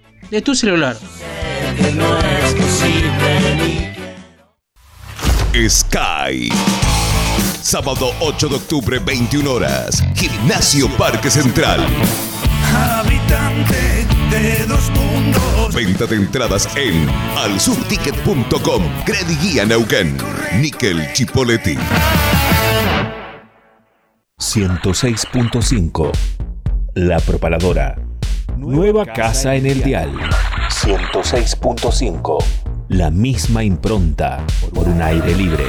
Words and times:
de 0.29 0.41
tu 0.41 0.55
celular. 0.55 0.97
Sky. 5.67 6.49
Sábado 7.61 8.11
8 8.19 8.47
de 8.49 8.55
octubre, 8.55 8.99
21 8.99 9.51
horas. 9.51 10.03
Gimnasio 10.15 10.89
Parque 10.97 11.29
Central. 11.29 11.85
Habitante 12.73 14.05
de 14.29 14.65
dos 14.65 14.89
mundos. 14.91 15.75
Venta 15.75 16.05
de 16.05 16.15
entradas 16.15 16.67
en 16.75 17.07
alsubticket.com. 17.37 18.83
Guía 19.41 19.65
Neuquén. 19.65 20.17
Nickel 20.59 21.11
Chipoletti. 21.13 21.77
106.5 24.39 26.11
La 26.95 27.19
Propaladora. 27.19 28.10
Nueva 28.57 29.05
casa 29.05 29.55
en 29.55 29.65
el 29.65 29.81
dial. 29.83 30.11
106.5 30.69 32.43
La 32.89 33.09
misma 33.09 33.63
impronta 33.63 34.45
por 34.73 34.87
un 34.87 35.01
aire 35.01 35.35
libre. 35.35 35.65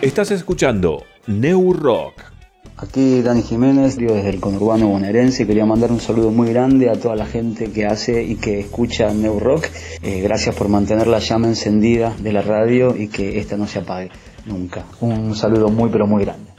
Estás 0.00 0.32
escuchando 0.32 1.04
New 1.26 1.72
Rock. 1.74 2.31
Aquí 2.82 3.22
Dani 3.22 3.42
Jiménez, 3.42 3.96
digo 3.96 4.12
desde 4.12 4.30
el 4.30 4.40
conurbano 4.40 4.88
bonaerense, 4.88 5.46
quería 5.46 5.64
mandar 5.64 5.92
un 5.92 6.00
saludo 6.00 6.32
muy 6.32 6.48
grande 6.48 6.90
a 6.90 6.94
toda 6.94 7.14
la 7.14 7.26
gente 7.26 7.70
que 7.70 7.86
hace 7.86 8.24
y 8.24 8.34
que 8.34 8.58
escucha 8.58 9.14
New 9.14 9.38
Rock. 9.38 9.66
Eh, 10.02 10.20
gracias 10.20 10.56
por 10.56 10.68
mantener 10.68 11.06
la 11.06 11.20
llama 11.20 11.46
encendida 11.46 12.12
de 12.18 12.32
la 12.32 12.42
radio 12.42 12.96
y 12.96 13.06
que 13.06 13.38
esta 13.38 13.56
no 13.56 13.68
se 13.68 13.78
apague 13.78 14.10
nunca. 14.46 14.84
Un 15.00 15.36
saludo 15.36 15.68
muy 15.68 15.90
pero 15.90 16.08
muy 16.08 16.24
grande. 16.24 16.50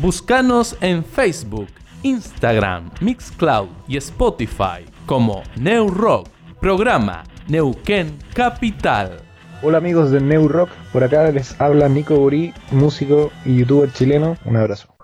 Búscanos 0.00 0.76
en 0.80 1.04
Facebook, 1.04 1.68
Instagram, 2.02 2.90
Mixcloud 3.00 3.68
y 3.86 3.96
Spotify 3.98 4.84
como 5.06 5.44
New 5.54 5.88
Rock, 5.88 6.30
programa 6.60 7.22
Neuquén 7.46 8.18
Capital. 8.34 9.18
Hola 9.62 9.78
amigos 9.78 10.10
de 10.10 10.20
New 10.20 10.48
Rock, 10.48 10.70
por 10.92 11.04
acá 11.04 11.30
les 11.30 11.58
habla 11.60 11.88
Nico 11.88 12.16
Burí, 12.16 12.52
músico 12.72 13.30
y 13.44 13.58
youtuber 13.58 13.92
chileno. 13.92 14.36
Un 14.44 14.56
abrazo. 14.56 14.93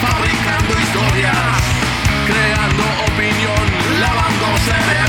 Fabricando 0.00 0.78
historias, 0.80 1.62
creando 2.26 2.84
opinión, 3.12 4.00
lavando 4.00 4.56
cerebros. 4.64 5.05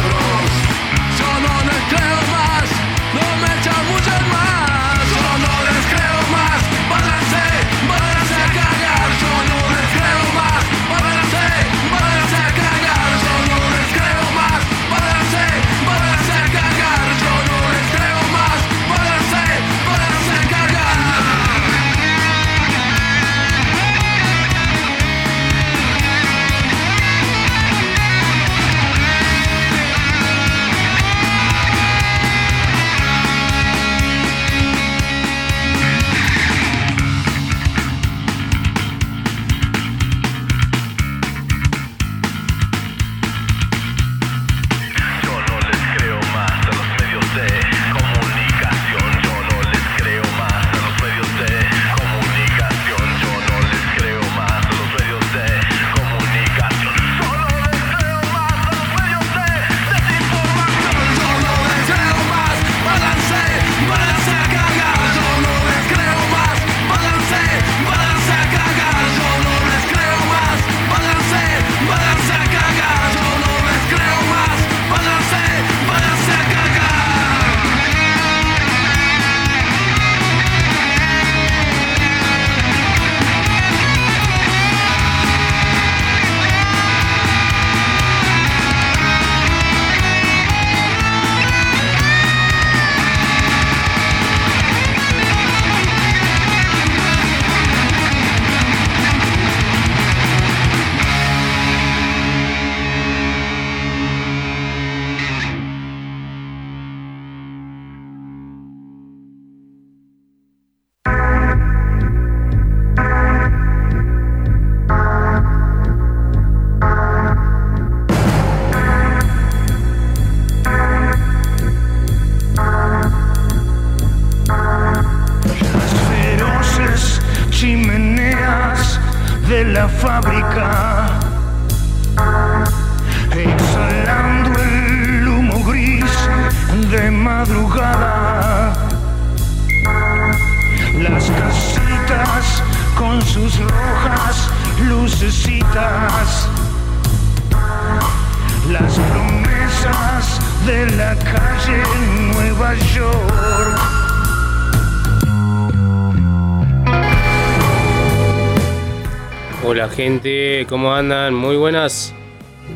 ¿Cómo 160.67 160.93
andan? 160.93 161.33
Muy 161.33 161.55
buenas 161.55 162.13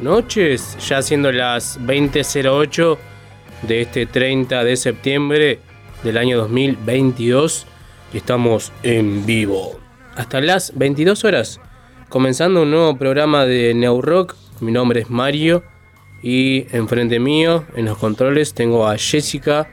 noches, 0.02 0.78
ya 0.88 1.02
siendo 1.02 1.32
las 1.32 1.80
20.08 1.82 2.98
de 3.64 3.82
este 3.82 4.06
30 4.06 4.64
de 4.64 4.76
septiembre 4.78 5.60
del 6.04 6.18
año 6.18 6.38
2022 6.38 7.66
y 8.14 8.18
estamos 8.18 8.72
en 8.84 9.26
vivo. 9.26 9.80
Hasta 10.16 10.40
las 10.40 10.78
22 10.78 11.24
horas, 11.26 11.60
comenzando 12.10 12.64
un 12.64 12.72
nuevo 12.72 12.98
programa 12.98 13.46
de 13.46 13.74
New 13.74 14.02
Rock. 14.02 14.36
Mi 14.62 14.72
nombre 14.72 15.02
es 15.02 15.10
Mario 15.10 15.64
y 16.24 16.68
enfrente 16.76 17.20
mío, 17.20 17.66
en 17.76 17.86
los 17.86 17.98
controles, 17.98 18.54
tengo 18.54 18.88
a 18.88 18.98
Jessica. 18.98 19.70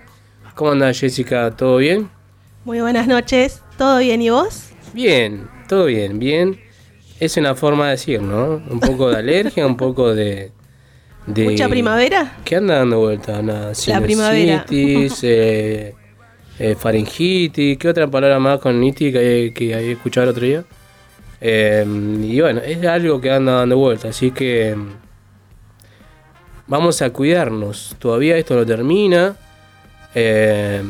¿Cómo 0.54 0.72
anda 0.72 0.92
Jessica? 0.92 1.54
¿Todo 1.56 1.76
bien? 1.76 2.10
Muy 2.64 2.80
buenas 2.80 3.06
noches, 3.06 3.62
¿todo 3.76 3.98
bien 3.98 4.22
y 4.22 4.30
vos? 4.30 4.70
Bien, 4.92 5.48
todo 5.68 5.84
bien, 5.84 6.18
bien. 6.18 6.67
Es 7.20 7.36
una 7.36 7.54
forma 7.54 7.86
de 7.86 7.90
decir, 7.92 8.22
¿no? 8.22 8.62
Un 8.70 8.80
poco 8.80 9.10
de 9.10 9.16
alergia, 9.16 9.66
un 9.66 9.76
poco 9.76 10.14
de, 10.14 10.52
de... 11.26 11.44
¿Mucha 11.44 11.68
primavera? 11.68 12.36
¿Qué 12.44 12.56
anda 12.56 12.76
dando 12.78 13.00
vuelta? 13.00 13.42
Nada, 13.42 13.72
La 13.88 14.00
primavera. 14.00 14.64
eh, 15.24 15.94
eh, 16.60 16.74
faringitis, 16.78 17.76
¿qué 17.78 17.88
otra 17.88 18.06
palabra 18.08 18.38
más 18.38 18.60
con 18.60 18.82
itis 18.82 19.12
que, 19.12 19.18
hay- 19.18 19.50
que 19.52 19.74
había 19.74 19.92
escuchado 19.92 20.24
el 20.24 20.30
otro 20.30 20.44
día? 20.46 20.64
Eh, 21.40 21.84
y 22.22 22.40
bueno, 22.40 22.60
es 22.64 22.84
algo 22.86 23.20
que 23.20 23.30
anda 23.30 23.52
dando 23.54 23.76
vuelta, 23.76 24.08
así 24.08 24.30
que 24.32 24.74
mm, 24.76 24.88
vamos 26.66 27.02
a 27.02 27.10
cuidarnos. 27.10 27.96
Todavía 27.98 28.36
esto 28.36 28.54
no 28.54 28.64
termina. 28.66 29.36
Eh, 30.14 30.82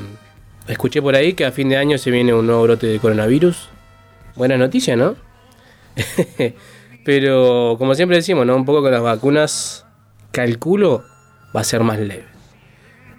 escuché 0.69 1.01
por 1.03 1.15
ahí 1.15 1.33
que 1.35 1.45
a 1.45 1.53
fin 1.53 1.69
de 1.69 1.77
año 1.77 1.99
se 1.99 2.11
viene 2.11 2.33
un 2.35 2.47
nuevo 2.47 2.63
brote 2.65 2.87
de 2.87 2.99
coronavirus. 2.99 3.69
Buena 4.37 4.57
noticia, 4.57 4.97
¿no? 4.97 5.17
Pero 7.05 7.77
como 7.79 7.95
siempre 7.95 8.19
decimos, 8.19 8.47
¿no? 8.47 8.57
Un 8.57 8.65
poco 8.65 8.83
con 8.83 8.93
las 8.93 9.03
vacunas, 9.03 9.87
calculo, 10.33 11.05
va 11.55 11.61
a 11.61 11.65
ser 11.65 11.83
más 11.83 11.99
leve. 11.99 12.27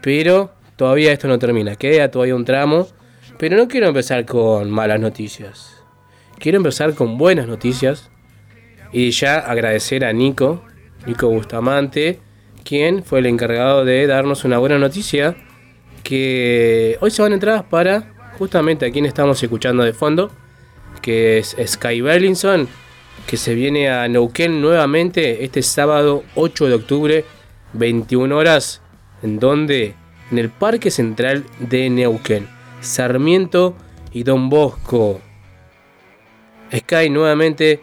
Pero 0.01 0.51
todavía 0.75 1.11
esto 1.11 1.27
no 1.27 1.39
termina, 1.39 1.75
queda 1.75 2.11
todavía 2.11 2.35
un 2.35 2.45
tramo. 2.45 2.87
Pero 3.37 3.56
no 3.56 3.68
quiero 3.68 3.87
empezar 3.87 4.25
con 4.25 4.69
malas 4.69 4.99
noticias. 4.99 5.81
Quiero 6.39 6.57
empezar 6.57 6.94
con 6.94 7.18
buenas 7.18 7.47
noticias. 7.47 8.11
Y 8.92 9.11
ya 9.11 9.37
agradecer 9.37 10.04
a 10.04 10.11
Nico, 10.13 10.63
Nico 11.06 11.30
Bustamante, 11.30 12.19
quien 12.63 13.04
fue 13.04 13.19
el 13.19 13.27
encargado 13.27 13.85
de 13.85 14.07
darnos 14.07 14.44
una 14.44 14.57
buena 14.57 14.77
noticia. 14.77 15.35
Que 16.04 16.97
hoy 17.01 17.11
se 17.11 17.21
van 17.21 17.33
entradas 17.33 17.63
para 17.63 18.13
justamente 18.37 18.85
a 18.85 18.92
quien 18.92 19.06
estamos 19.06 19.42
escuchando 19.42 19.83
de 19.83 19.94
fondo, 19.94 20.31
que 21.01 21.37
es 21.37 21.56
Sky 21.65 22.01
Berlinson, 22.01 22.68
que 23.27 23.37
se 23.37 23.53
viene 23.53 23.89
a 23.89 24.07
Neuquén 24.07 24.61
nuevamente 24.61 25.44
este 25.44 25.61
sábado 25.61 26.23
8 26.35 26.68
de 26.68 26.73
octubre, 26.73 27.25
21 27.73 28.35
horas, 28.35 28.81
en 29.21 29.39
donde 29.39 29.95
en 30.31 30.37
el 30.37 30.49
Parque 30.49 30.91
Central 30.91 31.44
de 31.59 31.89
Neuquén, 31.89 32.47
Sarmiento 32.81 33.75
y 34.11 34.23
Don 34.23 34.49
Bosco. 34.49 35.21
Sky 36.75 37.09
nuevamente 37.09 37.81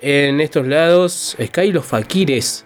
en 0.00 0.40
estos 0.40 0.66
lados, 0.66 1.36
Sky 1.42 1.72
los 1.72 1.86
Faquires. 1.86 2.64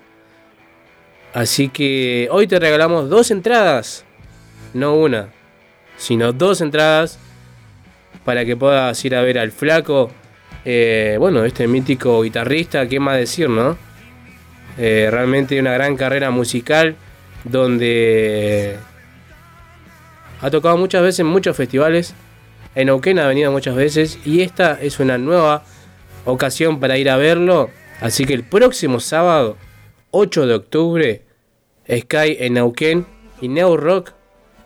Así 1.33 1.69
que 1.69 2.29
hoy 2.31 2.47
te 2.47 2.59
regalamos 2.59 3.09
dos 3.09 3.31
entradas, 3.31 4.05
no 4.75 4.95
una, 4.95 5.33
sino 5.97 6.33
dos 6.33 6.61
entradas 6.61 7.19
para 8.31 8.45
que 8.45 8.57
puedas 8.57 9.05
ir 9.05 9.17
a 9.17 9.23
ver 9.23 9.41
al 9.41 9.51
flaco. 9.51 10.09
eh, 10.65 11.17
bueno, 11.19 11.45
este 11.45 11.67
mítico 11.67 12.23
guitarrista, 12.23 12.87
¿qué 12.87 13.01
más 13.01 13.17
decir, 13.17 13.49
no? 13.49 13.77
Eh, 14.79 15.09
realmente 15.11 15.59
una 15.59 15.73
gran 15.73 15.97
carrera 15.97 16.31
musical 16.31 16.95
donde 17.43 18.77
ha 20.41 20.49
tocado 20.49 20.77
muchas 20.77 21.03
veces 21.03 21.19
en 21.19 21.27
muchos 21.27 21.57
festivales. 21.57 22.15
En 22.77 22.87
Neuquén 22.87 23.19
ha 23.19 23.27
venido 23.27 23.51
muchas 23.51 23.75
veces 23.75 24.21
y 24.25 24.43
esta 24.43 24.79
es 24.81 25.01
una 25.01 25.19
nueva 25.19 25.65
ocasión 26.25 26.79
para 26.79 26.99
ir 26.99 27.11
a 27.11 27.17
verlo. 27.17 27.69
Así 28.01 28.27
que 28.27 28.35
el 28.35 28.45
próximo 28.45 29.01
sábado, 29.01 29.57
8 30.13 30.47
de 30.47 30.55
octubre, 30.55 31.23
Sky 31.85 32.37
en 32.39 32.55
Neuquén 32.55 33.07
y 33.41 33.49
Neo 33.49 33.77
Rock 33.77 34.13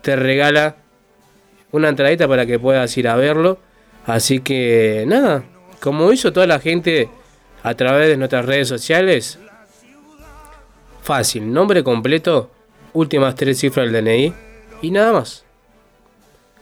te 0.03 0.17
regala 0.17 0.84
una 1.75 1.89
entradita 1.89 2.29
para 2.29 2.47
que 2.47 2.61
puedas 2.61 2.97
ir 2.97 3.09
a 3.09 3.17
verlo. 3.17 3.59
Así 4.07 4.39
que 4.39 5.05
nada, 5.09 5.43
como 5.81 6.13
hizo 6.13 6.33
toda 6.33 6.47
la 6.47 6.61
gente 6.61 7.09
a 7.65 7.75
través 7.75 8.09
de 8.09 8.17
nuestras 8.17 8.47
redes 8.47 8.69
sociales, 8.69 9.41
fácil, 11.03 11.53
nombre 11.53 11.83
completo, 11.83 12.49
últimas 12.93 13.35
tres 13.35 13.59
cifras 13.59 13.91
del 13.91 14.05
DNI 14.05 14.33
y 14.83 14.91
nada 14.93 15.13
más. 15.13 15.45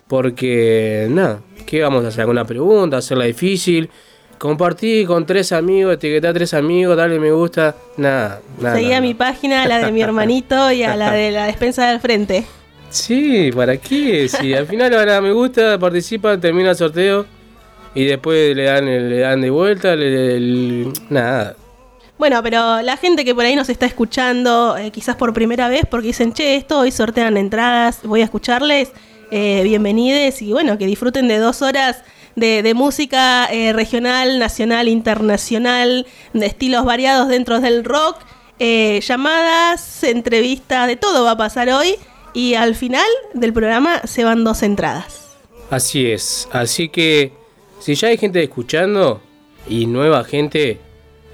Porque 0.09 1.09
nada, 1.11 1.41
¿qué 1.67 1.83
vamos 1.83 2.07
a 2.07 2.09
hacer? 2.09 2.23
¿Alguna 2.23 2.47
pregunta? 2.47 2.97
¿Hacerla 2.97 3.25
difícil? 3.25 3.91
Compartí 4.39 5.05
con 5.05 5.27
tres 5.27 5.53
amigos, 5.53 5.95
etiquetá 5.95 6.31
a 6.31 6.33
tres 6.33 6.55
amigos, 6.55 6.97
dale 6.97 7.21
me 7.21 7.33
gusta. 7.33 7.77
Nada, 7.99 8.41
nada. 8.59 8.77
Seguí 8.77 8.93
a 8.93 9.03
mi 9.03 9.13
página, 9.13 9.65
a 9.65 9.69
la 9.69 9.79
de 9.85 9.93
mi 9.93 10.01
hermanito 10.03 10.73
y 10.73 10.85
a 10.85 10.97
la 10.97 11.13
de 11.13 11.33
la 11.33 11.45
despensa 11.45 11.91
del 11.91 12.01
frente. 12.01 12.47
Sí, 12.93 13.51
¿para 13.53 13.79
qué? 13.79 14.29
Si 14.29 14.53
al 14.53 14.67
final 14.67 15.09
a 15.09 15.21
me 15.23 15.33
gusta, 15.33 15.79
participan, 15.79 16.39
termina 16.41 16.71
el 16.71 16.77
sorteo 16.77 17.25
y 17.95 18.05
después 18.05 18.55
le 18.55 18.65
dan, 18.65 18.85
le 18.85 19.19
dan 19.19 19.41
de 19.41 19.49
vuelta, 19.49 19.97
le- 19.97 20.39
le- 20.39 20.93
nada. 21.09 21.57
Bueno, 22.19 22.43
pero 22.43 22.83
la 22.83 22.99
gente 22.99 23.25
que 23.25 23.35
por 23.35 23.47
ahí 23.47 23.57
nos 23.57 23.71
está 23.71 23.87
escuchando, 23.87 24.77
eh, 24.77 24.91
quizás 24.91 25.17
por 25.17 25.33
primera 25.33 25.69
vez, 25.69 25.85
porque 25.91 26.09
dicen, 26.09 26.35
che, 26.35 26.57
esto 26.57 26.81
hoy 26.81 26.91
sortean 26.91 27.39
entradas, 27.39 28.01
voy 28.05 28.21
a 28.21 28.25
escucharles, 28.25 28.93
eh, 29.31 29.63
bienvenides 29.65 30.43
y 30.43 30.53
bueno, 30.53 30.77
que 30.77 30.87
disfruten 30.87 31.29
de 31.29 31.39
dos 31.39 31.63
horas 31.63 32.03
de, 32.37 32.63
de 32.63 32.75
música 32.75 33.47
eh, 33.51 33.73
regional, 33.73 34.39
nacional, 34.39 34.87
internacional, 34.89 36.07
de 36.35 36.47
estilos 36.47 36.85
variados 36.85 37.29
dentro 37.29 37.59
del 37.59 37.85
rock, 37.85 38.19
eh, 38.59 39.01
llamadas, 39.03 40.05
entrevistas, 40.05 40.87
de 40.87 40.97
todo 40.97 41.25
va 41.25 41.33
a 41.33 41.37
pasar 41.39 41.71
hoy 41.71 41.97
y 42.35 42.55
al 42.55 42.75
final 42.75 43.07
del 43.35 43.53
programa 43.53 44.03
se 44.07 44.25
van 44.25 44.45
dos 44.45 44.63
entradas. 44.63 45.37
Así 45.71 46.11
es. 46.11 46.49
Así 46.53 46.89
que 46.89 47.33
si 47.81 47.95
ya 47.95 48.09
hay 48.09 48.19
gente 48.19 48.43
escuchando 48.43 49.21
y 49.69 49.87
nueva 49.87 50.25
gente, 50.25 50.79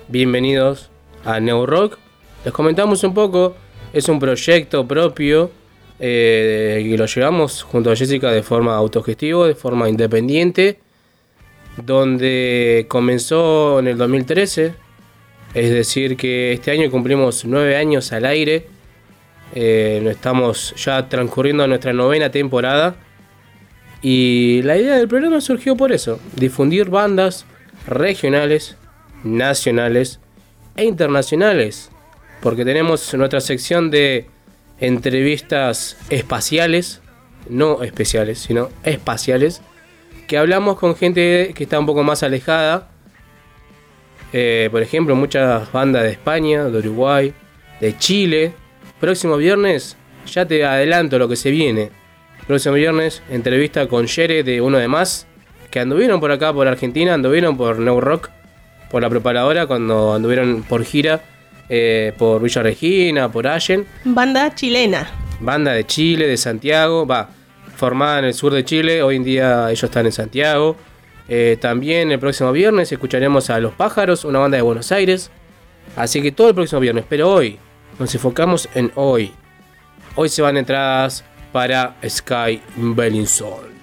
bienvenidos 0.09 0.91
a 1.25 1.41
Neo 1.41 1.67
Rock. 1.67 1.99
Les 2.45 2.53
comentamos 2.53 3.03
un 3.05 3.15
poco. 3.15 3.57
Es 3.93 4.09
un 4.09 4.19
proyecto 4.19 4.87
propio 4.87 5.51
eh, 5.99 6.87
que 6.89 6.97
lo 6.97 7.07
llevamos 7.07 7.63
junto 7.63 7.91
a 7.91 7.97
Jessica 7.97 8.31
de 8.31 8.43
forma 8.43 8.77
autogestivo, 8.77 9.47
de 9.47 9.55
forma 9.55 9.89
independiente, 9.89 10.79
donde 11.77 12.87
comenzó 12.89 13.79
en 13.81 13.89
el 13.89 13.99
2013. 13.99 14.75
Es 15.55 15.71
decir, 15.71 16.17
que 16.17 16.53
este 16.53 16.71
año 16.71 16.91
cumplimos 16.91 17.45
nueve 17.45 17.77
años 17.77 18.13
al 18.13 18.27
aire. 18.27 18.78
Eh, 19.55 20.07
estamos 20.11 20.75
ya 20.77 21.09
transcurriendo 21.09 21.67
nuestra 21.67 21.93
novena 21.93 22.31
temporada. 22.31 22.97
Y 24.03 24.63
la 24.63 24.77
idea 24.77 24.97
del 24.97 25.09
programa 25.09 25.41
surgió 25.41 25.77
por 25.77 25.91
eso, 25.93 26.21
difundir 26.37 26.89
bandas 26.89 27.45
regionales, 27.87 28.77
nacionales 29.25 30.21
e 30.77 30.85
internacionales. 30.85 31.91
Porque 32.41 32.65
tenemos 32.65 33.13
nuestra 33.15 33.41
sección 33.41 33.91
de 33.91 34.27
entrevistas 34.79 35.97
espaciales, 36.11 37.01
no 37.49 37.83
especiales, 37.83 38.39
sino 38.39 38.69
espaciales, 38.85 39.63
que 40.29 40.39
hablamos 40.39 40.79
con 40.79 40.95
gente 40.95 41.53
que 41.55 41.65
está 41.65 41.81
un 41.81 41.87
poco 41.87 42.05
más 42.05 42.23
alejada. 42.23 42.91
Eh, 44.33 44.69
por 44.71 44.83
ejemplo, 44.83 45.17
muchas 45.17 45.73
bandas 45.73 46.03
de 46.03 46.11
España, 46.11 46.65
de 46.65 46.79
Uruguay, 46.79 47.33
de 47.81 47.97
Chile. 47.97 48.53
Próximo 49.01 49.37
viernes, 49.37 49.97
ya 50.27 50.47
te 50.47 50.65
adelanto 50.65 51.19
lo 51.19 51.29
que 51.29 51.37
se 51.37 51.51
viene. 51.51 51.91
Próximo 52.47 52.75
viernes, 52.75 53.23
entrevista 53.31 53.87
con 53.87 54.07
Yere 54.07 54.43
de 54.43 54.61
Uno 54.61 54.79
de 54.79 54.89
Más, 54.89 55.27
que 55.71 55.81
anduvieron 55.81 56.19
por 56.19 56.33
acá, 56.33 56.53
por 56.53 56.67
Argentina, 56.67 57.15
anduvieron 57.15 57.57
por 57.57 57.79
New 57.79 58.01
Rock. 58.01 58.31
por 58.91 59.03
la 59.03 59.11
preparadora 59.11 59.67
cuando 59.67 60.15
anduvieron 60.15 60.63
por 60.63 60.83
gira 60.83 61.21
eh, 61.69 62.15
por 62.17 62.41
Villa 62.43 62.63
Regina, 62.63 63.31
por 63.31 63.47
Allen. 63.47 63.87
Banda 64.05 64.55
chilena. 64.55 65.07
Banda 65.41 65.73
de 65.73 65.85
Chile, 65.85 66.27
de 66.27 66.37
Santiago, 66.37 67.07
va, 67.07 67.29
formada 67.77 68.21
en 68.21 68.25
el 68.25 68.35
sur 68.35 68.53
de 68.53 68.65
Chile, 68.65 69.03
hoy 69.03 69.17
en 69.17 69.25
día 69.25 69.71
ellos 69.71 69.85
están 69.85 70.07
en 70.07 70.13
Santiago. 70.13 70.77
Eh, 71.29 71.59
también 71.61 72.11
el 72.11 72.19
próximo 72.19 72.51
viernes 72.53 72.91
escucharemos 72.91 73.51
a 73.51 73.61
Los 73.61 73.75
Pájaros, 73.75 74.25
una 74.25 74.39
banda 74.39 74.57
de 74.57 74.63
Buenos 74.63 74.91
Aires. 74.91 75.31
Así 75.95 76.23
que 76.23 76.33
todo 76.33 76.49
el 76.49 76.55
próximo 76.55 76.81
viernes, 76.81 77.05
pero 77.09 77.31
hoy 77.31 77.59
nos 77.99 78.15
enfocamos 78.15 78.69
en 78.75 78.93
hoy. 78.95 79.33
Hoy 80.15 80.29
se 80.29 80.43
van 80.43 80.57
entradas 80.57 81.25
para 81.53 81.97
Sky 82.09 82.61
Bellinson. 82.77 83.79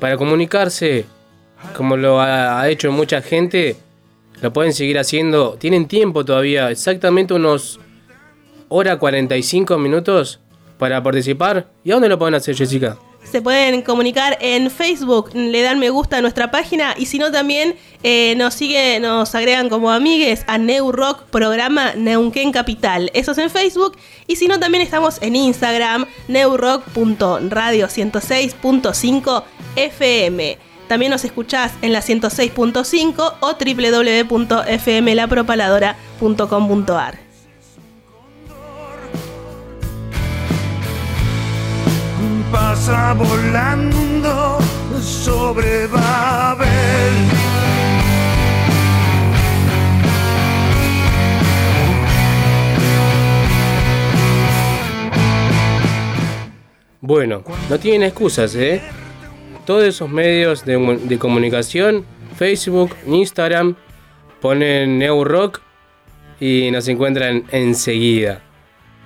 Para 0.00 0.18
comunicarse, 0.18 1.06
como 1.74 1.96
lo 1.96 2.20
ha, 2.20 2.60
ha 2.60 2.68
hecho 2.68 2.92
mucha 2.92 3.22
gente, 3.22 3.76
lo 4.42 4.52
pueden 4.52 4.74
seguir 4.74 4.98
haciendo. 4.98 5.54
Tienen 5.54 5.88
tiempo 5.88 6.24
todavía, 6.24 6.70
exactamente 6.70 7.32
unos 7.32 7.80
hora 8.68 8.98
45 8.98 9.78
minutos 9.78 10.40
para 10.78 11.02
participar. 11.02 11.68
¿Y 11.84 11.90
a 11.90 11.94
dónde 11.94 12.08
lo 12.08 12.18
pueden 12.18 12.34
hacer, 12.34 12.56
Jessica? 12.56 12.96
Se 13.30 13.42
pueden 13.42 13.82
comunicar 13.82 14.38
en 14.40 14.70
Facebook, 14.70 15.30
le 15.34 15.60
dan 15.62 15.78
me 15.80 15.90
gusta 15.90 16.18
a 16.18 16.20
nuestra 16.20 16.52
página 16.52 16.94
y 16.96 17.06
si 17.06 17.18
no 17.18 17.32
también 17.32 17.74
eh, 18.04 18.36
nos 18.36 18.54
sigue, 18.54 19.00
nos 19.00 19.34
agregan 19.34 19.68
como 19.68 19.90
amigues 19.90 20.44
a 20.46 20.58
New 20.58 20.92
Rock 20.92 21.24
programa 21.24 21.94
Neuquén 21.96 22.52
Capital. 22.52 23.10
Eso 23.14 23.32
es 23.32 23.38
en 23.38 23.50
Facebook 23.50 23.98
y 24.28 24.36
si 24.36 24.46
no 24.46 24.60
también 24.60 24.82
estamos 24.82 25.20
en 25.22 25.34
Instagram 25.34 26.06
neurock.radio 26.28 27.88
106.5 27.88 29.42
FM. 29.74 30.58
También 30.86 31.10
nos 31.10 31.24
escuchás 31.24 31.72
en 31.82 31.92
la 31.92 32.02
106.5 32.02 33.34
o 33.40 33.56
www.fmlapropaladora.com.ar. 34.30 37.25
pasa 42.50 43.14
volando 43.14 44.58
sobre 45.00 45.86
Babel. 45.86 46.66
Bueno, 57.00 57.44
no 57.70 57.78
tienen 57.78 58.02
excusas, 58.02 58.54
¿eh? 58.56 58.82
Todos 59.64 59.84
esos 59.84 60.10
medios 60.10 60.64
de, 60.64 61.18
comunicación, 61.18 62.04
Facebook, 62.36 62.96
Instagram, 63.06 63.76
ponen 64.40 64.98
New 64.98 65.24
Rock 65.24 65.60
y 66.40 66.70
nos 66.72 66.88
encuentran 66.88 67.44
enseguida. 67.52 68.42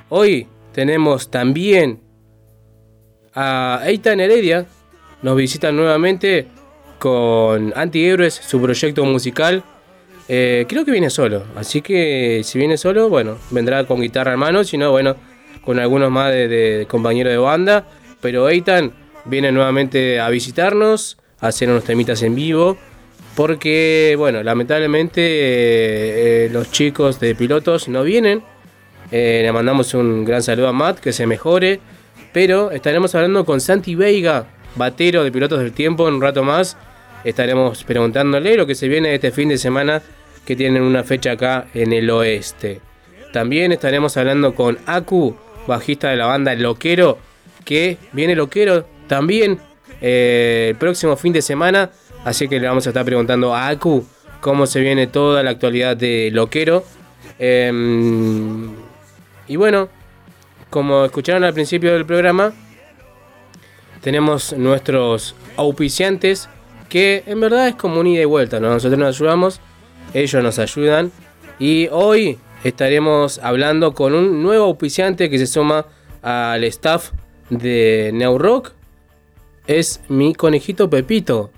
Hoy 0.08 0.48
tenemos 0.72 1.30
también 1.30 2.00
a 3.34 3.82
Eitan 3.84 4.20
Heredia. 4.20 4.66
Nos 5.22 5.36
visita 5.36 5.70
nuevamente 5.72 6.46
con 6.98 7.72
Antihéroes, 7.76 8.34
su 8.34 8.60
proyecto 8.60 9.04
musical. 9.04 9.62
Eh, 10.28 10.66
creo 10.68 10.84
que 10.84 10.92
viene 10.92 11.10
solo, 11.10 11.44
así 11.56 11.82
que 11.82 12.42
si 12.44 12.58
viene 12.58 12.76
solo, 12.76 13.08
bueno, 13.08 13.36
vendrá 13.50 13.84
con 13.84 14.00
guitarra 14.00 14.34
en 14.34 14.38
mano, 14.38 14.62
si 14.62 14.78
no, 14.78 14.92
bueno, 14.92 15.16
con 15.64 15.78
algunos 15.78 16.10
más 16.10 16.30
de, 16.30 16.46
de 16.46 16.86
compañeros 16.86 17.32
de 17.32 17.38
banda. 17.38 17.86
Pero 18.20 18.48
Eitan 18.48 18.92
viene 19.24 19.50
nuevamente 19.50 20.20
a 20.20 20.28
visitarnos, 20.28 21.18
a 21.40 21.48
hacer 21.48 21.68
unos 21.68 21.84
temitas 21.84 22.22
en 22.22 22.34
vivo. 22.34 22.76
Porque, 23.36 24.16
bueno, 24.18 24.42
lamentablemente 24.42 25.20
eh, 25.22 26.46
eh, 26.46 26.48
los 26.52 26.70
chicos 26.70 27.20
de 27.20 27.34
pilotos 27.34 27.88
no 27.88 28.02
vienen. 28.02 28.42
Le 29.10 29.50
mandamos 29.52 29.94
un 29.94 30.24
gran 30.24 30.42
saludo 30.42 30.68
a 30.68 30.72
Matt, 30.72 30.98
que 30.98 31.12
se 31.12 31.26
mejore. 31.26 31.80
Pero 32.32 32.70
estaremos 32.70 33.14
hablando 33.14 33.44
con 33.44 33.60
Santi 33.60 33.94
Veiga, 33.94 34.46
batero 34.76 35.24
de 35.24 35.32
Pilotos 35.32 35.58
del 35.58 35.72
Tiempo, 35.72 36.08
en 36.08 36.14
un 36.14 36.22
rato 36.22 36.44
más. 36.44 36.76
Estaremos 37.24 37.84
preguntándole 37.84 38.56
lo 38.56 38.66
que 38.66 38.74
se 38.74 38.88
viene 38.88 39.14
este 39.14 39.30
fin 39.30 39.48
de 39.48 39.58
semana, 39.58 40.02
que 40.44 40.56
tienen 40.56 40.82
una 40.82 41.04
fecha 41.04 41.32
acá 41.32 41.66
en 41.74 41.92
el 41.92 42.08
oeste. 42.10 42.80
También 43.32 43.72
estaremos 43.72 44.16
hablando 44.16 44.54
con 44.54 44.78
Aku, 44.86 45.36
bajista 45.66 46.10
de 46.10 46.16
la 46.16 46.26
banda 46.26 46.54
Loquero, 46.54 47.18
que 47.64 47.98
viene 48.12 48.34
Loquero 48.34 48.86
también 49.06 49.58
eh, 50.00 50.68
el 50.70 50.76
próximo 50.76 51.16
fin 51.16 51.32
de 51.32 51.42
semana. 51.42 51.90
Así 52.24 52.48
que 52.48 52.60
le 52.60 52.66
vamos 52.66 52.86
a 52.86 52.90
estar 52.90 53.04
preguntando 53.04 53.54
a 53.54 53.68
Aku 53.68 54.04
cómo 54.40 54.66
se 54.66 54.80
viene 54.80 55.06
toda 55.06 55.42
la 55.42 55.50
actualidad 55.50 55.96
de 55.96 56.30
Loquero. 56.32 56.84
Em, 57.38 58.70
y 59.46 59.56
bueno, 59.56 59.88
como 60.70 61.04
escucharon 61.04 61.44
al 61.44 61.52
principio 61.52 61.92
del 61.92 62.06
programa, 62.06 62.52
tenemos 64.00 64.54
nuestros 64.54 65.34
auspiciantes 65.56 66.48
que 66.88 67.22
en 67.26 67.40
verdad 67.40 67.68
es 67.68 67.74
como 67.74 68.00
un 68.00 68.06
ida 68.06 68.22
y 68.22 68.26
vuelta. 68.26 68.60
¿no? 68.60 68.70
Nosotros 68.70 68.98
nos 68.98 69.16
ayudamos, 69.16 69.60
ellos 70.14 70.42
nos 70.42 70.58
ayudan. 70.58 71.12
Y 71.58 71.88
hoy 71.92 72.38
estaremos 72.64 73.38
hablando 73.40 73.92
con 73.92 74.14
un 74.14 74.42
nuevo 74.42 74.64
auspiciante 74.64 75.28
que 75.28 75.38
se 75.38 75.46
suma 75.46 75.86
al 76.22 76.64
staff 76.64 77.10
de 77.50 78.10
New 78.14 78.38
Rock. 78.38 78.72
Es 79.66 80.00
mi 80.08 80.34
conejito 80.34 80.88
Pepito. 80.88 81.50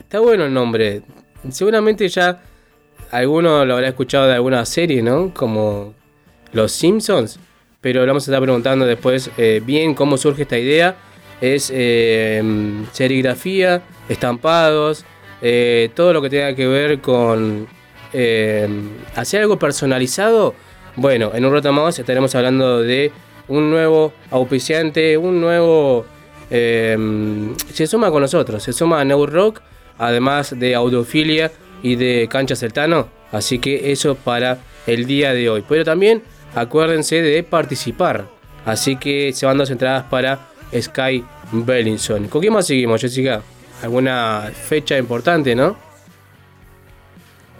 Está 0.00 0.20
bueno 0.20 0.44
el 0.44 0.54
nombre. 0.54 1.02
Seguramente 1.50 2.08
ya 2.08 2.42
alguno 3.10 3.64
lo 3.64 3.74
habrá 3.74 3.88
escuchado 3.88 4.26
de 4.26 4.34
alguna 4.34 4.64
serie, 4.64 5.02
¿no? 5.02 5.32
Como 5.32 5.94
Los 6.52 6.72
Simpsons. 6.72 7.38
Pero 7.88 8.02
le 8.02 8.08
vamos 8.08 8.28
a 8.28 8.30
estar 8.30 8.42
preguntando 8.42 8.84
después 8.84 9.30
eh, 9.38 9.62
bien 9.64 9.94
cómo 9.94 10.18
surge 10.18 10.42
esta 10.42 10.58
idea. 10.58 10.94
Es 11.40 11.72
eh, 11.74 12.42
serigrafía, 12.92 13.80
estampados, 14.10 15.06
eh, 15.40 15.88
todo 15.94 16.12
lo 16.12 16.20
que 16.20 16.28
tenga 16.28 16.54
que 16.54 16.66
ver 16.66 17.00
con 17.00 17.66
hacer 19.16 19.40
algo 19.40 19.58
personalizado. 19.58 20.54
Bueno, 20.96 21.30
en 21.32 21.46
un 21.46 21.54
rato 21.54 21.72
más 21.72 21.98
estaremos 21.98 22.34
hablando 22.34 22.82
de 22.82 23.10
un 23.48 23.70
nuevo 23.70 24.12
auspiciante, 24.32 25.16
un 25.16 25.40
nuevo... 25.40 26.04
se 26.50 27.86
suma 27.86 28.10
con 28.10 28.20
nosotros, 28.20 28.62
se 28.62 28.74
suma 28.74 29.00
a 29.00 29.04
New 29.06 29.24
Rock, 29.24 29.62
además 29.96 30.54
de 30.58 30.74
Audiofilia 30.74 31.50
y 31.82 31.96
de 31.96 32.28
Cancha 32.30 32.54
Celtano. 32.54 33.08
Así 33.32 33.58
que 33.58 33.92
eso 33.92 34.14
para 34.14 34.58
el 34.86 35.06
día 35.06 35.32
de 35.32 35.48
hoy. 35.48 35.64
Pero 35.66 35.86
también 35.86 36.22
acuérdense 36.60 37.22
de 37.22 37.42
participar. 37.42 38.26
Así 38.64 38.96
que 38.96 39.32
se 39.32 39.46
van 39.46 39.58
dos 39.58 39.70
entradas 39.70 40.04
para 40.04 40.38
Sky 40.78 41.24
Bellinson. 41.52 42.28
¿Con 42.28 42.40
quién 42.40 42.52
más 42.52 42.66
seguimos, 42.66 43.00
Jessica? 43.00 43.42
Alguna 43.82 44.50
fecha 44.52 44.98
importante, 44.98 45.54
¿no? 45.54 45.76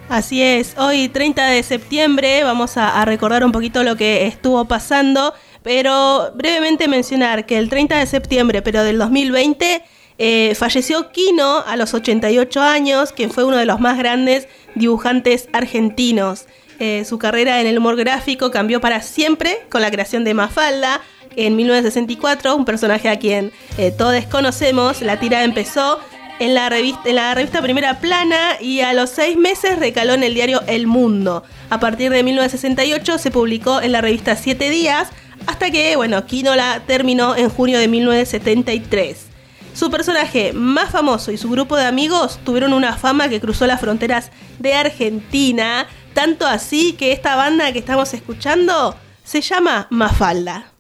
Así 0.08 0.42
es, 0.42 0.74
hoy 0.78 1.10
30 1.10 1.46
de 1.48 1.62
septiembre 1.62 2.42
vamos 2.42 2.78
a, 2.78 3.04
recordar 3.04 3.44
un 3.44 3.52
poquito 3.52 3.82
lo 3.82 3.94
que 3.94 4.26
estuvo 4.26 4.64
pasando, 4.64 5.34
pero 5.62 6.32
brevemente 6.34 6.88
mencionar 6.88 7.44
que 7.44 7.58
el 7.58 7.68
30 7.68 7.98
de 7.98 8.06
septiembre, 8.06 8.62
pero 8.62 8.84
del 8.84 8.96
2020, 8.96 9.82
eh, 10.16 10.54
falleció 10.54 11.12
Kino 11.12 11.58
a 11.58 11.76
los 11.76 11.92
88 11.92 12.60
años, 12.62 13.12
que 13.12 13.28
fue 13.28 13.44
uno 13.44 13.58
de 13.58 13.66
los 13.66 13.80
más 13.80 13.98
grandes 13.98 14.48
dibujantes 14.74 15.50
argentinos. 15.52 16.46
Eh, 16.80 17.04
su 17.04 17.18
carrera 17.18 17.60
en 17.60 17.66
el 17.66 17.78
humor 17.78 17.96
gráfico 17.96 18.50
cambió 18.50 18.80
para 18.80 19.02
siempre 19.02 19.66
con 19.68 19.82
la 19.82 19.90
creación 19.90 20.24
de 20.24 20.34
Mafalda. 20.34 21.00
En 21.36 21.56
1964, 21.56 22.54
un 22.54 22.64
personaje 22.64 23.08
a 23.08 23.18
quien 23.18 23.52
eh, 23.76 23.90
todos 23.90 24.24
conocemos, 24.26 25.02
la 25.02 25.20
tira 25.20 25.44
empezó 25.44 26.00
en 26.38 26.54
la, 26.54 26.68
revista, 26.68 27.00
en 27.04 27.16
la 27.16 27.34
revista 27.34 27.62
Primera 27.62 28.00
Plana 28.00 28.60
y 28.60 28.80
a 28.80 28.92
los 28.92 29.10
seis 29.10 29.36
meses 29.36 29.78
recaló 29.78 30.14
en 30.14 30.22
el 30.22 30.34
diario 30.34 30.62
El 30.66 30.86
Mundo. 30.86 31.42
A 31.70 31.80
partir 31.80 32.10
de 32.10 32.22
1968 32.22 33.18
se 33.18 33.30
publicó 33.30 33.80
en 33.80 33.92
la 33.92 34.00
revista 34.00 34.36
Siete 34.36 34.70
Días, 34.70 35.08
hasta 35.46 35.70
que, 35.70 35.96
bueno, 35.96 36.26
Kino 36.26 36.54
la 36.54 36.80
terminó 36.86 37.36
en 37.36 37.48
junio 37.48 37.78
de 37.78 37.88
1973. 37.88 39.26
Su 39.74 39.90
personaje 39.90 40.52
más 40.52 40.90
famoso 40.90 41.30
y 41.30 41.38
su 41.38 41.48
grupo 41.50 41.76
de 41.76 41.84
amigos 41.84 42.40
tuvieron 42.44 42.72
una 42.72 42.96
fama 42.96 43.28
que 43.28 43.40
cruzó 43.40 43.66
las 43.66 43.80
fronteras 43.80 44.30
de 44.58 44.74
Argentina, 44.74 45.86
tanto 46.18 46.48
así 46.48 46.94
que 46.94 47.12
esta 47.12 47.36
banda 47.36 47.72
que 47.72 47.78
estamos 47.78 48.12
escuchando 48.12 48.96
se 49.22 49.40
llama 49.40 49.86
Mafalda. 49.88 50.72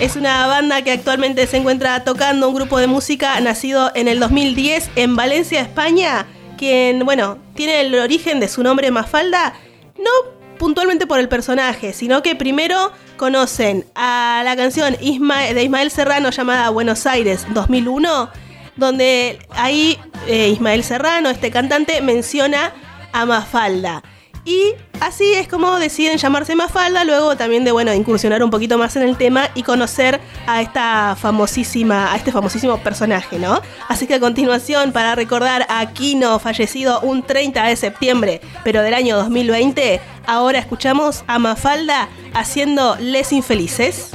Es 0.00 0.16
una 0.16 0.48
banda 0.48 0.82
que 0.82 0.90
actualmente 0.90 1.46
se 1.46 1.58
encuentra 1.58 2.02
tocando 2.02 2.48
un 2.48 2.56
grupo 2.56 2.78
de 2.78 2.88
música 2.88 3.38
nacido 3.38 3.92
en 3.94 4.08
el 4.08 4.18
2010 4.18 4.90
en 4.96 5.14
Valencia, 5.14 5.60
España, 5.60 6.26
quien, 6.58 7.04
bueno, 7.04 7.38
tiene 7.54 7.82
el 7.82 7.94
origen 7.94 8.40
de 8.40 8.48
su 8.48 8.64
nombre 8.64 8.90
Mafalda, 8.90 9.54
no 9.96 10.41
puntualmente 10.62 11.08
por 11.08 11.18
el 11.18 11.28
personaje, 11.28 11.92
sino 11.92 12.22
que 12.22 12.36
primero 12.36 12.92
conocen 13.16 13.84
a 13.96 14.42
la 14.44 14.54
canción 14.54 14.96
Isma 15.00 15.40
de 15.40 15.64
Ismael 15.64 15.90
Serrano 15.90 16.30
llamada 16.30 16.70
Buenos 16.70 17.04
Aires 17.04 17.44
2001, 17.52 18.30
donde 18.76 19.40
ahí 19.50 19.98
eh, 20.28 20.50
Ismael 20.50 20.84
Serrano, 20.84 21.30
este 21.30 21.50
cantante, 21.50 22.00
menciona 22.00 22.72
a 23.12 23.26
Mafalda. 23.26 24.04
Y 24.44 24.74
así 25.00 25.34
es 25.34 25.46
como 25.46 25.78
deciden 25.78 26.18
llamarse 26.18 26.56
Mafalda, 26.56 27.04
luego 27.04 27.36
también 27.36 27.64
de 27.64 27.70
bueno, 27.70 27.94
incursionar 27.94 28.42
un 28.42 28.50
poquito 28.50 28.76
más 28.76 28.96
en 28.96 29.02
el 29.02 29.16
tema 29.16 29.48
y 29.54 29.62
conocer 29.62 30.20
a 30.46 30.60
esta 30.60 31.16
famosísima, 31.16 32.12
a 32.12 32.16
este 32.16 32.32
famosísimo 32.32 32.78
personaje, 32.78 33.38
¿no? 33.38 33.60
Así 33.88 34.08
que 34.08 34.14
a 34.14 34.20
continuación, 34.20 34.90
para 34.90 35.14
recordar 35.14 35.64
a 35.68 35.92
Kino, 35.92 36.40
fallecido 36.40 37.00
un 37.02 37.22
30 37.22 37.64
de 37.66 37.76
septiembre, 37.76 38.40
pero 38.64 38.82
del 38.82 38.94
año 38.94 39.16
2020, 39.16 40.00
ahora 40.26 40.58
escuchamos 40.58 41.22
a 41.28 41.38
Mafalda 41.38 42.08
haciendo 42.34 42.96
Les 42.98 43.32
Infelices. 43.32 44.10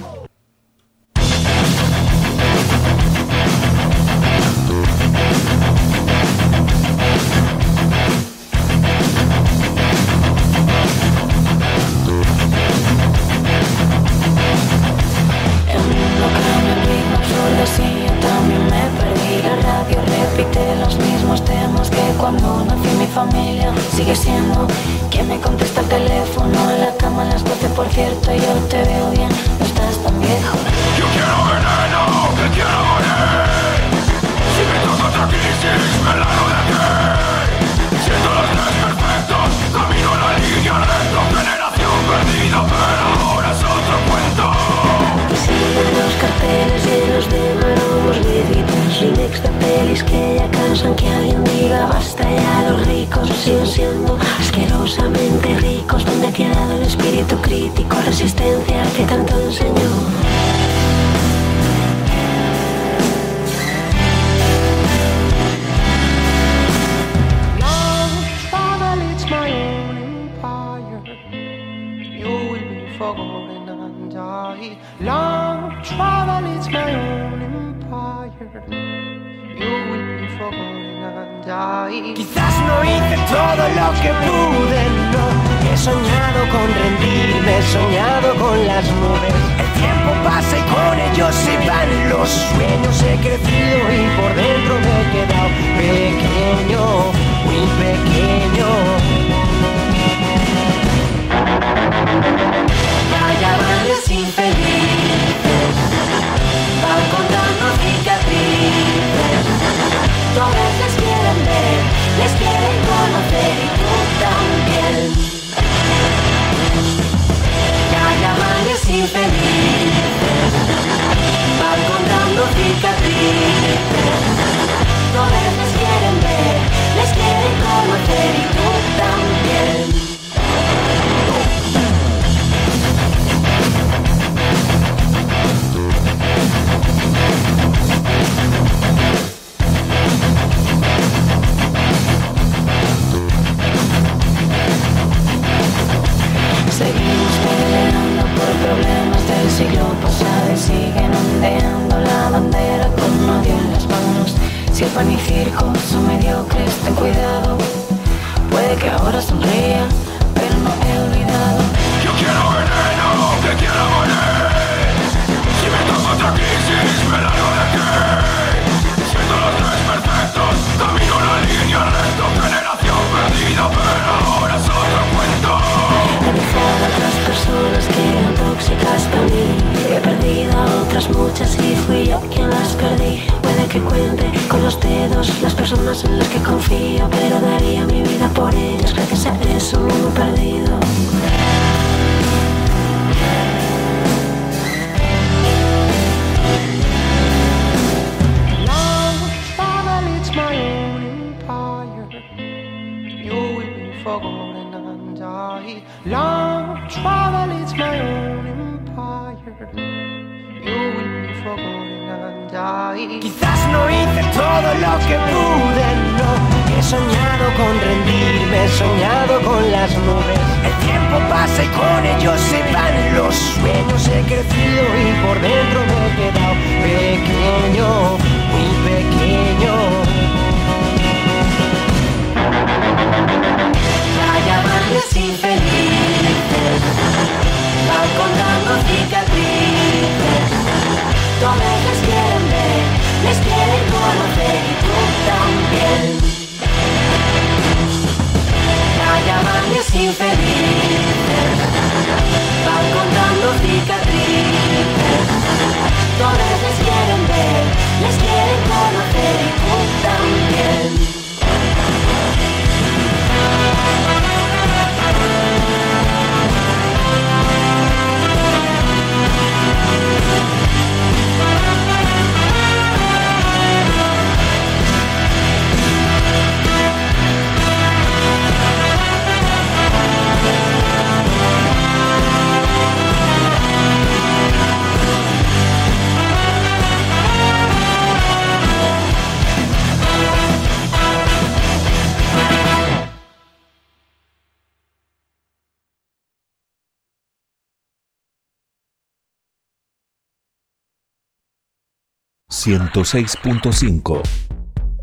106.5 302.94 304.22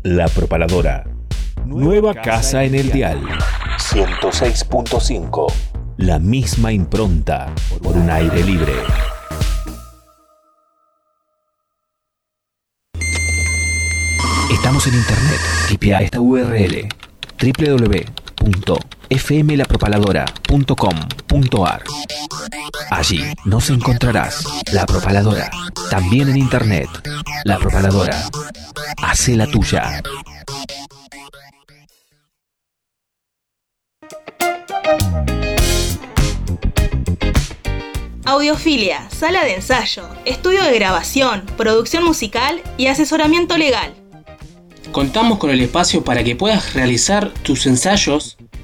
La 0.03 0.27
Propaladora. 0.27 1.03
Nueva 1.65 2.15
casa 2.15 2.63
en 2.63 2.73
el 2.73 2.91
dial. 2.91 3.21
106.5 3.77 5.53
La 5.97 6.17
misma 6.17 6.71
impronta 6.71 7.53
por 7.83 7.95
un 7.95 8.09
aire 8.09 8.43
libre. 8.43 8.73
Estamos 14.51 14.87
en 14.87 14.95
internet. 14.95 15.39
Tipea 15.69 15.99
esta 15.99 16.19
URL 16.19 16.87
www.fmlapropaladora.com.ar. 19.09 21.83
Allí 22.89 23.21
nos 23.45 23.69
encontrarás 23.69 24.43
La 24.71 24.85
Propaladora, 24.85 25.49
también 25.89 26.29
en 26.29 26.37
internet. 26.37 26.87
La 27.43 27.57
Propaladora. 27.57 28.23
Hace 29.01 29.35
la 29.35 29.47
tuya. 29.47 30.01
Audiofilia, 38.27 39.07
sala 39.11 39.43
de 39.43 39.55
ensayo, 39.55 40.09
estudio 40.25 40.63
de 40.63 40.73
grabación, 40.73 41.45
producción 41.57 42.03
musical 42.03 42.59
y 42.75 42.87
asesoramiento 42.87 43.55
legal. 43.55 43.93
Contamos 44.91 45.37
con 45.37 45.51
el 45.51 45.61
espacio 45.61 46.03
para 46.03 46.23
que 46.23 46.35
puedas 46.35 46.73
realizar 46.73 47.29
tus 47.43 47.67
ensayos, 47.67 48.34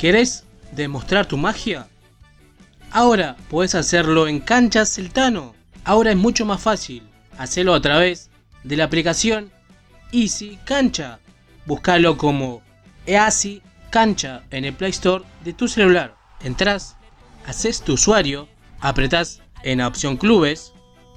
¿Querés 0.00 0.44
demostrar 0.72 1.26
tu 1.26 1.36
magia? 1.36 1.86
Ahora 2.90 3.36
puedes 3.50 3.74
hacerlo 3.74 4.28
en 4.28 4.40
Canchas 4.40 4.94
Celtano. 4.94 5.54
Ahora 5.84 6.10
es 6.10 6.16
mucho 6.16 6.46
más 6.46 6.62
fácil. 6.62 7.02
Hacelo 7.36 7.74
a 7.74 7.82
través 7.82 8.30
de 8.64 8.76
la 8.76 8.84
aplicación 8.84 9.52
Easy 10.10 10.58
Cancha. 10.64 11.20
Búscalo 11.66 12.16
como 12.16 12.62
Easy 13.06 13.62
Cancha 13.90 14.42
en 14.50 14.64
el 14.64 14.72
Play 14.72 14.90
Store 14.90 15.24
de 15.44 15.52
tu 15.52 15.68
celular. 15.68 16.16
Entrás, 16.42 16.96
haces 17.46 17.82
tu 17.82 17.92
usuario, 17.92 18.48
apretás 18.80 19.42
en 19.62 19.78
la 19.78 19.86
opción 19.86 20.16
Clubes, 20.16 20.69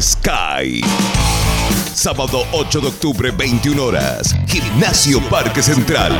Sky. 0.00 0.80
Sábado 1.94 2.44
8 2.52 2.80
de 2.80 2.86
octubre, 2.86 3.30
21 3.30 3.82
horas. 3.84 4.34
Gimnasio 4.46 5.20
Parque 5.28 5.62
Central. 5.62 6.16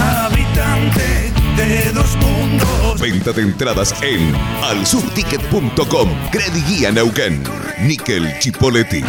Habitante 0.00 1.32
de 1.56 1.92
dos 1.92 2.16
mundos. 2.16 3.00
Venta 3.00 3.32
de 3.32 3.42
entradas 3.42 3.94
en 4.02 4.34
alsubticket.com. 4.62 6.08
Guía 6.68 6.92
Neuquén. 6.92 7.42
Nickel 7.82 8.38
Chipoletti. 8.38 9.02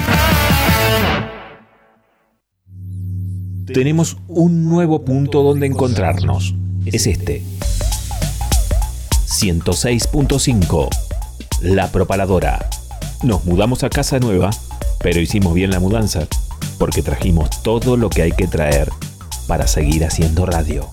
Tenemos 3.73 4.17
un 4.27 4.69
nuevo 4.69 5.03
punto 5.03 5.43
donde 5.43 5.67
encontrarnos. 5.67 6.55
Es 6.85 7.07
este. 7.07 7.43
106.5 9.27 10.89
La 11.61 11.91
Propaladora. 11.91 12.69
Nos 13.23 13.45
mudamos 13.45 13.83
a 13.83 13.89
casa 13.89 14.19
nueva, 14.19 14.51
pero 14.99 15.19
hicimos 15.19 15.53
bien 15.53 15.71
la 15.71 15.79
mudanza, 15.79 16.27
porque 16.77 17.01
trajimos 17.01 17.63
todo 17.63 17.97
lo 17.97 18.09
que 18.09 18.21
hay 18.21 18.31
que 18.31 18.47
traer 18.47 18.89
para 19.47 19.67
seguir 19.67 20.05
haciendo 20.05 20.45
radio. 20.45 20.89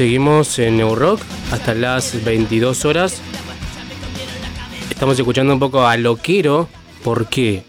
Seguimos 0.00 0.58
en 0.58 0.78
New 0.78 0.94
Rock 0.94 1.20
hasta 1.52 1.74
las 1.74 2.24
22 2.24 2.86
horas. 2.86 3.20
Estamos 4.88 5.18
escuchando 5.18 5.52
un 5.52 5.60
poco 5.60 5.86
a 5.86 5.94
Loquero. 5.98 6.70
¿Por 7.04 7.26
qué? 7.26 7.64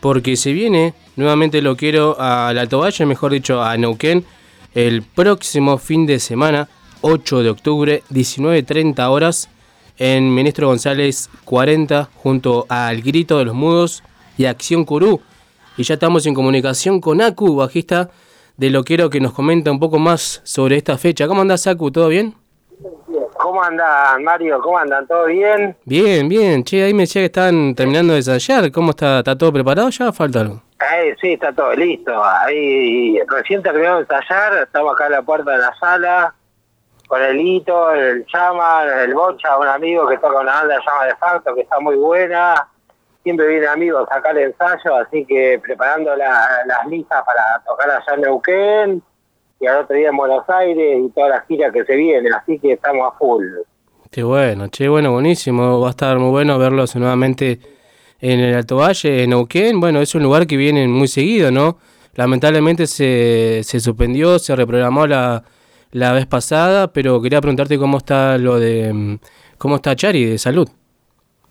Porque 0.00 0.34
se 0.36 0.54
viene 0.54 0.94
nuevamente 1.16 1.60
Loquero 1.60 2.16
a 2.18 2.54
la 2.54 2.66
Toalla, 2.66 3.04
mejor 3.04 3.32
dicho 3.32 3.62
a 3.62 3.76
Neuquén, 3.76 4.24
el 4.74 5.02
próximo 5.02 5.76
fin 5.76 6.06
de 6.06 6.20
semana, 6.20 6.70
8 7.02 7.42
de 7.42 7.50
octubre, 7.50 8.02
19.30 8.10 9.06
horas, 9.10 9.50
en 9.98 10.34
Ministro 10.34 10.68
González 10.68 11.28
40, 11.44 12.08
junto 12.14 12.64
al 12.70 13.02
Grito 13.02 13.36
de 13.36 13.44
los 13.44 13.54
Mudos 13.54 14.02
y 14.38 14.46
Acción 14.46 14.86
Curú. 14.86 15.20
Y 15.76 15.82
ya 15.82 15.92
estamos 15.92 16.24
en 16.24 16.32
comunicación 16.32 17.02
con 17.02 17.20
Aku, 17.20 17.56
bajista 17.56 18.10
de 18.56 18.70
Loquero, 18.70 19.10
que 19.10 19.20
nos 19.20 19.32
comenta 19.32 19.70
un 19.70 19.80
poco 19.80 19.98
más 19.98 20.40
sobre 20.44 20.76
esta 20.76 20.96
fecha. 20.98 21.26
¿Cómo 21.26 21.42
andás, 21.42 21.66
Aku? 21.66 21.90
¿Todo 21.90 22.08
bien? 22.08 22.34
¿Cómo 23.36 23.62
andan, 23.62 24.22
Mario? 24.22 24.60
¿Cómo 24.60 24.78
andan? 24.78 25.06
¿Todo 25.06 25.26
bien? 25.26 25.76
Bien, 25.84 26.28
bien. 26.28 26.64
Che, 26.64 26.82
ahí 26.82 26.94
me 26.94 27.02
decía 27.02 27.22
que 27.22 27.26
están 27.26 27.74
terminando 27.74 28.12
de 28.12 28.20
ensayar. 28.20 28.70
¿Cómo 28.72 28.90
está? 28.90 29.18
¿Está 29.18 29.36
todo 29.36 29.52
preparado 29.52 29.90
ya? 29.90 30.12
¿Falta 30.12 30.40
algo? 30.40 30.62
Eh, 30.92 31.14
sí, 31.20 31.32
está 31.32 31.52
todo 31.52 31.74
listo. 31.74 32.12
Ahí 32.24 33.18
recién 33.28 33.62
terminamos 33.62 34.08
de 34.08 34.14
ensayar, 34.14 34.62
estamos 34.62 34.92
acá 34.94 35.06
a 35.06 35.10
la 35.10 35.22
puerta 35.22 35.50
de 35.50 35.58
la 35.58 35.74
sala, 35.78 36.34
con 37.06 37.22
el 37.22 37.40
Hito, 37.40 37.92
el 37.92 38.24
Chama, 38.26 38.84
el 39.02 39.14
Bocha, 39.14 39.58
un 39.58 39.68
amigo 39.68 40.06
que 40.06 40.16
toca 40.18 40.40
una 40.40 40.54
banda 40.54 40.76
llama 40.78 41.06
de 41.06 41.16
facto, 41.16 41.54
que 41.54 41.62
está 41.62 41.80
muy 41.80 41.96
buena. 41.96 42.68
Siempre 43.24 43.48
vienen 43.48 43.68
amigos 43.70 44.06
acá 44.10 44.30
al 44.30 44.38
ensayo, 44.38 44.94
así 44.96 45.24
que 45.24 45.58
preparando 45.62 46.14
la- 46.14 46.60
las 46.66 46.86
listas 46.88 47.22
para 47.24 47.42
tocar 47.66 47.90
allá 47.90 48.14
en 48.14 48.20
Neuquén 48.20 49.02
y 49.60 49.66
al 49.66 49.78
otro 49.78 49.96
día 49.96 50.10
en 50.10 50.16
Buenos 50.16 50.44
Aires 50.48 51.00
y 51.04 51.08
toda 51.10 51.28
la 51.30 51.40
gira 51.48 51.72
que 51.72 51.84
se 51.84 51.96
viene, 51.96 52.28
así 52.30 52.58
que 52.58 52.74
estamos 52.74 53.10
a 53.12 53.16
full. 53.18 53.44
Qué 54.10 54.22
bueno, 54.22 54.68
che, 54.68 54.88
bueno, 54.88 55.10
buenísimo. 55.12 55.80
Va 55.80 55.88
a 55.88 55.90
estar 55.90 56.18
muy 56.18 56.30
bueno 56.30 56.58
verlos 56.58 56.94
nuevamente 56.96 57.58
en 58.20 58.38
el 58.40 58.54
Alto 58.54 58.76
Valle, 58.76 59.24
en 59.24 59.30
Neuquén. 59.30 59.80
Bueno, 59.80 60.00
es 60.00 60.14
un 60.14 60.22
lugar 60.22 60.46
que 60.46 60.56
vienen 60.56 60.90
muy 60.92 61.08
seguido, 61.08 61.50
¿no? 61.50 61.78
Lamentablemente 62.14 62.86
se, 62.86 63.62
se 63.64 63.80
suspendió, 63.80 64.38
se 64.38 64.54
reprogramó 64.54 65.06
la, 65.08 65.42
la 65.90 66.12
vez 66.12 66.26
pasada, 66.26 66.92
pero 66.92 67.20
quería 67.20 67.40
preguntarte 67.40 67.76
cómo 67.78 67.98
está 67.98 68.38
lo 68.38 68.60
de... 68.60 68.92
mm, 68.92 69.18
¿Cómo 69.58 69.76
está 69.76 69.96
Chari 69.96 70.24
de 70.26 70.38
salud? 70.38 70.68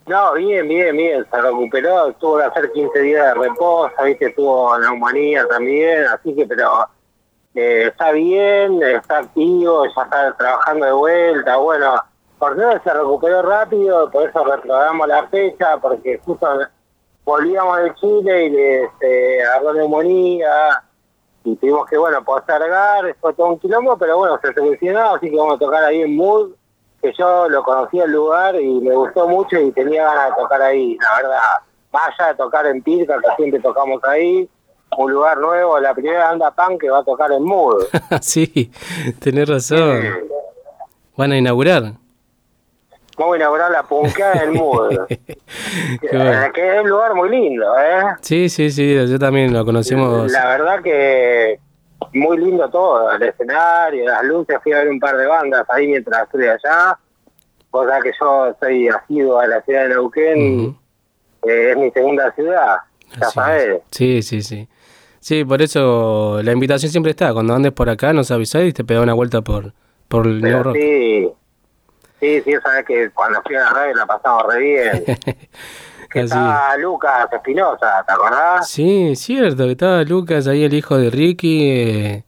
No, 0.05 0.33
bien, 0.33 0.67
bien, 0.67 0.97
bien, 0.97 1.25
se 1.31 1.41
recuperó, 1.41 2.11
tuvo 2.13 2.37
que 2.37 2.43
hacer 2.43 2.71
15 2.73 2.99
días 2.99 3.25
de 3.25 3.33
reposo, 3.35 3.93
viste, 4.03 4.31
tuvo 4.31 4.77
neumonía 4.77 5.47
también, 5.47 6.03
así 6.07 6.35
que, 6.35 6.45
pero 6.45 6.89
eh, 7.55 7.85
está 7.87 8.11
bien, 8.11 8.83
está 8.83 9.19
activo, 9.19 9.85
ya 9.85 10.03
está 10.03 10.35
trabajando 10.37 10.85
de 10.85 10.91
vuelta, 10.91 11.55
bueno, 11.55 12.03
por 12.37 12.59
eso 12.59 12.81
se 12.83 12.93
recuperó 12.93 13.43
rápido, 13.43 14.11
por 14.11 14.27
eso 14.27 14.43
reprogramamos 14.43 15.07
la 15.07 15.25
fecha, 15.27 15.77
porque 15.77 16.19
justo 16.25 16.47
volvíamos 17.23 17.77
de 17.83 17.95
Chile 17.95 18.45
y 18.45 18.49
les 18.49 18.89
eh, 18.99 19.37
agarró 19.41 19.73
neumonía, 19.73 20.83
y 21.45 21.55
tuvimos 21.55 21.87
que, 21.87 21.97
bueno, 21.97 22.21
postergar, 22.25 23.15
fue 23.21 23.33
todo 23.35 23.47
un 23.47 23.59
quilombo, 23.59 23.97
pero 23.97 24.17
bueno, 24.17 24.37
se 24.41 24.53
solucionó, 24.53 25.15
así 25.15 25.29
que 25.29 25.37
vamos 25.37 25.55
a 25.55 25.59
tocar 25.59 25.85
ahí 25.85 26.01
en 26.01 26.15
Mood, 26.17 26.51
que 27.03 27.11
yo 27.17 27.49
lo 27.49 27.63
conocí 27.63 27.99
el 27.99 28.11
lugar 28.11 28.55
y 28.55 28.79
me 28.79 28.95
gustó 28.95 29.27
mucho 29.27 29.59
y 29.59 29.71
tenía 29.73 30.05
ganas 30.05 30.29
de 30.29 30.41
tocar 30.41 30.61
ahí, 30.61 30.97
la 30.97 31.21
verdad. 31.21 31.39
Más 31.91 32.03
allá 32.17 32.29
de 32.29 32.35
tocar 32.35 32.65
en 32.65 32.81
Pirca, 32.81 33.17
que 33.19 33.27
siempre 33.35 33.59
tocamos 33.59 34.01
ahí, 34.05 34.49
un 34.97 35.11
lugar 35.11 35.37
nuevo, 35.37 35.77
la 35.79 35.93
primera 35.93 36.29
banda 36.29 36.51
punk 36.51 36.79
que 36.79 36.89
va 36.89 36.99
a 36.99 37.03
tocar 37.03 37.29
en 37.33 37.43
Mood. 37.43 37.83
sí, 38.21 38.71
tenés 39.19 39.49
razón. 39.49 40.01
Van 41.17 41.33
a 41.33 41.37
inaugurar. 41.37 41.91
Vamos 43.17 43.33
a 43.33 43.37
inaugurar 43.37 43.69
la 43.69 43.83
punkeada 43.83 44.39
del 44.39 44.51
Mood, 44.53 44.95
bueno. 46.11 46.53
que 46.53 46.75
es 46.75 46.81
un 46.81 46.89
lugar 46.89 47.13
muy 47.13 47.29
lindo, 47.29 47.65
¿eh? 47.77 48.15
Sí, 48.21 48.47
sí, 48.47 48.71
sí, 48.71 48.95
yo 48.95 49.19
también 49.19 49.51
lo 49.53 49.65
conocimos. 49.65 50.31
La 50.31 50.47
verdad 50.47 50.81
que 50.81 51.59
muy 52.13 52.37
lindo 52.37 52.69
todo, 52.69 53.11
el 53.11 53.23
escenario, 53.23 54.05
las 54.05 54.23
luces, 54.23 54.57
fui 54.63 54.73
a 54.73 54.79
ver 54.79 54.89
un 54.89 54.99
par 54.99 55.17
de 55.17 55.25
bandas 55.27 55.65
ahí 55.69 55.87
mientras 55.87 56.23
estuve 56.23 56.49
allá. 56.49 56.97
Sabés 57.71 58.03
que 58.03 58.11
yo 58.19 58.55
soy 58.59 58.87
asiduo 58.87 59.39
a 59.39 59.47
la 59.47 59.61
ciudad 59.63 59.83
de 59.83 59.89
Neuquén, 59.89 60.77
eh, 61.47 61.71
es 61.71 61.77
mi 61.77 61.89
segunda 61.91 62.31
ciudad, 62.33 62.77
ya 63.19 63.29
sabés. 63.29 63.81
Sí, 63.91 64.21
sí, 64.21 64.41
sí. 64.41 64.67
Sí, 65.19 65.45
por 65.45 65.61
eso 65.61 66.41
la 66.43 66.51
invitación 66.51 66.91
siempre 66.91 67.11
está. 67.11 67.33
Cuando 67.33 67.55
andes 67.55 67.71
por 67.71 67.89
acá 67.89 68.11
nos 68.11 68.29
avisás 68.29 68.63
y 68.65 68.73
te 68.73 68.83
pegás 68.83 69.03
una 69.03 69.13
vuelta 69.13 69.41
por, 69.41 69.73
por 70.09 70.27
el 70.27 70.41
New 70.41 70.51
Pero 70.51 70.63
Rock. 70.63 70.75
sí, 70.75 71.29
sí, 72.19 72.41
sí, 72.41 72.51
sabés 72.61 72.85
que 72.85 73.09
cuando 73.11 73.41
fui 73.41 73.55
a 73.55 73.61
la 73.61 73.69
radio 73.69 73.95
la 73.95 74.05
pasamos 74.05 74.53
re 74.53 74.59
bien. 74.59 75.03
que 76.13 76.19
Así. 76.19 76.27
estaba 76.27 76.77
Lucas 76.77 77.27
Espinosa, 77.31 78.03
¿te 78.07 78.13
acordás? 78.13 78.69
Sí, 78.69 79.15
cierto, 79.15 79.65
que 79.65 79.71
estaba 79.71 80.03
Lucas 80.03 80.47
ahí, 80.47 80.63
el 80.63 80.73
hijo 80.73 80.97
de 80.97 81.09
Ricky. 81.09 81.69
Eh, 81.69 82.23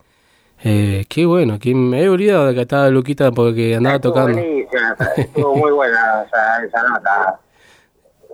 eh, 0.63 1.05
qué 1.07 1.25
bueno, 1.25 1.59
que 1.59 1.75
me 1.75 2.01
he 2.01 2.09
olvidado 2.09 2.47
de 2.47 2.55
que 2.55 2.61
estaba 2.61 2.89
Luquita 2.89 3.31
porque 3.31 3.75
andaba 3.75 3.99
tocando. 3.99 4.33
Buenísima, 4.33 4.95
estuvo 5.17 5.55
muy 5.55 5.71
buena 5.71 6.23
esa, 6.25 6.65
esa 6.65 6.89
nota. 6.89 7.39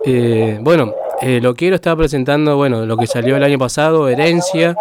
Eh, 0.04 0.58
bueno, 0.62 0.94
eh, 1.20 1.40
lo 1.40 1.54
quiero 1.54 1.76
estar 1.76 1.96
presentando, 1.96 2.56
bueno, 2.56 2.86
lo 2.86 2.96
que 2.96 3.06
salió 3.06 3.36
el 3.36 3.44
año 3.44 3.58
pasado, 3.58 4.08
Herencia. 4.08 4.74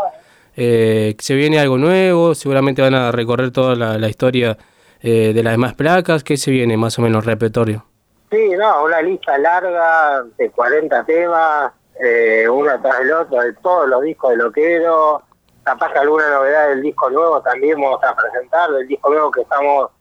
Eh, 0.56 1.16
se 1.20 1.36
viene 1.36 1.60
algo 1.60 1.78
nuevo, 1.78 2.36
seguramente 2.36 2.82
van 2.82 2.96
a 2.96 3.12
recorrer 3.12 3.52
toda 3.52 3.76
la, 3.76 3.98
la 3.98 4.10
historia 4.10 4.58
de 5.02 5.42
las 5.44 5.54
demás 5.54 5.74
placas. 5.74 6.24
¿Qué 6.24 6.38
se 6.38 6.52
viene 6.52 6.78
más 6.78 7.00
o 7.00 7.02
menos 7.02 7.26
repertorio? 7.26 7.86
Sí, 8.32 8.52
no, 8.58 8.86
una 8.86 9.02
lista 9.02 9.38
larga 9.38 10.24
de 10.38 10.50
40 10.52 11.04
temas, 11.04 11.74
eh, 12.00 12.48
uno 12.48 12.82
tras 12.82 13.02
el 13.02 13.12
otro, 13.12 13.42
de 13.42 13.52
todos 13.56 13.90
los 13.90 14.02
discos 14.04 14.32
de 14.32 14.38
Loquero. 14.38 15.22
Capaz 15.64 15.92
que 15.92 16.00
alguna 16.00 16.30
novedad 16.30 16.70
del 16.70 16.82
disco 16.82 17.10
nuevo 17.10 17.42
también 17.42 17.80
vamos 17.80 18.02
a 18.04 18.16
presentar, 18.16 18.72
del 18.72 18.88
disco 18.88 19.10
nuevo 19.10 19.32
que 19.32 19.42
estamos, 19.42 19.92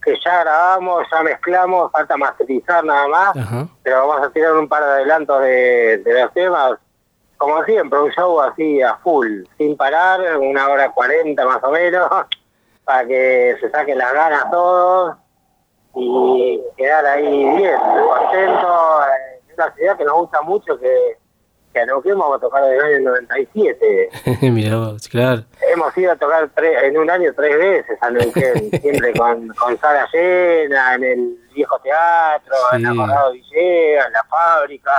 que 0.00 0.14
ya 0.24 0.40
grabamos, 0.44 1.04
ya 1.10 1.22
mezclamos, 1.22 1.90
falta 1.90 2.16
masterizar 2.16 2.84
nada 2.84 3.08
más, 3.08 3.36
Ajá. 3.36 3.66
pero 3.82 4.06
vamos 4.06 4.24
a 4.24 4.30
tirar 4.30 4.54
un 4.54 4.68
par 4.68 4.84
de 4.84 4.90
adelantos 4.90 5.42
de, 5.42 5.98
de 5.98 6.22
los 6.22 6.32
temas. 6.32 6.78
Como 7.38 7.64
siempre, 7.64 7.98
un 7.98 8.10
show 8.12 8.40
así 8.40 8.80
a 8.82 8.94
full, 8.98 9.42
sin 9.58 9.76
parar, 9.76 10.36
una 10.38 10.68
hora 10.68 10.92
cuarenta 10.92 11.44
más 11.44 11.62
o 11.64 11.72
menos, 11.72 12.08
para 12.84 13.04
que 13.04 13.56
se 13.60 13.68
saquen 13.68 13.98
las 13.98 14.12
ganas 14.12 14.48
todos 14.48 15.16
y 15.94 16.60
quedar 16.76 17.04
ahí 17.06 17.26
bien, 17.56 17.76
contento. 17.78 19.00
Es 19.48 19.54
una 19.54 19.74
ciudad 19.74 19.96
que 19.98 20.04
nos 20.04 20.14
gusta 20.14 20.42
mucho, 20.42 20.78
que, 20.78 21.16
que 21.72 21.80
a 21.80 21.86
Neuquén 21.86 22.18
vamos 22.18 22.36
a 22.36 22.40
tocar 22.40 22.64
desde 22.64 22.76
el 22.76 22.96
año 22.96 23.10
97. 23.10 24.08
Mirá 24.50 24.76
vos, 24.76 25.08
claro. 25.08 25.42
Hemos 25.72 25.96
ido 25.98 26.12
a 26.12 26.16
tocar 26.16 26.48
tres- 26.54 26.82
en 26.84 26.98
un 26.98 27.10
año 27.10 27.32
tres 27.34 27.58
veces 27.58 27.98
a 28.02 28.10
Neuquén, 28.10 28.70
siempre 28.80 29.12
con, 29.14 29.48
con 29.48 29.78
sala 29.78 30.06
llena, 30.12 30.94
en 30.94 31.04
el 31.04 31.36
viejo 31.54 31.78
teatro, 31.80 32.54
en 32.72 32.82
la 32.84 32.94
Corrado 32.94 33.32
Villegas, 33.32 34.06
en 34.06 34.12
la 34.12 34.24
fábrica, 34.24 34.92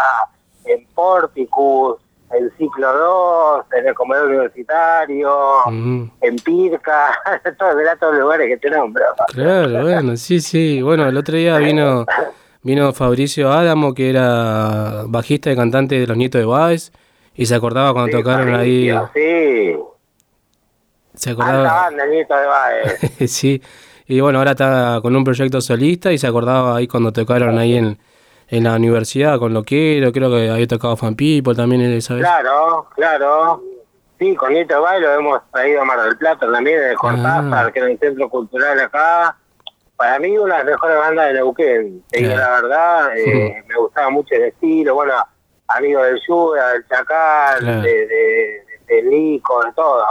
en 0.65 0.86
Porticus, 0.93 1.97
en 2.37 2.51
Ciclo 2.57 2.93
2, 2.93 3.65
en 3.79 3.87
el 3.87 3.93
comedor 3.95 4.27
universitario, 4.29 5.31
Mm, 5.67 6.03
en 6.21 6.35
Pirca, 6.37 7.17
todos, 7.57 7.75
mirá 7.75 7.95
todos 7.97 8.13
los 8.13 8.21
lugares 8.23 8.47
que 8.47 8.57
te 8.57 8.69
nombro. 8.69 9.03
claro, 9.27 9.81
bueno, 9.83 10.15
sí, 10.17 10.39
sí. 10.41 10.81
Bueno, 10.81 11.07
el 11.07 11.17
otro 11.17 11.35
día 11.35 11.57
vino 11.57 12.05
vino 12.63 12.93
Fabricio 12.93 13.51
Adamo, 13.51 13.93
que 13.93 14.09
era 14.09 15.03
bajista 15.07 15.51
y 15.51 15.55
cantante 15.55 15.99
de 15.99 16.07
Los 16.07 16.17
Nietos 16.17 16.39
de 16.39 16.45
Baez, 16.45 16.91
y 17.35 17.45
se 17.45 17.55
acordaba 17.55 17.93
cuando 17.93 18.17
tocaron 18.17 18.53
ahí. 18.55 18.91
Sí, 19.13 19.75
Se 21.15 21.31
acordaba. 21.31 21.63
banda, 21.83 22.03
el 22.03 22.11
nieto 22.11 22.35
de 22.35 22.45
Baez. 22.45 22.99
sí. 23.31 23.61
Y 24.07 24.19
bueno, 24.19 24.39
ahora 24.39 24.51
está 24.51 24.99
con 25.01 25.15
un 25.15 25.23
proyecto 25.23 25.61
solista 25.61 26.11
y 26.11 26.17
se 26.17 26.27
acordaba 26.27 26.75
ahí 26.75 26.87
cuando 26.87 27.11
tocaron 27.13 27.57
ahí 27.57 27.75
en, 27.77 27.97
en 28.51 28.65
la 28.65 28.75
universidad 28.75 29.39
con 29.39 29.53
Loquero, 29.53 30.11
creo 30.11 30.29
que 30.29 30.49
había 30.49 30.67
tocado 30.67 30.95
Fan 30.97 31.15
People 31.15 31.55
también 31.55 31.81
esa 31.81 32.13
vez. 32.15 32.23
Claro, 32.23 32.87
claro. 32.95 33.63
Sí, 34.19 34.35
con 34.35 34.53
Nieto 34.53 34.75
de 34.75 34.79
Baez 34.81 35.01
lo 35.01 35.13
hemos 35.15 35.41
traído 35.51 35.81
a 35.81 35.85
Mar 35.85 36.03
del 36.03 36.17
Plata 36.17 36.51
también, 36.51 36.79
de 36.79 36.93
Cortázar, 36.95 37.71
que 37.73 37.79
era 37.79 37.89
un 37.89 37.97
centro 37.97 38.29
cultural 38.29 38.79
acá. 38.79 39.35
Para 39.95 40.19
mí, 40.19 40.37
una 40.37 40.57
de 40.57 40.63
las 40.63 40.73
mejores 40.73 40.97
bandas 40.97 41.27
de 41.27 41.33
Neuquén. 41.33 42.03
Te 42.09 42.19
digo 42.19 42.35
la 42.35 42.49
verdad, 42.61 43.17
eh, 43.17 43.63
me 43.67 43.75
gustaba 43.77 44.09
mucho 44.09 44.35
el 44.35 44.43
estilo. 44.43 44.95
Bueno, 44.95 45.13
amigo 45.69 46.03
del 46.03 46.19
Yuda, 46.27 46.73
del 46.73 46.87
Chacal, 46.87 47.59
Claro. 47.59 47.81
de, 47.81 48.07
de, 48.07 48.63
de 48.87 49.03
Nico, 49.03 49.63
de 49.63 49.71
todo. 49.73 50.03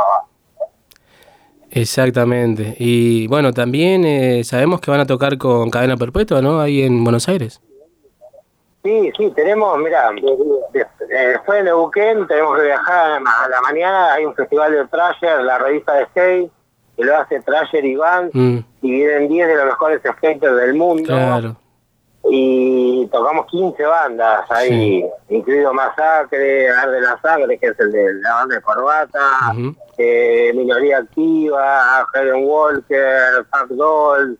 Exactamente. 1.71 2.75
Y 2.79 3.27
bueno, 3.29 3.53
también 3.53 4.05
eh, 4.05 4.43
sabemos 4.45 4.81
que 4.81 4.91
van 4.91 5.01
a 5.01 5.07
tocar 5.07 5.39
con 5.39 5.71
Cadena 5.71 5.97
Perpetua, 5.97 6.41
¿no? 6.43 6.61
Ahí 6.61 6.83
en 6.83 7.05
Buenos 7.05 7.29
Aires. 7.29 7.61
Sí, 8.83 9.13
sí, 9.17 9.31
tenemos, 9.37 9.79
mira, 9.79 10.11
de- 10.11 10.81
eh, 10.81 11.29
después 11.33 11.59
de 11.59 11.65
Neuquén 11.65 12.27
tenemos 12.27 12.57
que 12.59 12.65
viajar 12.65 13.21
a 13.27 13.49
la 13.49 13.61
mañana, 13.61 14.15
hay 14.15 14.25
un 14.25 14.35
festival 14.35 14.73
de 14.73 14.87
Trasher, 14.87 15.43
la 15.43 15.59
revista 15.59 15.95
de 15.95 16.07
skate, 16.07 16.51
que 16.97 17.05
lo 17.05 17.17
hace 17.19 17.41
Trasher 17.41 17.85
y 17.85 17.97
Vance, 17.97 18.37
Mm, 18.37 18.59
y 18.83 18.91
vienen 18.91 19.29
10 19.29 19.49
de 19.49 19.55
los 19.57 19.65
mejores 19.67 20.01
skaters 20.01 20.57
del 20.57 20.75
mundo. 20.75 21.05
claro. 21.09 21.57
Y 22.29 23.07
tocamos 23.11 23.47
15 23.47 23.83
bandas 23.85 24.43
ahí, 24.51 25.05
incluido 25.31 25.73
Masacre, 25.73 26.69
Arde 26.71 27.01
la 27.01 27.19
Sangre, 27.23 27.59
que 27.59 27.69
es 27.69 27.81
el 27.81 27.91
de 27.93 28.13
la 28.21 28.35
banda 28.35 28.57
de 28.57 28.61
Corbata, 28.63 29.21
eh, 29.97 30.53
Minoría 30.55 30.99
Activa, 30.99 32.07
Helen 32.15 32.45
Walker, 32.47 33.45
Fat 33.51 33.69
Doll. 33.71 34.39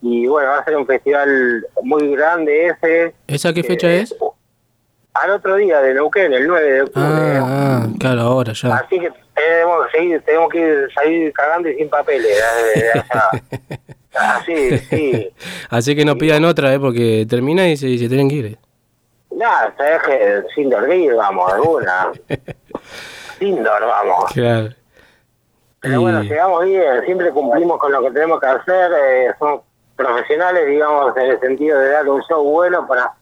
Y 0.00 0.26
bueno, 0.26 0.50
va 0.50 0.58
a 0.58 0.64
ser 0.64 0.76
un 0.76 0.86
festival 0.86 1.66
muy 1.82 2.14
grande 2.14 2.66
ese. 2.66 3.14
¿Esa 3.26 3.52
qué 3.52 3.62
fecha 3.64 3.90
es? 3.90 4.14
Al 5.14 5.30
otro 5.30 5.56
día 5.56 5.80
de 5.80 5.94
Neuquén, 5.94 6.32
el 6.32 6.46
9 6.46 6.70
de 6.72 6.82
octubre. 6.82 7.06
Ah, 7.08 7.82
ah, 7.82 7.86
claro, 7.98 8.20
ahora 8.22 8.52
ya. 8.52 8.76
Así 8.76 9.00
que 9.00 9.10
tenemos 9.34 9.86
que 9.90 9.98
seguir, 9.98 10.22
tenemos 10.22 10.48
que 10.50 10.58
ir- 10.60 10.94
salir 10.94 11.32
cagando 11.32 11.68
y 11.68 11.74
sin 11.76 11.88
papeles 11.90 12.40
allá. 12.94 13.30
Así, 14.36 14.78
sí. 14.78 15.30
Así 15.70 15.94
que 15.96 16.04
no 16.04 16.16
pidan 16.16 16.44
otra, 16.44 16.72
¿eh? 16.72 16.78
Porque 16.80 17.26
termina 17.28 17.68
y 17.68 17.76
se, 17.76 17.88
y 17.88 17.98
se 17.98 18.08
tienen 18.08 18.28
que 18.28 18.34
ir. 18.36 18.58
Nada, 19.32 19.72
sabes 19.76 20.02
que 20.02 20.42
sin 20.54 20.70
dormir 20.70 21.14
vamos, 21.14 21.52
alguna. 21.52 22.12
sin 23.38 23.62
dormir 23.62 23.88
vamos. 23.88 24.32
Claro. 24.32 24.68
Pero 25.80 26.00
bueno, 26.00 26.22
llegamos 26.22 26.64
bien, 26.64 27.04
siempre 27.04 27.30
cumplimos 27.30 27.78
con 27.78 27.92
lo 27.92 28.02
que 28.02 28.10
tenemos 28.10 28.40
que 28.40 28.46
hacer, 28.46 28.90
eh, 28.92 29.30
somos 29.38 29.60
profesionales, 29.98 30.66
digamos, 30.66 31.14
en 31.16 31.26
el 31.26 31.40
sentido 31.40 31.78
de 31.80 31.90
dar 31.90 32.08
un 32.08 32.22
show 32.22 32.42
bueno 32.42 32.86
para 32.86 33.12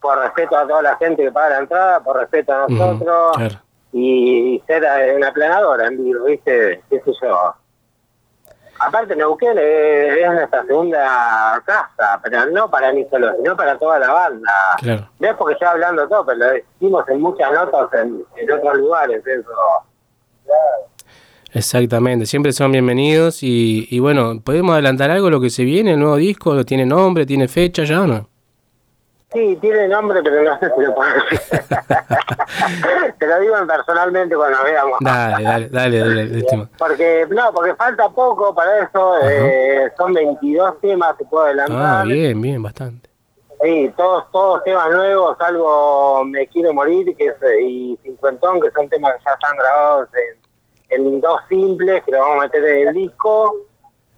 por 0.00 0.18
respeto 0.18 0.54
a 0.54 0.66
toda 0.66 0.82
la 0.82 0.96
gente 0.96 1.22
que 1.22 1.32
paga 1.32 1.50
la 1.50 1.58
entrada, 1.60 2.00
por 2.00 2.18
respeto 2.18 2.52
a 2.52 2.66
nosotros 2.68 3.36
Claro. 3.36 3.54
y, 3.92 4.62
ser 4.66 4.84
eh, 4.84 5.14
una 5.16 5.32
planadora 5.32 5.86
en 5.86 5.96
vivo, 6.04 6.24
¿viste? 6.26 6.82
¿Qué 6.90 7.00
sé 7.00 7.10
yo? 7.22 7.54
Aparte, 8.80 9.16
Neuquén 9.16 9.56
es, 9.56 10.18
es 10.18 10.30
nuestra 10.30 10.62
segunda 10.66 11.62
casa, 11.64 12.20
pero 12.22 12.44
no 12.46 12.68
para 12.68 12.92
mí 12.92 13.06
solo, 13.08 13.34
sino 13.36 13.56
para 13.56 13.78
toda 13.78 13.98
la 13.98 14.12
banda. 14.12 14.52
Claro. 14.78 15.08
No 15.20 15.28
es 15.28 15.34
porque 15.36 15.54
estoy 15.54 15.68
hablando 15.68 16.06
todo, 16.06 16.26
pero 16.26 16.38
lo 16.38 16.46
decimos 16.50 17.08
en 17.08 17.20
muchas 17.22 17.52
notas 17.52 17.88
en, 17.94 18.22
en 18.36 18.52
otros 18.52 18.76
lugares, 18.76 19.26
eso. 19.26 19.50
Exactamente, 21.54 22.26
siempre 22.26 22.52
son 22.52 22.72
bienvenidos 22.72 23.44
y, 23.44 23.86
y 23.88 24.00
bueno, 24.00 24.40
¿podemos 24.42 24.72
adelantar 24.72 25.12
algo 25.12 25.30
lo 25.30 25.40
que 25.40 25.50
se 25.50 25.62
viene? 25.62 25.92
¿El 25.92 26.00
nuevo 26.00 26.16
disco? 26.16 26.64
¿Tiene 26.64 26.84
nombre? 26.84 27.24
¿Tiene 27.26 27.46
fecha 27.46 27.84
ya 27.84 28.02
o 28.02 28.06
no? 28.08 28.28
Sí, 29.32 29.56
tiene 29.60 29.86
nombre, 29.86 30.20
pero 30.24 30.42
no 30.42 30.58
sé 30.58 30.68
si 30.76 30.82
lo 30.82 30.94
puedo 30.96 31.10
decir. 31.30 31.40
Te 33.20 33.26
lo 33.28 33.40
digo 33.40 33.54
personalmente 33.68 34.34
cuando 34.34 34.56
nos 34.58 34.64
veamos. 34.64 34.98
Dale, 35.00 35.44
dale, 35.44 35.68
dale, 35.68 35.98
dale. 36.28 36.46
Porque, 36.78 37.26
no, 37.30 37.52
porque 37.52 37.74
falta 37.76 38.08
poco 38.08 38.52
para 38.52 38.80
eso. 38.84 39.14
eh, 39.22 39.92
son 39.96 40.12
22 40.12 40.80
temas, 40.80 41.16
se 41.18 41.24
puede 41.24 41.46
adelantar. 41.50 42.00
Ah, 42.00 42.04
bien, 42.04 42.40
bien, 42.40 42.62
bastante. 42.62 43.08
Sí, 43.62 43.92
todos, 43.96 44.24
todos 44.32 44.64
temas 44.64 44.90
nuevos, 44.90 45.38
salvo 45.38 46.24
Me 46.24 46.48
Quiero 46.48 46.74
Morir 46.74 47.16
que 47.16 47.26
es, 47.26 47.34
eh, 47.42 47.62
y 47.62 47.98
Cincuentón, 48.02 48.60
que 48.60 48.70
son 48.72 48.88
temas 48.88 49.14
que 49.14 49.24
ya 49.24 49.32
están 49.32 49.56
grabados 49.56 50.08
en, 50.14 50.43
en 50.94 51.20
dos 51.20 51.40
simples, 51.48 52.02
que 52.04 52.12
lo 52.12 52.20
vamos 52.20 52.38
a 52.38 52.42
meter 52.42 52.64
en 52.64 52.88
el 52.88 52.94
disco. 52.94 53.54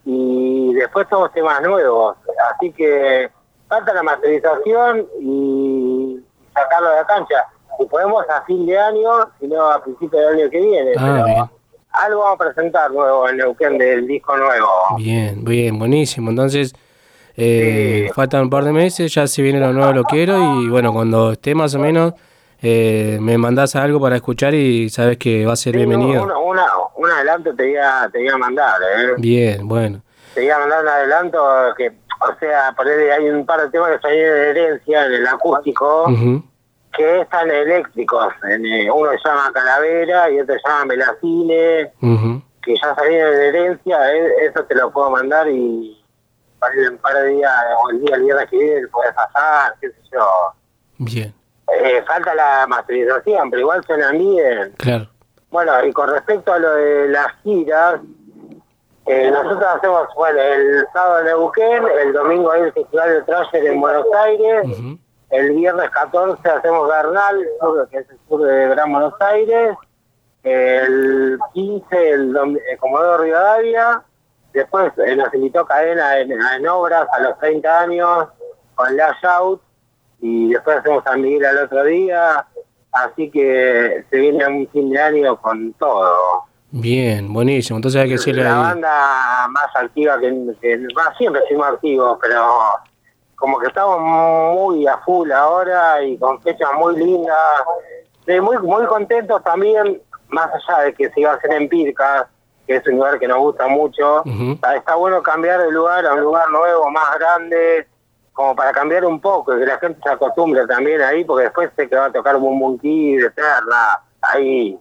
Y 0.04 0.72
después 0.74 1.08
todos 1.08 1.32
temas 1.32 1.60
nuevos. 1.62 2.16
Así 2.54 2.72
que 2.72 3.28
falta 3.68 3.92
la 3.92 4.02
masterización 4.02 5.06
y 5.20 6.20
sacarlo 6.54 6.90
de 6.90 6.96
la 6.96 7.06
cancha. 7.06 7.44
Si 7.78 7.84
podemos 7.86 8.24
a 8.30 8.42
fin 8.42 8.64
de 8.66 8.78
año, 8.78 9.10
si 9.40 9.48
no 9.48 9.70
a 9.70 9.82
principio 9.82 10.18
del 10.20 10.40
año 10.40 10.50
que 10.50 10.60
viene. 10.60 10.92
Ah, 10.96 11.22
pero 11.24 11.50
algo 11.96 12.20
vamos 12.20 12.40
a 12.40 12.44
presentar 12.44 12.90
nuevo 12.90 13.28
en 13.28 13.38
Neuquén 13.38 13.78
del 13.78 14.06
disco 14.06 14.36
nuevo. 14.36 14.68
Bien, 14.96 15.44
bien, 15.44 15.78
buenísimo. 15.78 16.30
Entonces, 16.30 16.74
eh, 17.36 18.10
faltan 18.14 18.42
un 18.42 18.50
par 18.50 18.64
de 18.64 18.72
meses, 18.72 19.12
ya 19.12 19.26
se 19.26 19.42
viene 19.42 19.60
lo 19.60 19.72
nuevo, 19.72 19.92
lo 19.92 20.04
quiero 20.04 20.60
y 20.60 20.68
bueno, 20.68 20.92
cuando 20.92 21.32
esté 21.32 21.54
más 21.54 21.74
o 21.74 21.78
menos, 21.78 22.14
eh, 22.62 23.18
me 23.20 23.36
mandás 23.38 23.76
algo 23.76 24.00
para 24.00 24.16
escuchar 24.16 24.54
y 24.54 24.88
sabes 24.88 25.18
que 25.18 25.44
va 25.46 25.52
a 25.52 25.56
ser 25.56 25.72
Sí, 25.74 25.78
bienvenido. 25.78 26.22
Una, 26.24 26.38
una- 26.38 26.70
un 26.96 27.10
adelanto 27.10 27.54
te 27.54 27.70
iba, 27.70 28.08
te 28.12 28.22
iba 28.24 28.34
a 28.34 28.38
mandar, 28.38 28.80
¿eh? 28.82 29.12
Bien, 29.18 29.66
bueno. 29.68 30.02
Te 30.34 30.44
iba 30.44 30.56
a 30.56 30.58
mandar 30.60 30.82
un 30.82 30.88
adelanto 30.88 31.44
que, 31.76 31.88
o 31.88 32.38
sea, 32.40 32.72
por 32.76 32.86
ahí 32.88 33.08
hay 33.10 33.28
un 33.30 33.44
par 33.46 33.60
de 33.62 33.70
temas 33.70 33.90
que 33.92 33.98
salieron 34.00 34.34
de 34.38 34.48
herencia 34.50 35.06
en 35.06 35.12
el 35.14 35.26
acústico, 35.26 36.06
que 36.96 37.20
están 37.20 37.50
eléctricos. 37.50 38.32
En, 38.48 38.64
eh, 38.64 38.90
uno 38.90 39.10
se 39.12 39.28
llama 39.28 39.50
Calavera 39.52 40.30
y 40.30 40.40
otro 40.40 40.54
se 40.54 40.60
llama 40.68 40.84
Melacine, 40.86 41.92
que 42.62 42.74
ya 42.82 42.94
salieron 42.94 43.34
de 43.34 43.48
herencia. 43.48 44.14
eh, 44.14 44.28
eso 44.48 44.64
te 44.64 44.74
lo 44.74 44.90
puedo 44.90 45.10
mandar 45.10 45.46
y 45.48 46.02
para 46.58 46.74
ir 46.74 46.84
en 46.86 46.92
un 46.94 46.98
par 46.98 47.14
de 47.14 47.28
días, 47.28 47.52
o 47.84 47.90
el 47.90 48.00
día, 48.00 48.16
el 48.16 48.22
viernes 48.22 48.48
que 48.50 48.56
viene, 48.58 48.88
puedes 48.88 49.12
pasar, 49.14 49.74
qué 49.80 49.88
sé 49.88 49.96
yo. 50.10 50.26
Bien, 50.98 51.34
Eh, 51.74 52.02
falta 52.06 52.34
la 52.34 52.66
masterización, 52.68 53.50
pero 53.50 53.60
igual 53.60 53.84
suenan 53.84 54.16
bien. 54.18 54.72
claro. 54.78 55.08
Bueno, 55.50 55.72
y 55.84 55.92
con 55.92 56.10
respecto 56.10 56.52
a 56.52 56.58
lo 56.58 56.70
de 56.74 57.08
las 57.08 57.28
giras, 57.42 58.00
eh, 59.06 59.30
nosotros 59.30 59.64
hacemos, 59.76 60.08
bueno, 60.16 60.40
el 60.40 60.84
sábado 60.92 61.20
en 61.20 61.26
Neuquén, 61.26 61.84
el 62.02 62.12
domingo 62.12 62.50
hay 62.50 62.62
el 62.62 62.72
Festival 62.72 63.10
de 63.10 63.22
Trasher 63.22 63.66
en 63.66 63.80
Buenos 63.80 64.06
Aires, 64.24 64.66
el 65.30 65.52
viernes 65.52 65.90
14 65.90 66.48
hacemos 66.48 66.88
Bernal, 66.88 67.46
que 67.90 67.98
es 67.98 68.10
el 68.10 68.18
sur 68.28 68.42
de 68.42 68.68
Gran 68.68 68.92
Buenos 68.92 69.14
Aires, 69.20 69.76
el 70.42 71.38
15 71.54 72.10
el 72.10 72.32
dom- 72.32 72.58
eh, 72.70 72.76
Comodoro 72.78 73.18
Rivadavia, 73.22 74.02
después 74.52 74.92
eh, 75.04 75.16
nos 75.16 75.32
invitó 75.34 75.64
Cadena 75.66 76.18
en, 76.18 76.32
en 76.32 76.68
obras 76.68 77.06
a 77.12 77.20
los 77.20 77.38
30 77.38 77.80
años 77.80 78.28
con 78.74 78.96
Lash 78.96 79.24
Out, 79.24 79.60
y 80.20 80.50
después 80.52 80.78
hacemos 80.78 81.04
San 81.04 81.20
Miguel 81.20 81.44
al 81.44 81.64
otro 81.64 81.84
día, 81.84 82.46
así 82.92 83.30
que 83.30 84.04
se 84.10 84.16
viene 84.16 84.46
un 84.46 84.68
fin 84.68 84.90
de 84.90 85.00
año 85.00 85.36
con 85.40 85.72
todo. 85.74 86.44
Bien, 86.70 87.32
buenísimo. 87.32 87.78
Entonces 87.78 88.00
hay 88.02 88.08
que 88.08 88.14
decirle 88.14 88.42
La 88.44 88.54
ahí. 88.56 88.62
banda 88.62 89.48
más 89.48 89.76
activa 89.76 90.18
que, 90.18 90.28
que 90.60 90.78
va, 90.98 91.14
siempre 91.16 91.42
fuimos 91.48 91.66
activos, 91.68 92.18
pero 92.20 92.44
como 93.36 93.58
que 93.58 93.66
estamos 93.68 94.00
muy 94.00 94.86
a 94.86 94.98
full 94.98 95.30
ahora 95.30 96.02
y 96.02 96.18
con 96.18 96.40
fechas 96.42 96.70
muy 96.78 96.96
lindas, 96.96 97.36
muy 98.26 98.58
muy 98.58 98.86
contentos 98.86 99.42
también, 99.44 100.00
más 100.28 100.50
allá 100.52 100.84
de 100.84 100.94
que 100.94 101.10
se 101.10 101.20
iba 101.20 101.32
a 101.32 101.34
hacer 101.36 101.52
en 101.52 101.68
Pircas, 101.68 102.26
que 102.66 102.76
es 102.76 102.86
un 102.88 102.96
lugar 102.96 103.18
que 103.18 103.28
nos 103.28 103.38
gusta 103.38 103.68
mucho, 103.68 104.24
está, 104.24 104.76
está 104.76 104.94
bueno 104.96 105.22
cambiar 105.22 105.62
de 105.62 105.70
lugar 105.70 106.04
a 106.04 106.14
un 106.14 106.20
lugar 106.22 106.50
nuevo, 106.50 106.90
más 106.90 107.18
grande, 107.18 107.86
como 108.36 108.54
para 108.54 108.70
cambiar 108.70 109.04
un 109.06 109.18
poco, 109.20 109.56
y 109.56 109.60
que 109.60 109.66
la 109.66 109.78
gente 109.78 109.98
se 110.04 110.10
acostumbre 110.10 110.66
también 110.66 111.00
ahí, 111.00 111.24
porque 111.24 111.44
después 111.44 111.70
sé 111.74 111.88
que 111.88 111.96
va 111.96 112.04
a 112.06 112.12
tocar 112.12 112.36
Boom 112.36 112.78
Kid, 112.78 113.24
Eterna, 113.24 113.98
ahí. 114.20 114.78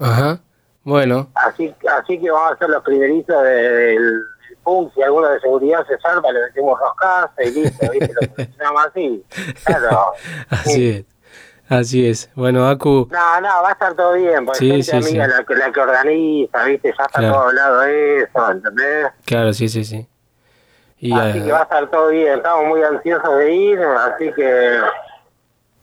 Ajá. 0.00 0.40
Bueno, 0.82 1.28
Así, 1.34 1.74
así 2.00 2.18
que 2.18 2.30
vamos 2.30 2.52
a 2.52 2.56
ser 2.56 2.70
los 2.70 2.82
primerizos 2.82 3.42
de- 3.42 3.50
del, 3.50 3.96
del 3.98 4.56
punk. 4.64 4.92
Si 4.94 5.02
alguno 5.02 5.28
de 5.28 5.38
seguridad 5.40 5.86
se 5.86 5.98
salva, 5.98 6.32
le 6.32 6.40
metemos 6.44 6.78
roscas 6.80 7.30
y 7.44 7.50
listo, 7.50 7.90
¿viste? 7.92 8.14
Lo 8.14 8.34
funcionamos 8.34 8.86
así. 8.86 9.24
Claro. 9.64 10.12
así 10.50 10.88
es. 10.88 11.04
Así 11.68 12.08
es. 12.08 12.30
Bueno, 12.34 12.66
Aku, 12.66 13.06
No, 13.10 13.40
no, 13.42 13.48
va 13.62 13.68
a 13.68 13.72
estar 13.72 13.92
todo 13.94 14.14
bien, 14.14 14.46
porque 14.46 14.58
Sí, 14.60 14.82
sí, 14.82 14.90
amiga 14.96 15.26
sí. 15.26 15.30
La, 15.36 15.44
que, 15.44 15.54
la 15.54 15.70
que 15.70 15.80
organiza, 15.80 16.64
¿viste? 16.64 16.94
Ya 16.98 17.04
está 17.04 17.18
Claro. 17.18 17.34
todo 17.34 17.42
hablado 17.48 17.80
de 17.80 18.18
eso, 18.22 18.50
¿entendés? 18.50 19.06
claro, 19.26 19.52
sí, 19.52 19.68
sí, 19.68 19.84
sí. 19.84 20.08
Y 21.00 21.12
Así 21.12 21.38
eh, 21.38 21.44
que 21.44 21.52
va 21.52 21.60
a 21.60 21.62
estar 21.62 21.90
todo 21.90 22.08
bien. 22.08 22.34
Estamos 22.38 22.66
muy 22.66 22.82
ansiosos 22.82 23.38
de 23.38 23.54
ir, 23.54 23.78
así 23.80 24.32
que 24.32 24.78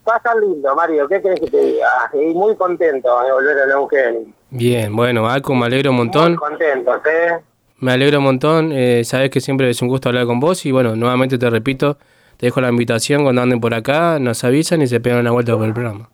va 0.07 0.13
a 0.16 0.18
estar 0.18 0.36
lindo, 0.38 0.76
Mario. 0.76 1.07
¿Qué 1.07 1.22
crees 1.22 1.39
que 1.39 1.49
te 1.49 1.57
diga? 1.57 1.89
Y 2.13 2.34
muy 2.34 2.55
contento 2.55 3.22
de 3.24 3.32
volver 3.32 3.57
a 3.59 3.66
Neuquén. 3.68 4.36
bien, 4.49 4.95
bueno, 4.95 5.28
Aku, 5.30 5.55
me 5.55 5.66
alegro 5.68 5.91
un 5.91 5.97
Muy 5.97 6.05
montón. 6.05 6.36
contentos, 6.36 7.01
¿eh? 7.05 7.39
Me 7.80 7.93
alegro 7.93 8.20
un 8.20 8.26
montón. 8.26 8.72
Eh, 8.74 9.03
sabes 9.03 9.30
que 9.30 9.39
siempre 9.41 9.70
es 9.70 9.82
un 9.82 9.88
gusto 9.88 10.09
hablar 10.09 10.26
con 10.26 10.39
vos 10.39 10.66
y 10.66 10.72
bueno, 10.72 10.95
nuevamente 10.95 11.38
te 11.38 11.49
repito, 11.49 11.97
te 12.38 12.47
dejo 12.47 12.59
la 12.61 12.70
invitación 12.70 13.24
cuando 13.24 13.41
anden 13.41 13.59
por 13.61 13.74
acá, 13.74 14.18
nos 14.20 14.43
avisan 14.43 14.82
y 14.82 14.88
se 14.88 14.99
pegan 14.99 15.20
una 15.20 15.32
vuelta 15.32 15.55
por 15.55 15.66
el 15.66 15.74
programa. 15.74 16.09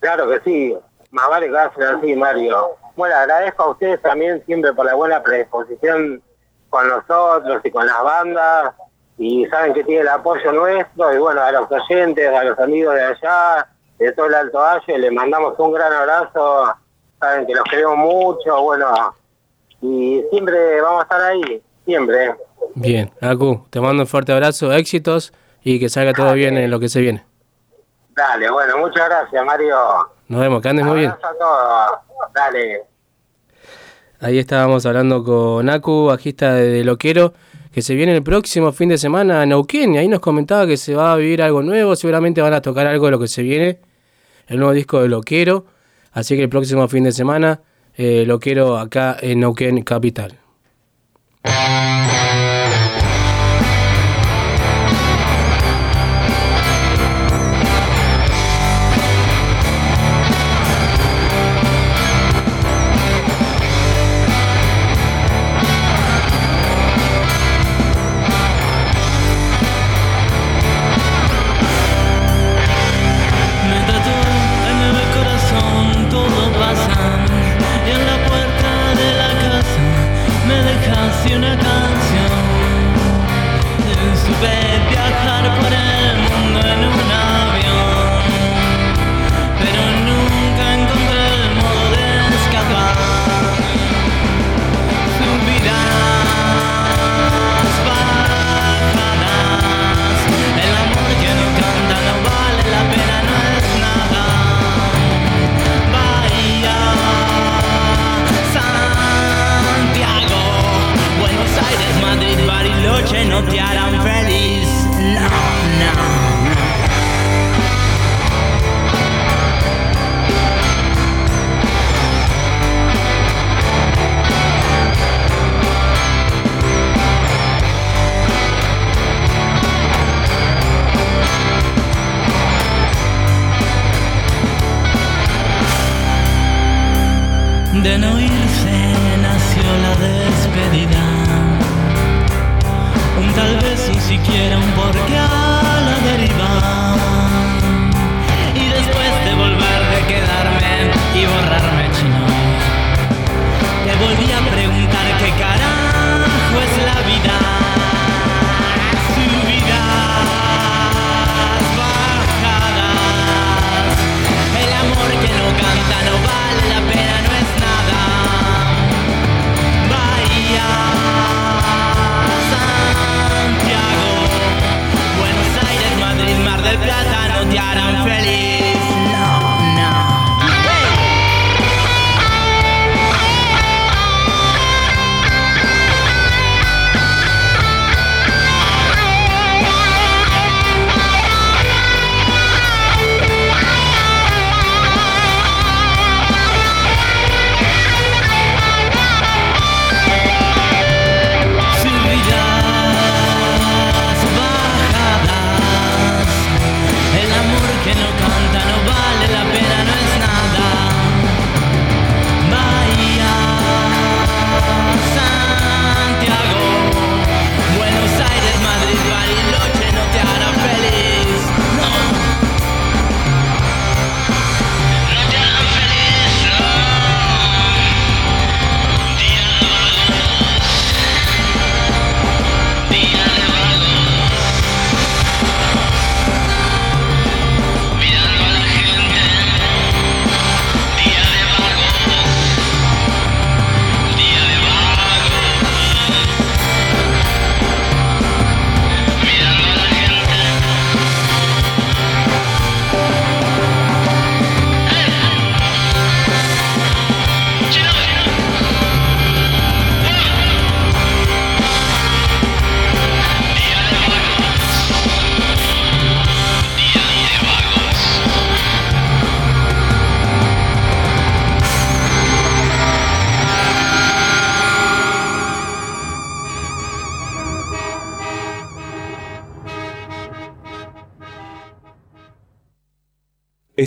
Claro 0.00 0.28
que 0.28 0.40
sí, 0.44 0.76
más 1.10 1.28
vale 1.28 1.48
que 1.48 1.58
hacen 1.58 1.82
así, 1.82 2.14
Mario. 2.14 2.76
Bueno, 2.96 3.14
agradezco 3.16 3.62
a 3.64 3.70
ustedes 3.70 4.00
también 4.02 4.42
siempre 4.46 4.72
por 4.72 4.84
la 4.86 4.94
buena 4.94 5.22
predisposición 5.22 6.22
con 6.70 6.88
nosotros 6.88 7.60
y 7.64 7.70
con 7.70 7.86
las 7.86 8.02
bandas, 8.02 8.74
y 9.18 9.46
saben 9.46 9.74
que 9.74 9.84
tiene 9.84 10.02
el 10.02 10.08
apoyo 10.08 10.52
nuestro, 10.52 11.14
y 11.14 11.18
bueno, 11.18 11.42
a 11.42 11.52
los 11.52 11.70
oyentes, 11.70 12.28
a 12.28 12.44
los 12.44 12.58
amigos 12.58 12.94
de 12.94 13.04
allá, 13.04 13.66
de 13.98 14.12
todo 14.12 14.26
el 14.26 14.34
Alto 14.34 14.58
Valle, 14.58 14.98
les 14.98 15.12
mandamos 15.12 15.58
un 15.58 15.72
gran 15.72 15.92
abrazo, 15.92 16.74
saben 17.18 17.46
que 17.46 17.54
los 17.54 17.64
queremos 17.64 17.96
mucho, 17.96 18.62
bueno, 18.62 19.14
y 19.80 20.22
siempre 20.30 20.80
vamos 20.80 21.00
a 21.00 21.02
estar 21.02 21.20
ahí, 21.20 21.62
siempre. 21.84 22.34
Bien, 22.74 23.10
Aku, 23.20 23.66
te 23.70 23.80
mando 23.80 24.02
un 24.02 24.06
fuerte 24.06 24.32
abrazo, 24.32 24.72
éxitos 24.72 25.32
y 25.62 25.80
que 25.80 25.88
salga 25.88 26.12
todo 26.12 26.32
bien 26.34 26.56
en 26.56 26.70
lo 26.70 26.78
que 26.78 26.88
se 26.88 27.00
viene. 27.00 27.24
Dale, 28.10 28.50
bueno, 28.50 28.78
muchas 28.78 29.08
gracias, 29.08 29.44
Mario. 29.44 29.76
Nos 30.28 30.40
vemos, 30.40 30.60
que 30.62 30.68
andes 30.68 30.84
muy 30.84 30.98
bien. 30.98 31.10
Abrazo 31.10 31.28
a 31.28 31.38
todos, 31.38 32.32
dale. 32.34 32.84
Ahí 34.20 34.38
estábamos 34.38 34.84
hablando 34.84 35.22
con 35.22 35.68
Aku, 35.70 36.06
bajista 36.06 36.54
de 36.54 36.82
Loquero, 36.82 37.34
que 37.72 37.82
se 37.82 37.94
viene 37.94 38.16
el 38.16 38.22
próximo 38.24 38.72
fin 38.72 38.88
de 38.88 38.98
semana 38.98 39.42
a 39.42 39.46
Neuquén. 39.46 39.94
Y 39.94 39.98
ahí 39.98 40.08
nos 40.08 40.18
comentaba 40.18 40.66
que 40.66 40.76
se 40.76 40.96
va 40.96 41.12
a 41.12 41.16
vivir 41.16 41.40
algo 41.40 41.62
nuevo, 41.62 41.94
seguramente 41.94 42.40
van 42.40 42.52
a 42.52 42.60
tocar 42.60 42.88
algo 42.88 43.04
de 43.06 43.12
lo 43.12 43.20
que 43.20 43.28
se 43.28 43.42
viene, 43.42 43.78
el 44.48 44.58
nuevo 44.58 44.72
disco 44.72 45.00
de 45.00 45.08
Loquero. 45.08 45.66
Así 46.12 46.34
que 46.34 46.42
el 46.42 46.48
próximo 46.48 46.88
fin 46.88 47.04
de 47.04 47.12
semana, 47.12 47.60
eh, 47.96 48.24
Loquero 48.26 48.76
acá 48.76 49.16
en 49.20 49.38
Neuquén 49.38 49.82
Capital. 49.82 50.36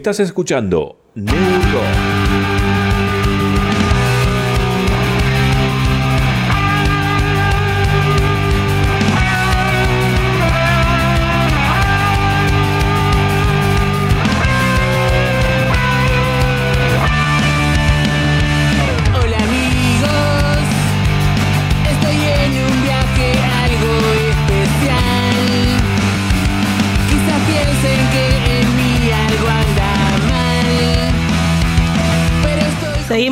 Estás 0.02 0.20
escuchando 0.20 0.98
New 1.14 1.62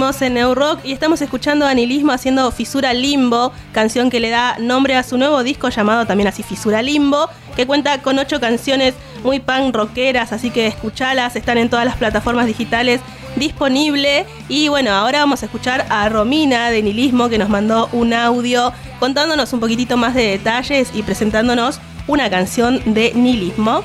en 0.10 0.34
New 0.34 0.55
Rock 0.55 0.80
y 0.84 0.91
estamos 0.91 1.22
escuchando 1.22 1.68
a 1.68 1.70
Anilismo 1.70 2.12
haciendo 2.12 2.49
Fisura 2.51 2.95
Limbo, 2.95 3.53
canción 3.74 4.10
que 4.10 4.20
le 4.20 4.32
da 4.32 4.57
nombre 4.57 4.95
a 4.95 5.03
su 5.03 5.20
nuevo 5.20 5.43
disco 5.43 5.70
llamado 5.70 6.07
también 6.07 6.28
así 6.28 6.41
Fisura 6.41 6.82
Limbo, 6.82 7.30
que 7.55 7.68
cuenta 7.68 8.01
con 8.01 8.18
ocho 8.18 8.39
canciones 8.39 8.95
muy 9.24 9.39
punk 9.39 9.76
rockeras, 9.76 10.34
así 10.34 10.49
que 10.49 10.66
escuchalas, 10.66 11.36
están 11.36 11.60
en 11.60 11.70
todas 11.70 11.86
las 11.86 11.95
plataformas 11.95 12.47
digitales 12.47 13.01
disponible. 13.36 14.26
Y 14.47 14.68
bueno, 14.68 14.91
ahora 14.91 15.20
vamos 15.20 15.43
a 15.43 15.45
escuchar 15.45 15.86
a 15.89 16.10
Romina 16.10 16.72
de 16.72 16.82
Nilismo 16.82 17.30
que 17.30 17.38
nos 17.38 17.49
mandó 17.49 17.88
un 17.91 18.12
audio 18.14 18.74
contándonos 18.99 19.53
un 19.53 19.60
poquitito 19.60 19.95
más 19.95 20.16
de 20.16 20.24
detalles 20.24 20.89
y 20.91 21.03
presentándonos 21.03 21.80
una 22.07 22.32
canción 22.32 22.82
de 22.86 23.14
Nilismo. 23.14 23.84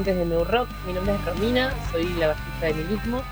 Oyentes 0.00 0.16
de 0.16 0.24
New 0.24 0.44
Rock, 0.44 0.68
mi 0.86 0.94
nombre 0.94 1.14
es 1.14 1.24
Romina, 1.26 1.74
soy 1.92 2.04
la 2.18 2.28
bajista 2.28 2.66
de 2.66 2.74
Nilismo 2.74 3.22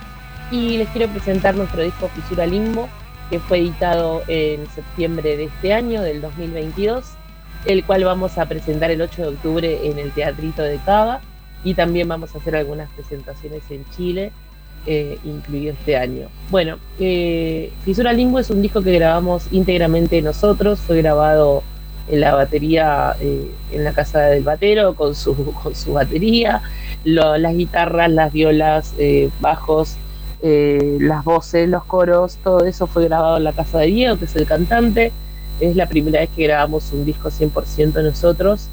y 0.50 0.76
les 0.76 0.88
quiero 0.90 1.10
presentar 1.10 1.54
nuestro 1.54 1.82
disco 1.82 2.10
Fisura 2.14 2.46
Limbo, 2.46 2.88
que 3.30 3.38
fue 3.38 3.58
editado 3.58 4.22
en 4.28 4.66
septiembre 4.74 5.36
de 5.38 5.44
este 5.44 5.72
año, 5.72 6.02
del 6.02 6.20
2022, 6.20 7.04
el 7.64 7.84
cual 7.84 8.04
vamos 8.04 8.36
a 8.36 8.46
presentar 8.46 8.90
el 8.90 9.00
8 9.00 9.22
de 9.22 9.28
octubre 9.28 9.88
en 9.88 9.98
el 9.98 10.10
Teatrito 10.12 10.62
de 10.62 10.78
Cava. 10.84 11.20
Y 11.64 11.74
también 11.74 12.06
vamos 12.06 12.34
a 12.34 12.38
hacer 12.38 12.54
algunas 12.54 12.88
presentaciones 12.90 13.62
en 13.70 13.84
Chile, 13.96 14.30
eh, 14.86 15.18
incluido 15.24 15.72
este 15.72 15.96
año. 15.96 16.28
Bueno, 16.50 16.78
eh, 17.00 17.72
Fisura 17.84 18.12
Limbo 18.12 18.38
es 18.38 18.50
un 18.50 18.62
disco 18.62 18.82
que 18.82 18.92
grabamos 18.92 19.48
íntegramente 19.50 20.22
nosotros, 20.22 20.78
fue 20.80 20.98
grabado 20.98 21.62
en 22.10 22.20
la 22.20 22.34
batería 22.34 23.16
eh, 23.20 23.50
en 23.72 23.84
la 23.84 23.92
casa 23.92 24.20
del 24.20 24.42
batero 24.42 24.94
con 24.94 25.14
su, 25.14 25.52
con 25.62 25.74
su 25.74 25.92
batería, 25.92 26.62
las 27.04 27.54
guitarras, 27.54 28.10
las 28.10 28.32
violas, 28.32 28.94
eh, 28.98 29.30
bajos, 29.40 29.96
eh, 30.42 30.98
las 31.00 31.24
voces, 31.24 31.68
los 31.68 31.84
coros, 31.84 32.38
todo 32.42 32.64
eso 32.64 32.86
fue 32.86 33.04
grabado 33.04 33.36
en 33.38 33.44
la 33.44 33.52
casa 33.52 33.78
de 33.78 33.86
Diego, 33.86 34.18
que 34.18 34.26
es 34.26 34.36
el 34.36 34.46
cantante. 34.46 35.12
Es 35.60 35.74
la 35.74 35.86
primera 35.86 36.20
vez 36.20 36.30
que 36.36 36.44
grabamos 36.44 36.92
un 36.92 37.04
disco 37.04 37.30
100% 37.30 38.02
nosotros 38.02 38.68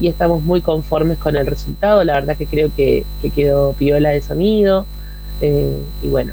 y 0.00 0.08
estamos 0.08 0.42
muy 0.42 0.60
conformes 0.60 1.18
con 1.18 1.36
el 1.36 1.46
resultado. 1.46 2.02
La 2.02 2.14
verdad 2.14 2.36
que 2.36 2.46
creo 2.46 2.70
que, 2.74 3.04
que 3.22 3.30
quedó 3.30 3.72
piola 3.74 4.10
de 4.10 4.20
sonido. 4.20 4.86
y 5.40 6.08
bueno, 6.08 6.32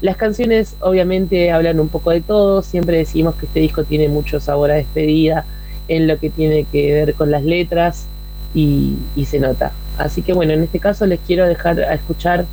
las 0.00 0.16
canciones 0.16 0.76
obviamente 0.80 1.50
hablan 1.52 1.80
un 1.80 1.88
poco 1.88 2.10
de 2.10 2.22
todo. 2.22 2.62
Siempre 2.62 2.96
decimos 2.96 3.34
que 3.34 3.46
este 3.46 3.60
disco 3.60 3.84
tiene 3.84 4.08
mucho 4.08 4.40
sabor 4.40 4.70
a 4.70 4.74
despedida 4.74 5.44
en 5.88 6.06
lo 6.06 6.18
que 6.18 6.30
tiene 6.30 6.64
que 6.70 6.92
ver 6.92 7.14
con 7.14 7.30
las 7.30 7.44
letras 7.44 8.06
y, 8.54 8.96
se 9.26 9.40
nota. 9.40 9.72
Así 9.98 10.22
que 10.22 10.32
bueno, 10.32 10.52
en 10.52 10.62
este 10.62 10.78
caso 10.78 11.06
les 11.06 11.20
quiero 11.20 11.46
dejar 11.46 11.80
a 11.80 11.94
escuchar 11.94 12.46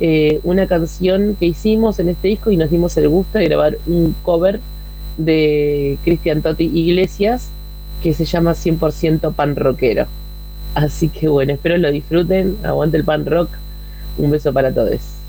eh, 0.00 0.40
una 0.44 0.66
canción 0.66 1.36
que 1.38 1.46
hicimos 1.46 1.98
en 1.98 2.08
este 2.08 2.28
disco 2.28 2.50
y 2.50 2.56
nos 2.56 2.70
dimos 2.70 2.96
el 2.96 3.08
gusto 3.08 3.38
de 3.38 3.48
grabar 3.48 3.78
un 3.86 4.14
cover 4.22 4.60
de 5.16 5.98
Cristian 6.04 6.42
Totti 6.42 6.64
Iglesias 6.64 7.50
que 8.02 8.14
se 8.14 8.24
llama 8.24 8.52
100% 8.52 9.32
pan 9.34 9.56
rockero. 9.56 10.06
Así 10.74 11.08
que 11.08 11.28
bueno, 11.28 11.52
espero 11.52 11.76
lo 11.78 11.90
disfruten, 11.90 12.56
aguante 12.62 12.96
el 12.96 13.04
pan 13.04 13.26
rock, 13.26 13.50
un 14.18 14.30
beso 14.30 14.52
para 14.52 14.72
todos. 14.72 15.19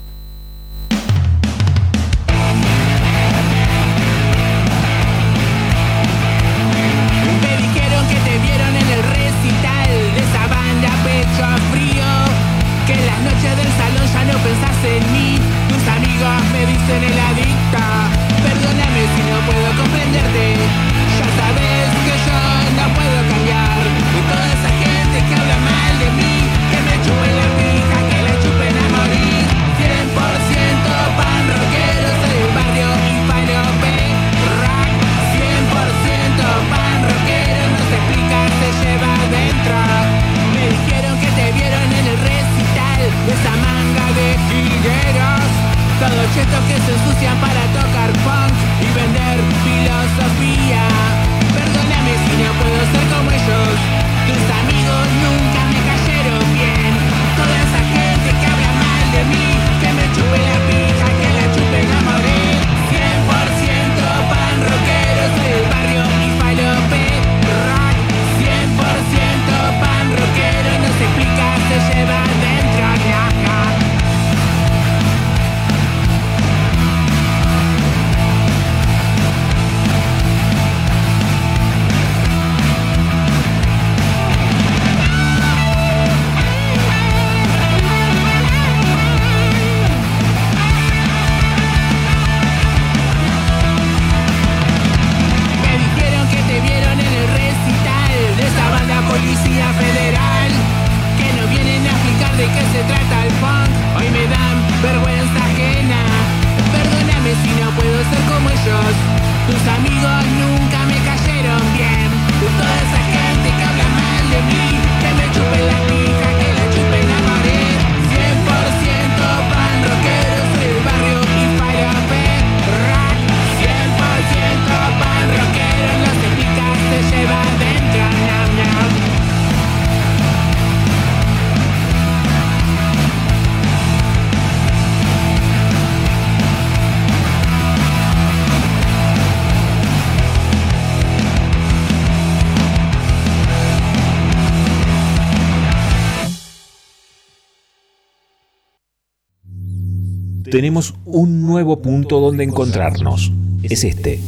Tenemos 150.61 150.93
un 151.05 151.41
nuevo 151.41 151.81
punto 151.81 152.19
donde 152.19 152.43
encontrarnos. 152.43 153.31
Es 153.63 153.83
este. 153.83 154.19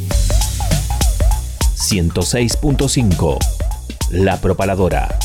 106.5. 1.76 3.38
La 4.10 4.42
Propaladora. 4.42 5.16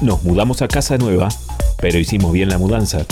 Nos 0.00 0.22
mudamos 0.22 0.62
a 0.62 0.68
casa 0.68 0.98
nueva, 0.98 1.30
pero 1.80 1.98
hicimos 1.98 2.30
bien 2.30 2.48
la 2.48 2.58
mudanza, 2.58 3.04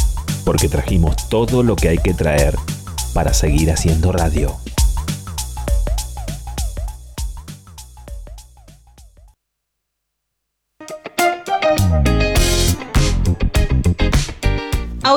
porque 0.45 0.69
trajimos 0.69 1.29
todo 1.29 1.65
lo 1.65 1.75
que 1.75 1.89
hay 1.89 1.99
que 1.99 2.15
traer 2.15 2.55
para 3.15 3.35
seguir 3.35 3.73
haciendo 3.73 4.13
radio. 4.13 4.60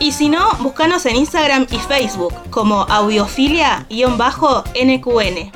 Y 0.00 0.12
si 0.12 0.28
no, 0.28 0.52
búscanos 0.60 1.06
en 1.06 1.16
Instagram 1.16 1.66
y 1.70 1.78
Facebook 1.78 2.32
como 2.50 2.86
audiofilia-nqn. 2.86 5.52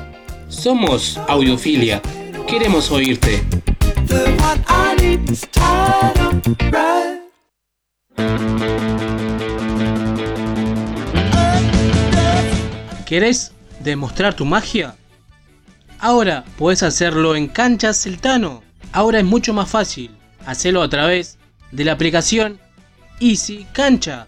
Somos 0.49 1.17
Audiofilia. 1.27 2.01
Queremos 2.45 2.91
oírte. 2.91 3.41
¿Querés 13.05 13.53
demostrar 13.79 14.33
tu 14.33 14.45
magia? 14.45 14.95
Ahora 15.99 16.43
puedes 16.57 16.83
hacerlo 16.83 17.35
en 17.35 17.47
Canchas 17.47 18.03
Celtano. 18.03 18.61
Ahora 18.91 19.19
es 19.19 19.25
mucho 19.25 19.53
más 19.53 19.69
fácil. 19.69 20.11
Hacelo 20.45 20.81
a 20.81 20.89
través 20.89 21.37
de 21.71 21.85
la 21.85 21.93
aplicación 21.93 22.59
Easy 23.19 23.65
Cancha. 23.71 24.27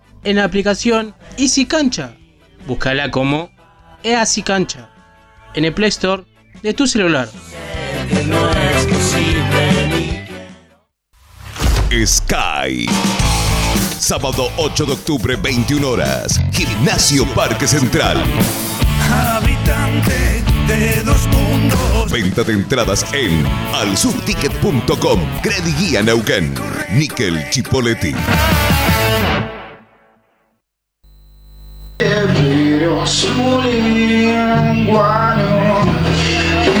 en 0.23 0.37
la 0.37 0.43
aplicación 0.43 1.15
Easy 1.37 1.65
Cancha. 1.65 2.15
Búscala 2.67 3.09
como 3.11 3.51
Easy 4.03 4.41
Cancha 4.43 4.89
en 5.53 5.65
el 5.65 5.73
Play 5.73 5.89
Store 5.89 6.23
de 6.61 6.73
tu 6.73 6.87
celular. 6.87 7.29
Sky. 12.05 12.85
Sábado 13.99 14.49
8 14.57 14.85
de 14.85 14.91
octubre, 14.93 15.35
21 15.35 15.87
horas. 15.87 16.39
Gimnasio 16.51 17.25
Parque 17.33 17.67
Central. 17.67 18.23
Habitante 19.11 20.43
de 20.67 21.03
dos 21.03 21.27
mundos. 21.27 22.11
Venta 22.11 22.43
de 22.43 22.53
entradas 22.53 23.05
en 23.13 23.45
alsubticket.com. 23.73 25.19
Credit 25.41 25.77
Guía 25.77 26.01
Neuquén. 26.01 26.53
Nickel 26.91 27.49
Chipoletti. 27.49 28.13
Pero 33.01 33.11
soy 33.11 34.27
un 34.27 34.85
guano 34.85 35.81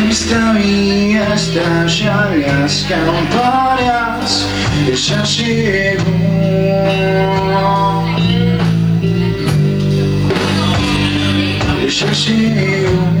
Esta 0.07 0.53
vía 0.53 1.33
está 1.33 1.87
ya 1.87 2.29
las 2.35 2.85
campanas 2.87 4.45
Ella 4.87 5.23
llegó 5.23 6.11
Ella 11.83 13.20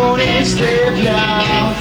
Pastores 0.00 0.56
de 0.56 0.92
plata 1.02 1.74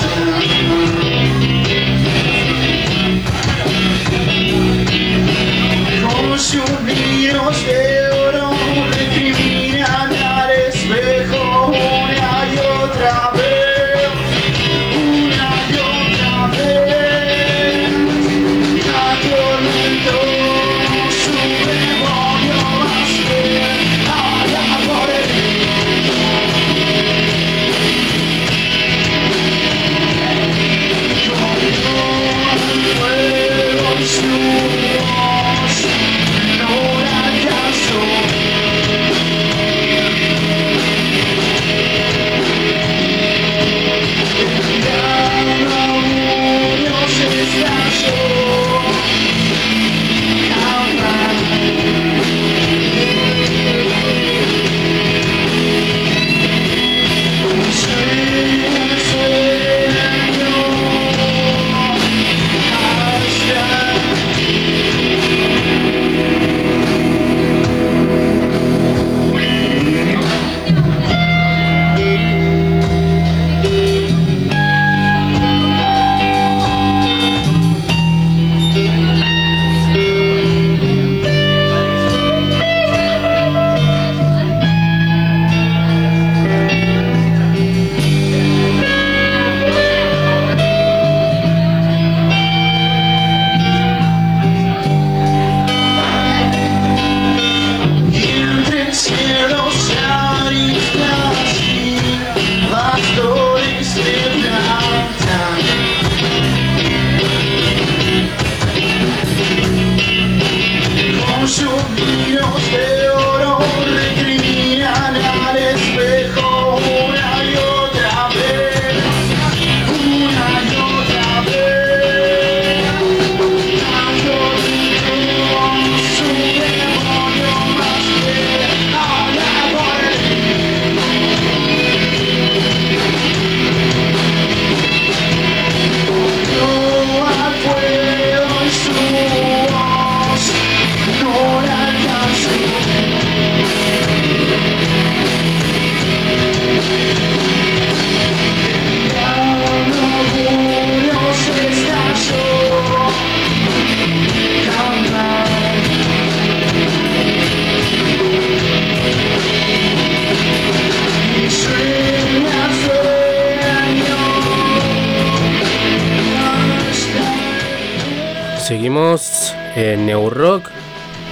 Con 6.02 6.38
suspiros 6.38 7.66
de 7.66 7.78
oro 7.78 8.09
recriminan 8.09 8.09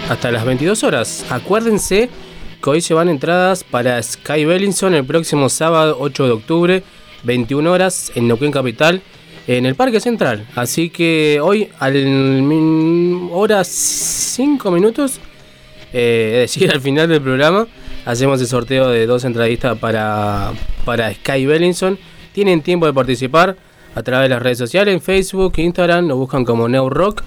hasta 0.10 0.32
las 0.32 0.46
22 0.46 0.84
horas. 0.84 1.26
Acuérdense 1.30 2.10
que 2.64 2.70
hoy 2.70 2.82
se 2.82 2.94
van 2.94 3.10
entradas 3.10 3.64
para 3.64 4.02
Sky 4.02 4.46
Bellinson 4.46 4.94
el 4.96 5.06
próximo 5.06 5.50
sábado 5.50 5.98
8 6.00 6.26
de 6.26 6.32
octubre, 6.32 6.84
21 7.24 7.72
horas 7.72 8.12
en 8.16 8.28
Neuquén 8.28 8.52
Capital, 8.52 9.02
en 9.48 9.66
el 9.66 9.76
Parque 9.76 10.00
Central. 10.00 10.46
Así 10.56 10.90
que 10.90 11.40
hoy, 11.42 11.70
al 11.80 11.94
min- 11.94 13.30
hora 13.32 13.64
5 13.64 14.72
minutos, 14.72 15.20
eh, 15.94 16.42
es 16.44 16.52
decir, 16.54 16.72
al 16.74 16.82
final 16.82 17.08
del 17.10 17.22
programa, 17.22 17.68
hacemos 18.06 18.42
el 18.42 18.48
sorteo 18.48 18.90
de 18.90 19.06
dos 19.06 19.24
entradistas 19.26 19.78
para, 19.78 20.52
para 20.86 21.14
Sky 21.14 21.46
Bellinson. 21.46 21.98
Tienen 22.34 22.62
tiempo 22.62 22.86
de 22.86 22.94
participar 22.94 23.56
a 23.96 24.04
través 24.04 24.26
de 24.30 24.36
las 24.36 24.44
redes 24.44 24.58
sociales, 24.60 24.94
en 24.94 25.02
Facebook, 25.02 25.54
Instagram, 25.58 26.08
nos 26.08 26.18
buscan 26.18 26.46
como 26.46 26.68
Neo 26.70 26.90
Rock. 26.90 27.24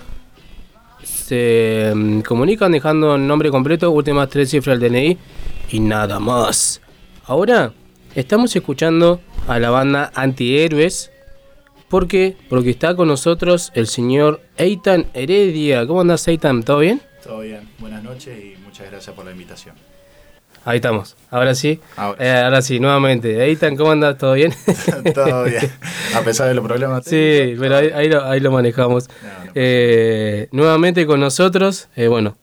Se 1.30 1.92
mm, 1.94 2.22
comunican 2.22 2.72
dejando 2.72 3.14
el 3.14 3.24
nombre 3.24 3.52
completo, 3.52 3.88
últimas 3.92 4.28
tres 4.28 4.50
cifras 4.50 4.80
del 4.80 4.92
DNI 4.92 5.18
y 5.70 5.78
nada 5.78 6.18
más. 6.18 6.80
Ahora 7.24 7.72
estamos 8.16 8.56
escuchando 8.56 9.20
a 9.46 9.60
la 9.60 9.70
banda 9.70 10.10
Antihéroes. 10.16 11.12
¿Por 11.88 12.08
qué? 12.08 12.36
Porque 12.48 12.70
está 12.70 12.96
con 12.96 13.06
nosotros 13.06 13.70
el 13.76 13.86
señor 13.86 14.40
Eitan 14.56 15.06
Heredia. 15.14 15.86
¿Cómo 15.86 16.00
andas, 16.00 16.26
Eitan? 16.26 16.64
¿Todo 16.64 16.80
bien? 16.80 17.00
Todo 17.22 17.42
bien, 17.42 17.60
buenas 17.78 18.02
noches 18.02 18.36
y 18.36 18.60
muchas 18.64 18.90
gracias 18.90 19.14
por 19.14 19.24
la 19.24 19.30
invitación. 19.30 19.76
Ahí 20.64 20.76
estamos. 20.76 21.16
Ahora 21.30 21.54
sí. 21.54 21.80
Ahora 21.96 22.16
Eh, 22.24 22.42
ahora 22.44 22.60
sí, 22.62 22.80
nuevamente. 22.80 23.42
Eitan, 23.44 23.76
¿cómo 23.76 23.92
andas? 23.92 24.18
¿Todo 24.18 24.34
bien? 24.34 24.52
Todo 25.14 25.44
bien, 25.46 25.70
a 26.14 26.20
pesar 26.20 26.48
de 26.48 26.54
los 26.54 26.64
problemas 26.64 27.04
Sí, 27.04 27.54
pero 27.58 27.76
ahí, 27.76 27.90
ahí 27.94 28.08
lo, 28.08 28.24
ahí 28.24 28.40
lo 28.40 28.50
manejamos. 28.52 29.08
Eh, 29.54 30.48
nuevamente 30.52 31.06
con 31.06 31.20
nosotros, 31.20 31.88
eh, 31.96 32.08
bueno, 32.08 32.36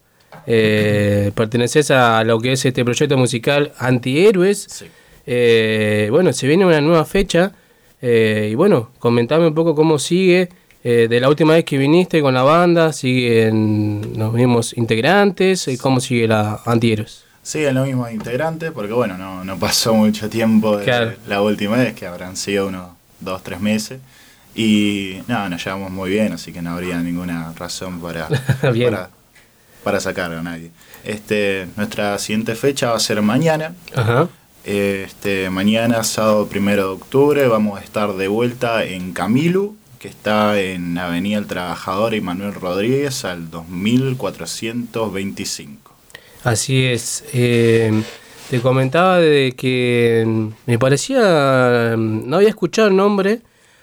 eh, 0.48 1.32
perteneces 1.36 1.92
a 1.92 2.24
lo 2.24 2.40
que 2.40 2.54
es 2.54 2.66
este 2.66 2.84
proyecto 2.84 3.18
musical 3.18 3.72
Antihéroes. 3.78 4.86
Eh, 5.26 6.08
bueno, 6.10 6.34
se 6.34 6.48
viene 6.48 6.66
una 6.66 6.82
nueva 6.82 7.06
fecha. 7.06 7.52
eh, 8.02 8.50
y 8.52 8.56
bueno, 8.56 8.92
comentame 9.00 9.48
un 9.48 9.54
poco 9.54 9.76
cómo 9.76 10.00
sigue. 10.00 10.50
de 10.84 11.20
la 11.20 11.28
última 11.28 11.54
vez 11.54 11.66
que 11.66 11.78
viniste 11.78 12.22
con 12.22 12.34
la 12.34 12.44
banda, 12.44 12.94
siguen 12.94 14.14
los 14.16 14.32
mismos 14.34 14.76
integrantes, 14.78 15.68
eh, 15.68 15.78
¿cómo 15.78 16.00
sigue 16.00 16.28
la 16.30 16.62
Antihéroes? 16.66 17.26
Siguen 17.48 17.76
los 17.76 17.88
mismos 17.88 18.12
integrantes 18.12 18.72
porque 18.74 18.92
bueno, 18.92 19.18
no, 19.18 19.46
no 19.46 19.58
pasó 19.58 19.94
mucho 19.94 20.30
tiempo 20.30 20.76
desde 20.76 20.92
Claro. 20.92 21.14
la 21.28 21.42
última 21.42 21.78
vez, 21.78 21.94
que 21.94 22.06
habrán 22.06 22.36
sido 22.36 22.68
unos 22.68 22.90
dos, 23.22 23.42
tres 23.42 23.62
meses. 23.62 24.02
Y 24.54 25.20
nada, 25.28 25.48
nos 25.48 25.64
llevamos 25.64 25.90
muy 25.92 26.10
bien, 26.10 26.34
así 26.34 26.52
que 26.52 26.62
no 26.62 26.72
habría 26.72 27.00
ninguna 27.00 27.54
razón 27.54 28.02
para, 28.02 28.28
para, 28.62 29.10
para 29.82 30.00
sacar 30.02 30.34
a 30.34 30.44
nadie. 30.44 30.72
Este, 31.06 31.70
nuestra 31.78 32.20
siguiente 32.20 32.54
fecha 32.56 32.90
va 32.90 32.98
a 32.98 33.00
ser 33.00 33.22
mañana. 33.22 33.74
Ajá. 33.96 34.28
Este, 34.66 35.50
mañana, 35.50 36.04
sábado 36.04 36.48
primero 36.48 36.88
de 36.88 36.94
octubre, 36.96 37.48
vamos 37.48 37.80
a 37.80 37.84
estar 37.84 38.12
de 38.16 38.28
vuelta 38.28 38.84
en 38.84 39.14
Camilu, 39.14 39.78
que 40.00 40.10
está 40.10 40.60
en 40.60 40.98
Avenida 40.98 41.38
El 41.38 41.48
Trabajador 41.48 42.14
y 42.14 42.20
Manuel 42.20 42.54
Rodríguez 42.56 43.24
al 43.24 43.50
2425. 43.50 45.94
Así 46.48 46.86
es. 46.86 47.26
eh, 47.34 47.92
te 48.50 48.62
comentaba 48.62 49.18
de 49.20 49.54
que 49.58 50.24
mm, 50.26 50.48
me 50.66 50.80
parecía. 50.80 51.94
mm, 51.98 52.30
No 52.30 52.38
había 52.38 52.48
escuchado 52.48 52.88
el 52.88 52.96
nombre 52.96 53.42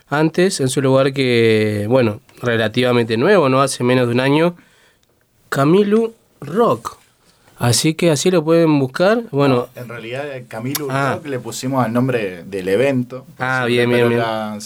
antes 0.09 0.61
en 0.61 0.69
su 0.71 0.81
lugar 0.81 1.13
que, 1.13 1.85
bueno, 1.91 2.21
relativamente 2.41 3.19
nuevo, 3.19 3.51
¿no? 3.51 3.61
Hace 3.61 3.85
menos 3.85 4.07
de 4.09 4.15
un 4.15 4.21
año. 4.21 4.57
Camilu 5.51 6.15
Rock. 6.41 6.97
Así 7.59 7.93
que 7.95 8.11
así 8.11 8.31
lo 8.31 8.43
pueden 8.43 8.79
buscar. 8.79 9.25
Bueno, 9.31 9.69
En 9.77 9.87
realidad, 9.89 10.25
Camilu 10.49 10.89
Ah. 10.91 11.17
Rock 11.17 11.27
le 11.27 11.39
pusimos 11.41 11.85
el 11.87 11.93
nombre 11.93 12.45
del 12.45 12.69
evento. 12.69 13.27
Ah, 13.39 13.67
bien, 13.67 13.91
bien, 13.91 14.09
bien. 14.09 14.21
la- 14.21 14.59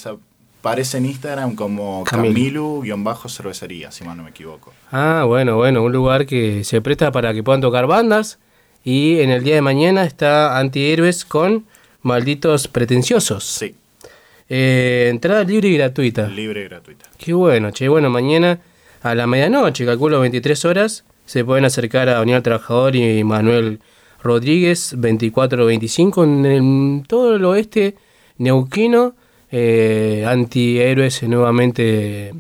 se 0.59 0.69
aparece 0.69 0.99
en 0.99 1.07
Instagram 1.07 1.55
como 1.55 2.05
Camilu. 2.05 2.83
Camilu-cervecería, 2.87 3.91
si 3.93 4.05
mal 4.05 4.17
no 4.17 4.25
me 4.25 4.31
equivoco. 4.31 4.73
Ah, 4.91 5.25
bueno, 5.27 5.57
bueno, 5.57 5.83
un 5.85 5.93
lugar 5.93 6.27
que 6.27 6.65
se 6.65 6.81
presta 6.81 7.13
para 7.13 7.33
que 7.33 7.43
puedan 7.43 7.61
tocar 7.61 7.87
bandas. 7.87 8.39
Y 8.85 9.21
en 9.21 9.31
el 9.31 9.45
día 9.45 9.55
de 9.57 9.63
mañana 9.63 10.05
está 10.05 10.59
Antihéroes 10.59 11.25
con 11.25 11.67
Malditos 12.03 12.69
Pretenciosos. 12.69 13.45
Sí. 13.45 13.75
Eh, 14.49 15.09
entrada 15.11 15.45
libre 15.45 15.69
y 15.69 15.77
gratuita. 15.77 16.27
Libre 16.29 16.63
y 16.63 16.65
gratuita. 16.65 17.07
Qué 17.19 17.33
bueno, 17.33 17.71
che. 17.71 17.89
Bueno, 17.89 18.09
mañana 18.11 18.61
a 19.03 19.15
la 19.15 19.27
medianoche, 19.27 19.85
calculo 19.85 20.21
23 20.21 20.65
horas, 20.65 21.05
se 21.27 21.45
pueden 21.45 21.65
acercar 21.67 22.09
a 22.09 22.21
Unión 22.23 22.43
Trabajador 22.43 22.97
y 22.97 23.23
Manuel 23.25 23.81
Rodríguez, 24.23 24.97
24-25, 24.99 26.25
en 26.25 26.47
el- 26.47 27.07
todo 27.07 27.37
el 27.37 27.45
oeste 27.45 27.95
neuquino. 28.39 29.15
Eh, 29.51 30.25
antihéroes 30.27 31.23
nuevamente 31.23 32.35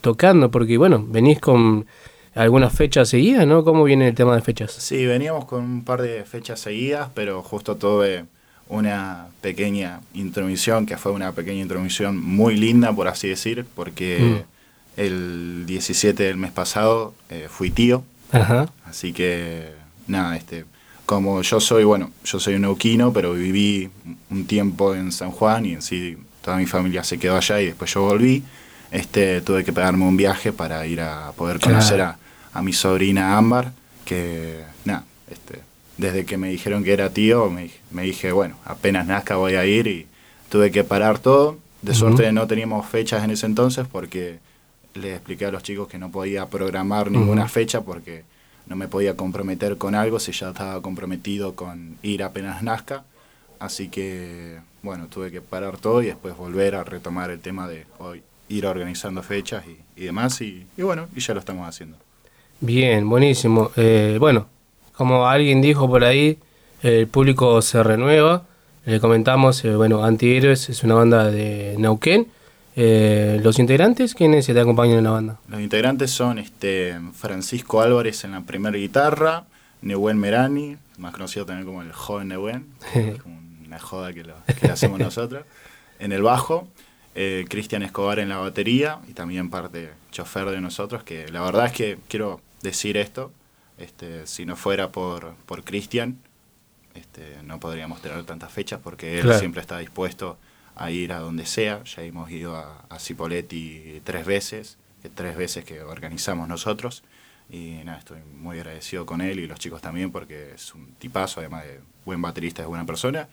tocando, 0.00 0.50
porque 0.50 0.76
bueno, 0.76 1.04
venís 1.08 1.40
con 1.40 1.86
algunas 2.34 2.72
fechas 2.74 3.08
seguidas, 3.08 3.46
¿no? 3.46 3.64
¿Cómo 3.64 3.84
viene 3.84 4.08
el 4.08 4.14
tema 4.14 4.34
de 4.34 4.42
fechas? 4.42 4.72
Sí, 4.72 5.06
veníamos 5.06 5.46
con 5.46 5.64
un 5.64 5.84
par 5.84 6.02
de 6.02 6.24
fechas 6.24 6.60
seguidas, 6.60 7.08
pero 7.14 7.42
justo 7.42 7.76
tuve 7.76 8.24
una 8.68 9.28
pequeña 9.40 10.00
intromisión, 10.12 10.84
que 10.84 10.96
fue 10.96 11.12
una 11.12 11.32
pequeña 11.32 11.62
intromisión 11.62 12.18
muy 12.18 12.56
linda, 12.56 12.92
por 12.92 13.08
así 13.08 13.28
decir, 13.28 13.64
porque 13.74 14.44
el 14.96 15.64
17 15.66 16.22
del 16.22 16.36
mes 16.36 16.52
pasado 16.52 17.14
eh, 17.30 17.46
fui 17.48 17.70
tío, 17.70 18.04
Ajá. 18.32 18.68
así 18.84 19.12
que 19.12 19.70
nada, 20.06 20.36
este, 20.36 20.64
como 21.06 21.42
yo 21.42 21.60
soy, 21.60 21.84
bueno, 21.84 22.10
yo 22.24 22.40
soy 22.40 22.54
un 22.54 22.62
neuquino, 22.62 23.12
pero 23.12 23.32
viví 23.34 23.90
un 24.30 24.46
tiempo 24.46 24.94
en 24.94 25.12
San 25.12 25.30
Juan 25.30 25.66
y 25.66 25.72
en 25.72 25.82
sí 25.82 26.16
toda 26.44 26.58
mi 26.58 26.66
familia 26.66 27.02
se 27.04 27.18
quedó 27.18 27.36
allá 27.36 27.60
y 27.60 27.66
después 27.66 27.92
yo 27.94 28.02
volví, 28.02 28.42
este, 28.90 29.40
tuve 29.40 29.64
que 29.64 29.72
pegarme 29.72 30.04
un 30.04 30.16
viaje 30.16 30.52
para 30.52 30.86
ir 30.86 31.00
a 31.00 31.32
poder 31.32 31.58
conocer 31.58 31.96
Claro. 31.96 32.16
a, 32.52 32.58
a 32.58 32.62
mi 32.62 32.72
sobrina 32.72 33.36
Ámbar, 33.38 33.72
que 34.04 34.60
nada, 34.84 35.04
este, 35.30 35.60
desde 35.96 36.24
que 36.26 36.36
me 36.36 36.50
dijeron 36.50 36.84
que 36.84 36.92
era 36.92 37.08
tío, 37.10 37.48
me, 37.50 37.70
me 37.90 38.02
dije, 38.02 38.30
bueno, 38.32 38.56
apenas 38.64 39.06
nazca 39.06 39.36
voy 39.36 39.54
a 39.54 39.64
ir 39.64 39.86
y 39.86 40.06
tuve 40.50 40.70
que 40.70 40.84
parar 40.84 41.18
todo. 41.18 41.58
De 41.82 41.94
suerte 41.94 42.30
no 42.32 42.46
teníamos 42.46 42.86
fechas 42.86 43.24
en 43.24 43.30
ese 43.30 43.46
entonces 43.46 43.86
porque 43.90 44.38
les 44.94 45.14
expliqué 45.16 45.46
a 45.46 45.50
los 45.50 45.62
chicos 45.62 45.88
que 45.88 45.98
no 45.98 46.10
podía 46.10 46.46
programar 46.46 47.10
ninguna 47.10 47.48
fecha 47.48 47.80
porque 47.82 48.24
no 48.66 48.76
me 48.76 48.88
podía 48.88 49.16
comprometer 49.16 49.76
con 49.76 49.94
algo 49.94 50.18
si 50.20 50.32
ya 50.32 50.50
estaba 50.50 50.80
comprometido 50.80 51.54
con 51.54 51.96
ir 52.02 52.22
apenas 52.22 52.62
nazca. 52.62 53.04
Así 53.64 53.88
que, 53.88 54.58
bueno, 54.82 55.06
tuve 55.08 55.30
que 55.30 55.40
parar 55.40 55.78
todo 55.78 56.02
y 56.02 56.06
después 56.06 56.36
volver 56.36 56.74
a 56.74 56.84
retomar 56.84 57.30
el 57.30 57.40
tema 57.40 57.66
de 57.66 57.86
hoy, 57.98 58.22
ir 58.48 58.66
organizando 58.66 59.22
fechas 59.22 59.64
y, 59.66 60.00
y 60.00 60.04
demás. 60.04 60.40
Y, 60.40 60.66
y 60.76 60.82
bueno, 60.82 61.08
y 61.16 61.20
ya 61.20 61.34
lo 61.34 61.40
estamos 61.40 61.66
haciendo. 61.66 61.96
Bien, 62.60 63.08
buenísimo. 63.08 63.70
Eh, 63.76 64.16
bueno, 64.20 64.46
como 64.96 65.26
alguien 65.26 65.60
dijo 65.60 65.88
por 65.88 66.04
ahí, 66.04 66.38
el 66.82 67.06
público 67.08 67.60
se 67.62 67.82
renueva. 67.82 68.44
Le 68.84 69.00
comentamos, 69.00 69.64
eh, 69.64 69.74
bueno, 69.74 70.04
Antihéroes 70.04 70.68
es 70.68 70.82
una 70.84 70.94
banda 70.94 71.30
de 71.30 71.74
Neuquén. 71.78 72.28
Eh, 72.76 73.40
los 73.42 73.58
integrantes, 73.58 74.14
¿quiénes 74.14 74.44
se 74.44 74.52
te 74.52 74.60
acompañan 74.60 74.98
en 74.98 75.04
la 75.04 75.10
banda? 75.10 75.38
Los 75.48 75.60
integrantes 75.60 76.10
son 76.10 76.38
este 76.38 76.98
Francisco 77.14 77.80
Álvarez 77.80 78.24
en 78.24 78.32
la 78.32 78.40
primera 78.40 78.76
guitarra, 78.76 79.44
Nehuen 79.80 80.18
Merani, 80.18 80.76
más 80.98 81.12
conocido 81.12 81.46
también 81.46 81.66
como 81.66 81.82
el 81.82 81.92
joven 81.92 82.28
Nehuen, 82.28 82.66
una 83.74 83.80
joda 83.82 84.12
que, 84.12 84.22
lo, 84.24 84.34
que 84.46 84.66
le 84.66 84.72
hacemos 84.72 84.98
nosotros, 85.00 85.44
en 85.98 86.12
el 86.12 86.22
bajo, 86.22 86.68
eh, 87.16 87.44
Cristian 87.48 87.82
Escobar 87.82 88.18
en 88.18 88.28
la 88.28 88.38
batería 88.38 89.00
y 89.08 89.12
también 89.12 89.50
parte 89.50 89.90
chofer 90.12 90.50
de 90.50 90.60
nosotros, 90.60 91.02
que 91.02 91.28
la 91.28 91.42
verdad 91.42 91.66
es 91.66 91.72
que 91.72 91.98
quiero 92.08 92.40
decir 92.62 92.96
esto, 92.96 93.32
este, 93.78 94.26
si 94.26 94.46
no 94.46 94.54
fuera 94.56 94.90
por, 94.92 95.34
por 95.46 95.64
Cristian, 95.64 96.18
este, 96.94 97.42
no 97.42 97.58
podríamos 97.58 98.00
tener 98.00 98.22
tantas 98.24 98.52
fechas 98.52 98.80
porque 98.82 99.16
él 99.16 99.22
Claro. 99.22 99.38
siempre 99.40 99.60
está 99.60 99.78
dispuesto 99.78 100.38
a 100.76 100.90
ir 100.92 101.12
a 101.12 101.18
donde 101.18 101.44
sea. 101.46 101.82
Ya 101.84 102.02
hemos 102.02 102.30
ido 102.30 102.56
a, 102.56 102.84
a 102.88 102.98
Cipoletti 103.00 104.00
tres 104.04 104.24
veces, 104.24 104.78
tres 105.14 105.36
veces 105.36 105.64
que 105.64 105.82
organizamos 105.82 106.46
nosotros. 106.48 107.02
Y 107.50 107.80
nada, 107.84 107.98
estoy 107.98 108.18
muy 108.40 108.58
agradecido 108.58 109.04
con 109.06 109.20
él 109.20 109.38
y 109.40 109.46
los 109.46 109.58
chicos 109.58 109.82
también 109.82 110.10
porque 110.12 110.52
es 110.54 110.72
un 110.74 110.94
tipazo, 110.94 111.40
además 111.40 111.64
de 111.64 111.80
buen 112.04 112.22
baterista, 112.22 112.62
es 112.62 112.68
buena 112.68 112.86
persona. 112.86 113.28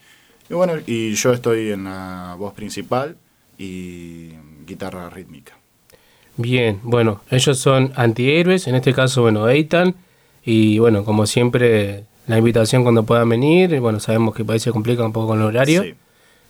Y 0.50 0.54
bueno, 0.54 0.74
y 0.86 1.14
yo 1.14 1.34
estoy 1.34 1.72
en 1.72 1.86
la 1.86 2.36
voz 2.38 2.54
principal 2.54 3.16
y 3.58 4.30
guitarra 4.66 5.10
rítmica. 5.10 5.58
Bien, 6.38 6.80
bueno, 6.84 7.22
ellos 7.30 7.58
son 7.60 7.92
antihéroes, 7.96 8.68
en 8.68 8.76
este 8.76 8.94
caso, 8.94 9.22
bueno, 9.22 9.48
Eitan. 9.48 9.96
Y 10.44 10.80
bueno, 10.80 11.04
como 11.04 11.26
siempre, 11.28 12.06
la 12.28 12.38
invitación 12.38 12.84
cuando 12.84 13.04
puedan 13.04 13.30
venir. 13.30 13.80
Bueno, 13.80 14.00
sabemos 14.00 14.36
que 14.36 14.42
el 14.42 14.48
país 14.48 14.64
se 14.64 14.72
complica 14.72 15.06
un 15.06 15.14
poco 15.14 15.28
con 15.28 15.39
el 15.39 15.46
horario. 15.46 15.84
Sí. 15.84 15.96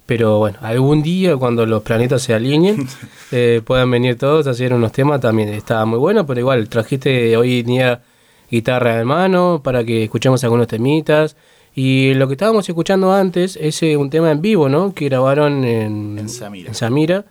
Pero 0.06 0.39
bueno, 0.39 0.58
algún 0.62 1.04
día 1.04 1.38
cuando 1.38 1.66
los 1.66 1.84
planetas 1.84 2.22
se 2.22 2.34
alineen, 2.34 2.88
eh, 3.32 3.62
puedan 3.64 3.89
venir 3.92 4.18
todos 4.18 4.48
a 4.48 4.52
hacer 4.52 4.74
unos 4.74 4.92
temas, 4.92 5.22
también 5.22 5.50
está 5.50 5.86
muy 5.86 6.00
bueno, 6.00 6.26
pero 6.26 6.39
igual 6.39 6.68
trajiste 6.68 7.38
hoy 7.38 7.64
día 7.64 8.02
guitarra 8.50 9.00
en 9.00 9.08
mano 9.08 9.62
para 9.64 9.84
que 9.84 10.04
escuchemos 10.04 10.44
algunos 10.44 10.68
temitas. 10.68 11.38
Y 11.74 12.14
lo 12.16 12.28
que 12.28 12.34
estábamos 12.34 12.68
escuchando 12.68 13.14
antes 13.14 13.56
es 13.60 13.82
eh, 13.84 13.96
un 13.96 14.10
tema 14.10 14.32
en 14.32 14.42
vivo, 14.42 14.68
¿no? 14.68 14.94
Que 14.94 15.06
grabaron 15.06 15.64
en, 15.64 16.18
En 16.20 16.30
Samira. 16.30 16.68
en 16.70 16.76
Samira. 16.76 17.26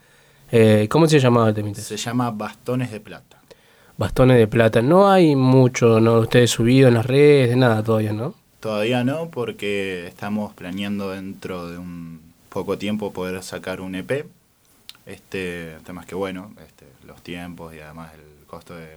Eh, 0.50 0.88
¿Cómo 0.90 1.06
se 1.06 1.18
llamaba 1.20 1.48
el 1.50 1.54
temita? 1.54 1.80
Se 1.80 1.96
llama 1.96 2.30
Bastones 2.30 2.90
de 2.90 3.00
Plata. 3.00 3.36
Bastones 3.98 4.38
de 4.38 4.46
plata. 4.46 4.80
No 4.80 5.10
hay 5.10 5.36
mucho, 5.36 6.00
¿no? 6.00 6.20
Ustedes 6.20 6.50
subido 6.50 6.88
en 6.88 6.94
las 6.94 7.04
redes, 7.04 7.54
nada 7.54 7.82
todavía, 7.82 8.14
¿no? 8.14 8.34
Todavía 8.60 9.04
no, 9.04 9.28
porque 9.30 10.06
estamos 10.06 10.54
planeando 10.54 11.10
dentro 11.10 11.68
de 11.68 11.76
un 11.76 12.20
poco 12.48 12.78
tiempo 12.78 13.12
poder 13.12 13.42
sacar 13.42 13.82
un 13.82 13.94
EP. 13.94 14.26
Este, 15.06 15.76
temas 15.84 16.06
que 16.06 16.14
bueno, 16.14 16.52
este, 16.66 16.86
los 17.06 17.20
tiempos 17.22 17.74
y 17.74 17.80
además 17.80 18.12
el 18.14 18.46
costo 18.46 18.74
de 18.74 18.88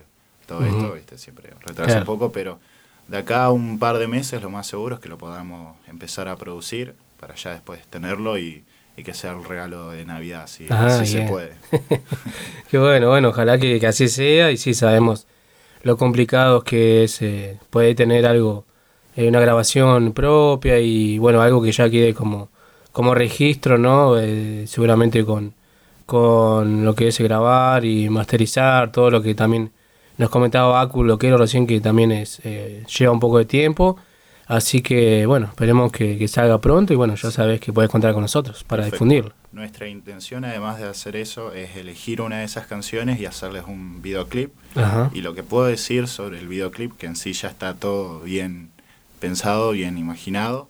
todo 0.48 0.64
esto, 0.66 0.94
¿viste? 0.94 1.18
siempre 1.18 1.50
retrasa 1.66 1.84
Claro. 1.86 2.00
un 2.02 2.06
poco, 2.06 2.32
pero 2.32 2.60
de 3.08 3.18
acá 3.18 3.46
a 3.46 3.52
un 3.52 3.80
par 3.80 3.98
de 3.98 4.08
meses 4.08 4.42
lo 4.42 4.50
más 4.50 4.68
seguro 4.68 4.96
es 4.96 5.02
que 5.02 5.10
lo 5.10 5.18
podamos 5.18 5.76
empezar 5.88 6.28
a 6.28 6.36
producir 6.36 6.96
para 7.20 7.36
ya 7.36 7.52
después 7.52 7.86
tenerlo 7.88 8.38
y, 8.38 8.64
y 8.98 9.04
que 9.04 9.14
sea 9.14 9.32
el 9.34 9.44
regalo 9.44 9.90
de 9.92 10.06
Navidad, 10.06 10.48
si, 10.48 10.68
Ah, 10.70 10.90
si 10.90 11.06
se 11.06 11.22
puede. 11.24 11.54
Qué 12.70 12.78
bueno, 12.78 13.10
bueno, 13.10 13.30
ojalá 13.30 13.58
que, 13.58 13.80
que 13.80 13.88
así 13.88 14.08
sea 14.08 14.52
y 14.52 14.58
sí 14.58 14.74
sabemos 14.74 15.28
lo 15.84 15.98
complicado 15.98 16.64
que 16.64 17.04
es 17.04 17.22
eh, 17.22 17.60
poder 17.70 17.96
tener 17.96 18.26
algo, 18.26 18.66
eh, 19.16 19.28
una 19.28 19.40
grabación 19.40 20.14
propia 20.14 20.80
y 20.80 21.18
bueno, 21.18 21.42
algo 21.42 21.62
que 21.62 21.72
ya 21.72 21.90
quede 21.90 22.14
como, 22.14 22.50
como 22.92 23.14
registro, 23.14 23.78
¿no? 23.78 24.18
Eh, 24.20 24.66
seguramente 24.68 25.26
con, 25.26 25.54
con 26.06 26.86
lo 26.86 26.96
que 26.96 27.10
es 27.10 27.20
grabar 27.20 27.84
y 27.86 28.10
masterizar, 28.10 28.92
todo 28.92 29.12
lo 29.12 29.22
que 29.22 29.36
también 29.36 29.72
nos 30.18 30.30
comentaba 30.30 30.82
Acu, 30.82 31.04
lo 31.04 31.18
que 31.18 31.28
era 31.28 31.38
recién 31.38 31.68
que 31.68 31.80
también 31.82 32.12
es 32.12 32.40
eh, 32.44 32.84
lleva 32.98 33.12
un 33.12 33.20
poco 33.20 33.38
de 33.38 33.46
tiempo. 33.46 33.98
Así 34.46 34.82
que 34.82 35.26
bueno, 35.26 35.48
esperemos 35.48 35.92
que, 35.92 36.18
que 36.18 36.28
salga 36.28 36.60
pronto 36.60 36.92
y 36.92 36.98
bueno, 36.98 37.16
ya 37.16 37.32
sabes 37.32 37.62
que 37.62 37.72
puedes 37.72 37.90
contar 37.90 38.14
con 38.14 38.22
nosotros 38.22 38.64
para 38.66 38.84
Perfecto. 38.84 38.96
difundirlo. 38.96 39.34
Nuestra 39.54 39.88
intención, 39.88 40.44
además 40.44 40.80
de 40.80 40.86
hacer 40.86 41.16
eso, 41.16 41.54
es 41.54 41.78
elegir 41.78 42.22
una 42.22 42.40
de 42.40 42.44
esas 42.44 42.68
canciones 42.68 43.20
y 43.20 43.26
hacerles 43.26 43.64
un 43.68 44.02
videoclip. 44.02 44.52
Ajá. 44.76 45.12
Y 45.14 45.22
lo 45.22 45.34
que 45.34 45.44
puedo 45.44 45.66
decir 45.66 46.08
sobre 46.08 46.40
el 46.40 46.48
videoclip, 46.48 46.98
que 46.98 47.06
en 47.06 47.16
sí 47.16 47.32
ya 47.34 47.48
está 47.48 47.74
todo 47.76 48.20
bien 48.20 48.72
pensado, 49.20 49.72
bien 49.72 49.98
imaginado, 49.98 50.68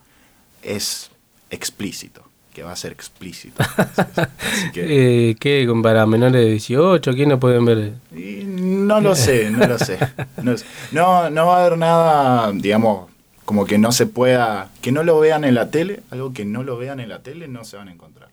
es 0.62 1.10
explícito, 1.50 2.24
que 2.54 2.64
va 2.64 2.72
a 2.72 2.76
ser 2.76 2.92
explícito. 2.92 3.64
Así 4.16 4.72
que 4.74 5.30
Eh, 5.30 5.36
¿Qué? 5.40 5.68
¿Para 5.82 6.06
menores 6.06 6.34
de 6.44 6.50
18? 6.52 7.14
¿Quién 7.14 7.30
no 7.30 7.40
pueden 7.40 7.66
ver? 7.66 7.94
y 8.16 8.44
no 8.46 9.02
lo 9.02 9.16
sé, 9.16 9.50
no 9.50 9.66
lo 9.66 9.78
sé. 9.80 9.98
No, 10.42 10.58
sé. 10.58 10.66
no, 10.92 11.30
no 11.30 11.48
va 11.48 11.58
a 11.58 11.66
haber 11.66 11.78
nada, 11.78 12.52
digamos, 12.54 13.10
como 13.46 13.66
que 13.66 13.78
no 13.78 13.92
se 13.92 14.06
pueda, 14.06 14.70
que 14.82 14.92
no 14.92 15.04
lo 15.04 15.20
vean 15.20 15.44
en 15.44 15.56
la 15.56 15.70
tele, 15.72 16.02
algo 16.12 16.32
que 16.34 16.46
no 16.46 16.64
lo 16.64 16.78
vean 16.78 17.00
en 17.00 17.10
la 17.10 17.20
tele 17.20 17.48
no 17.48 17.64
se 17.66 17.78
van 17.78 17.88
a 17.88 17.92
encontrar. 17.92 18.30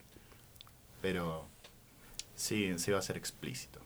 Pero 1.00 1.44
sí, 2.36 2.72
sí 2.76 2.90
va 2.90 2.98
a 2.98 3.02
ser 3.02 3.16
explícito. 3.16 3.78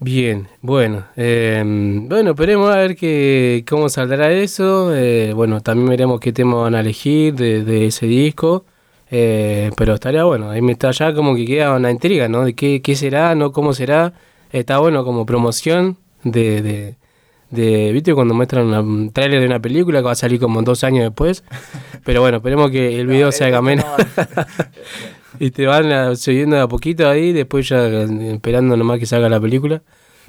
Bien, 0.00 0.46
bueno. 0.62 1.06
eh, 1.16 1.60
bueno, 1.66 2.30
esperemos 2.30 2.70
a 2.72 2.76
ver 2.76 2.94
que, 2.96 3.64
cómo 3.68 3.88
saldrá 3.88 4.30
eso. 4.30 4.94
eh, 4.94 5.32
bueno, 5.32 5.60
también 5.60 5.88
veremos 5.88 6.20
qué 6.20 6.32
tema 6.32 6.54
van 6.54 6.76
a 6.76 6.80
elegir 6.80 7.34
de, 7.34 7.64
de 7.64 7.86
ese 7.86 8.06
disco. 8.06 8.64
Eh, 9.10 9.70
pero 9.76 9.94
estaría 9.94 10.24
bueno. 10.24 10.50
Ahí 10.50 10.62
me 10.62 10.72
está 10.72 10.90
ya 10.90 11.14
como 11.14 11.34
que 11.34 11.44
queda 11.46 11.74
una 11.74 11.90
intriga, 11.90 12.28
¿no? 12.28 12.44
De 12.44 12.54
qué, 12.54 12.82
qué 12.82 12.94
será, 12.96 13.34
¿no? 13.34 13.52
¿Cómo 13.52 13.72
será? 13.72 14.12
Está 14.52 14.78
bueno 14.78 15.04
como 15.04 15.26
promoción 15.26 15.96
de... 16.24 16.62
de 16.62 16.96
de, 17.50 17.92
¿Viste 17.92 18.12
cuando 18.14 18.34
muestran 18.34 18.66
un 18.74 19.10
tráiler 19.10 19.40
de 19.40 19.46
una 19.46 19.58
película 19.58 20.00
que 20.00 20.04
va 20.04 20.12
a 20.12 20.14
salir 20.14 20.38
como 20.38 20.60
dos 20.60 20.84
años 20.84 21.04
después? 21.04 21.44
Pero 22.04 22.20
bueno, 22.20 22.36
esperemos 22.36 22.70
que 22.70 23.00
el 23.00 23.06
video 23.06 23.32
se 23.32 23.44
haga 23.46 23.62
menos. 23.62 23.86
y 25.40 25.50
te 25.50 25.66
van 25.66 25.90
a- 25.90 26.14
subiendo 26.16 26.56
de 26.56 26.62
a 26.62 26.68
poquito 26.68 27.08
ahí, 27.08 27.32
después 27.32 27.66
ya 27.68 27.86
eh, 27.86 28.32
esperando 28.34 28.76
nomás 28.76 28.98
que 28.98 29.06
salga 29.06 29.28
la 29.30 29.40
película. 29.40 29.82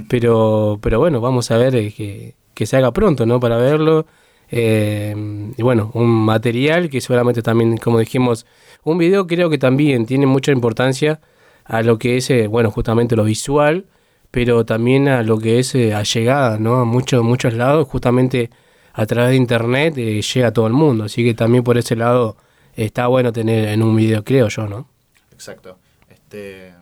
Pero, 0.07 0.80
pero 0.82 0.99
bueno, 0.99 1.19
vamos 1.19 1.51
a 1.51 1.57
ver 1.57 1.75
eh, 1.75 1.91
que, 1.91 2.36
que 2.53 2.65
se 2.65 2.77
haga 2.77 2.93
pronto, 2.93 3.25
¿no? 3.25 3.39
Para 3.41 3.57
verlo. 3.57 4.05
Eh, 4.49 5.13
y 5.57 5.61
bueno, 5.61 5.91
un 5.93 6.09
material 6.09 6.89
que 6.89 7.01
seguramente 7.01 7.41
también, 7.41 7.75
como 7.77 7.99
dijimos, 7.99 8.45
un 8.84 8.97
video 8.97 9.27
creo 9.27 9.49
que 9.49 9.57
también 9.57 10.05
tiene 10.05 10.25
mucha 10.25 10.51
importancia 10.51 11.19
a 11.65 11.82
lo 11.84 11.99
que 11.99 12.17
es, 12.17 12.30
eh, 12.30 12.47
bueno, 12.47 12.71
justamente 12.71 13.15
lo 13.15 13.23
visual, 13.23 13.86
pero 14.32 14.65
también 14.65 15.07
a 15.07 15.23
lo 15.23 15.38
que 15.38 15.59
es 15.59 15.75
eh, 15.75 15.93
allegada, 15.93 16.57
¿no? 16.57 16.77
A 16.77 16.86
muchos, 16.86 17.23
muchos 17.23 17.53
lados, 17.53 17.88
justamente 17.88 18.49
a 18.93 19.05
través 19.05 19.32
de 19.32 19.36
internet 19.38 19.97
eh, 19.97 20.21
llega 20.21 20.47
a 20.47 20.51
todo 20.51 20.67
el 20.67 20.73
mundo. 20.73 21.05
Así 21.05 21.23
que 21.23 21.34
también 21.34 21.63
por 21.63 21.77
ese 21.77 21.95
lado 21.95 22.38
está 22.75 23.07
bueno 23.07 23.32
tener 23.32 23.69
en 23.69 23.84
un 23.84 23.95
video, 23.95 24.23
creo 24.23 24.47
yo, 24.47 24.67
¿no? 24.67 24.88
Exacto. 25.32 25.77
Este, 26.09 26.73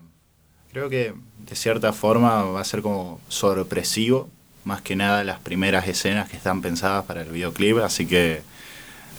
creo 0.71 0.89
que 0.89 1.13
de 1.37 1.55
cierta 1.55 1.93
forma 1.93 2.43
va 2.43 2.61
a 2.61 2.63
ser 2.63 2.81
como 2.81 3.19
sorpresivo, 3.27 4.29
más 4.63 4.81
que 4.81 4.95
nada 4.95 5.23
las 5.23 5.39
primeras 5.39 5.87
escenas 5.87 6.29
que 6.29 6.37
están 6.37 6.61
pensadas 6.61 7.05
para 7.05 7.21
el 7.21 7.29
videoclip, 7.29 7.77
así 7.77 8.05
que 8.05 8.41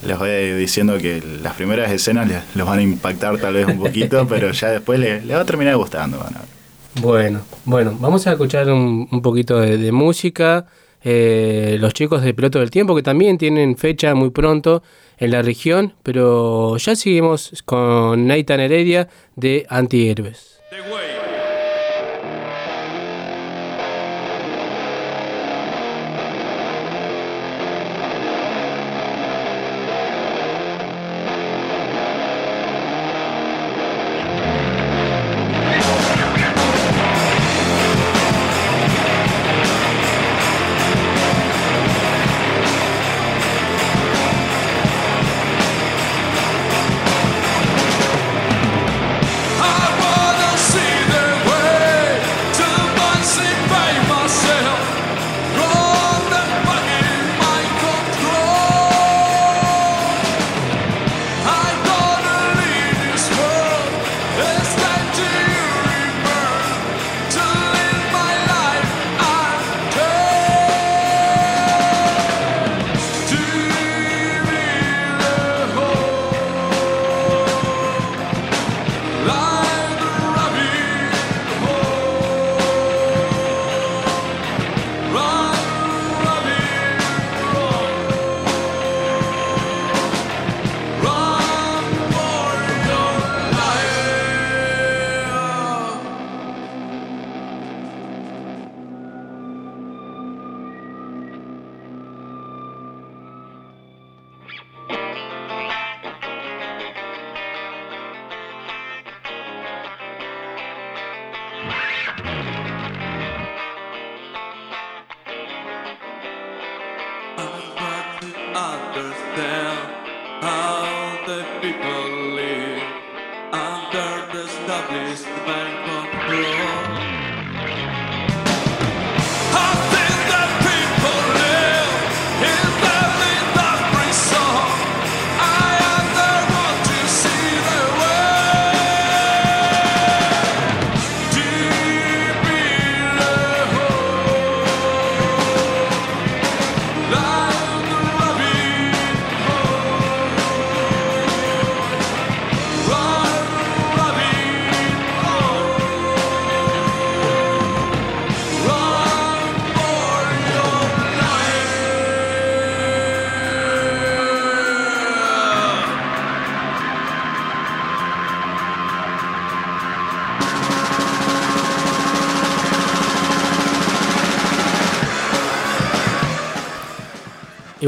les 0.07 0.19
voy 0.19 0.53
diciendo 0.55 0.99
que 0.99 1.23
las 1.43 1.55
primeras 1.55 1.91
escenas 1.91 2.29
les, 2.29 2.43
los 2.55 2.67
van 2.67 2.79
a 2.79 2.83
impactar 2.83 3.39
tal 3.39 3.55
vez 3.55 3.67
un 3.67 3.79
poquito, 3.79 4.27
pero 4.29 4.53
ya 4.53 4.71
después 4.71 4.99
les, 4.99 5.25
les 5.25 5.37
va 5.37 5.43
a 5.43 5.45
terminar 5.45 5.77
gustando. 5.77 6.19
van 6.19 6.37
a 6.37 6.39
ver. 6.39 6.49
Bueno, 7.01 7.41
bueno, 7.65 7.97
vamos 8.01 8.27
a 8.27 8.33
escuchar 8.33 8.71
un, 8.71 9.09
un 9.11 9.23
poquito 9.23 9.61
de, 9.61 9.79
de 9.79 9.93
música. 9.93 10.67
Eh, 11.05 11.77
los 11.81 11.95
chicos 11.95 12.23
de 12.23 12.35
Piloto 12.35 12.59
del 12.59 12.71
Tiempo 12.71 12.95
que 12.97 13.03
también 13.03 13.39
tienen 13.39 13.77
fecha 13.77 14.15
muy 14.15 14.31
pronto 14.31 14.83
en 15.19 15.31
la 15.31 15.43
región, 15.43 15.95
pero 16.03 16.77
ya 16.77 16.97
seguimos 16.97 17.63
con 17.65 18.27
Nathan 18.27 18.61
Heredia 18.61 19.09
de 19.37 19.65
Antihéroes. 19.69 20.59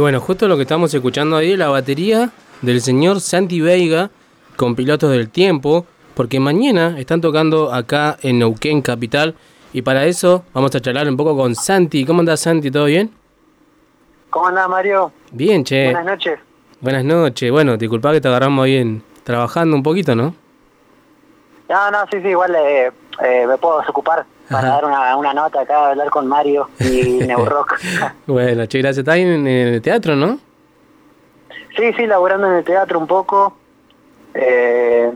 Bueno, 0.01 0.21
justo 0.21 0.49
lo 0.49 0.57
que 0.57 0.63
estamos 0.63 0.93
escuchando 0.95 1.37
ahí 1.37 1.53
es 1.53 1.59
la 1.59 1.69
batería 1.69 2.31
del 2.63 2.81
señor 2.81 3.21
Santi 3.21 3.61
Veiga 3.61 4.11
con 4.57 4.75
Pilotos 4.75 5.11
del 5.11 5.31
Tiempo, 5.31 5.87
porque 6.15 6.39
mañana 6.41 6.99
están 6.99 7.21
tocando 7.21 7.73
acá 7.73 8.19
en 8.23 8.39
Neuquén 8.39 8.83
Capital 8.83 9.35
y 9.73 9.83
para 9.83 10.05
eso 10.07 10.45
vamos 10.53 10.75
a 10.75 10.81
charlar 10.81 11.09
un 11.09 11.17
poco 11.17 11.37
con 11.37 11.55
Santi. 11.55 12.05
¿Cómo 12.05 12.21
andás 12.21 12.41
Santi? 12.41 12.71
¿Todo 12.71 12.85
bien? 12.87 13.11
¿Cómo 14.31 14.47
andás, 14.49 14.69
Mario? 14.69 15.13
Bien, 15.33 15.65
che. 15.65 15.85
Buenas 15.87 16.05
noches. 16.05 16.39
Buenas 16.81 17.05
noches. 17.05 17.51
Bueno, 17.51 17.77
disculpa 17.77 18.13
que 18.13 18.21
te 18.21 18.29
agarramos 18.29 18.65
ahí 18.65 18.77
en- 18.77 19.03
trabajando 19.25 19.77
un 19.77 19.83
poquito, 19.83 20.15
¿no? 20.15 20.35
No, 21.69 21.91
no, 21.91 21.99
sí, 22.11 22.21
sí, 22.21 22.29
igual 22.29 22.55
eh, 22.57 22.91
eh, 23.25 23.47
me 23.47 23.57
puedo 23.59 23.81
desocupar 23.81 24.25
para 24.51 24.69
Ajá. 24.69 24.77
dar 24.77 24.85
una, 24.85 25.17
una 25.17 25.33
nota 25.35 25.61
acá, 25.61 25.91
hablar 25.91 26.11
con 26.11 26.27
Mario 26.27 26.69
y 26.81 27.03
Neurock. 27.27 27.79
Bueno, 28.27 28.67
che, 28.67 28.79
gracias. 28.79 28.99
Estás 28.99 29.17
en 29.19 29.47
el 29.47 29.81
teatro, 29.83 30.17
¿no? 30.17 30.39
sí, 31.77 31.93
sí, 31.97 32.07
laburando 32.07 32.49
en 32.49 32.55
el 32.57 32.65
teatro 32.65 32.99
un 32.99 33.07
poco. 33.07 33.57
eh, 34.35 35.11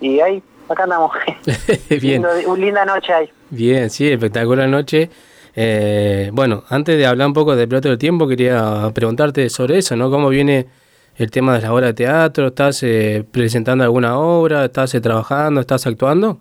y 0.00 0.20
ahí, 0.20 0.42
acá 0.68 0.84
andamos. 0.84 1.10
bien. 2.00 2.22
Lindo- 2.22 2.48
una 2.50 2.60
linda 2.64 2.84
noche 2.84 3.12
ahí. 3.12 3.30
Bien, 3.50 3.90
sí, 3.90 4.10
espectacular 4.10 4.68
noche. 4.68 5.10
Eh, 5.54 6.30
bueno, 6.32 6.64
antes 6.68 6.96
de 6.98 7.06
hablar 7.06 7.28
un 7.28 7.32
poco 7.32 7.56
de 7.56 7.66
Piloto 7.66 7.88
del 7.88 7.98
Tiempo, 7.98 8.28
quería 8.28 8.90
preguntarte 8.94 9.48
sobre 9.48 9.78
eso, 9.78 9.96
¿no? 9.96 10.10
¿Cómo 10.10 10.28
viene 10.28 10.66
el 11.16 11.30
tema 11.30 11.54
de 11.54 11.62
la 11.62 11.72
obra 11.72 11.86
de 11.86 11.94
teatro? 11.94 12.48
¿Estás 12.48 12.82
eh, 12.82 13.24
presentando 13.30 13.82
alguna 13.82 14.18
obra? 14.18 14.66
¿Estás 14.66 14.94
eh, 14.94 15.00
trabajando? 15.00 15.60
¿Estás 15.62 15.86
actuando? 15.86 16.38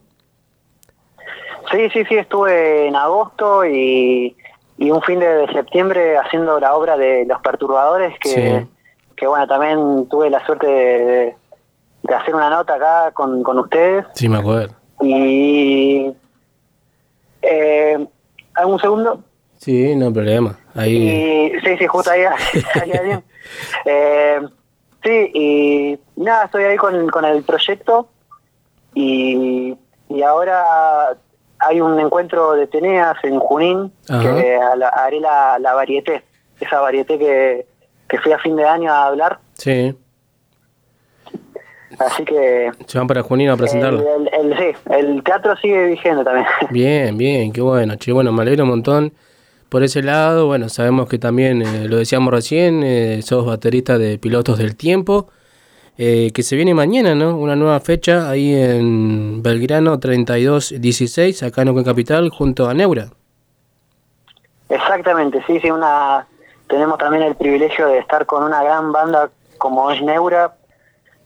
Sí, 1.71 1.89
sí, 1.91 2.05
sí, 2.05 2.15
estuve 2.15 2.87
en 2.87 2.95
agosto 2.95 3.65
y, 3.65 4.35
y 4.77 4.91
un 4.91 5.01
fin 5.01 5.19
de, 5.19 5.27
de 5.27 5.53
septiembre 5.53 6.17
haciendo 6.17 6.59
la 6.59 6.75
obra 6.75 6.97
de 6.97 7.25
Los 7.25 7.41
Perturbadores, 7.41 8.17
que, 8.19 8.29
Sí. 8.29 8.67
que 9.15 9.27
bueno, 9.27 9.47
también 9.47 10.07
tuve 10.09 10.29
la 10.29 10.45
suerte 10.45 10.67
de, 10.67 11.35
de 12.03 12.15
hacer 12.15 12.35
una 12.35 12.49
nota 12.49 12.75
acá 12.75 13.11
con, 13.13 13.41
con 13.43 13.59
ustedes. 13.59 14.05
Sí, 14.13 14.29
me 14.29 14.37
acuerdo. 14.39 14.73
Y... 15.01 16.11
Eh, 17.41 18.07
¿Hago 18.55 18.71
un 18.73 18.79
segundo? 18.79 19.23
Sí, 19.57 19.95
no 19.95 20.11
problema. 20.13 20.57
Ahí. 20.75 21.51
Y, 21.55 21.59
sí, 21.61 21.77
sí, 21.77 21.87
justo 21.87 22.11
ahí. 22.11 22.21
Eh, 23.85 24.39
sí, 25.03 25.31
y 25.33 25.99
nada, 26.15 26.45
estoy 26.45 26.63
ahí 26.63 26.77
con, 26.77 27.07
con 27.09 27.23
el 27.25 27.43
proyecto 27.43 28.07
y, 28.95 29.77
y 30.09 30.21
ahora 30.23 31.15
hay 31.67 31.81
un 31.81 31.99
encuentro 31.99 32.53
de 32.53 32.67
Teneas 32.67 33.17
en 33.23 33.39
Junín 33.39 33.91
Ajá. 34.09 34.21
que 34.35 34.55
a 34.55 34.75
la- 34.75 34.89
haré 34.89 35.19
la, 35.19 35.57
la 35.59 35.73
varieté, 35.73 36.23
esa 36.59 36.79
varieté 36.79 37.17
que, 37.19 37.65
que 38.07 38.17
fui 38.19 38.31
a 38.31 38.39
fin 38.39 38.55
de 38.55 38.65
año 38.65 38.91
a 38.91 39.05
hablar, 39.07 39.39
Sí, 39.53 39.95
así 41.99 42.23
que... 42.25 42.71
se 42.87 42.97
van 42.97 43.07
para 43.07 43.23
Junín 43.23 43.49
a 43.49 43.57
presentarlo. 43.57 44.03
El, 44.17 44.29
el- 44.33 44.51
el- 44.53 44.57
sí, 44.75 44.79
el 44.91 45.23
teatro 45.23 45.55
sigue 45.57 45.87
vigente 45.87 46.23
también. 46.23 46.45
Bien, 46.71 47.17
bien, 47.17 47.51
qué 47.51 47.61
bueno, 47.61 47.95
che. 47.95 48.11
Bueno, 48.11 48.31
me 48.31 48.41
alegro 48.41 48.63
un 48.63 48.69
montón 48.71 49.13
por 49.69 49.83
ese 49.83 50.03
lado. 50.03 50.47
Bueno, 50.47 50.69
sabemos 50.69 51.07
que 51.07 51.17
también, 51.19 51.61
eh, 51.61 51.87
lo 51.87 51.97
decíamos 51.97 52.33
recién, 52.33 52.83
eh, 52.83 53.21
sos 53.21 53.45
baterista 53.45 53.97
de 53.97 54.17
Pilotos 54.17 54.57
del 54.57 54.75
Tiempo, 54.75 55.29
eh, 55.97 56.31
que 56.33 56.43
se 56.43 56.55
viene 56.55 56.73
mañana, 56.73 57.15
¿no? 57.15 57.37
Una 57.37 57.55
nueva 57.55 57.79
fecha 57.79 58.29
ahí 58.29 58.53
en 58.53 59.41
Belgrano 59.41 59.99
3216, 59.99 61.43
acá 61.43 61.61
en 61.61 61.67
Neuquén 61.67 61.85
Capital, 61.85 62.29
junto 62.29 62.67
a 62.67 62.73
Neura. 62.73 63.07
Exactamente, 64.69 65.43
sí, 65.47 65.59
sí, 65.61 65.71
una 65.71 66.27
tenemos 66.67 66.97
también 66.97 67.23
el 67.23 67.35
privilegio 67.35 67.87
de 67.87 67.99
estar 67.99 68.25
con 68.25 68.43
una 68.43 68.63
gran 68.63 68.91
banda 68.91 69.29
como 69.57 69.91
es 69.91 70.01
Neura, 70.01 70.55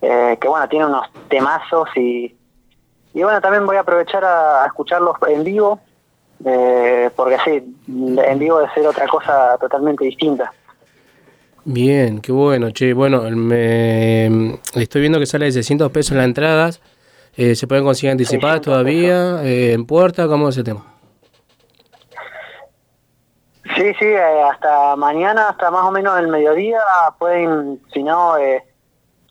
eh, 0.01 0.37
que 0.39 0.47
bueno, 0.47 0.67
tiene 0.67 0.85
unos 0.85 1.07
temazos 1.29 1.89
y, 1.95 2.35
y 3.13 3.23
bueno, 3.23 3.41
también 3.41 3.65
voy 3.65 3.77
a 3.77 3.81
aprovechar 3.81 4.23
a, 4.23 4.65
escucharlos 4.65 5.15
en 5.27 5.43
vivo, 5.43 5.79
eh, 6.45 7.09
porque 7.15 7.37
sí, 7.43 7.75
en 7.87 8.39
vivo 8.39 8.59
debe 8.59 8.73
ser 8.73 8.87
otra 8.87 9.07
cosa 9.07 9.57
totalmente 9.57 10.05
distinta. 10.05 10.53
Bien, 11.71 12.19
qué 12.19 12.31
bueno, 12.31 12.71
che. 12.71 12.93
Bueno, 12.93 13.21
me, 13.29 14.55
estoy 14.73 15.01
viendo 15.01 15.19
que 15.19 15.27
sale 15.27 15.45
de 15.45 15.51
600 15.51 15.91
pesos 15.91 16.17
la 16.17 16.23
entrada. 16.23 16.71
Eh, 17.37 17.53
¿Se 17.53 17.67
pueden 17.67 17.83
conseguir 17.83 18.09
anticipadas 18.09 18.61
todavía? 18.61 19.43
Eh, 19.43 19.73
¿En 19.73 19.85
puerta? 19.85 20.27
¿Cómo 20.27 20.49
es 20.49 20.55
ese 20.55 20.63
tema? 20.63 20.83
Sí, 23.75 23.93
sí, 23.99 24.05
eh, 24.05 24.41
hasta 24.51 24.95
mañana, 24.95 25.49
hasta 25.49 25.69
más 25.69 25.83
o 25.83 25.91
menos 25.91 26.17
el 26.17 26.27
mediodía, 26.29 26.79
pueden, 27.19 27.79
si 27.93 28.01
no, 28.01 28.35
eh, 28.39 28.63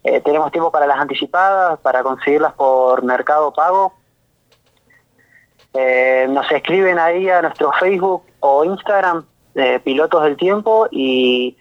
eh, 0.05 0.20
tenemos 0.20 0.53
tiempo 0.53 0.70
para 0.70 0.86
las 0.86 1.01
anticipadas, 1.01 1.80
para 1.80 2.05
conseguirlas 2.05 2.53
por 2.53 3.03
Mercado 3.03 3.53
Pago. 3.53 3.95
Eh, 5.74 6.28
nos 6.30 6.49
escriben 6.53 7.01
ahí 7.01 7.28
a 7.28 7.43
nuestro 7.43 7.72
Facebook 7.80 8.22
o 8.39 8.64
Instagram, 8.64 9.26
eh, 9.57 9.80
Pilotos 9.80 10.22
del 10.22 10.36
Tiempo, 10.36 10.86
y, 10.93 11.57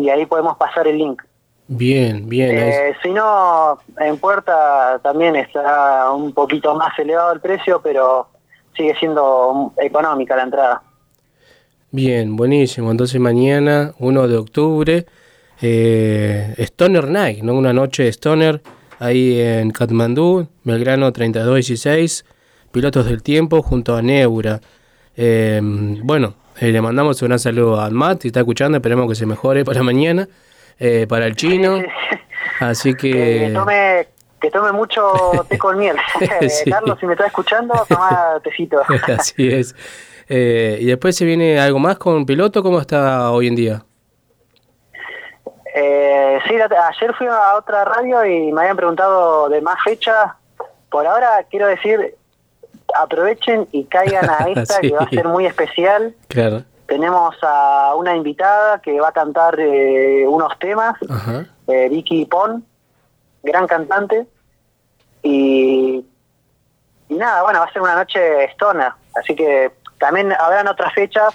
y 0.00 0.08
ahí 0.08 0.24
podemos 0.24 0.56
pasar 0.56 0.88
el 0.88 0.96
link. 0.96 1.22
Bien, 1.68 2.26
bien. 2.28 2.56
Eh, 2.56 2.96
si 3.02 3.10
no, 3.10 3.78
en 3.98 4.16
puerta 4.16 4.98
también 5.02 5.36
está 5.36 6.10
un 6.10 6.32
poquito 6.32 6.74
más 6.74 6.98
elevado 6.98 7.32
el 7.32 7.40
precio, 7.40 7.80
pero 7.82 8.28
sigue 8.74 8.94
siendo 8.96 9.72
económica 9.76 10.34
la 10.36 10.42
entrada. 10.42 10.82
Bien, 11.90 12.34
buenísimo. 12.34 12.90
Entonces 12.90 13.20
mañana, 13.20 13.92
1 13.98 14.26
de 14.26 14.36
octubre, 14.38 15.06
eh, 15.60 16.54
Stoner 16.56 17.08
Night, 17.08 17.42
¿no? 17.42 17.54
Una 17.54 17.74
noche 17.74 18.04
de 18.04 18.08
Stoner 18.08 18.62
ahí 18.98 19.38
en 19.38 19.70
Katmandú, 19.70 20.48
Belgrano 20.64 21.12
3216, 21.12 22.24
Pilotos 22.72 23.04
del 23.04 23.22
Tiempo 23.22 23.62
junto 23.62 23.96
a 23.96 24.02
Neura. 24.02 24.60
Eh, 25.14 25.60
bueno, 25.62 26.34
eh, 26.60 26.72
le 26.72 26.80
mandamos 26.80 27.20
un 27.22 27.28
gran 27.28 27.38
saludo 27.38 27.80
a 27.80 27.90
Matt, 27.90 28.22
si 28.22 28.28
está 28.28 28.40
escuchando, 28.40 28.76
esperemos 28.76 29.08
que 29.08 29.14
se 29.14 29.26
mejore 29.26 29.64
para 29.64 29.82
mañana, 29.82 30.28
eh, 30.78 31.06
para 31.08 31.26
el 31.26 31.34
chino. 31.34 31.80
Así 32.60 32.94
Que 32.94 33.48
que... 33.48 33.50
tome, 33.54 34.08
que 34.40 34.50
tome 34.50 34.72
mucho 34.72 35.12
té 35.48 35.58
con 35.58 35.78
miel. 35.78 35.96
Sí. 36.48 36.70
Carlos, 36.70 36.98
si 37.00 37.06
me 37.06 37.14
está 37.14 37.26
escuchando, 37.26 37.74
toma 37.88 38.40
tecito. 38.44 38.82
Así 39.16 39.48
es. 39.48 39.74
Eh, 40.28 40.78
y 40.80 40.86
después 40.86 41.16
se 41.16 41.24
viene 41.24 41.58
algo 41.58 41.78
más 41.78 41.98
con 41.98 42.24
piloto, 42.24 42.62
¿cómo 42.62 42.78
está 42.80 43.32
hoy 43.32 43.48
en 43.48 43.56
día? 43.56 43.82
Eh, 45.74 46.38
sí, 46.46 46.54
ayer 46.54 47.14
fui 47.14 47.26
a 47.26 47.56
otra 47.56 47.84
radio 47.84 48.24
y 48.24 48.52
me 48.52 48.60
habían 48.60 48.76
preguntado 48.76 49.48
de 49.48 49.60
más 49.60 49.76
fechas. 49.82 50.32
Por 50.90 51.06
ahora 51.06 51.44
quiero 51.50 51.66
decir, 51.66 52.16
aprovechen 52.98 53.68
y 53.72 53.84
caigan 53.84 54.28
a 54.30 54.36
esta 54.48 54.74
Sí. 54.76 54.88
que 54.88 54.94
va 54.94 55.04
a 55.04 55.08
ser 55.10 55.26
muy 55.28 55.46
especial. 55.46 56.14
Claro. 56.28 56.62
Tenemos 56.86 57.36
a 57.42 57.94
una 57.96 58.16
invitada 58.16 58.80
que 58.80 59.00
va 59.00 59.08
a 59.08 59.12
cantar 59.12 59.58
eh, 59.60 60.24
unos 60.26 60.58
temas, 60.58 60.94
Ajá. 61.08 61.46
eh, 61.68 61.88
Vicky 61.88 62.24
Pon, 62.26 62.64
gran 63.42 63.66
cantante. 63.66 64.26
Y, 65.22 66.04
y 67.08 67.14
nada, 67.14 67.42
bueno, 67.42 67.60
va 67.60 67.66
a 67.66 67.72
ser 67.72 67.82
una 67.82 67.94
noche 67.94 68.44
stoner, 68.54 68.92
así 69.14 69.34
que 69.36 69.70
también 69.98 70.32
habrán 70.32 70.66
otras 70.66 70.92
fechas, 70.94 71.34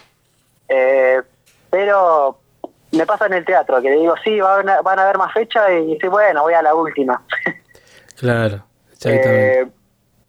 eh, 0.67 1.21
pero 1.69 2.39
me 2.91 3.05
pasa 3.05 3.27
en 3.27 3.33
el 3.33 3.45
teatro, 3.45 3.81
que 3.81 3.89
le 3.91 3.97
digo, 3.97 4.15
sí, 4.23 4.39
va 4.39 4.55
a 4.59 4.81
van 4.81 4.99
a 4.99 5.03
haber 5.03 5.17
más 5.19 5.31
fechas 5.33 5.69
y 5.87 5.97
sí, 6.01 6.07
bueno, 6.07 6.41
voy 6.43 6.53
a 6.53 6.61
la 6.61 6.73
última. 6.75 7.21
Claro, 8.17 8.63
exactamente. 8.93 9.67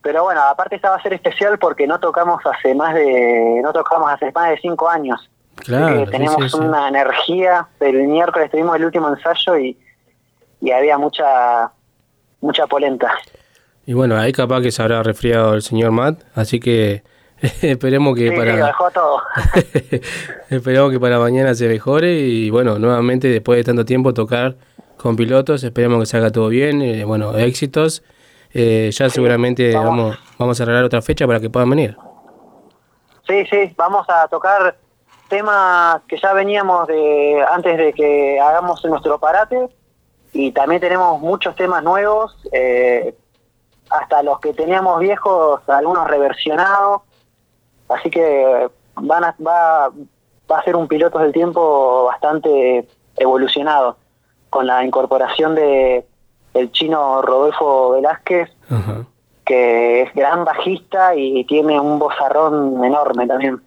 Pero 0.06 0.22
bueno, 0.22 0.40
aparte 0.40 0.76
esta 0.76 0.90
va 0.90 0.96
a 0.98 1.02
ser 1.02 1.14
especial 1.14 1.58
porque 1.58 1.84
no 1.84 1.98
tocamos 1.98 2.40
hace 2.46 2.76
más 2.76 2.94
de, 2.94 3.58
no 3.60 3.72
tocamos 3.72 4.08
hace 4.08 4.30
más 4.30 4.50
de 4.50 4.58
cinco 4.58 4.88
años. 4.88 5.28
Claro, 5.56 6.04
sí, 6.04 6.12
tenemos 6.12 6.44
sí, 6.44 6.48
sí. 6.50 6.58
una 6.58 6.86
energía, 6.86 7.66
el 7.80 8.06
miércoles 8.06 8.48
tuvimos 8.52 8.76
el 8.76 8.84
último 8.84 9.08
ensayo 9.08 9.58
y, 9.58 9.76
y 10.60 10.70
había 10.70 10.96
mucha, 10.96 11.72
mucha 12.40 12.68
polenta. 12.68 13.12
Y 13.84 13.94
bueno, 13.94 14.16
ahí 14.16 14.30
capaz 14.30 14.60
que 14.60 14.70
se 14.70 14.80
habrá 14.80 15.02
resfriado 15.02 15.54
el 15.54 15.62
señor 15.62 15.90
Matt, 15.90 16.22
así 16.36 16.60
que 16.60 17.02
esperemos 17.62 18.14
que 18.14 18.28
Sí, 18.28 18.28
sí, 18.28 18.36
lo 18.36 18.44
para 18.44 18.66
dejó 18.66 18.90
todo. 18.92 19.22
esperemos 20.50 20.92
que 20.92 21.00
para 21.00 21.18
mañana 21.18 21.52
se 21.54 21.66
mejore 21.66 22.12
y 22.12 22.48
bueno, 22.50 22.78
nuevamente 22.78 23.26
después 23.26 23.56
de 23.56 23.64
tanto 23.64 23.84
tiempo 23.84 24.14
tocar 24.14 24.54
con 24.98 25.16
pilotos, 25.16 25.64
esperemos 25.64 25.98
que 25.98 26.06
salga 26.06 26.30
todo 26.30 26.48
bien, 26.48 26.80
eh, 26.80 27.04
bueno, 27.04 27.36
éxitos. 27.36 28.04
Eh, 28.58 28.90
ya 28.90 29.10
seguramente 29.10 29.74
vamos. 29.74 30.18
vamos 30.38 30.58
a 30.58 30.62
arreglar 30.62 30.84
otra 30.84 31.02
fecha 31.02 31.26
para 31.26 31.38
que 31.38 31.50
puedan 31.50 31.68
venir. 31.68 31.94
Sí, 33.28 33.44
sí, 33.50 33.74
vamos 33.76 34.08
a 34.08 34.26
tocar 34.28 34.78
temas 35.28 36.00
que 36.08 36.16
ya 36.16 36.32
veníamos 36.32 36.86
de 36.86 37.44
antes 37.50 37.76
de 37.76 37.92
que 37.92 38.40
hagamos 38.40 38.82
nuestro 38.86 39.18
parate 39.18 39.68
y 40.32 40.52
también 40.52 40.80
tenemos 40.80 41.20
muchos 41.20 41.54
temas 41.54 41.82
nuevos, 41.82 42.34
eh, 42.50 43.14
hasta 43.90 44.22
los 44.22 44.40
que 44.40 44.54
teníamos 44.54 45.00
viejos, 45.00 45.60
algunos 45.68 46.08
reversionados, 46.08 47.02
así 47.90 48.08
que 48.08 48.70
van 48.94 49.24
a, 49.24 49.36
va, 49.46 49.90
va 50.50 50.58
a 50.58 50.64
ser 50.64 50.76
un 50.76 50.88
piloto 50.88 51.18
del 51.18 51.32
tiempo 51.32 52.04
bastante 52.04 52.88
evolucionado 53.18 53.98
con 54.48 54.66
la 54.66 54.82
incorporación 54.82 55.54
de 55.54 56.06
el 56.58 56.72
chino 56.72 57.22
Rodolfo 57.22 57.92
Velázquez 57.92 58.50
que 59.46 60.02
es 60.02 60.14
gran 60.14 60.44
bajista 60.44 61.14
y 61.14 61.44
tiene 61.44 61.78
un 61.78 61.98
vozarrón 61.98 62.84
enorme 62.84 63.26
también. 63.26 63.62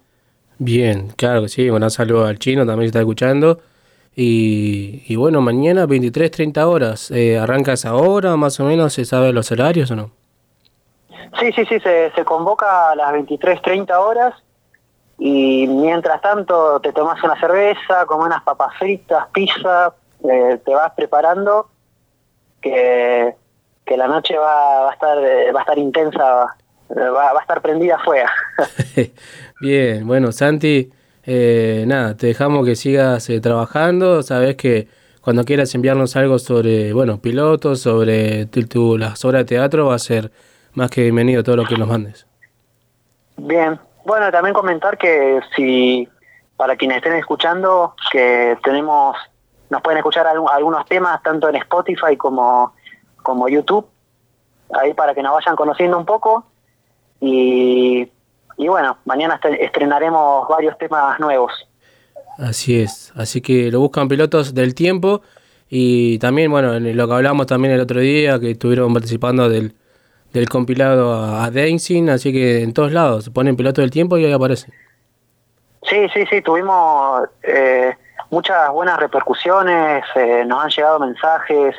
Bien, 0.58 1.08
claro 1.16 1.42
que 1.42 1.48
sí, 1.48 1.70
bueno, 1.70 1.88
saludo 1.88 2.26
al 2.26 2.38
chino, 2.38 2.66
también 2.66 2.88
está 2.88 3.00
escuchando. 3.00 3.60
Y, 4.14 5.02
y 5.08 5.16
bueno, 5.16 5.40
mañana 5.40 5.86
23, 5.86 6.30
30 6.30 6.68
horas, 6.68 7.10
eh, 7.10 7.38
¿arranca 7.38 7.72
esa 7.72 7.94
hora 7.94 8.36
más 8.36 8.60
o 8.60 8.64
menos? 8.64 8.92
¿Se 8.92 9.06
sabe 9.06 9.32
los 9.32 9.50
horarios 9.50 9.90
o 9.90 9.96
no? 9.96 10.10
Sí, 11.38 11.50
sí, 11.52 11.64
sí, 11.64 11.80
se, 11.80 12.12
se 12.14 12.24
convoca 12.26 12.90
a 12.90 12.94
las 12.96 13.12
23.30 13.14 13.90
horas 13.98 14.34
y 15.18 15.66
mientras 15.66 16.20
tanto 16.20 16.78
te 16.80 16.92
tomas 16.92 17.22
una 17.24 17.40
cerveza, 17.40 18.04
comes 18.04 18.26
unas 18.26 18.42
papas 18.42 18.76
fritas, 18.78 19.28
pizza, 19.32 19.94
eh, 20.28 20.60
te 20.62 20.74
vas 20.74 20.92
preparando 20.94 21.68
que, 22.60 23.34
que 23.84 23.96
la 23.96 24.06
noche 24.08 24.36
va, 24.36 24.82
va 24.82 24.90
a 24.90 24.92
estar 24.92 25.18
eh, 25.18 25.52
va 25.52 25.60
a 25.60 25.62
estar 25.62 25.78
intensa, 25.78 26.56
eh, 26.90 26.94
va, 27.00 27.32
va 27.32 27.38
a 27.38 27.42
estar 27.42 27.60
prendida 27.62 27.98
fuera. 28.04 28.30
Bien, 29.60 30.06
bueno, 30.06 30.32
Santi, 30.32 30.90
eh, 31.24 31.84
nada, 31.86 32.16
te 32.16 32.28
dejamos 32.28 32.64
que 32.64 32.76
sigas 32.76 33.28
eh, 33.30 33.40
trabajando. 33.40 34.22
Sabes 34.22 34.56
que 34.56 34.88
cuando 35.20 35.44
quieras 35.44 35.74
enviarnos 35.74 36.16
algo 36.16 36.38
sobre, 36.38 36.92
bueno, 36.94 37.20
pilotos, 37.20 37.80
sobre 37.80 38.46
tu, 38.46 38.66
tu- 38.66 38.96
las 38.98 39.22
obras 39.24 39.40
de 39.42 39.56
teatro, 39.56 39.86
va 39.86 39.94
a 39.96 39.98
ser 39.98 40.30
más 40.72 40.90
que 40.90 41.02
bienvenido 41.02 41.42
todo 41.42 41.56
lo 41.56 41.64
que 41.66 41.76
nos 41.76 41.88
mandes. 41.88 42.26
Bien, 43.36 43.78
bueno, 44.04 44.30
también 44.30 44.54
comentar 44.54 44.96
que 44.96 45.40
si 45.56 46.08
para 46.56 46.76
quienes 46.76 46.98
estén 46.98 47.14
escuchando, 47.14 47.94
que 48.12 48.56
tenemos, 48.62 49.16
nos 49.70 49.80
pueden 49.82 49.98
escuchar 49.98 50.26
algu- 50.26 50.50
algunos 50.52 50.84
temas 50.86 51.22
tanto 51.22 51.48
en 51.48 51.56
Spotify 51.56 52.16
como, 52.16 52.74
como 53.22 53.48
YouTube, 53.48 53.86
ahí 54.74 54.92
para 54.94 55.14
que 55.14 55.22
nos 55.22 55.32
vayan 55.32 55.56
conociendo 55.56 55.96
un 55.96 56.04
poco. 56.04 56.44
Y, 57.20 58.08
y 58.56 58.68
bueno, 58.68 58.98
mañana 59.04 59.40
estre- 59.40 59.58
estrenaremos 59.60 60.48
varios 60.48 60.76
temas 60.78 61.18
nuevos. 61.20 61.52
Así 62.38 62.80
es, 62.80 63.12
así 63.16 63.40
que 63.40 63.70
lo 63.70 63.80
buscan 63.80 64.08
pilotos 64.08 64.54
del 64.54 64.74
tiempo 64.74 65.20
y 65.68 66.18
también, 66.18 66.50
bueno, 66.50 66.74
en 66.74 66.96
lo 66.96 67.06
que 67.06 67.14
hablamos 67.14 67.46
también 67.46 67.74
el 67.74 67.80
otro 67.80 68.00
día, 68.00 68.40
que 68.40 68.52
estuvieron 68.52 68.92
participando 68.94 69.48
del, 69.48 69.74
del 70.32 70.48
compilado 70.48 71.12
a, 71.12 71.44
a 71.44 71.50
Dancing, 71.50 72.08
así 72.08 72.32
que 72.32 72.62
en 72.62 72.72
todos 72.72 72.92
lados 72.92 73.28
ponen 73.30 73.56
pilotos 73.56 73.82
del 73.82 73.90
tiempo 73.90 74.16
y 74.16 74.24
ahí 74.24 74.32
aparecen. 74.32 74.72
Sí, 75.82 76.08
sí, 76.14 76.24
sí, 76.30 76.40
tuvimos 76.42 77.22
eh, 77.42 77.94
muchas 78.30 78.70
buenas 78.70 78.98
repercusiones, 78.98 80.04
eh, 80.14 80.44
nos 80.46 80.64
han 80.64 80.70
llegado 80.70 81.00
mensajes 81.00 81.76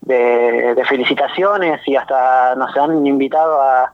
de, 0.00 0.74
de 0.74 0.84
felicitaciones 0.84 1.80
y 1.86 1.96
hasta 1.96 2.54
nos 2.54 2.76
han 2.76 3.06
invitado 3.06 3.60
a, 3.60 3.92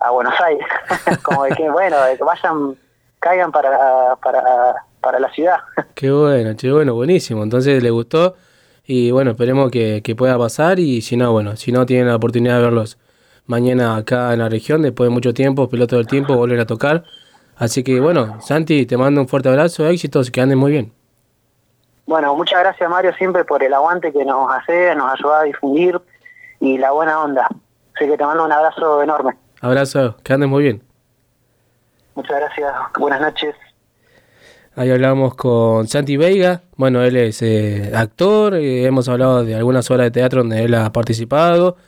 a 0.00 0.10
Buenos 0.10 0.34
Aires, 0.40 0.66
como 1.22 1.44
de 1.44 1.50
que, 1.50 1.70
bueno, 1.70 1.96
que 2.16 2.24
vayan, 2.24 2.76
caigan 3.20 3.52
para, 3.52 4.16
para, 4.16 4.42
para 5.00 5.20
la 5.20 5.30
ciudad. 5.32 5.58
Qué 5.94 6.10
bueno, 6.10 6.54
qué 6.58 6.72
bueno, 6.72 6.94
buenísimo. 6.94 7.42
Entonces 7.42 7.82
le 7.82 7.90
gustó 7.90 8.36
y 8.84 9.10
bueno, 9.10 9.32
esperemos 9.32 9.70
que, 9.70 10.02
que 10.02 10.16
pueda 10.16 10.36
pasar 10.38 10.78
y 10.78 11.02
si 11.02 11.16
no, 11.16 11.32
bueno, 11.32 11.56
si 11.56 11.72
no 11.72 11.86
tienen 11.86 12.08
la 12.08 12.16
oportunidad 12.16 12.56
de 12.56 12.62
verlos 12.62 12.98
mañana 13.46 13.96
acá 13.96 14.32
en 14.32 14.40
la 14.40 14.48
región, 14.48 14.82
después 14.82 15.08
de 15.08 15.14
mucho 15.14 15.34
tiempo, 15.34 15.68
piloto 15.68 15.96
del 15.96 16.06
tiempo, 16.06 16.36
volver 16.36 16.60
a 16.60 16.66
tocar. 16.66 17.04
Así 17.56 17.84
que 17.84 18.00
bueno, 18.00 18.40
Santi, 18.40 18.86
te 18.86 18.96
mando 18.96 19.20
un 19.20 19.28
fuerte 19.28 19.48
abrazo, 19.48 19.86
éxitos, 19.86 20.30
que 20.30 20.40
anden 20.40 20.58
muy 20.58 20.72
bien. 20.72 20.92
Bueno, 22.12 22.36
muchas 22.36 22.60
gracias 22.60 22.90
Mario 22.90 23.14
siempre 23.14 23.42
por 23.42 23.64
el 23.64 23.72
aguante 23.72 24.12
que 24.12 24.22
nos 24.22 24.46
hace, 24.52 24.94
nos 24.94 25.14
ayuda 25.14 25.40
a 25.40 25.42
difundir 25.44 25.98
y 26.60 26.76
la 26.76 26.90
buena 26.90 27.22
onda. 27.22 27.48
Así 27.96 28.06
que 28.06 28.18
te 28.18 28.26
mando 28.26 28.44
un 28.44 28.52
abrazo 28.52 29.02
enorme. 29.02 29.32
Abrazo, 29.62 30.18
que 30.22 30.34
anden 30.34 30.50
muy 30.50 30.62
bien. 30.62 30.82
Muchas 32.14 32.36
gracias, 32.38 32.70
buenas 32.98 33.18
noches. 33.18 33.54
Ahí 34.76 34.90
hablamos 34.90 35.34
con 35.36 35.88
Santi 35.88 36.18
Veiga. 36.18 36.60
Bueno, 36.76 37.02
él 37.02 37.16
es 37.16 37.40
eh, 37.40 37.90
actor. 37.94 38.56
eh, 38.56 38.84
hemos 38.84 39.08
hablado 39.08 39.42
de 39.42 39.54
algunas 39.54 39.90
obras 39.90 40.04
de 40.04 40.10
teatro 40.10 40.40
donde 40.40 40.64
él 40.64 40.74
ha 40.74 40.92
participado. 40.92 41.78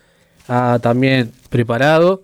Ha 0.49 0.79
también 0.81 1.33
preparado. 1.51 2.23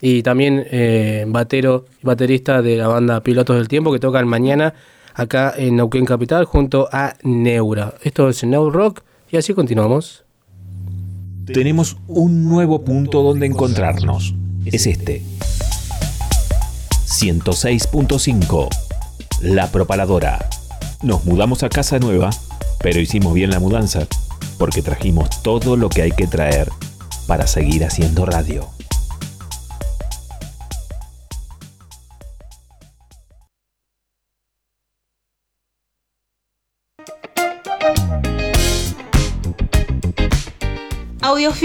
Y 0.00 0.22
también 0.22 0.66
eh, 0.70 1.26
batero 1.28 1.84
baterista 2.00 2.62
de 2.62 2.78
la 2.78 2.88
banda 2.88 3.20
Pilotos 3.20 3.56
del 3.56 3.68
Tiempo 3.68 3.92
que 3.92 3.98
tocan 3.98 4.26
mañana 4.26 4.72
acá 5.14 5.52
en 5.56 5.76
Neuquén 5.76 6.04
Capital 6.04 6.44
junto 6.44 6.88
a 6.92 7.14
Neura. 7.22 7.94
Esto 8.02 8.28
es 8.28 8.44
Neu 8.44 8.70
Rock 8.70 9.02
y 9.30 9.36
así 9.36 9.54
continuamos. 9.54 10.24
Tenemos 11.46 11.96
un 12.06 12.48
nuevo 12.48 12.84
punto 12.84 13.22
donde 13.22 13.46
encontrarnos. 13.46 14.34
Es 14.64 14.86
este. 14.86 15.22
106.5. 17.06 18.68
La 19.42 19.66
Propaladora. 19.70 20.48
Nos 21.02 21.24
mudamos 21.24 21.62
a 21.64 21.68
casa 21.68 21.98
nueva, 21.98 22.30
pero 22.80 23.00
hicimos 23.00 23.34
bien 23.34 23.50
la 23.50 23.58
mudanza, 23.58 24.06
porque 24.56 24.82
trajimos 24.82 25.42
todo 25.42 25.76
lo 25.76 25.88
que 25.88 26.02
hay 26.02 26.12
que 26.12 26.28
traer 26.28 26.70
para 27.26 27.46
seguir 27.46 27.84
haciendo 27.84 28.24
radio. 28.24 28.68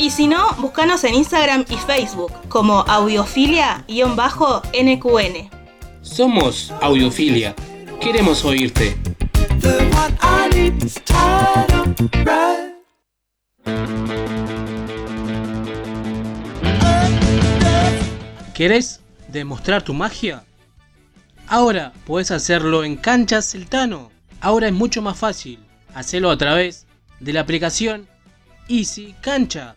Y 0.00 0.08
si 0.08 0.28
no, 0.28 0.54
búscanos 0.56 1.04
en 1.04 1.14
Instagram 1.14 1.66
y 1.68 1.76
Facebook 1.76 2.32
como 2.48 2.86
audiofilia-nqn. 2.86 5.50
Somos 6.00 6.72
Audiofilia. 6.80 7.54
Queremos 8.00 8.42
oírte. 8.46 8.96
¿Querés 18.54 19.00
demostrar 19.28 19.82
tu 19.82 19.92
magia? 19.92 20.44
Ahora 21.46 21.92
puedes 22.06 22.30
hacerlo 22.30 22.84
en 22.84 22.96
Canchas 22.96 23.50
Celtano. 23.50 24.10
Ahora 24.40 24.68
es 24.68 24.72
mucho 24.72 25.02
más 25.02 25.18
fácil. 25.18 25.58
Hacelo 25.94 26.30
a 26.30 26.38
través 26.38 26.86
de 27.20 27.34
la 27.34 27.42
aplicación 27.42 28.08
Easy 28.66 29.14
Cancha. 29.20 29.76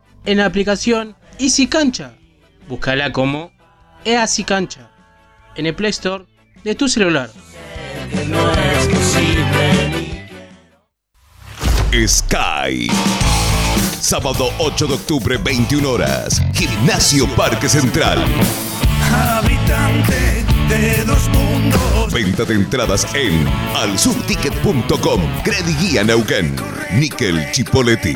en 0.25 0.37
la 0.37 0.45
aplicación 0.45 1.15
Easy 1.39 1.67
Cancha. 1.67 2.13
Búscala 2.67 3.11
como 3.11 3.51
Easy 4.05 4.43
Cancha 4.43 4.91
en 5.55 5.65
el 5.65 5.75
Play 5.75 5.91
Store 5.91 6.25
de 6.63 6.75
tu 6.75 6.87
celular. 6.87 7.29
Sky. 12.07 12.87
Sábado 13.99 14.49
8 14.59 14.87
de 14.87 14.93
octubre, 14.93 15.37
21 15.37 15.89
horas. 15.89 16.41
Gimnasio 16.53 17.27
Parque 17.35 17.67
Central. 17.69 18.23
Habitante 19.13 20.45
de 20.69 21.03
dos 21.05 21.27
mundos. 21.29 22.13
Venta 22.13 22.45
de 22.45 22.55
entradas 22.55 23.07
en 23.13 23.47
alsubticket.com. 23.75 25.21
Guía 25.79 26.03
Neuquén. 26.03 26.55
Nickel 26.93 27.51
Chipoletti. 27.51 28.15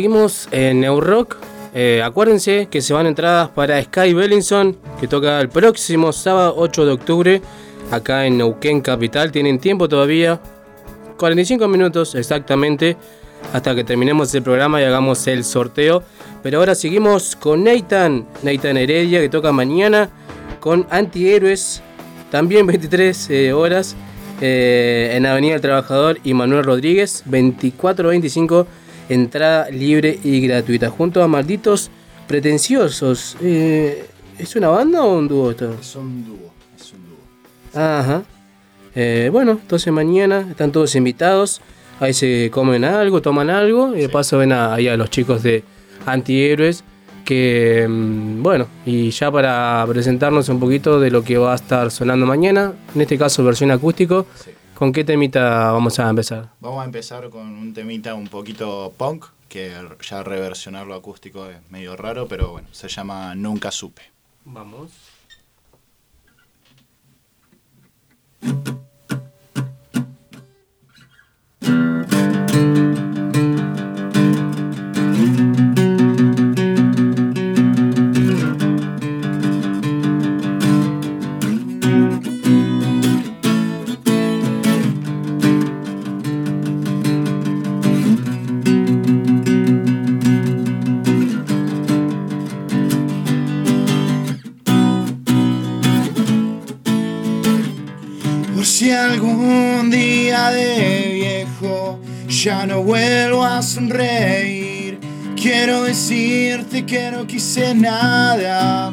Seguimos 0.00 0.48
en 0.50 0.80
New 0.80 0.98
Rock. 0.98 1.36
Eh, 1.74 2.00
acuérdense 2.02 2.68
que 2.70 2.80
se 2.80 2.94
van 2.94 3.04
entradas 3.04 3.50
para 3.50 3.82
Sky 3.82 4.14
Bellinson, 4.14 4.78
que 4.98 5.06
toca 5.06 5.38
el 5.42 5.50
próximo 5.50 6.10
sábado 6.10 6.54
8 6.56 6.86
de 6.86 6.92
octubre, 6.92 7.42
acá 7.90 8.24
en 8.24 8.38
Neuquén 8.38 8.80
Capital. 8.80 9.30
Tienen 9.30 9.58
tiempo 9.58 9.90
todavía, 9.90 10.40
45 11.18 11.68
minutos 11.68 12.14
exactamente, 12.14 12.96
hasta 13.52 13.74
que 13.74 13.84
terminemos 13.84 14.34
el 14.34 14.42
programa 14.42 14.80
y 14.80 14.84
hagamos 14.84 15.26
el 15.26 15.44
sorteo. 15.44 16.02
Pero 16.42 16.60
ahora 16.60 16.74
seguimos 16.74 17.36
con 17.36 17.62
Nathan, 17.62 18.26
Nathan 18.42 18.78
Heredia, 18.78 19.20
que 19.20 19.28
toca 19.28 19.52
mañana, 19.52 20.08
con 20.60 20.86
Antihéroes, 20.88 21.82
también 22.30 22.66
23 22.66 23.28
eh, 23.28 23.52
horas, 23.52 23.96
eh, 24.40 25.12
en 25.12 25.26
Avenida 25.26 25.52
del 25.52 25.60
Trabajador 25.60 26.20
y 26.24 26.32
Manuel 26.32 26.64
Rodríguez, 26.64 27.22
24-25 27.28 28.64
entrada 29.10 29.68
libre 29.70 30.18
y 30.22 30.40
gratuita, 30.40 30.88
junto 30.88 31.22
a 31.22 31.28
Malditos 31.28 31.90
Pretenciosos. 32.26 33.36
Eh, 33.42 34.06
¿Es 34.38 34.56
una 34.56 34.68
banda 34.68 35.02
o 35.02 35.18
un 35.18 35.28
dúo 35.28 35.50
esto? 35.50 35.76
Es 35.78 35.96
un 35.96 36.24
dúo, 36.24 36.52
es 36.78 36.92
un 36.92 37.00
dúo. 37.04 37.80
Ajá. 37.82 38.22
Eh, 38.94 39.28
bueno, 39.32 39.52
entonces 39.52 39.92
mañana 39.92 40.46
están 40.48 40.72
todos 40.72 40.94
invitados. 40.94 41.60
Ahí 41.98 42.14
se 42.14 42.50
comen 42.52 42.84
algo, 42.84 43.20
toman 43.20 43.50
algo 43.50 43.94
y 43.94 44.00
de 44.00 44.08
paso 44.08 44.38
ven 44.38 44.52
a, 44.52 44.72
ahí 44.74 44.88
a 44.88 44.96
los 44.96 45.10
chicos 45.10 45.42
de 45.42 45.64
Antihéroes. 46.06 46.84
Que 47.24 47.86
mm, 47.88 48.42
bueno, 48.42 48.68
y 48.86 49.10
ya 49.10 49.30
para 49.30 49.84
presentarnos 49.88 50.48
un 50.48 50.60
poquito 50.60 51.00
de 51.00 51.10
lo 51.10 51.22
que 51.22 51.36
va 51.36 51.52
a 51.52 51.56
estar 51.56 51.90
sonando 51.90 52.26
mañana, 52.26 52.72
en 52.94 53.00
este 53.00 53.18
caso 53.18 53.44
versión 53.44 53.70
acústico, 53.70 54.26
¿con 54.80 54.94
qué 54.94 55.04
temita 55.04 55.72
vamos 55.72 55.98
a 55.98 56.08
empezar? 56.08 56.48
Vamos 56.58 56.80
a 56.80 56.86
empezar 56.86 57.28
con 57.28 57.42
un 57.42 57.74
temita 57.74 58.14
un 58.14 58.28
poquito 58.28 58.94
punk, 58.96 59.26
que 59.46 59.74
ya 60.00 60.22
reversionarlo 60.22 60.94
acústico 60.94 61.50
es 61.50 61.58
medio 61.70 61.96
raro, 61.96 62.26
pero 62.26 62.52
bueno, 62.52 62.68
se 62.72 62.88
llama 62.88 63.34
Nunca 63.34 63.70
Supe. 63.70 64.00
Vamos. 64.46 64.90
De 100.50 101.12
viejo 101.14 102.00
ya 102.28 102.64
no 102.66 102.82
vuelvo 102.82 103.44
a 103.44 103.60
sonreír, 103.62 104.98
quiero 105.36 105.82
decirte 105.82 106.86
que 106.86 107.10
no 107.10 107.26
quise 107.26 107.74
nada. 107.74 108.92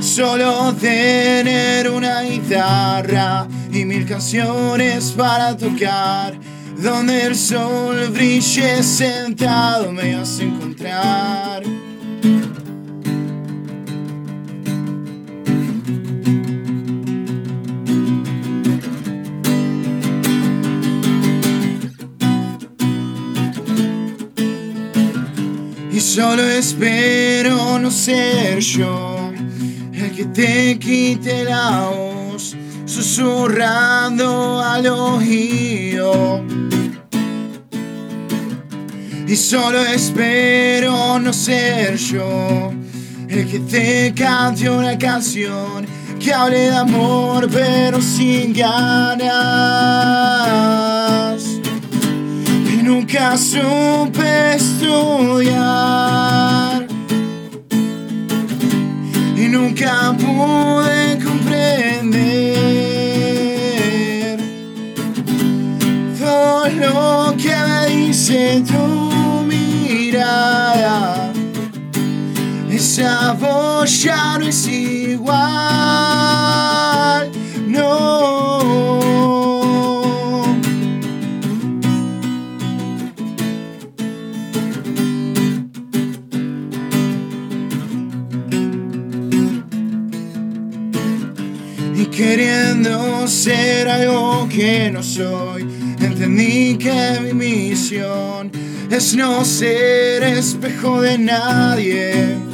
Solo 0.00 0.74
tener 0.74 1.88
una 1.88 2.22
guitarra 2.22 3.46
y 3.72 3.84
mil 3.84 4.04
canciones 4.04 5.12
para 5.12 5.56
tocar. 5.56 6.34
Donde 6.76 7.26
el 7.26 7.36
sol 7.36 8.08
brille 8.12 8.82
sentado 8.82 9.92
me 9.92 10.16
vas 10.16 10.40
a 10.40 10.42
encontrar. 10.42 11.62
Solo 26.14 26.42
espero 26.42 27.78
no 27.78 27.90
ser 27.90 28.60
yo 28.60 29.32
el 29.94 30.10
que 30.14 30.26
te 30.26 30.78
quite 30.78 31.44
la 31.44 31.88
voz, 31.88 32.54
susurrando 32.84 34.60
al 34.60 34.88
oído. 34.88 36.44
Y 39.26 39.34
solo 39.36 39.80
espero 39.86 41.18
no 41.18 41.32
ser 41.32 41.96
yo 41.96 42.74
el 43.26 43.48
que 43.50 43.60
te 43.60 44.12
cante 44.14 44.68
una 44.68 44.98
canción 44.98 45.86
que 46.20 46.34
hable 46.34 46.58
de 46.58 46.76
amor 46.76 47.48
pero 47.50 48.02
sin 48.02 48.52
ganas. 48.52 49.32
Y 52.70 52.82
nunca 52.82 53.38
supe 53.38 54.58
ya 74.02 74.36
no 74.36 74.46
es 74.48 74.66
igual, 74.66 75.30
no. 77.68 78.58
Y 91.94 92.06
queriendo 92.06 93.28
ser 93.28 93.88
algo 93.88 94.48
que 94.48 94.90
no 94.90 95.00
soy, 95.04 95.62
entendí 96.00 96.76
que 96.76 97.20
mi 97.22 97.34
misión 97.34 98.50
es 98.90 99.14
no 99.14 99.44
ser 99.44 100.24
espejo 100.24 101.00
de 101.00 101.18
nadie. 101.18 102.51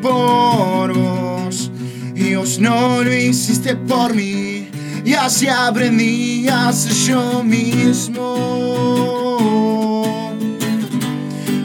Por 0.00 0.94
vos, 0.94 1.70
y 2.14 2.34
vos 2.36 2.58
no 2.58 3.02
lo 3.02 3.14
hiciste 3.14 3.76
por 3.76 4.14
mí, 4.14 4.68
y 5.04 5.12
así 5.12 5.46
aprendí 5.46 6.48
a 6.48 6.72
ser 6.72 6.92
yo 6.92 7.44
mismo. 7.44 8.36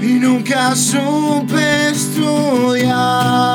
Y 0.02 0.19
nunca 0.19 0.76
supe 0.76 1.90
estudiar. 1.91 3.45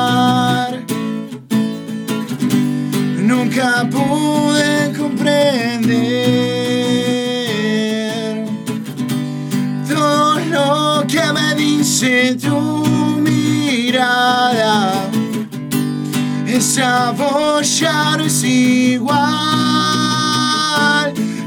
Nunca 3.19 3.87
pude 3.89 4.93
comprender 4.97 5.95
todo 9.87 10.39
lo 10.39 11.05
que 11.07 11.21
me 11.33 11.55
dice 11.55 12.35
tu 12.35 12.80
mirada. 13.91 15.09
Esa 16.47 17.11
voz 17.11 17.79
ya 17.79 18.17
no 18.17 18.23
es 18.23 18.43
igual, 18.43 19.13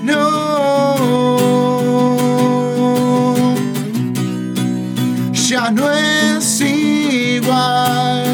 no. 0.03 0.25
Ya 5.33 5.71
no 5.71 5.91
es 5.91 6.61
igual. 6.61 8.25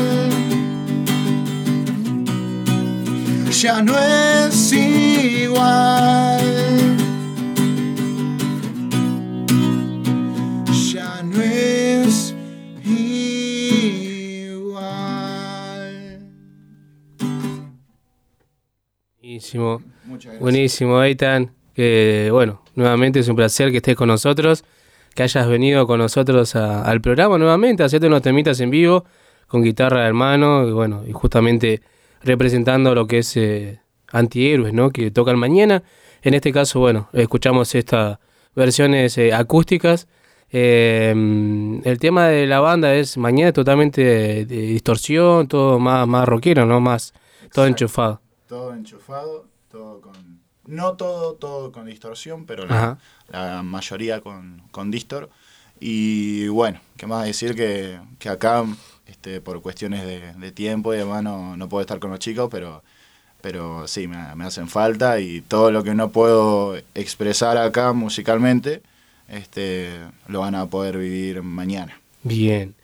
ya 3.62 3.82
no 3.82 3.92
es 3.98 4.19
Buenísimo. 19.40 19.82
Muchas 20.04 20.24
gracias. 20.24 20.40
Buenísimo, 20.40 21.02
Eitan. 21.02 21.52
Que 21.74 22.28
bueno, 22.32 22.62
nuevamente 22.74 23.20
es 23.20 23.28
un 23.28 23.36
placer 23.36 23.70
que 23.70 23.78
estés 23.78 23.96
con 23.96 24.08
nosotros, 24.08 24.64
que 25.14 25.22
hayas 25.22 25.48
venido 25.48 25.86
con 25.86 25.98
nosotros 25.98 26.54
a- 26.56 26.82
al 26.82 27.00
programa 27.00 27.38
nuevamente, 27.38 27.82
hacerte 27.82 28.06
unos 28.06 28.22
temitas 28.22 28.60
en 28.60 28.70
vivo, 28.70 29.04
con 29.46 29.62
guitarra 29.62 30.04
de 30.04 30.12
mano, 30.12 30.68
y 30.68 30.72
bueno, 30.72 31.02
y 31.06 31.12
justamente 31.12 31.80
representando 32.22 32.94
lo 32.94 33.06
que 33.06 33.18
es 33.18 33.36
eh, 33.36 33.80
antihéroes, 34.12 34.72
¿no? 34.74 34.90
Que 34.90 35.10
tocan 35.10 35.38
mañana. 35.38 35.82
En 36.22 36.34
este 36.34 36.52
caso, 36.52 36.80
bueno, 36.80 37.08
escuchamos 37.14 37.74
estas 37.74 38.18
versiones 38.54 39.16
eh, 39.16 39.32
acústicas. 39.32 40.06
Eh, 40.52 41.80
el 41.84 41.98
tema 41.98 42.26
de 42.26 42.46
la 42.46 42.60
banda 42.60 42.94
es 42.94 43.16
mañana 43.16 43.52
totalmente 43.52 44.02
de, 44.04 44.44
de 44.46 44.56
distorsión, 44.62 45.46
todo 45.48 45.78
más, 45.78 46.06
más 46.06 46.28
rockero, 46.28 46.66
¿no? 46.66 46.80
Más, 46.80 47.14
todo 47.54 47.66
enchufado. 47.66 48.20
Todo 48.50 48.74
enchufado, 48.74 49.46
todo 49.70 50.00
con... 50.00 50.40
No 50.66 50.94
todo, 50.94 51.34
todo 51.34 51.70
con 51.70 51.86
distorsión, 51.86 52.46
pero 52.46 52.66
la, 52.66 52.98
la 53.28 53.62
mayoría 53.62 54.20
con, 54.22 54.62
con 54.72 54.90
distor. 54.90 55.30
Y 55.78 56.48
bueno, 56.48 56.80
qué 56.96 57.06
más 57.06 57.24
decir 57.26 57.54
que, 57.54 58.00
que 58.18 58.28
acá, 58.28 58.64
este, 59.06 59.40
por 59.40 59.62
cuestiones 59.62 60.04
de, 60.04 60.32
de 60.32 60.50
tiempo 60.50 60.92
y 60.92 60.98
demás, 60.98 61.22
no, 61.22 61.56
no 61.56 61.68
puedo 61.68 61.80
estar 61.82 62.00
con 62.00 62.10
los 62.10 62.18
chicos, 62.18 62.48
pero, 62.50 62.82
pero 63.40 63.86
sí, 63.86 64.08
me, 64.08 64.34
me 64.34 64.44
hacen 64.44 64.66
falta 64.66 65.20
y 65.20 65.42
todo 65.42 65.70
lo 65.70 65.84
que 65.84 65.94
no 65.94 66.10
puedo 66.10 66.76
expresar 66.96 67.56
acá 67.56 67.92
musicalmente, 67.92 68.82
este, 69.28 69.92
lo 70.26 70.40
van 70.40 70.56
a 70.56 70.66
poder 70.66 70.98
vivir 70.98 71.42
mañana. 71.44 72.00
Bien, 72.24 72.74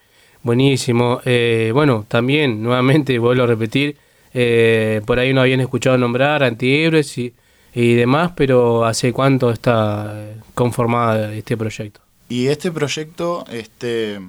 buenísimo. 0.44 1.20
Eh, 1.24 1.72
bueno, 1.74 2.04
también, 2.06 2.62
nuevamente, 2.62 3.18
vuelvo 3.18 3.42
a 3.42 3.48
repetir, 3.48 3.96
eh, 4.38 5.00
por 5.06 5.18
ahí 5.18 5.32
no 5.32 5.40
habían 5.40 5.60
escuchado 5.60 5.96
nombrar 5.98 6.42
antihéroes 6.44 7.16
y, 7.18 7.32
y 7.74 7.94
demás, 7.94 8.32
pero 8.36 8.84
¿hace 8.84 9.12
cuánto 9.12 9.50
está 9.50 10.12
eh, 10.14 10.36
conformada 10.54 11.32
este 11.34 11.56
proyecto? 11.56 12.00
Y 12.28 12.48
este 12.48 12.70
proyecto 12.70 13.44
este, 13.50 14.20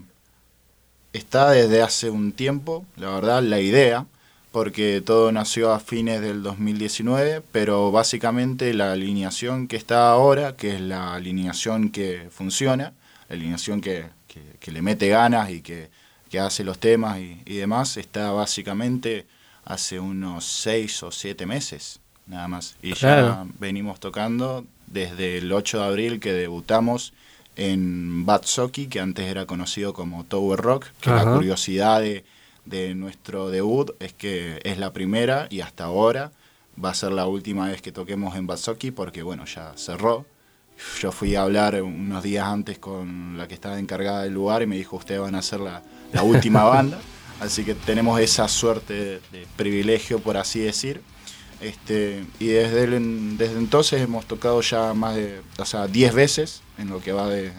está 1.13 1.51
desde 1.51 1.81
hace 1.81 2.09
un 2.09 2.31
tiempo, 2.31 2.85
la 2.95 3.09
verdad, 3.11 3.41
la 3.43 3.59
idea, 3.59 4.05
porque 4.51 5.01
todo 5.05 5.31
nació 5.31 5.71
a 5.73 5.79
fines 5.79 6.21
del 6.21 6.41
2019, 6.43 7.41
pero 7.51 7.91
básicamente 7.91 8.73
la 8.73 8.93
alineación 8.93 9.67
que 9.67 9.75
está 9.75 10.09
ahora, 10.09 10.55
que 10.55 10.75
es 10.75 10.81
la 10.81 11.13
alineación 11.15 11.89
que 11.89 12.27
funciona, 12.31 12.93
la 13.29 13.35
alineación 13.35 13.81
que, 13.81 14.05
que- 14.27 14.57
que 14.59 14.71
le 14.71 14.81
mete 14.81 15.09
ganas 15.09 15.49
y 15.51 15.61
que, 15.61 15.89
que 16.29 16.39
hace 16.39 16.63
los 16.63 16.79
temas 16.79 17.19
y, 17.19 17.41
y 17.45 17.55
demás, 17.57 17.97
está 17.97 18.31
básicamente 18.31 19.25
hace 19.67 19.99
unos 19.99 20.45
seis 20.45 21.03
o 21.03 21.11
siete 21.11 21.45
meses, 21.45 21.99
nada 22.25 22.47
más. 22.47 22.75
Y 22.81 22.93
ya 22.93 23.45
venimos 23.59 23.99
tocando 23.99 24.65
desde 24.87 25.37
el 25.37 25.51
8 25.51 25.79
de 25.79 25.85
abril 25.85 26.19
que 26.19 26.31
debutamos 26.31 27.13
en 27.57 28.25
Bad 28.25 28.43
Socky, 28.45 28.87
que 28.87 29.01
antes 29.01 29.25
era 29.25 29.45
conocido 29.45 29.93
como 29.93 30.23
Tower 30.23 30.59
Rock, 30.59 30.85
que 31.01 31.09
la 31.09 31.25
curiosidad 31.25 31.99
de, 31.99 32.23
de 32.65 32.95
nuestro 32.95 33.49
debut 33.49 33.91
es 33.99 34.13
que 34.13 34.61
es 34.63 34.77
la 34.77 34.93
primera 34.93 35.47
y 35.49 35.59
hasta 35.59 35.85
ahora 35.85 36.31
va 36.83 36.91
a 36.91 36.93
ser 36.93 37.11
la 37.11 37.27
última 37.27 37.67
vez 37.67 37.81
que 37.81 37.91
toquemos 37.91 38.35
en 38.35 38.47
Bad 38.47 38.57
Socky 38.57 38.91
porque 38.91 39.21
bueno, 39.21 39.45
ya 39.45 39.73
cerró. 39.75 40.25
Yo 41.01 41.11
fui 41.11 41.35
a 41.35 41.41
hablar 41.41 41.81
unos 41.81 42.23
días 42.23 42.45
antes 42.45 42.77
con 42.77 43.35
la 43.35 43.47
que 43.47 43.55
estaba 43.55 43.79
encargada 43.79 44.21
del 44.21 44.33
lugar 44.33 44.61
y 44.61 44.67
me 44.67 44.77
dijo, 44.77 44.95
ustedes 44.95 45.19
van 45.19 45.35
a 45.35 45.41
ser 45.41 45.59
la, 45.59 45.81
la 46.13 46.23
última 46.23 46.63
banda. 46.65 46.99
Así 47.39 47.63
que 47.63 47.75
tenemos 47.75 48.19
esa 48.19 48.47
suerte 48.47 48.93
de, 48.93 49.09
de 49.31 49.47
privilegio, 49.55 50.19
por 50.19 50.37
así 50.37 50.59
decir. 50.59 51.01
Este, 51.61 52.23
y 52.39 52.47
desde, 52.47 52.83
el- 52.83 53.37
desde 53.37 53.57
entonces 53.57 54.01
hemos 54.01 54.25
tocado 54.25 54.61
ya 54.61 54.93
más 54.93 55.15
de, 55.15 55.41
o 55.57 55.65
sea, 55.65 55.87
10 55.87 56.13
veces 56.13 56.61
en 56.77 56.89
lo 56.89 56.99
que 57.01 57.11
va 57.11 57.27
de, 57.27 57.51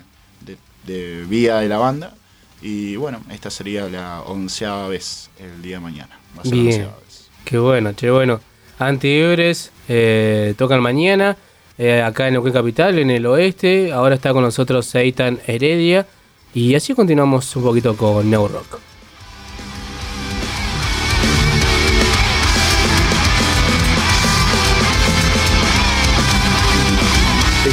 de, 0.45 0.57
de 0.87 1.25
vida 1.25 1.61
de 1.61 1.69
la 1.69 1.79
banda. 1.79 2.15
Y 2.63 2.97
bueno, 2.97 3.21
esta 3.31 3.51
sería 3.51 3.89
la 3.89 4.23
onceava 4.23 4.89
vez 4.89 5.31
el 5.39 5.63
día 5.63 5.77
de 5.77 5.81
mañana. 5.81 6.19
Va 6.37 6.43
a 6.43 6.45
ser 6.45 6.53
Bien, 6.55 6.81
vez. 7.07 7.29
qué 7.45 7.59
bueno, 7.59 7.93
che, 7.93 8.11
bueno. 8.11 8.41
Antihéroes 8.81 9.71
eh, 9.89 10.55
tocan 10.57 10.81
mañana, 10.81 11.37
eh, 11.79 12.01
acá 12.03 12.27
en 12.29 12.35
Neuquén 12.35 12.53
Capital, 12.53 12.99
en 12.99 13.11
el 13.11 13.27
oeste. 13.27 13.93
Ahora 13.93 14.15
está 14.15 14.33
con 14.33 14.43
nosotros 14.43 14.87
Seitan 14.87 15.39
Heredia. 15.47 16.07
Y 16.55 16.75
así 16.75 16.95
continuamos 16.95 17.55
un 17.57 17.63
poquito 17.65 17.97
con 17.97 18.29
New 18.31 18.49
Rock. 18.49 18.79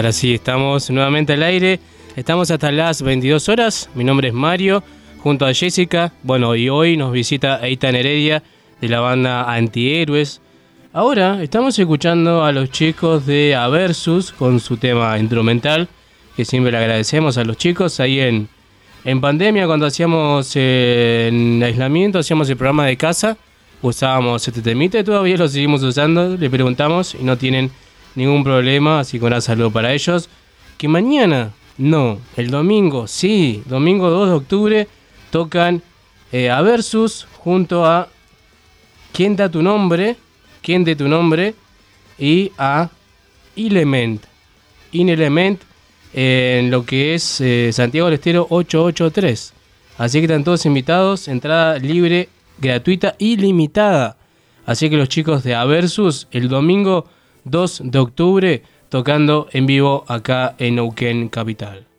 Ahora 0.00 0.12
sí, 0.12 0.32
estamos 0.32 0.88
nuevamente 0.88 1.34
al 1.34 1.42
aire. 1.42 1.78
Estamos 2.16 2.50
hasta 2.50 2.72
las 2.72 3.02
22 3.02 3.50
horas. 3.50 3.90
Mi 3.94 4.02
nombre 4.02 4.28
es 4.28 4.34
Mario, 4.34 4.82
junto 5.18 5.44
a 5.44 5.52
Jessica. 5.52 6.14
Bueno, 6.22 6.56
y 6.56 6.70
hoy 6.70 6.96
nos 6.96 7.12
visita 7.12 7.60
Eitan 7.62 7.94
Heredia 7.94 8.42
de 8.80 8.88
la 8.88 9.00
banda 9.00 9.52
Antihéroes. 9.52 10.40
Ahora 10.94 11.42
estamos 11.42 11.78
escuchando 11.78 12.42
a 12.42 12.50
los 12.50 12.70
chicos 12.70 13.26
de 13.26 13.54
Aversus 13.54 14.32
con 14.32 14.58
su 14.58 14.78
tema 14.78 15.18
instrumental, 15.18 15.86
que 16.34 16.46
siempre 16.46 16.72
le 16.72 16.78
agradecemos 16.78 17.36
a 17.36 17.44
los 17.44 17.58
chicos 17.58 18.00
ahí 18.00 18.20
en, 18.20 18.48
en 19.04 19.20
pandemia, 19.20 19.66
cuando 19.66 19.84
hacíamos 19.84 20.52
eh, 20.54 21.28
en 21.30 21.62
aislamiento, 21.62 22.20
hacíamos 22.20 22.48
el 22.48 22.56
programa 22.56 22.86
de 22.86 22.96
casa, 22.96 23.36
usábamos 23.82 24.48
este 24.48 24.62
temita 24.62 25.04
todavía 25.04 25.36
lo 25.36 25.46
seguimos 25.46 25.82
usando. 25.82 26.38
Le 26.38 26.48
preguntamos 26.48 27.14
y 27.14 27.22
no 27.22 27.36
tienen 27.36 27.70
ningún 28.14 28.44
problema, 28.44 29.00
así 29.00 29.18
que 29.18 29.24
un 29.24 29.42
saludo 29.42 29.70
para 29.70 29.92
ellos. 29.92 30.28
Que 30.78 30.88
mañana, 30.88 31.52
no, 31.78 32.18
el 32.36 32.50
domingo, 32.50 33.06
sí, 33.06 33.62
domingo 33.66 34.10
2 34.10 34.28
de 34.28 34.34
octubre, 34.34 34.88
tocan 35.30 35.82
eh, 36.32 36.50
a 36.50 36.60
Versus 36.62 37.26
junto 37.38 37.86
a 37.86 38.08
¿Quién 39.12 39.36
da 39.36 39.48
tu 39.48 39.62
nombre? 39.62 40.16
¿Quién 40.62 40.84
de 40.84 40.94
tu 40.96 41.08
nombre? 41.08 41.54
Y 42.18 42.52
a 42.58 42.90
Element. 43.56 44.22
Inelement 44.92 45.60
en 46.12 46.70
lo 46.70 46.84
que 46.84 47.14
es 47.14 47.40
eh, 47.40 47.70
Santiago 47.72 48.06
del 48.06 48.14
Estero 48.14 48.46
883. 48.50 49.52
Así 49.98 50.18
que 50.18 50.24
están 50.24 50.44
todos 50.44 50.64
invitados, 50.66 51.28
entrada 51.28 51.78
libre, 51.78 52.28
gratuita 52.58 53.14
y 53.18 53.36
limitada. 53.36 54.16
Así 54.64 54.88
que 54.88 54.96
los 54.96 55.08
chicos 55.08 55.42
de 55.42 55.54
Aversus 55.54 56.28
el 56.30 56.48
domingo 56.48 57.06
2 57.50 57.82
de 57.84 57.98
octubre 57.98 58.62
tocando 58.88 59.48
en 59.52 59.66
vivo 59.66 60.04
acá 60.06 60.54
en 60.58 60.76
Neuquén 60.76 61.28
Capital. 61.28 61.89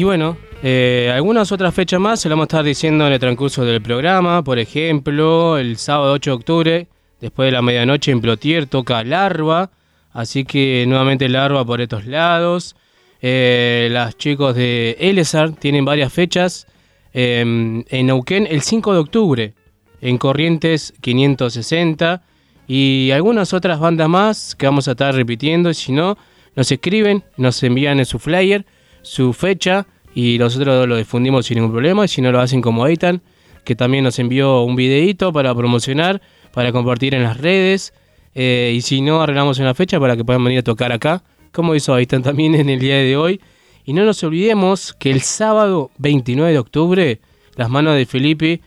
Y 0.00 0.04
bueno, 0.04 0.38
eh, 0.62 1.12
algunas 1.14 1.52
otras 1.52 1.74
fechas 1.74 2.00
más 2.00 2.20
se 2.20 2.30
las 2.30 2.32
vamos 2.32 2.44
a 2.44 2.56
estar 2.56 2.64
diciendo 2.64 3.06
en 3.06 3.12
el 3.12 3.20
transcurso 3.20 3.66
del 3.66 3.82
programa. 3.82 4.42
Por 4.42 4.58
ejemplo, 4.58 5.58
el 5.58 5.76
sábado 5.76 6.14
8 6.14 6.30
de 6.30 6.34
octubre, 6.34 6.86
después 7.20 7.48
de 7.48 7.52
la 7.52 7.60
medianoche 7.60 8.10
en 8.10 8.22
Plotier, 8.22 8.64
toca 8.64 9.04
Larva. 9.04 9.70
Así 10.14 10.46
que 10.46 10.86
nuevamente 10.88 11.28
Larva 11.28 11.66
por 11.66 11.82
estos 11.82 12.06
lados. 12.06 12.76
Eh, 13.20 13.88
las 13.92 14.16
chicos 14.16 14.54
de 14.56 14.96
Elezar 14.98 15.52
tienen 15.52 15.84
varias 15.84 16.10
fechas. 16.10 16.66
eh, 17.12 17.42
en 17.42 18.06
Neuquén 18.06 18.46
el 18.50 18.62
5 18.62 18.94
de 18.94 18.98
octubre, 19.00 19.54
en 20.00 20.16
Corrientes 20.16 20.94
560. 21.02 22.22
Y 22.66 23.10
algunas 23.10 23.52
otras 23.52 23.78
bandas 23.78 24.08
más 24.08 24.54
que 24.54 24.64
vamos 24.64 24.88
a 24.88 24.92
estar 24.92 25.14
repitiendo. 25.14 25.74
Si 25.74 25.92
no, 25.92 26.16
nos 26.56 26.72
escriben, 26.72 27.22
nos 27.36 27.62
envían 27.62 27.98
en 27.98 28.06
su 28.06 28.18
flyer 28.18 28.64
su 29.02 29.32
fecha 29.32 29.86
y 30.14 30.38
nosotros 30.38 30.88
lo 30.88 30.96
difundimos 30.96 31.46
sin 31.46 31.56
ningún 31.56 31.72
problema. 31.72 32.04
Y 32.04 32.08
si 32.08 32.20
no 32.20 32.32
lo 32.32 32.40
hacen 32.40 32.60
como 32.60 32.86
Eitan, 32.86 33.22
que 33.64 33.76
también 33.76 34.04
nos 34.04 34.18
envió 34.18 34.62
un 34.62 34.76
videito 34.76 35.32
para 35.32 35.54
promocionar, 35.54 36.20
para 36.52 36.72
compartir 36.72 37.14
en 37.14 37.22
las 37.22 37.38
redes. 37.38 37.92
Eh, 38.34 38.72
y 38.74 38.80
si 38.82 39.00
no, 39.00 39.20
arreglamos 39.20 39.58
una 39.58 39.74
fecha 39.74 39.98
para 40.00 40.16
que 40.16 40.24
puedan 40.24 40.44
venir 40.44 40.60
a 40.60 40.62
tocar 40.62 40.92
acá, 40.92 41.22
como 41.52 41.74
hizo 41.74 41.96
Eitan 41.96 42.22
también 42.22 42.54
en 42.54 42.68
el 42.68 42.78
día 42.78 42.96
de 42.96 43.16
hoy. 43.16 43.40
Y 43.84 43.92
no 43.92 44.04
nos 44.04 44.22
olvidemos 44.22 44.92
que 44.92 45.10
el 45.10 45.22
sábado 45.22 45.90
29 45.98 46.52
de 46.52 46.58
octubre, 46.58 47.20
las 47.56 47.70
manos 47.70 47.96
de 47.96 48.06
Felipe, 48.06 48.60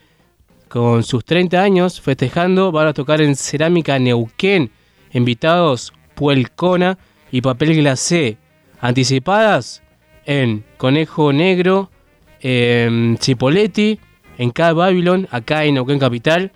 con 0.67 1.03
sus 1.03 1.23
30 1.23 1.61
años, 1.61 2.01
festejando, 2.01 2.71
van 2.71 2.87
a 2.87 2.93
tocar 2.93 3.21
en 3.21 3.35
Cerámica 3.35 3.99
Neuquén. 3.99 4.71
Invitados 5.11 5.93
Puelcona 6.15 6.97
y 7.31 7.41
Papel 7.41 7.75
Glacé. 7.75 8.37
Anticipadas 8.81 9.82
en 10.25 10.63
Conejo 10.77 11.33
Negro, 11.33 11.89
en 12.41 13.17
Cipoletti, 13.21 13.99
en 14.37 14.51
K 14.51 14.73
Babylon, 14.73 15.27
acá 15.31 15.65
en 15.65 15.75
Neuquén 15.75 15.99
Capital, 15.99 16.51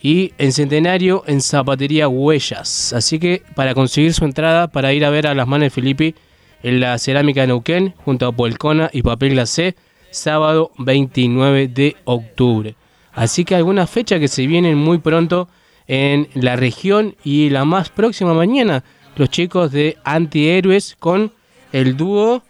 y 0.00 0.32
en 0.38 0.52
Centenario 0.52 1.24
en 1.26 1.40
Zapatería 1.40 2.08
Huellas. 2.08 2.92
Así 2.92 3.18
que 3.18 3.42
para 3.54 3.74
conseguir 3.74 4.12
su 4.14 4.24
entrada, 4.24 4.68
para 4.68 4.92
ir 4.92 5.04
a 5.04 5.10
ver 5.10 5.26
a 5.26 5.34
las 5.34 5.46
manos 5.46 5.66
de 5.66 5.70
Felipe 5.70 6.14
en 6.62 6.80
la 6.80 6.98
Cerámica 6.98 7.42
de 7.42 7.48
Neuquén, 7.48 7.94
junto 8.04 8.26
a 8.26 8.32
Puelcona 8.32 8.90
y 8.92 9.02
Papel 9.02 9.30
Glacé, 9.30 9.74
sábado 10.10 10.70
29 10.78 11.68
de 11.68 11.96
octubre. 12.04 12.74
Así 13.12 13.44
que 13.44 13.54
algunas 13.54 13.90
fechas 13.90 14.20
que 14.20 14.28
se 14.28 14.46
vienen 14.46 14.76
muy 14.76 14.98
pronto 14.98 15.48
en 15.88 16.28
la 16.34 16.56
región 16.56 17.16
y 17.24 17.50
la 17.50 17.64
más 17.64 17.88
próxima 17.90 18.34
mañana, 18.34 18.84
los 19.16 19.30
chicos 19.30 19.72
de 19.72 19.96
Antihéroes 20.04 20.96
con 20.98 21.32
el 21.72 21.96
dúo 21.96 22.42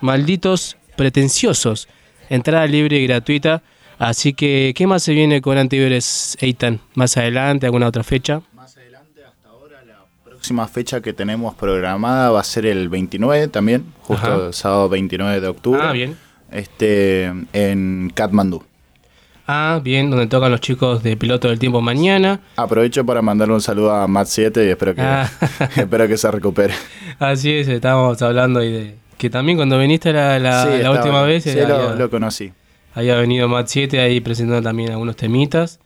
Malditos 0.00 0.76
Pretenciosos. 0.96 1.88
Entrada 2.28 2.66
libre 2.66 2.98
y 2.98 3.06
gratuita. 3.06 3.62
Así 3.98 4.32
que, 4.32 4.72
¿qué 4.76 4.86
más 4.86 5.02
se 5.02 5.12
viene 5.12 5.40
con 5.42 5.58
Antihéroes, 5.58 6.36
Eitan? 6.40 6.80
¿Más 6.94 7.16
adelante? 7.16 7.66
¿Alguna 7.66 7.86
otra 7.88 8.02
fecha? 8.02 8.42
próxima 10.24 10.66
fecha 10.68 11.02
que 11.02 11.12
tenemos 11.12 11.54
programada 11.54 12.30
va 12.30 12.40
a 12.40 12.44
ser 12.44 12.64
el 12.64 12.88
29 12.88 13.48
también, 13.48 13.84
justo 14.00 14.26
Ajá. 14.26 14.46
el 14.46 14.54
sábado 14.54 14.88
29 14.88 15.38
de 15.38 15.48
octubre. 15.48 15.80
Ah, 15.82 15.92
bien. 15.92 16.16
Este, 16.50 17.24
en 17.52 18.10
Katmandú. 18.14 18.64
Ah, 19.46 19.80
bien, 19.84 20.08
donde 20.10 20.26
tocan 20.28 20.50
los 20.50 20.60
chicos 20.62 21.02
de 21.02 21.16
Piloto 21.18 21.48
del 21.48 21.58
Tiempo 21.58 21.82
mañana. 21.82 22.40
Aprovecho 22.56 23.04
para 23.04 23.20
mandarle 23.20 23.52
un 23.52 23.60
saludo 23.60 23.92
a 23.94 24.06
Matt 24.06 24.28
7 24.28 24.64
y 24.64 24.68
espero 24.70 24.94
que, 24.94 25.02
Ah. 25.02 25.30
espero 25.76 26.08
que 26.08 26.16
se 26.16 26.30
recupere. 26.30 26.72
Así 27.18 27.52
es, 27.52 27.68
estábamos 27.68 28.22
hablando 28.22 28.60
ahí 28.60 28.72
de... 28.72 28.94
Que 29.20 29.28
también 29.28 29.58
cuando 29.58 29.78
viniste 29.78 30.12
la, 30.14 30.38
la, 30.38 30.62
Sí, 30.62 30.68
la 30.70 30.76
estaba- 30.76 30.96
última 30.96 31.22
vez... 31.24 31.44
sí, 31.44 31.52
lo- 31.54 31.76
había- 31.76 31.94
lo 31.94 32.08
conocí. 32.10 32.52
Había 32.94 33.16
venido 33.16 33.48
Matt 33.48 33.66
7 33.68 34.00
ahí 34.00 34.20
presentando 34.20 34.62
también 34.62 34.92
algunos 34.92 35.14
temitas. 35.14 35.78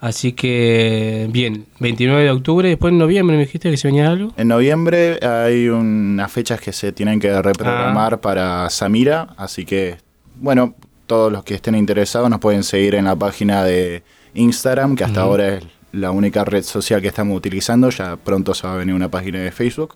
Así 0.00 0.32
que, 0.32 1.26
bien, 1.30 1.66
29 1.80 2.22
de 2.22 2.30
octubre, 2.30 2.68
después 2.68 2.92
en 2.92 2.98
noviembre 2.98 3.36
me 3.36 3.42
dijiste 3.44 3.70
que 3.70 3.76
se 3.76 3.88
venía 3.88 4.08
algo. 4.08 4.32
En 4.36 4.46
noviembre 4.48 5.18
hay 5.26 5.68
unas 5.68 6.30
fechas 6.30 6.60
que 6.60 6.72
se 6.72 6.92
tienen 6.92 7.18
que 7.18 7.42
reprogramar 7.42 8.14
Ah. 8.14 8.20
para 8.20 8.70
Samira, 8.70 9.28
así 9.36 9.64
que, 9.64 9.96
bueno, 10.36 10.74
todos 11.06 11.32
los 11.32 11.42
que 11.44 11.54
estén 11.54 11.74
interesados 11.74 12.30
nos 12.30 12.38
pueden 12.40 12.62
seguir 12.62 12.94
en 12.94 13.06
la 13.06 13.16
página 13.16 13.64
de 13.64 14.02
Instagram, 14.34 14.94
que 14.96 15.04
hasta 15.04 15.22
ahora 15.22 15.54
es 15.56 15.64
la 15.92 16.10
única 16.12 16.44
red 16.44 16.62
social 16.62 17.00
que 17.00 17.08
estamos 17.08 17.36
utilizando, 17.36 17.88
ya 17.90 18.16
pronto 18.16 18.54
se 18.54 18.66
va 18.66 18.74
a 18.74 18.76
venir 18.76 18.94
una 18.94 19.10
página 19.10 19.40
de 19.40 19.50
Facebook, 19.50 19.94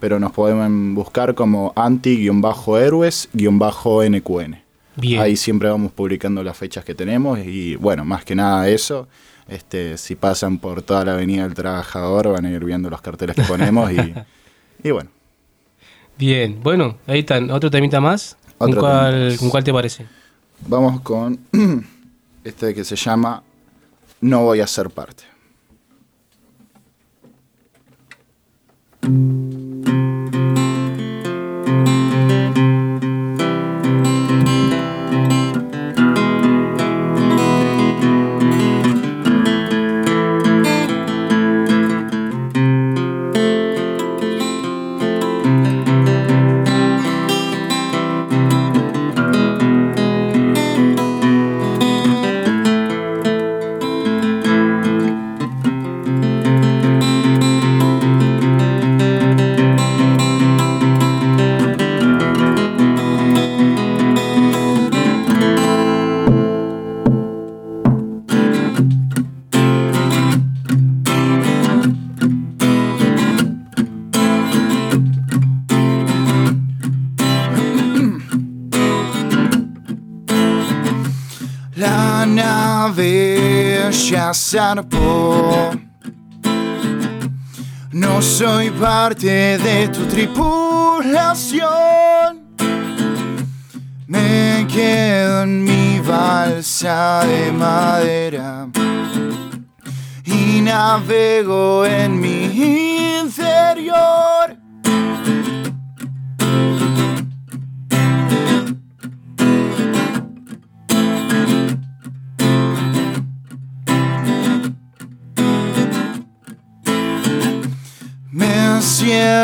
pero 0.00 0.18
nos 0.18 0.32
pueden 0.32 0.94
buscar 0.94 1.34
como 1.34 1.74
anti-héroes-nqn. 1.76 4.56
Bien. 4.96 5.22
Ahí 5.22 5.36
siempre 5.36 5.68
vamos 5.68 5.92
publicando 5.92 6.42
las 6.42 6.56
fechas 6.56 6.82
que 6.84 6.94
tenemos 6.94 7.38
y 7.38 7.76
bueno, 7.76 8.02
más 8.04 8.24
que 8.24 8.34
nada 8.34 8.68
eso, 8.68 9.06
este, 9.46 9.96
si 9.98 10.16
pasan 10.16 10.58
por 10.58 10.82
toda 10.82 11.04
la 11.04 11.12
Avenida 11.12 11.44
del 11.44 11.54
Trabajador 11.54 12.32
van 12.32 12.46
a 12.46 12.50
ir 12.50 12.64
viendo 12.64 12.90
los 12.90 13.00
carteles 13.00 13.36
que 13.36 13.42
ponemos 13.42 13.92
y, 13.92 14.14
y 14.82 14.90
bueno. 14.90 15.10
Bien, 16.18 16.58
bueno, 16.62 16.96
ahí 17.06 17.20
están, 17.20 17.50
otro 17.50 17.70
temita 17.70 18.00
más. 18.00 18.36
¿Con 18.58 18.70
Otro 18.70 18.80
cuál, 18.82 19.30
más. 19.30 19.38
¿Con 19.38 19.50
cuál 19.50 19.64
te 19.64 19.72
parece? 19.72 20.06
Vamos 20.66 21.00
con 21.00 21.38
este 22.44 22.74
que 22.74 22.84
se 22.84 22.96
llama 22.96 23.42
No 24.20 24.44
voy 24.44 24.60
a 24.60 24.66
ser 24.66 24.90
parte. 24.90 25.24
Soy 88.40 88.70
parte 88.70 89.58
de 89.58 89.88
tu 89.88 90.06
tripulación. 90.06 91.60
Me 94.06 94.66
quedo 94.66 95.42
en 95.42 95.62
mi 95.62 96.00
balsa 96.00 97.20
de 97.26 97.52
madera 97.52 98.66
y 100.24 100.62
navego 100.62 101.84
en 101.84 102.18
mi 102.18 102.48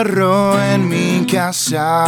en 0.05 0.89
mi 0.89 1.25
casa. 1.25 2.05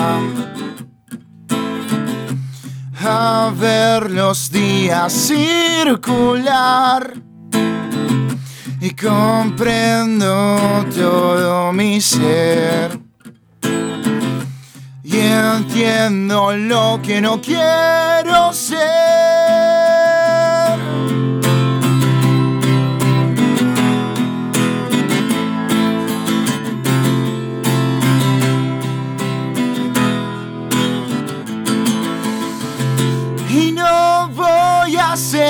A 3.00 3.50
ver 3.58 4.10
los 4.10 4.52
días 4.52 5.10
circular. 5.10 7.14
Y 8.80 8.90
comprendo 8.90 10.84
todo 10.94 11.72
mi 11.72 12.02
ser. 12.02 13.00
Y 15.02 15.18
entiendo 15.18 16.54
lo 16.54 17.00
que 17.02 17.22
no 17.22 17.40
quiero 17.40 18.52
ser. 18.52 19.17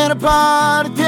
Ser 0.08 0.16
parte 0.16 1.02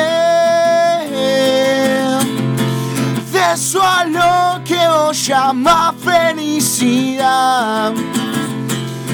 de 3.32 3.52
eso 3.54 3.80
a 3.82 4.04
lo 4.04 4.62
que 4.64 4.88
vos 4.88 5.26
llama 5.26 5.94
felicidad. 6.04 7.92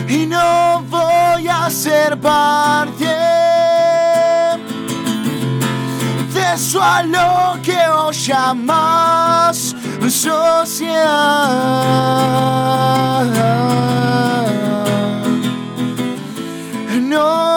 Y 0.08 0.26
no 0.26 0.82
voy 0.90 1.46
a 1.48 1.70
ser 1.70 2.20
parte 2.20 3.06
de 6.34 6.54
eso 6.54 6.82
a 6.82 7.02
lo 7.04 7.62
que 7.62 7.78
vos 7.88 8.26
llamas 8.26 9.76
sociedad. 10.10 10.96
No 17.02 17.56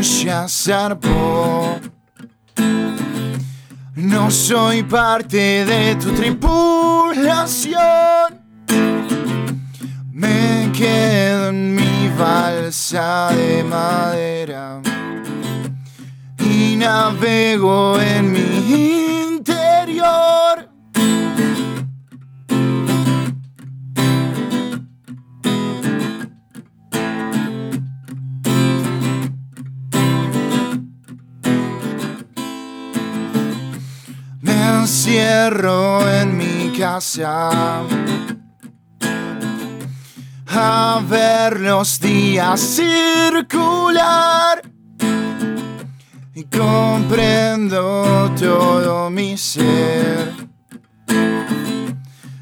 ya 0.00 0.48
zarpó. 0.48 1.78
No 3.94 4.30
soy 4.30 4.82
parte 4.82 5.64
de 5.64 5.96
tu 5.96 6.12
tripulación. 6.12 7.74
Me 10.12 10.70
quedo 10.72 11.48
en 11.50 11.74
mi 11.74 12.10
balsa 12.18 13.30
de 13.34 13.64
madera 13.64 14.80
y 16.38 16.76
navego 16.76 18.00
en 18.00 18.32
mi 18.32 19.13
encierro 35.04 36.10
en 36.10 36.38
mi 36.38 36.72
casa. 36.78 37.82
A 40.46 41.02
ver 41.06 41.60
los 41.60 42.00
días 42.00 42.58
circular. 42.58 43.92
Y 46.34 46.44
comprendo 46.44 48.32
todo 48.40 49.10
mi 49.10 49.36
ser. 49.36 50.32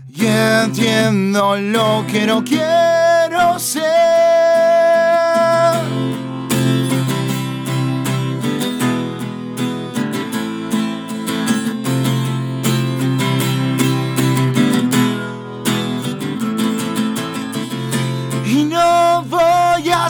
Y 0.09 0.26
entiendo 0.26 1.56
lo 1.56 2.05
que 2.06 2.26
no 2.26 2.44
quiero 2.44 3.59
ser. 3.59 4.01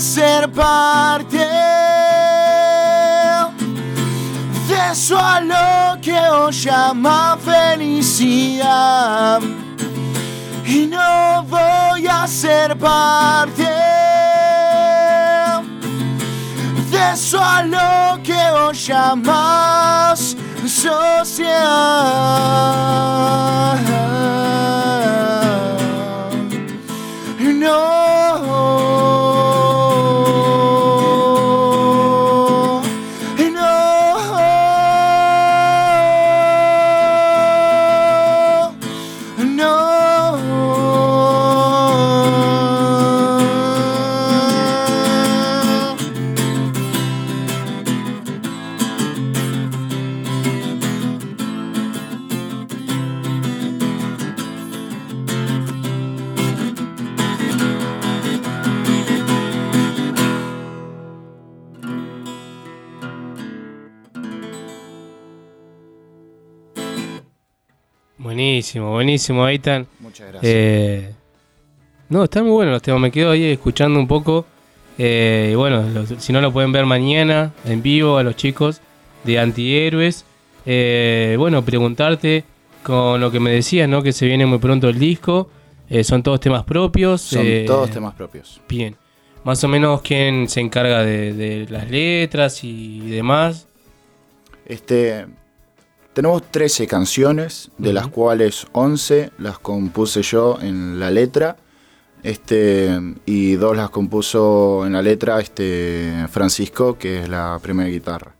Ser 0.02 0.50
parte 0.50 1.38
de 4.68 4.90
eso 4.90 5.16
a 5.16 5.40
lo 5.40 6.00
que 6.00 6.18
os 6.18 6.64
llama 6.64 7.38
felicidad. 7.40 9.40
Y 10.64 10.86
no 10.86 11.44
voy 11.44 12.08
a 12.08 12.26
ser 12.26 12.76
parte 12.76 13.68
de 16.90 17.12
eso 17.12 17.40
a 17.40 17.62
lo 17.62 18.20
que 18.24 18.50
os 18.66 18.84
llamas 18.84 20.36
sociedad. 20.66 21.38
No 27.38 28.02
Buenísimo, 68.52 68.90
buenísimo, 68.92 69.44
Aitan. 69.46 69.86
Muchas 70.00 70.28
gracias. 70.28 70.52
Eh, 70.54 71.10
no, 72.10 72.24
están 72.24 72.42
muy 72.44 72.52
buenos 72.52 72.72
los 72.74 72.82
temas. 72.82 73.00
Me 73.00 73.10
quedo 73.10 73.30
ahí 73.30 73.44
escuchando 73.44 73.98
un 73.98 74.06
poco. 74.06 74.44
Eh, 74.98 75.48
y 75.52 75.54
bueno, 75.54 75.82
los- 75.88 76.10
si 76.18 76.34
no 76.34 76.40
lo 76.42 76.52
pueden 76.52 76.70
ver 76.70 76.84
mañana 76.84 77.52
en 77.64 77.82
vivo 77.82 78.18
a 78.18 78.22
los 78.22 78.36
chicos 78.36 78.82
de 79.24 79.38
Antihéroes. 79.38 80.26
Eh, 80.66 81.34
bueno, 81.38 81.64
preguntarte 81.64 82.44
con 82.82 83.22
lo 83.22 83.30
que 83.30 83.40
me 83.40 83.50
decías, 83.52 83.88
¿no? 83.88 84.02
Que 84.02 84.12
se 84.12 84.26
viene 84.26 84.44
muy 84.44 84.58
pronto 84.58 84.90
el 84.90 84.98
disco. 84.98 85.48
Son 86.04 86.22
todos 86.22 86.38
temas 86.40 86.64
propios. 86.64 87.22
Son 87.22 87.46
todos 87.66 87.90
temas 87.90 88.12
propios. 88.14 88.60
Bien. 88.68 88.96
más 89.44 89.64
o 89.64 89.68
menos 89.68 90.02
quién 90.02 90.46
se 90.48 90.60
encarga 90.60 91.02
de, 91.04 91.32
de 91.32 91.66
las 91.70 91.90
letras 91.90 92.62
y 92.64 93.00
demás. 93.08 93.66
Este, 94.66 95.26
tenemos 96.12 96.42
13 96.50 96.86
canciones, 96.86 97.70
de 97.78 97.92
las 97.92 98.06
cuales 98.08 98.66
11 98.72 99.30
las 99.38 99.58
compuse 99.58 100.22
yo 100.22 100.58
en 100.60 100.98
la 101.00 101.10
letra. 101.10 101.56
Este, 102.22 103.00
y 103.26 103.54
dos 103.54 103.76
las 103.76 103.90
compuso 103.90 104.86
en 104.86 104.92
la 104.92 105.02
letra 105.02 105.40
este, 105.40 106.26
Francisco, 106.30 106.96
que 106.96 107.22
es 107.22 107.28
la 107.28 107.58
primera 107.60 107.88
guitarra. 107.88 108.32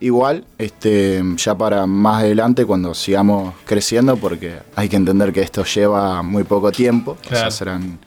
Igual, 0.00 0.44
este, 0.58 1.22
ya 1.36 1.56
para 1.56 1.86
más 1.86 2.22
adelante, 2.22 2.64
cuando 2.64 2.94
sigamos 2.94 3.54
creciendo, 3.64 4.16
porque 4.16 4.58
hay 4.74 4.88
que 4.88 4.96
entender 4.96 5.32
que 5.32 5.40
esto 5.42 5.64
lleva 5.64 6.22
muy 6.22 6.42
poco 6.44 6.72
tiempo, 6.72 7.12
o 7.12 7.22
sea, 7.22 7.30
Claro. 7.30 7.50
serán 7.52 7.98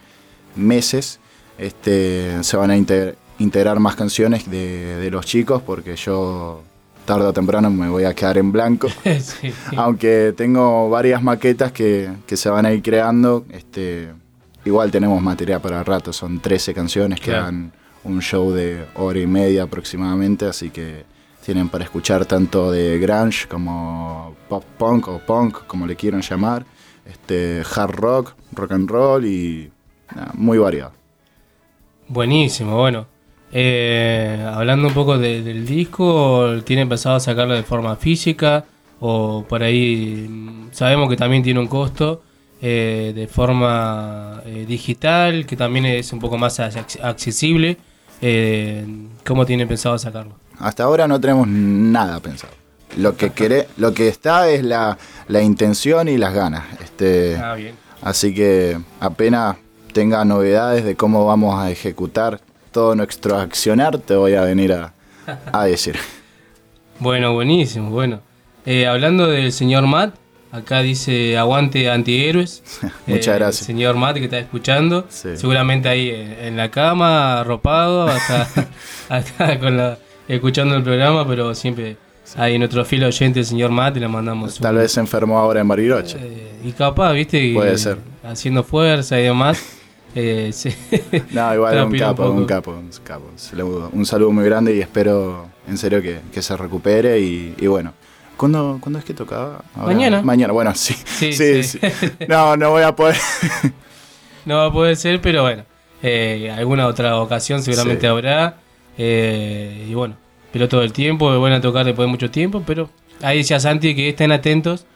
meses, 0.55 1.19
este, 1.57 2.43
se 2.43 2.57
van 2.57 2.71
a 2.71 2.77
integrar 3.39 3.79
más 3.79 3.95
canciones 3.95 4.49
de, 4.49 4.97
de 4.97 5.11
los 5.11 5.25
chicos, 5.25 5.61
porque 5.61 5.95
yo 5.95 6.61
tarde 7.11 7.27
o 7.27 7.33
temprano 7.33 7.69
me 7.69 7.89
voy 7.89 8.05
a 8.05 8.13
quedar 8.13 8.37
en 8.37 8.51
blanco. 8.53 8.87
Sí. 9.19 9.53
Aunque 9.75 10.33
tengo 10.37 10.89
varias 10.89 11.21
maquetas 11.21 11.73
que, 11.73 12.09
que 12.25 12.37
se 12.37 12.49
van 12.49 12.65
a 12.65 12.71
ir 12.71 12.81
creando, 12.81 13.45
este, 13.49 14.13
igual 14.63 14.91
tenemos 14.91 15.21
material 15.21 15.59
para 15.59 15.83
rato, 15.83 16.13
son 16.13 16.39
13 16.39 16.73
canciones 16.73 17.19
que 17.19 17.31
Claro. 17.31 17.43
dan 17.45 17.73
un 18.05 18.21
show 18.21 18.51
de 18.53 18.85
hora 18.95 19.19
y 19.19 19.27
media 19.27 19.63
aproximadamente, 19.63 20.45
así 20.45 20.69
que 20.69 21.03
tienen 21.45 21.67
para 21.67 21.83
escuchar 21.83 22.25
tanto 22.25 22.71
de 22.71 22.97
grunge 22.99 23.45
como 23.49 24.33
pop 24.47 24.63
punk 24.77 25.07
o 25.09 25.19
punk, 25.19 25.65
como 25.67 25.85
le 25.85 25.97
quieran 25.97 26.21
llamar, 26.21 26.65
este, 27.05 27.61
hard 27.75 27.95
rock, 27.95 28.35
rock 28.53 28.71
and 28.71 28.89
roll 28.89 29.25
y 29.25 29.69
nada, 30.15 30.31
muy 30.35 30.57
variado. 30.57 30.93
Buenísimo, 32.07 32.77
bueno. 32.77 33.05
Eh, 33.53 34.45
hablando 34.53 34.87
un 34.87 34.93
poco 34.93 35.17
de- 35.17 35.41
del 35.43 35.65
disco, 35.65 36.49
¿tiene 36.63 36.85
pensado 36.87 37.19
sacarlo 37.19 37.53
de 37.53 37.63
forma 37.63 37.95
física? 37.95 38.65
O 38.99 39.43
por 39.47 39.61
ahí 39.63 40.27
mm, 40.29 40.69
sabemos 40.71 41.09
que 41.09 41.17
también 41.17 41.43
tiene 41.43 41.59
un 41.59 41.67
costo 41.67 42.23
eh, 42.61 43.11
de 43.15 43.27
forma 43.27 44.41
eh, 44.45 44.65
digital, 44.67 45.45
que 45.45 45.55
también 45.57 45.85
es 45.85 46.13
un 46.13 46.19
poco 46.19 46.37
más 46.37 46.59
ac- 46.59 46.99
accesible. 47.03 47.77
¿Cómo 49.25 49.45
tiene 49.47 49.65
pensado 49.65 49.97
sacarlo? 49.97 50.33
Hasta 50.59 50.83
ahora 50.83 51.07
no 51.07 51.19
tenemos 51.19 51.47
nada 51.47 52.19
pensado. 52.19 52.53
Lo 52.97 53.17
que 53.17 53.31
quere- 53.31 53.67
lo 53.77 53.93
que 53.93 54.07
está 54.07 54.47
es 54.49 54.63
la, 54.63 54.97
la 55.27 55.41
intención 55.41 56.07
y 56.07 56.17
las 56.17 56.33
ganas. 56.33 56.63
Este, 56.83 57.35
Ah, 57.37 57.55
bien. 57.55 57.73
Así 58.03 58.33
que 58.33 58.77
apenas 58.99 59.57
tenga 59.93 60.23
novedades 60.25 60.83
de 60.85 60.95
cómo 60.95 61.25
vamos 61.25 61.59
a 61.59 61.71
ejecutar 61.71 62.39
todo 62.71 62.95
nuestro 62.95 63.37
accionar, 63.37 63.97
te 63.99 64.15
voy 64.15 64.33
a 64.35 64.41
venir 64.41 64.73
a, 64.73 64.93
a 65.51 65.65
decir. 65.65 65.97
Bueno, 66.99 67.33
buenísimo, 67.33 67.89
bueno. 67.89 68.21
Eh, 68.65 68.85
hablando 68.87 69.27
del 69.27 69.51
señor 69.51 69.87
Matt, 69.87 70.13
acá 70.51 70.81
dice 70.81 71.37
aguante 71.37 71.89
antihéroes. 71.89 72.63
Muchas 73.07 73.27
Eh, 73.35 73.39
gracias. 73.39 73.61
El 73.61 73.65
señor 73.67 73.95
Matt 73.95 74.17
que 74.17 74.25
está 74.25 74.39
escuchando, 74.39 75.05
Sí. 75.09 75.29
seguramente 75.35 75.89
ahí 75.89 76.09
en, 76.09 76.31
en 76.45 76.57
la 76.57 76.69
cama, 76.69 77.39
arropado, 77.41 78.07
acá, 78.07 78.47
acá 79.09 79.59
con 79.59 79.77
la, 79.77 79.97
escuchando 80.27 80.75
el 80.75 80.83
programa, 80.83 81.27
pero 81.27 81.55
siempre 81.55 81.97
hay 82.37 82.57
nuestro 82.59 82.85
fiel 82.85 83.03
oyente, 83.03 83.39
el 83.39 83.45
señor 83.45 83.71
Matt, 83.71 83.97
y 83.97 83.99
le 83.99 84.07
mandamos 84.07 84.57
un- 84.57 84.63
Tal 84.63 84.75
vez 84.75 84.91
se 84.91 84.99
enfermó 84.99 85.39
ahora 85.39 85.59
en 85.61 85.67
Bariloche. 85.67 86.17
Y 86.63 86.71
capaz, 86.73 87.13
viste, 87.13 87.51
Puede 87.53 87.77
ser. 87.77 87.97
haciendo 88.23 88.63
fuerza 88.63 89.19
y 89.19 89.23
demás. 89.23 89.59
Eh, 90.15 90.51
sí. 90.53 90.69
No, 91.31 91.53
igual 91.53 91.83
un 91.85 91.97
capo, 91.97 92.23
poco. 92.23 92.31
un 92.35 92.45
capo, 92.45 92.71
un 92.71 92.89
capo. 93.03 93.25
Un 93.93 94.05
saludo 94.05 94.31
muy 94.31 94.45
grande 94.45 94.75
y 94.75 94.79
espero 94.81 95.47
en 95.67 95.77
serio 95.77 96.01
que, 96.01 96.19
que 96.33 96.41
se 96.41 96.55
recupere 96.57 97.19
y, 97.19 97.55
y 97.59 97.67
bueno. 97.67 97.93
¿Cuándo, 98.37 98.79
¿Cuándo 98.81 98.97
es 98.97 99.05
que 99.05 99.13
tocaba? 99.13 99.63
Ahora- 99.75 99.93
Mañana. 99.93 100.21
Mañana, 100.23 100.51
bueno, 100.53 100.73
sí. 100.73 100.95
Sí, 101.05 101.31
Sí, 101.33 101.63
sí. 101.63 101.79
sí. 101.79 102.07
No, 102.27 102.57
no 102.57 102.71
voy 102.71 102.83
a 102.83 102.95
poder. 102.95 103.15
No 104.45 104.57
va 104.57 104.65
a 104.65 104.71
poder 104.71 104.95
ser, 104.95 105.21
pero 105.21 105.43
bueno, 105.43 105.65
eh, 106.01 106.51
alguna 106.57 106.87
otra 106.87 107.17
ocasión 107.19 107.61
seguramente 107.61 108.07
habrá. 108.07 108.55
eh, 108.97 109.85
y 109.87 109.93
bueno, 109.93 110.15
pero 110.51 110.67
todo 110.67 110.81
el 110.81 110.93
tiempo, 110.93 111.39
van 111.39 111.53
a 111.53 111.61
tocar 111.61 111.85
después 111.85 112.07
de 112.07 112.11
mucho 112.11 112.31
tiempo, 112.31 112.63
pero 112.65 112.89
ahí 113.21 113.37
decía 113.37 113.59
Santi 113.59 113.93
que 113.95 114.09
estén 114.09 114.31
atentos, 114.31 114.87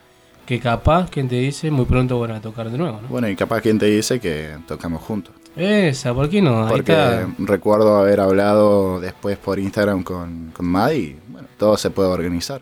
que 0.45 0.59
capaz, 0.59 1.09
quien 1.09 1.27
te 1.27 1.35
dice, 1.35 1.71
muy 1.71 1.85
pronto 1.85 2.19
van 2.19 2.31
a 2.31 2.41
tocar 2.41 2.69
de 2.69 2.77
nuevo, 2.77 2.99
¿no? 3.01 3.07
Bueno, 3.07 3.27
y 3.29 3.35
capaz 3.35 3.61
quien 3.61 3.79
te 3.79 3.87
dice 3.87 4.19
que 4.19 4.55
tocamos 4.67 5.01
juntos. 5.01 5.33
Esa, 5.55 6.13
¿por 6.13 6.29
qué 6.29 6.41
no? 6.41 6.67
Porque 6.67 6.91
está. 6.91 7.27
recuerdo 7.39 7.95
haber 7.97 8.19
hablado 8.19 8.99
después 8.99 9.37
por 9.37 9.57
Instagram 9.57 10.03
con, 10.03 10.51
con 10.51 10.65
Mad 10.65 10.91
y 10.91 11.15
bueno, 11.29 11.47
todo 11.57 11.77
se 11.77 11.89
puede 11.89 12.09
organizar. 12.09 12.61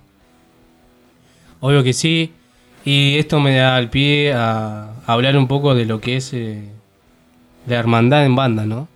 Obvio 1.59 1.83
que 1.83 1.93
sí. 1.93 2.31
Y 2.85 3.17
esto 3.17 3.39
me 3.39 3.55
da 3.55 3.79
el 3.79 3.89
pie 3.89 4.33
a 4.33 4.93
hablar 5.05 5.37
un 5.37 5.47
poco 5.47 5.73
de 5.73 5.85
lo 5.85 6.01
que 6.01 6.17
es 6.17 6.33
eh, 6.33 6.69
la 7.65 7.77
hermandad 7.79 8.25
en 8.25 8.35
banda, 8.35 8.65
¿no? 8.65 8.87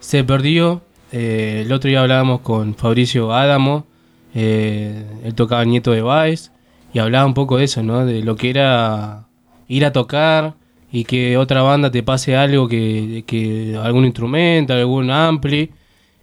Se 0.00 0.24
perdió. 0.24 0.82
eh, 1.12 1.62
el 1.64 1.72
otro 1.72 1.88
día 1.88 2.00
hablábamos 2.00 2.40
con 2.40 2.74
Fabricio 2.74 3.32
Adamo. 3.32 3.86
eh, 4.34 5.04
él 5.24 5.34
tocaba 5.34 5.64
Nieto 5.64 5.92
de 5.92 6.02
Baez. 6.02 6.50
Y 6.92 6.98
hablaba 6.98 7.26
un 7.26 7.34
poco 7.34 7.58
de 7.58 7.64
eso, 7.64 7.82
¿no? 7.82 8.04
De 8.04 8.22
lo 8.22 8.36
que 8.36 8.50
era 8.50 9.26
ir 9.68 9.84
a 9.84 9.92
tocar 9.92 10.54
y 10.92 11.04
que 11.04 11.36
otra 11.36 11.62
banda 11.62 11.90
te 11.90 12.02
pase 12.02 12.36
algo 12.36 12.68
que, 12.68 13.24
que 13.26 13.78
algún 13.80 14.04
instrumento, 14.04 14.72
algún 14.74 15.10
ampli. 15.10 15.70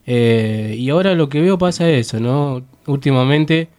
eh, 0.06 0.76
y 0.77 0.89
ahora 0.89 1.15
lo 1.15 1.30
que 1.30 1.41
veo 1.41 1.57
pasa 1.57 1.89
eso, 1.89 2.19
¿no? 2.19 2.64
Últimamente 2.85 3.69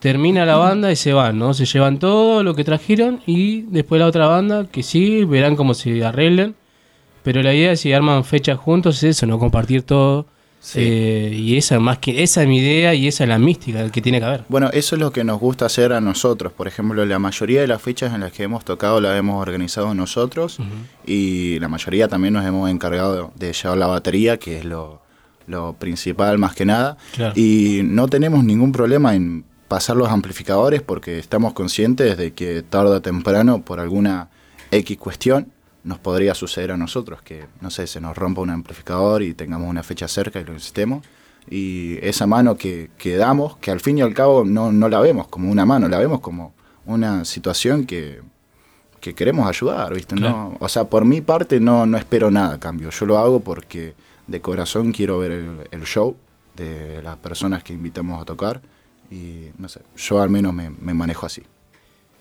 termina 0.00 0.44
la 0.44 0.56
banda 0.56 0.92
y 0.92 0.96
se 0.96 1.12
van, 1.12 1.38
¿no? 1.38 1.54
Se 1.54 1.64
llevan 1.66 1.98
todo 1.98 2.42
lo 2.42 2.54
que 2.54 2.64
trajeron 2.64 3.20
y 3.26 3.62
después 3.62 4.00
la 4.00 4.06
otra 4.06 4.26
banda, 4.26 4.66
que 4.70 4.82
sí, 4.82 5.24
verán 5.24 5.56
cómo 5.56 5.74
se 5.74 6.04
arreglan. 6.04 6.54
Pero 7.22 7.42
la 7.42 7.54
idea 7.54 7.74
si 7.76 7.92
arman 7.92 8.24
fechas 8.24 8.58
juntos 8.58 8.98
es 8.98 9.16
eso, 9.16 9.26
¿no? 9.26 9.38
Compartir 9.38 9.82
todo. 9.82 10.26
Eh, 10.74 11.30
y 11.32 11.56
esa 11.56 11.78
más 11.78 11.98
que 11.98 12.22
esa 12.22 12.42
es 12.42 12.48
mi 12.48 12.58
idea 12.58 12.92
y 12.92 13.06
esa 13.06 13.24
es 13.24 13.28
la 13.28 13.38
mística 13.38 13.88
que 13.90 14.00
tiene 14.00 14.18
que 14.18 14.24
haber. 14.24 14.44
Bueno, 14.48 14.68
eso 14.72 14.96
es 14.96 15.00
lo 15.00 15.12
que 15.12 15.22
nos 15.22 15.38
gusta 15.38 15.66
hacer 15.66 15.92
a 15.92 16.00
nosotros. 16.00 16.52
Por 16.52 16.66
ejemplo, 16.66 17.04
la 17.04 17.18
mayoría 17.18 17.60
de 17.60 17.68
las 17.68 17.80
fechas 17.80 18.12
en 18.12 18.20
las 18.20 18.32
que 18.32 18.42
hemos 18.42 18.64
tocado 18.64 19.00
las 19.00 19.16
hemos 19.16 19.40
organizado 19.40 19.94
nosotros 19.94 20.58
y 21.06 21.58
la 21.60 21.68
mayoría 21.68 22.08
también 22.08 22.34
nos 22.34 22.44
hemos 22.44 22.68
encargado 22.68 23.32
de 23.36 23.52
llevar 23.52 23.78
la 23.78 23.86
batería, 23.86 24.38
que 24.38 24.58
es 24.58 24.64
lo, 24.64 25.02
lo 25.46 25.74
principal 25.74 26.38
más 26.38 26.54
que 26.54 26.64
nada. 26.64 26.96
Claro. 27.14 27.32
Y 27.36 27.82
no 27.84 28.08
tenemos 28.08 28.42
ningún 28.42 28.72
problema 28.72 29.14
en 29.14 29.44
pasar 29.68 29.96
los 29.96 30.08
amplificadores 30.08 30.82
porque 30.82 31.18
estamos 31.18 31.52
conscientes 31.52 32.16
de 32.16 32.32
que 32.32 32.62
tarde 32.62 32.96
o 32.96 33.02
temprano, 33.02 33.62
por 33.62 33.80
alguna 33.80 34.30
X 34.70 34.96
cuestión, 34.98 35.52
nos 35.86 36.00
podría 36.00 36.34
suceder 36.34 36.72
a 36.72 36.76
nosotros 36.76 37.22
que, 37.22 37.46
no 37.60 37.70
sé, 37.70 37.86
se 37.86 38.00
nos 38.00 38.16
rompa 38.16 38.40
un 38.40 38.50
amplificador 38.50 39.22
y 39.22 39.34
tengamos 39.34 39.70
una 39.70 39.84
fecha 39.84 40.08
cerca 40.08 40.40
y 40.40 40.44
lo 40.44 40.52
necesitemos. 40.52 41.06
Y 41.48 41.98
esa 42.04 42.26
mano 42.26 42.56
que, 42.56 42.90
que 42.98 43.16
damos, 43.16 43.56
que 43.58 43.70
al 43.70 43.78
fin 43.78 43.98
y 43.98 44.02
al 44.02 44.12
cabo 44.12 44.44
no, 44.44 44.72
no 44.72 44.88
la 44.88 44.98
vemos 44.98 45.28
como 45.28 45.48
una 45.48 45.64
mano, 45.64 45.88
la 45.88 46.00
vemos 46.00 46.18
como 46.18 46.54
una 46.86 47.24
situación 47.24 47.86
que, 47.86 48.20
que 49.00 49.14
queremos 49.14 49.48
ayudar, 49.48 49.94
¿viste? 49.94 50.16
Claro. 50.16 50.36
No, 50.36 50.56
o 50.58 50.68
sea, 50.68 50.86
por 50.90 51.04
mi 51.04 51.20
parte 51.20 51.60
no, 51.60 51.86
no 51.86 51.96
espero 51.96 52.32
nada 52.32 52.54
a 52.54 52.58
cambio. 52.58 52.90
Yo 52.90 53.06
lo 53.06 53.18
hago 53.18 53.38
porque 53.38 53.94
de 54.26 54.40
corazón 54.40 54.90
quiero 54.90 55.20
ver 55.20 55.30
el, 55.30 55.68
el 55.70 55.84
show 55.84 56.16
de 56.56 57.00
las 57.00 57.16
personas 57.18 57.62
que 57.62 57.72
invitamos 57.72 58.20
a 58.20 58.24
tocar 58.24 58.60
y 59.08 59.50
no 59.56 59.68
sé, 59.68 59.82
yo 59.96 60.20
al 60.20 60.30
menos 60.30 60.52
me, 60.52 60.70
me 60.70 60.94
manejo 60.94 61.26
así. 61.26 61.44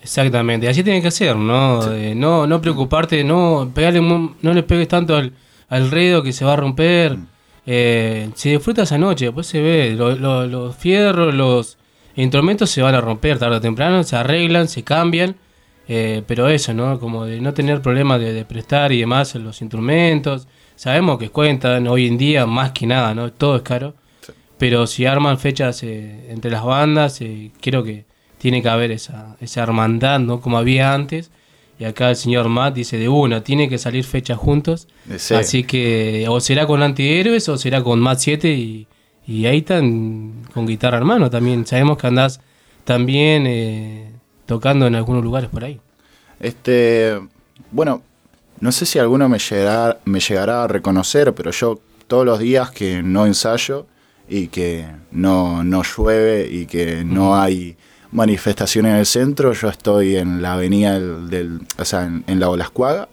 Exactamente, 0.06 0.68
así 0.70 0.84
tiene 0.84 1.02
que 1.02 1.10
ser, 1.10 1.36
¿no? 1.36 1.92
Eh, 1.92 2.14
no, 2.14 2.46
no 2.46 2.62
preocuparte, 2.62 3.24
no 3.24 3.72
pegarle, 3.74 4.02
no 4.02 4.54
le 4.54 4.62
pegues 4.62 4.88
tanto 4.88 5.16
al, 5.16 5.34
al 5.68 5.90
redo 5.90 6.22
que 6.22 6.32
se 6.32 6.46
va 6.46 6.54
a 6.54 6.56
romper. 6.58 7.18
Eh, 7.66 8.30
si 8.36 8.52
disfrutas 8.52 8.84
esa 8.90 9.00
noche, 9.00 9.26
después 9.26 9.48
se 9.48 9.60
ve, 9.62 9.96
lo- 9.98 10.16
lo- 10.16 10.46
los 10.46 10.76
fierros, 10.76 11.34
los 11.34 11.80
instrumentos 12.16 12.70
se 12.70 12.84
van 12.84 12.94
a 12.94 13.02
romper 13.02 13.40
tarde 13.40 13.58
o 13.58 13.62
temprano, 13.62 14.04
se 14.04 14.16
arreglan, 14.16 14.68
se 14.68 14.84
cambian. 14.84 15.36
eh, 15.88 16.22
pero 16.28 16.50
eso, 16.50 16.74
¿no? 16.74 17.00
Como 17.00 17.26
de 17.26 17.40
no 17.42 17.54
tener 17.54 17.82
problemas 17.82 18.20
de, 18.20 18.34
de 18.34 18.44
prestar 18.46 18.92
y 18.92 19.00
demás 19.00 19.34
los 19.36 19.62
instrumentos. 19.62 20.48
Sabemos 20.76 21.18
que 21.20 21.30
cuentan 21.30 21.88
hoy 21.88 22.08
en 22.08 22.18
día 22.18 22.46
más 22.48 22.72
que 22.72 22.86
nada, 22.88 23.14
¿no? 23.16 23.32
Todo 23.32 23.56
es 23.58 23.62
caro. 23.64 23.94
Pero 24.58 24.88
si 24.88 25.06
arman 25.06 25.38
fechas 25.40 25.84
eh, 25.84 26.28
entre 26.30 26.50
las 26.52 26.64
bandas, 26.64 27.22
eh, 27.22 27.52
creo 27.62 27.84
que 27.84 28.06
tiene 28.38 28.62
que 28.62 28.70
haber 28.70 28.92
esa, 28.92 29.36
esa 29.40 29.64
hermandad, 29.64 30.20
¿no? 30.20 30.42
Como 30.42 30.58
había 30.58 30.94
antes. 30.94 31.32
Y 31.78 31.84
acá 31.84 32.10
el 32.10 32.16
señor 32.16 32.48
Matt 32.48 32.76
dice 32.76 32.98
de 32.98 33.10
una, 33.10 33.44
tiene 33.44 33.68
que 33.68 33.78
salir 33.78 34.06
fechas 34.06 34.38
juntos. 34.38 34.88
Sí. 35.18 35.34
Así 35.34 35.64
que 35.64 36.26
o 36.30 36.40
será 36.40 36.66
con 36.66 36.82
Antihéroes 36.82 37.50
o 37.50 37.58
será 37.58 37.84
con 37.84 38.00
Matt 38.00 38.20
7 38.20 38.54
y, 38.54 38.88
y 39.28 39.46
ahí 39.46 39.58
están 39.58 40.44
con 40.54 40.66
guitarra 40.66 40.98
hermano 40.98 41.30
también. 41.30 41.66
Sabemos 41.66 41.98
que 41.98 42.08
andás 42.08 42.40
también 42.86 43.46
eh, 43.48 44.12
tocando 44.46 44.88
en 44.88 44.96
algunos 44.96 45.24
lugares 45.24 45.50
por 45.50 45.66
ahí. 45.66 45.80
Este, 46.40 47.20
bueno, 47.72 48.02
no 48.60 48.72
sé 48.72 48.86
si 48.86 49.00
alguno 49.00 49.28
me 49.28 49.40
llegará, 49.40 50.00
me 50.06 50.20
llegará 50.20 50.64
a 50.64 50.68
reconocer, 50.68 51.34
pero 51.34 51.52
yo 51.52 51.80
todos 52.08 52.26
los 52.26 52.40
días 52.40 52.72
que 52.72 53.04
no 53.04 53.26
ensayo 53.26 53.88
y 54.30 54.48
que 54.48 54.86
no, 55.12 55.64
no 55.64 55.84
llueve 55.84 56.48
y 56.50 56.66
que 56.68 57.04
no 57.04 57.36
hay 57.36 57.76
manifestaciones 58.16 58.92
en 58.94 58.98
el 58.98 59.06
centro, 59.06 59.54
yo 59.54 59.70
estoy 59.70 60.16
en 60.16 60.42
la 60.42 60.54
avenida 60.54 60.94
del, 61.00 61.30
del- 61.30 61.60
o 61.78 61.86
sea, 61.86 62.06
en, 62.06 62.24
en 62.28 62.40
la 62.40 62.50
Olascuaga 62.50 63.10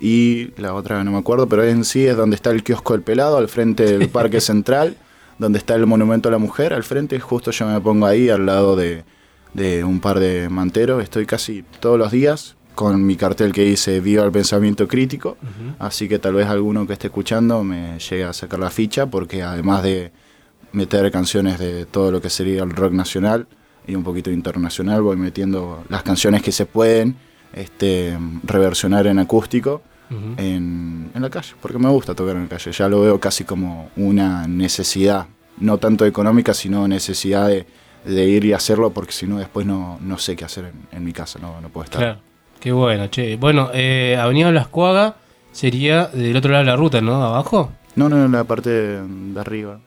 y 0.00 0.50
la 0.60 0.74
otra 0.74 1.02
no 1.04 1.10
me 1.12 1.18
acuerdo, 1.18 1.48
pero 1.48 1.64
en 1.64 1.84
sí 1.84 2.06
es 2.06 2.16
donde 2.16 2.36
está 2.36 2.50
el 2.50 2.62
kiosco 2.62 2.92
del 2.94 3.02
pelado, 3.02 3.36
al 3.36 3.48
frente 3.48 3.84
del 3.84 4.08
Parque 4.18 4.40
Central, 4.40 4.96
donde 5.38 5.58
está 5.58 5.74
el 5.74 5.86
Monumento 5.86 6.28
a 6.28 6.32
la 6.32 6.38
Mujer, 6.38 6.72
al 6.72 6.84
frente 6.84 7.18
justo 7.20 7.50
yo 7.50 7.66
me 7.66 7.80
pongo 7.80 8.06
ahí 8.06 8.28
al 8.30 8.46
lado 8.46 8.76
de, 8.76 9.04
de 9.52 9.82
un 9.84 10.00
par 10.00 10.20
de 10.20 10.48
manteros, 10.48 11.02
estoy 11.02 11.26
casi 11.26 11.64
todos 11.80 11.98
los 11.98 12.10
días 12.12 12.56
con 12.76 13.04
mi 13.06 13.16
cartel 13.16 13.52
que 13.52 13.62
dice 13.62 14.00
Viva 14.00 14.24
el 14.24 14.32
pensamiento 14.32 14.88
crítico, 14.88 15.36
así 15.78 16.08
que 16.08 16.18
tal 16.18 16.34
vez 16.34 16.46
alguno 16.48 16.86
que 16.86 16.92
esté 16.94 17.08
escuchando 17.08 17.62
me 17.64 17.98
llegue 17.98 18.24
a 18.24 18.32
sacar 18.32 18.58
la 18.60 18.70
ficha, 18.70 19.06
porque 19.06 19.42
además 19.42 19.82
de 19.82 20.10
meter 20.72 21.08
canciones 21.12 21.58
de 21.60 21.86
todo 21.86 22.10
lo 22.10 22.20
que 22.20 22.30
sería 22.30 22.62
el 22.64 22.70
rock 22.70 22.92
nacional 22.92 23.46
y 23.86 23.94
un 23.94 24.02
poquito 24.02 24.30
internacional, 24.30 25.02
voy 25.02 25.16
metiendo 25.16 25.84
las 25.88 26.02
canciones 26.02 26.42
que 26.42 26.52
se 26.52 26.66
pueden 26.66 27.16
este, 27.52 28.18
reversionar 28.44 29.06
en 29.06 29.18
acústico 29.18 29.82
en, 30.36 31.10
en 31.12 31.22
la 31.22 31.30
calle, 31.30 31.54
porque 31.60 31.78
me 31.78 31.88
gusta 31.88 32.14
tocar 32.14 32.36
en 32.36 32.42
la 32.42 32.48
calle, 32.48 32.70
ya 32.70 32.88
lo 32.88 33.00
veo 33.00 33.18
casi 33.18 33.42
como 33.44 33.90
una 33.96 34.46
necesidad, 34.46 35.26
no 35.58 35.78
tanto 35.78 36.06
económica, 36.06 36.54
sino 36.54 36.86
necesidad 36.86 37.48
de, 37.48 37.66
de 38.04 38.24
ir 38.26 38.44
y 38.44 38.52
hacerlo, 38.52 38.90
porque 38.90 39.12
si 39.12 39.26
no 39.26 39.38
después 39.38 39.66
no, 39.66 39.98
no 40.00 40.18
sé 40.18 40.36
qué 40.36 40.44
hacer 40.44 40.66
en, 40.66 40.96
en 40.96 41.04
mi 41.04 41.12
casa, 41.12 41.38
no, 41.40 41.60
no 41.60 41.68
puedo 41.68 41.84
estar. 41.84 42.00
Claro. 42.00 42.20
Qué 42.60 42.72
bueno, 42.72 43.08
che. 43.08 43.36
Bueno, 43.36 43.70
eh, 43.74 44.16
Avenida 44.18 44.50
Las 44.50 44.68
Cuagas 44.68 45.14
sería 45.52 46.06
del 46.06 46.36
otro 46.36 46.50
lado 46.52 46.64
de 46.64 46.70
la 46.70 46.76
ruta, 46.76 47.00
¿no? 47.02 47.22
Abajo. 47.22 47.72
No, 47.94 48.08
no, 48.08 48.24
en 48.24 48.32
la 48.32 48.44
parte 48.44 48.70
de 48.70 49.40
arriba. 49.40 49.80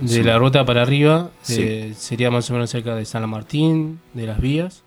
De 0.00 0.08
Sí. 0.08 0.22
la 0.22 0.38
ruta 0.38 0.64
para 0.64 0.82
arriba. 0.82 1.30
Sí. 1.42 1.56
eh, 1.62 1.94
sería 1.96 2.30
más 2.30 2.48
o 2.50 2.52
menos 2.54 2.70
cerca 2.70 2.94
de 2.94 3.04
San 3.04 3.28
Martín, 3.28 4.00
de 4.14 4.26
las 4.26 4.40
vías. 4.40 4.82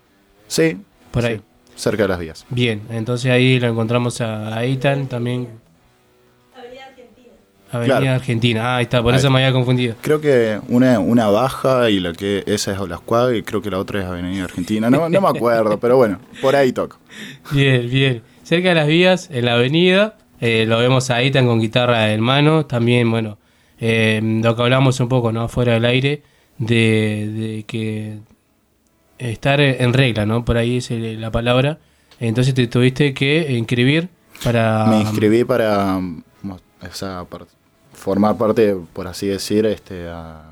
Sí. 0.48 0.78
Por 1.12 1.24
sí, 1.24 1.30
ahí. 1.30 1.41
cerca 1.76 2.03
de 2.03 2.10
las 2.10 2.20
vías. 2.20 2.45
Bien, 2.49 2.82
entonces 2.90 3.32
ahí 3.32 3.60
lo 3.60 3.68
encontramos 3.68 4.22
a 4.22 4.64
Eitan 4.64 5.07
también. 5.07 5.48
Avenida 7.72 7.98
Claro. 7.99 8.16
Argentina. 8.16 8.62
Ah, 8.64 8.76
ahí 8.78 8.84
está, 8.84 9.02
por 9.02 9.12
Ahí 9.14 9.18
eso 9.18 9.28
está. 9.28 9.34
me 9.38 9.44
había 9.44 9.52
confundido. 9.53 9.95
Creo 10.02 10.22
que 10.22 10.60
una, 10.70 10.99
una 10.99 11.28
baja 11.28 11.90
y 11.90 11.99
la 11.99 12.14
que 12.14 12.44
esa 12.48 12.72
es 12.72 12.80
Olascuaga 12.80 13.36
y 13.36 13.41
creo 13.44 13.62
que 13.62 13.70
la 13.70 13.80
otra 13.80 13.99
es 14.02 14.06
Avenida 14.06 14.44
Argentina. 14.45 14.90
No, 14.90 15.10
no 15.10 15.20
me 15.22 15.28
acuerdo, 15.28 15.78
pero 15.80 15.98
bueno, 15.98 16.20
por 16.41 16.56
ahí 16.56 16.72
toco. 16.72 16.99
Bien, 17.52 17.90
bien. 17.90 18.22
Cerca 18.44 18.70
de 18.70 18.76
las 18.76 18.88
vías, 18.88 19.30
en 19.32 19.45
la 19.45 19.56
avenida, 19.56 20.16
eh, 20.40 20.66
lo 20.68 20.78
vemos 20.78 21.10
a 21.10 21.22
Eitan 21.22 21.48
con 21.48 21.60
guitarra 21.60 22.14
en 22.14 22.22
mano. 22.22 22.66
También, 22.66 23.10
bueno, 23.12 23.38
eh, 23.80 24.22
lo 24.43 24.56
que 24.56 24.61
hablamos 24.61 24.99
un 24.99 25.07
poco, 25.10 25.31
¿no? 25.31 25.47
Fuera 25.47 25.73
del 25.73 25.85
aire, 25.85 26.23
de, 26.57 27.30
de 27.34 27.64
que 27.68 28.19
estar 29.18 29.60
en 29.61 29.93
regla, 29.93 30.26
¿no? 30.26 30.43
Por 30.45 30.57
ahí 30.57 30.77
es 30.77 30.89
la 30.91 31.31
palabra. 31.31 31.80
Entonces 32.19 32.53
te 32.53 32.68
tuviste 32.68 33.14
que 33.14 33.52
inscribir 33.57 34.10
para... 34.43 34.85
Me 34.88 35.02
inscribí 35.02 35.43
para, 35.43 35.99
mm, 35.99 36.23
mo- 36.43 36.60
o 36.81 36.93
sea, 36.93 37.26
para 37.30 37.45
formar 37.93 38.38
parte, 38.38 38.76
por 38.93 39.07
así 39.07 39.27
decir, 39.27 39.65
este, 39.65 40.07
a 40.10 40.52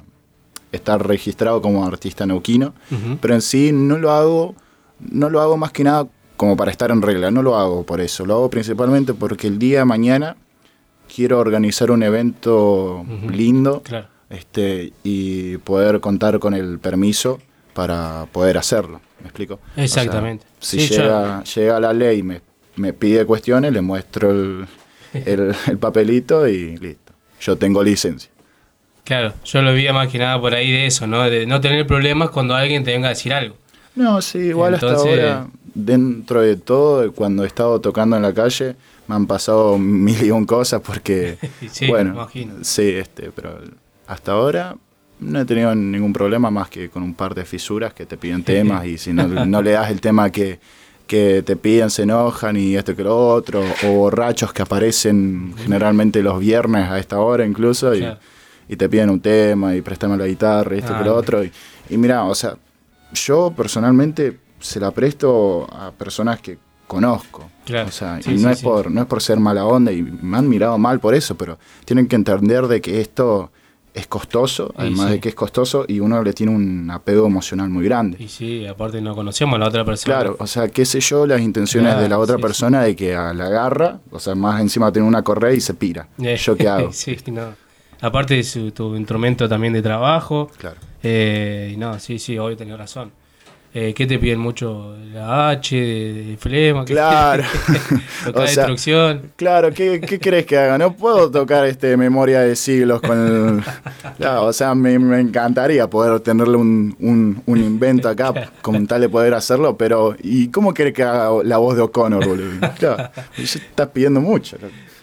estar 0.71 1.05
registrado 1.05 1.61
como 1.61 1.85
artista 1.85 2.25
neuquino. 2.25 2.73
Pero 3.21 3.33
en 3.35 3.41
sí 3.41 3.71
no 3.73 3.97
lo 3.97 4.11
hago, 4.11 4.55
no 4.99 5.29
lo 5.29 5.41
hago 5.41 5.55
más 5.57 5.71
que 5.71 5.83
nada 5.83 6.07
como 6.35 6.57
para 6.57 6.71
estar 6.71 6.89
en 6.91 7.01
regla, 7.01 7.31
no 7.31 7.43
lo 7.43 7.55
hago 7.57 7.85
por 7.85 8.01
eso, 8.01 8.25
lo 8.25 8.33
hago 8.33 8.49
principalmente 8.49 9.13
porque 9.13 9.47
el 9.47 9.59
día 9.59 9.79
de 9.79 9.85
mañana 9.85 10.35
quiero 11.13 11.39
organizar 11.39 11.91
un 11.91 12.03
evento 12.03 13.05
lindo 13.31 13.81
Claro. 13.83 14.07
este, 14.29 14.93
y 15.03 15.57
poder 15.57 15.99
contar 15.99 16.39
con 16.39 16.53
el 16.53 16.79
permiso 16.79 17.39
para 17.73 18.25
poder 18.31 18.57
hacerlo. 18.57 19.01
¿Me 19.21 19.27
explico? 19.27 19.55
O 19.55 19.59
sea, 19.75 19.83
Exactamente. 19.83 20.45
si 20.59 20.79
Sí, 20.81 20.93
llega, 20.95 21.43
llega 21.43 21.79
la 21.79 21.93
ley 21.93 22.19
y 22.19 22.23
me, 22.23 22.41
me 22.75 22.93
pide 22.93 23.25
cuestiones, 23.25 23.71
le 23.73 23.81
muestro 23.81 24.31
el, 24.31 24.65
el- 25.13 25.55
el 25.67 25.77
papelito 25.77 26.47
y 26.47 26.77
listo. 26.77 27.13
Yo 27.41 27.55
tengo 27.57 27.83
licencia. 27.83 28.29
Claro, 29.03 29.33
yo 29.43 29.61
lo 29.61 29.73
vi 29.73 29.87
más 29.91 30.07
que 30.07 30.17
nada 30.17 30.39
por 30.39 30.53
ahí 30.55 30.71
de 30.71 30.85
eso, 30.85 31.07
¿no? 31.07 31.21
De 31.29 31.45
no 31.45 31.59
tener 31.59 31.85
problemas 31.85 32.29
cuando 32.29 32.55
alguien 32.55 32.83
te 32.85 32.91
venga 32.91 33.07
a 33.07 33.09
decir 33.09 33.33
algo. 33.33 33.55
No, 33.95 34.21
sí, 34.21 34.37
igual 34.39 34.75
hasta 34.75 34.87
Entonces- 34.87 35.19
ahora, 35.19 35.47
dentro 35.75 36.41
de 36.41 36.55
todo, 36.55 37.11
cuando 37.11 37.43
he 37.43 37.47
estado 37.47 37.81
tocando 37.81 38.15
en 38.15 38.21
la 38.21 38.33
calle, 38.33 38.75
me 39.07 39.15
han 39.15 39.27
pasado 39.27 39.77
mil 39.77 40.21
y 40.23 40.31
un 40.31 40.45
cosas 40.57 40.81
porque, 40.81 41.37
Sí, 41.71 41.85
me 41.85 41.91
bueno, 41.91 42.13
imagino. 42.13 42.53
sí, 42.61 42.89
este, 42.89 43.31
pero 43.31 43.59
hasta 44.07 44.31
ahora 44.33 44.75
no 45.19 45.39
he 45.39 45.45
tenido 45.45 45.73
ningún 45.75 46.11
problema 46.13 46.49
más 46.51 46.69
que 46.69 46.89
con 46.89 47.03
un 47.03 47.13
par 47.13 47.33
de 47.35 47.45
fisuras 47.45 47.93
que 47.93 48.05
te 48.05 48.17
piden 48.17 48.43
temas 48.45 48.85
y 48.85 48.97
si 48.97 49.13
no, 49.13 49.27
no 49.27 49.61
le 49.61 49.71
das 49.71 49.89
el 49.91 50.01
tema 50.01 50.29
que, 50.31 50.59
que 51.07 51.43
te 51.43 51.55
piden 51.55 51.89
se 51.89 52.03
enojan 52.03 52.55
y 52.57 52.75
esto 52.75 52.95
que 52.95 53.03
lo 53.03 53.15
otro, 53.29 53.61
o 53.85 53.91
borrachos 53.91 54.51
que 54.53 54.61
aparecen 54.61 55.53
generalmente 55.57 56.21
los 56.23 56.39
viernes 56.39 56.89
a 56.89 56.97
esta 56.99 57.19
hora 57.19 57.45
incluso 57.45 57.93
y, 57.95 57.99
Claro. 57.99 58.19
y 58.69 58.75
te 58.77 58.87
piden 58.89 59.09
un 59.09 59.19
tema 59.19 59.75
y 59.75 59.81
préstame 59.81 60.17
la 60.17 60.25
guitarra 60.27 60.75
y 60.75 60.79
esto 60.79 60.93
Ah, 60.93 60.97
que 60.99 61.03
lo 61.03 61.11
bien. 61.11 61.19
otro. 61.19 61.43
Y, 61.43 61.51
y 61.89 61.97
mira, 61.97 62.23
o 62.23 62.33
sea, 62.35 62.55
yo 63.13 63.53
personalmente 63.55 64.39
se 64.59 64.79
la 64.79 64.91
presto 64.91 65.67
a 65.71 65.91
personas 65.91 66.39
que 66.39 66.57
conozco. 66.93 67.49
Claro. 67.65 67.87
O 67.87 67.91
sea, 67.91 68.21
Sí, 68.21 68.31
y 68.31 68.37
sí, 68.37 68.43
no 68.43 68.49
es 68.49 68.61
por 68.61 68.91
no 68.91 69.01
es 69.01 69.07
por 69.07 69.21
ser 69.21 69.39
mala 69.39 69.65
onda 69.65 69.91
y 69.91 70.01
me 70.01 70.37
han 70.37 70.47
mirado 70.49 70.77
mal 70.77 70.99
por 70.99 71.15
eso, 71.15 71.35
pero 71.35 71.57
tienen 71.85 72.07
que 72.07 72.15
entender 72.15 72.67
de 72.67 72.81
que 72.81 73.01
esto 73.01 73.51
es 73.93 74.07
costoso, 74.07 74.73
además 74.75 75.11
de 75.11 75.19
que 75.19 75.29
es 75.29 75.35
costoso 75.35 75.85
y 75.87 75.99
uno 75.99 76.23
le 76.23 76.33
tiene 76.33 76.51
un 76.51 76.89
apego 76.89 77.27
emocional 77.27 77.69
muy 77.69 77.85
grande. 77.85 78.17
Y 78.19 78.27
sí, 78.27 78.65
aparte 78.65 78.99
no 79.01 79.13
conocemos 79.13 79.55
a 79.55 79.59
la 79.59 79.67
otra 79.67 79.85
persona. 79.85 80.15
Claro, 80.15 80.35
o 80.39 80.47
sea, 80.47 80.67
qué 80.67 80.83
sé 80.83 80.99
yo, 80.99 81.27
las 81.27 81.41
intenciones 81.41 81.91
Claro, 81.91 82.01
de 82.01 82.09
la 82.09 82.17
otra 82.17 82.37
persona 82.39 82.81
de 82.81 82.95
que 82.95 83.15
a 83.15 83.33
la 83.33 83.45
agarra, 83.45 83.99
o 84.09 84.19
sea, 84.19 84.33
más 84.33 84.59
encima 84.61 84.91
tiene 84.91 85.07
una 85.07 85.21
correa 85.21 85.53
y 85.53 85.61
se 85.61 85.75
pira. 85.75 86.07
Eh, 86.19 86.35
¿Yo 86.37 86.57
qué 86.57 86.67
hago? 86.67 86.89
sí, 86.91 87.15
no. 87.27 87.53
Aparte 88.01 88.33
de 88.35 88.43
su, 88.43 88.71
tu 88.71 88.95
instrumento 88.95 89.47
también 89.47 89.73
de 89.73 89.81
trabajo. 89.81 90.49
Claro. 90.57 90.77
Eh, 91.03 91.71
y 91.73 91.77
no, 91.77 91.99
sí, 91.99 92.17
sí, 92.17 92.37
hoy 92.39 92.55
tenés 92.55 92.77
razón. 92.77 93.11
Eh, 93.75 93.91
¿Qué 93.95 94.05
te 94.05 94.19
piden 94.19 94.39
mucho? 94.39 94.95
La 95.11 95.49
H 95.49 95.75
de, 95.75 96.37
flema. 96.37 96.85
¿Qué- 96.85 96.93
Claro. 96.93 97.43
Tocar 98.25 98.43
O 98.43 98.47
sea, 98.47 98.63
destrucción. 98.67 99.31
Claro, 99.35 99.71
¿qué, 99.73 99.99
¿qué 99.99 100.19
crees 100.19 100.45
que 100.45 100.57
haga? 100.57 100.77
No 100.77 100.95
puedo 100.95 101.31
tocar 101.31 101.65
este 101.65 101.97
memoria 101.97 102.41
de 102.41 102.55
siglos 102.55 103.01
con 103.01 103.17
el... 103.57 103.63
Claro, 104.17 104.45
o 104.45 104.53
sea, 104.53 104.75
me, 104.75 104.99
me 104.99 105.19
encantaría 105.19 105.87
poder 105.89 106.19
tenerle 106.19 106.57
un, 106.57 106.95
un- 106.99 107.41
un 107.47 107.57
invento 107.59 108.09
acá 108.09 108.51
con 108.61 108.85
tal 108.85 109.01
de 109.01 109.09
poder 109.09 109.33
hacerlo, 109.33 109.75
pero 109.75 110.15
¿y 110.21 110.49
cómo 110.49 110.71
querés 110.73 110.93
que 110.93 111.01
haga 111.03 111.31
la 111.43 111.57
voz 111.57 111.75
de 111.75 111.81
O'Connor, 111.81 112.23
boludo? 112.25 112.59
Claro, 112.77 113.09
estás 113.37 113.87
pidiendo 113.89 114.21
mucho. 114.21 114.57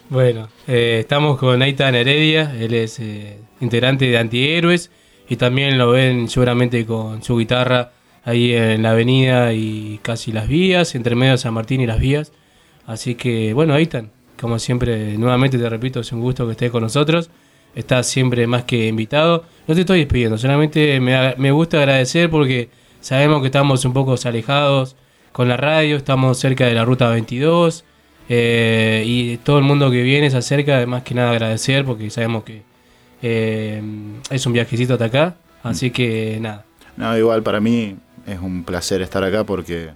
Bueno, 0.08 0.48
eh, 0.68 0.98
estamos 1.00 1.38
con 1.38 1.60
Aitan 1.62 1.94
Heredia, 1.96 2.54
él 2.58 2.74
es 2.74 3.00
eh, 3.00 3.38
integrante 3.60 4.04
de 4.06 4.18
Antihéroes 4.18 4.90
y 5.28 5.36
también 5.36 5.76
lo 5.78 5.90
ven 5.90 6.28
seguramente 6.28 6.84
con 6.86 7.22
su 7.22 7.36
guitarra 7.36 7.90
ahí 8.24 8.52
en 8.54 8.82
la 8.82 8.90
avenida 8.92 9.52
y 9.52 9.98
casi 10.02 10.32
las 10.32 10.48
vías, 10.48 10.94
entre 10.94 11.14
medio 11.14 11.32
de 11.32 11.38
San 11.38 11.54
Martín 11.54 11.80
y 11.80 11.86
las 11.86 11.98
vías. 12.00 12.32
Así 12.86 13.14
que, 13.14 13.52
bueno, 13.54 13.74
Aitan, 13.74 14.10
como 14.40 14.58
siempre, 14.58 15.16
nuevamente 15.18 15.58
te 15.58 15.68
repito, 15.68 16.00
es 16.00 16.12
un 16.12 16.20
gusto 16.20 16.46
que 16.46 16.52
estés 16.52 16.70
con 16.70 16.82
nosotros. 16.82 17.30
Estás 17.74 18.06
siempre 18.08 18.46
más 18.46 18.64
que 18.64 18.88
invitado. 18.88 19.44
No 19.68 19.74
te 19.74 19.80
estoy 19.82 20.00
despidiendo, 20.00 20.38
solamente 20.38 20.98
me, 21.00 21.34
me 21.36 21.52
gusta 21.52 21.78
agradecer 21.78 22.28
porque 22.30 22.68
sabemos 23.00 23.40
que 23.40 23.46
estamos 23.46 23.84
un 23.84 23.92
poco 23.92 24.16
alejados 24.24 24.96
con 25.32 25.48
la 25.48 25.56
radio, 25.56 25.96
estamos 25.96 26.38
cerca 26.38 26.66
de 26.66 26.74
la 26.74 26.84
ruta 26.84 27.08
22. 27.10 27.84
eh, 28.28 29.04
y 29.06 29.36
todo 29.38 29.58
el 29.58 29.64
mundo 29.64 29.90
que 29.90 30.02
viene 30.02 30.30
se 30.30 30.36
acerca, 30.38 30.84
más 30.86 31.02
que 31.04 31.14
nada 31.14 31.30
agradecer 31.30 31.84
porque 31.84 32.10
sabemos 32.10 32.42
que 32.44 32.62
eh, 33.22 33.80
es 34.30 34.46
un 34.46 34.52
viajecito 34.52 34.94
hasta 34.94 35.04
acá. 35.06 35.36
Así 35.62 35.90
que 35.90 36.38
nada, 36.40 36.64
No, 36.96 37.16
igual 37.16 37.42
para 37.42 37.60
mí 37.60 37.96
es 38.30 38.40
un 38.40 38.64
placer 38.64 39.02
estar 39.02 39.22
acá 39.24 39.44
porque 39.44 39.90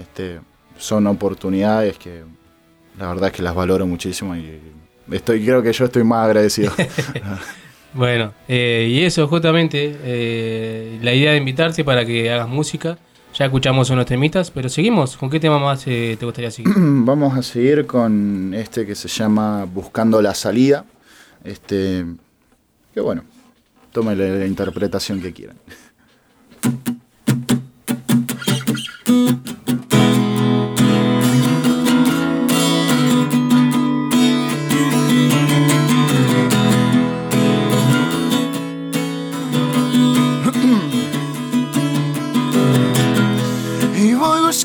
este, 0.00 0.40
son 0.78 1.06
oportunidades 1.06 1.98
que 1.98 2.22
la 2.98 3.08
verdad 3.08 3.28
es 3.28 3.32
que 3.34 3.42
las 3.42 3.54
valoro 3.54 3.86
muchísimo 3.86 4.34
y 4.36 4.58
estoy 5.10 5.44
creo 5.44 5.62
que 5.62 5.72
yo 5.72 5.84
estoy 5.84 6.04
más 6.04 6.26
agradecido. 6.26 6.72
Bueno, 7.96 8.34
eh, 8.46 8.88
y 8.90 9.04
eso 9.04 9.26
justamente, 9.26 9.96
eh, 10.02 10.98
la 11.00 11.14
idea 11.14 11.32
de 11.32 11.38
invitarte 11.38 11.82
para 11.82 12.04
que 12.04 12.30
hagas 12.30 12.46
música. 12.46 12.98
Ya 13.34 13.46
escuchamos 13.46 13.88
unos 13.88 14.04
temitas, 14.04 14.50
pero 14.50 14.68
seguimos. 14.68 15.16
¿Con 15.16 15.30
qué 15.30 15.40
tema 15.40 15.58
más 15.58 15.86
eh, 15.86 16.14
te 16.18 16.26
gustaría 16.26 16.50
seguir? 16.50 16.74
Vamos 16.76 17.36
a 17.38 17.42
seguir 17.42 17.86
con 17.86 18.52
este 18.52 18.84
que 18.84 18.94
se 18.94 19.08
llama 19.08 19.64
Buscando 19.64 20.20
la 20.20 20.34
salida. 20.34 20.84
Este, 21.42 22.04
que 22.92 23.00
bueno, 23.00 23.24
tómele 23.92 24.40
la 24.40 24.46
interpretación 24.46 25.22
que 25.22 25.32
quieran. 25.32 25.56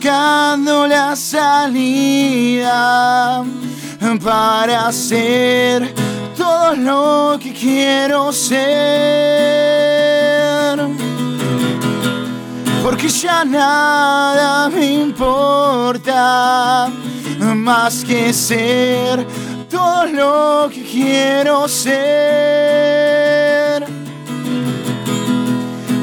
Buscando 0.01 0.87
la 0.87 1.15
salida 1.15 2.65
para 4.23 4.87
hacer 4.87 5.93
todo 6.35 6.75
lo 6.75 7.37
que 7.39 7.53
quiero 7.53 8.33
ser. 8.33 8.57
Porque 12.81 13.09
ya 13.09 13.45
nada 13.45 14.69
me 14.69 14.91
importa 14.91 16.89
más 17.55 18.03
que 18.03 18.33
ser 18.33 19.23
todo 19.69 20.07
lo 20.07 20.67
que 20.73 20.81
quiero 20.81 21.67
ser. 21.67 23.90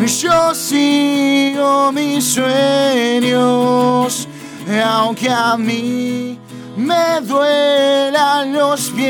Yo 0.09 0.55
sigo 0.55 1.93
mis 1.93 2.24
sueños, 2.24 4.26
aunque 4.82 5.28
a 5.28 5.55
mí 5.59 6.39
me 6.74 7.20
duelan 7.20 8.55
los 8.55 8.89
pies. 8.89 9.09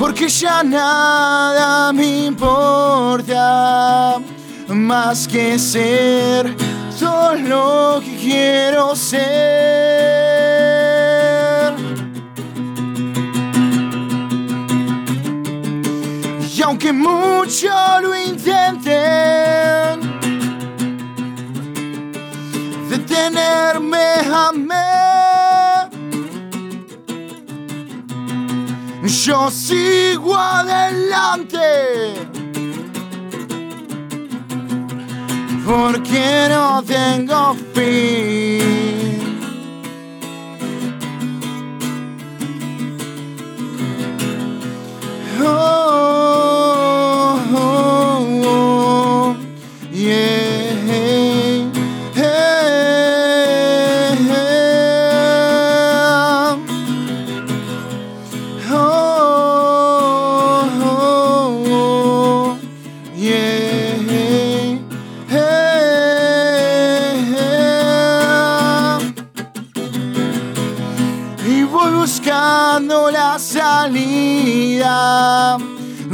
Porque 0.00 0.28
ya 0.28 0.64
nada 0.64 1.92
me 1.92 2.26
importa 2.26 4.16
más 4.66 5.28
que 5.28 5.60
ser 5.60 6.56
todo 6.98 7.36
lo 7.36 8.00
que 8.04 8.16
quiero 8.16 8.96
ser. 8.96 10.39
Mucho 17.00 17.68
lo 18.02 18.14
intenten, 18.14 20.00
detenerme 22.88 24.10
mí. 24.52 24.74
Yo 29.24 29.50
sigo 29.50 30.36
adelante. 30.36 31.58
Porque 35.66 36.48
no 36.48 36.82
tengo 36.82 37.54
fin. 37.74 38.60
Oh, 45.42 45.89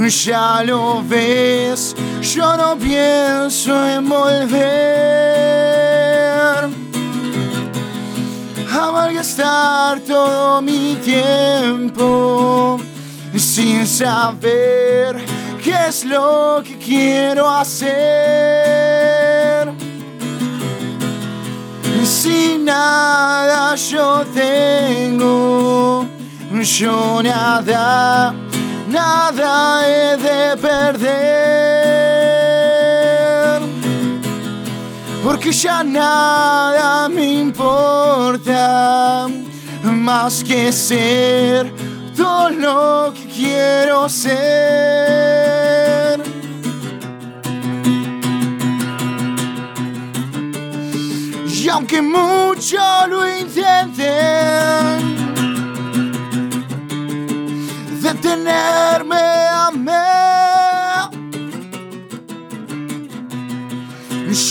Ya 0.09 0.63
lo 0.63 1.03
ves, 1.03 1.97
yo 2.23 2.57
no 2.57 2.77
pienso 2.79 3.89
en 3.89 4.09
volver 4.09 4.67
a 8.71 8.93
malgastar 8.93 9.99
todo 10.01 10.63
mi 10.63 10.95
tiempo 11.05 12.79
sin 13.37 13.85
saber 13.85 15.17
qué 15.63 15.89
es 15.89 16.05
lo 16.05 16.63
que 16.65 16.79
quiero 16.79 17.51
hacer. 17.51 17.97
Si 22.05 22.59
nada 22.59 23.75
yo 23.75 24.25
tengo, 24.33 26.07
yo 26.63 27.23
nada, 27.25 28.33
nada 28.97 29.51
he 29.87 30.17
de 30.27 30.57
perder. 30.67 31.27
Porque 35.25 35.51
ya 35.53 35.83
nada 35.85 37.09
me 37.09 37.27
importa 37.47 39.29
más 39.83 40.43
que 40.45 40.73
ser 40.73 41.73
todo 42.17 42.51
lo 42.51 43.13
que 43.15 43.25
quiero 43.37 44.09
ser. 44.09 44.57
Y 51.67 51.69
aunque 51.69 52.01
mucho 52.01 52.79
lo 53.09 53.21
intenten, 53.29 54.07
detenerme 58.01 58.76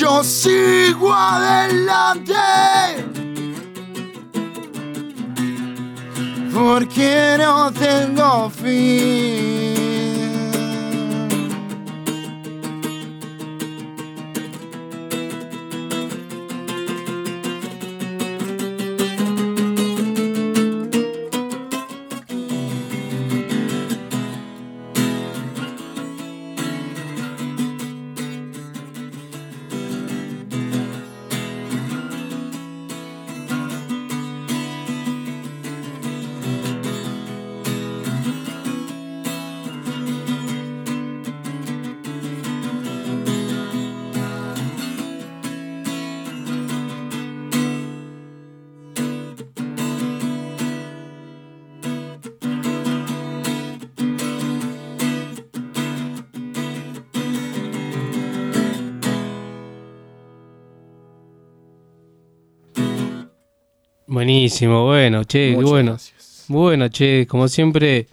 Yo 0.06 0.23
sigo 0.23 1.11
adelante. 1.11 2.36
Porque 6.53 7.36
no 7.40 7.72
tengo 7.72 8.52
fin. 8.52 9.55
Buenísimo, 64.45 64.85
bueno, 64.85 65.23
che, 65.23 65.53
Muchas 65.55 65.69
bueno. 65.72 65.97
Bueno, 66.49 66.89
che, 66.89 67.26
como 67.26 67.47
siempre, 67.47 68.07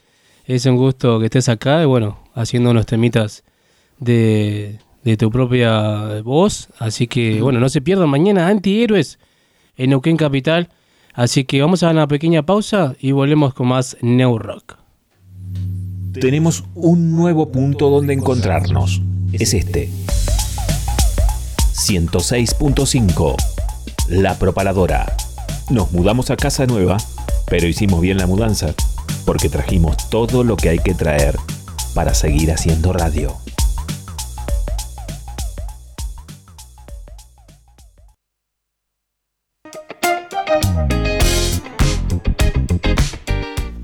es 0.46 0.64
un 0.64 0.78
gusto 0.78 1.18
que 1.18 1.26
estés 1.26 1.50
acá 1.50 1.82
y 1.82 1.84
bueno, 1.84 2.20
haciendo 2.32 2.70
unos 2.70 2.86
temitas 2.86 3.44
de, 3.98 4.78
de 5.04 5.16
tu 5.18 5.30
propia 5.30 6.22
voz. 6.22 6.70
Así 6.78 7.06
que, 7.06 7.42
bueno, 7.42 7.60
no 7.60 7.68
se 7.68 7.82
pierdan 7.82 8.08
mañana 8.08 8.48
Antihéroes 8.48 9.18
en 9.76 9.90
Neuquén 9.90 10.16
Capital. 10.16 10.70
Así 11.12 11.44
que 11.44 11.60
vamos 11.60 11.82
a 11.82 11.86
dar 11.88 11.96
una 11.96 12.08
pequeña 12.08 12.46
pausa 12.46 12.96
y 12.98 13.12
volvemos 13.12 13.52
con 13.52 13.68
más 13.68 13.98
New 14.00 14.38
Rock. 14.38 14.78
Tenemos 16.18 16.64
un 16.74 17.14
nuevo 17.14 17.52
punto 17.52 17.90
donde 17.90 18.14
encontrarnos. 18.14 19.02
Es 19.34 19.52
este. 19.52 19.90
106.5. 21.74 23.36
La 24.08 24.38
Propaladora. 24.38 25.14
Nos 25.72 25.90
mudamos 25.90 26.30
a 26.30 26.36
casa 26.36 26.66
nueva, 26.66 26.98
pero 27.46 27.66
hicimos 27.66 28.02
bien 28.02 28.18
la 28.18 28.26
mudanza, 28.26 28.74
porque 29.24 29.48
trajimos 29.48 30.10
todo 30.10 30.44
lo 30.44 30.54
que 30.54 30.68
hay 30.68 30.78
que 30.78 30.92
traer 30.92 31.34
para 31.94 32.12
seguir 32.12 32.52
haciendo 32.52 32.92
radio. 32.92 33.34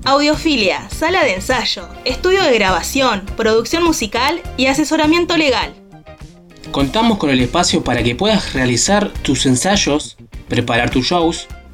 Audiofilia, 0.05 0.87
sala 0.91 1.23
de 1.23 1.33
ensayo, 1.33 1.89
estudio 2.05 2.43
de 2.43 2.53
grabación, 2.53 3.25
producción 3.35 3.83
musical 3.83 4.43
y 4.57 4.67
asesoramiento 4.67 5.37
legal. 5.37 5.73
Contamos 6.69 7.17
con 7.17 7.31
el 7.31 7.39
espacio 7.39 7.83
para 7.83 8.03
que 8.03 8.13
puedas 8.13 8.53
realizar 8.53 9.11
tus 9.23 9.47
ensayos, 9.47 10.17
preparar 10.47 10.91
tus 10.91 11.07
shows 11.07 11.47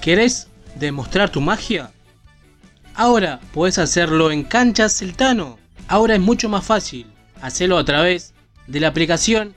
¿Querés 0.00 0.48
demostrar 0.76 1.30
tu 1.30 1.40
magia? 1.40 1.90
Ahora 2.94 3.40
puedes 3.52 3.78
hacerlo 3.78 4.30
en 4.30 4.42
Canchas 4.42 4.98
Celtano. 4.98 5.58
Ahora 5.86 6.14
es 6.14 6.20
mucho 6.20 6.48
más 6.48 6.64
fácil. 6.64 7.06
Hacelo 7.42 7.78
a 7.78 7.84
través 7.84 8.34
de 8.66 8.80
la 8.80 8.88
aplicación 8.88 9.54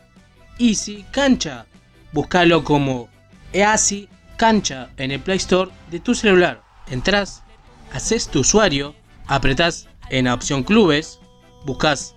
Easy 0.60 1.06
Cancha. 1.12 1.66
Búscalo 2.12 2.64
como 2.64 3.10
Easy 3.54 4.10
Cancha 4.38 4.90
en 4.98 5.12
el 5.12 5.22
Play 5.22 5.38
Store 5.38 5.72
de 5.90 6.00
tu 6.00 6.14
celular. 6.14 6.62
Entrás, 6.90 7.44
haces 7.94 8.28
tu 8.28 8.42
usuario, 8.42 8.94
apretás 9.28 9.88
en 10.10 10.26
la 10.26 10.34
opción 10.34 10.64
Clubes, 10.64 11.20
buscas 11.66 12.16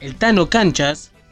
el 0.00 0.16
Tano 0.16 0.50
Canchas, 0.50 1.12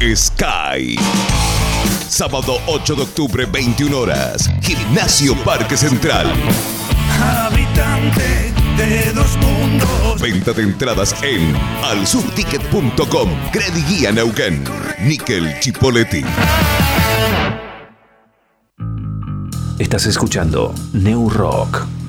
Sky. 0.00 0.96
Sábado 2.08 2.56
8 2.66 2.94
de 2.94 3.02
octubre, 3.02 3.44
21 3.44 3.98
horas. 3.98 4.50
Gimnasio 4.62 5.36
Parque 5.44 5.76
Central. 5.76 6.32
Habitante 7.20 8.52
de 8.78 9.12
dos 9.12 9.36
mundos. 9.36 10.20
Venta 10.20 10.54
de 10.54 10.62
entradas 10.62 11.14
en 11.22 11.54
alsubticket.com. 11.84 13.30
Guía 13.88 14.10
Neuquén. 14.10 14.64
Nickel 15.00 15.60
Chipoletti. 15.60 16.24
Estás 19.78 20.06
escuchando 20.06 20.74
New 20.94 21.28
Rock. 21.28 21.99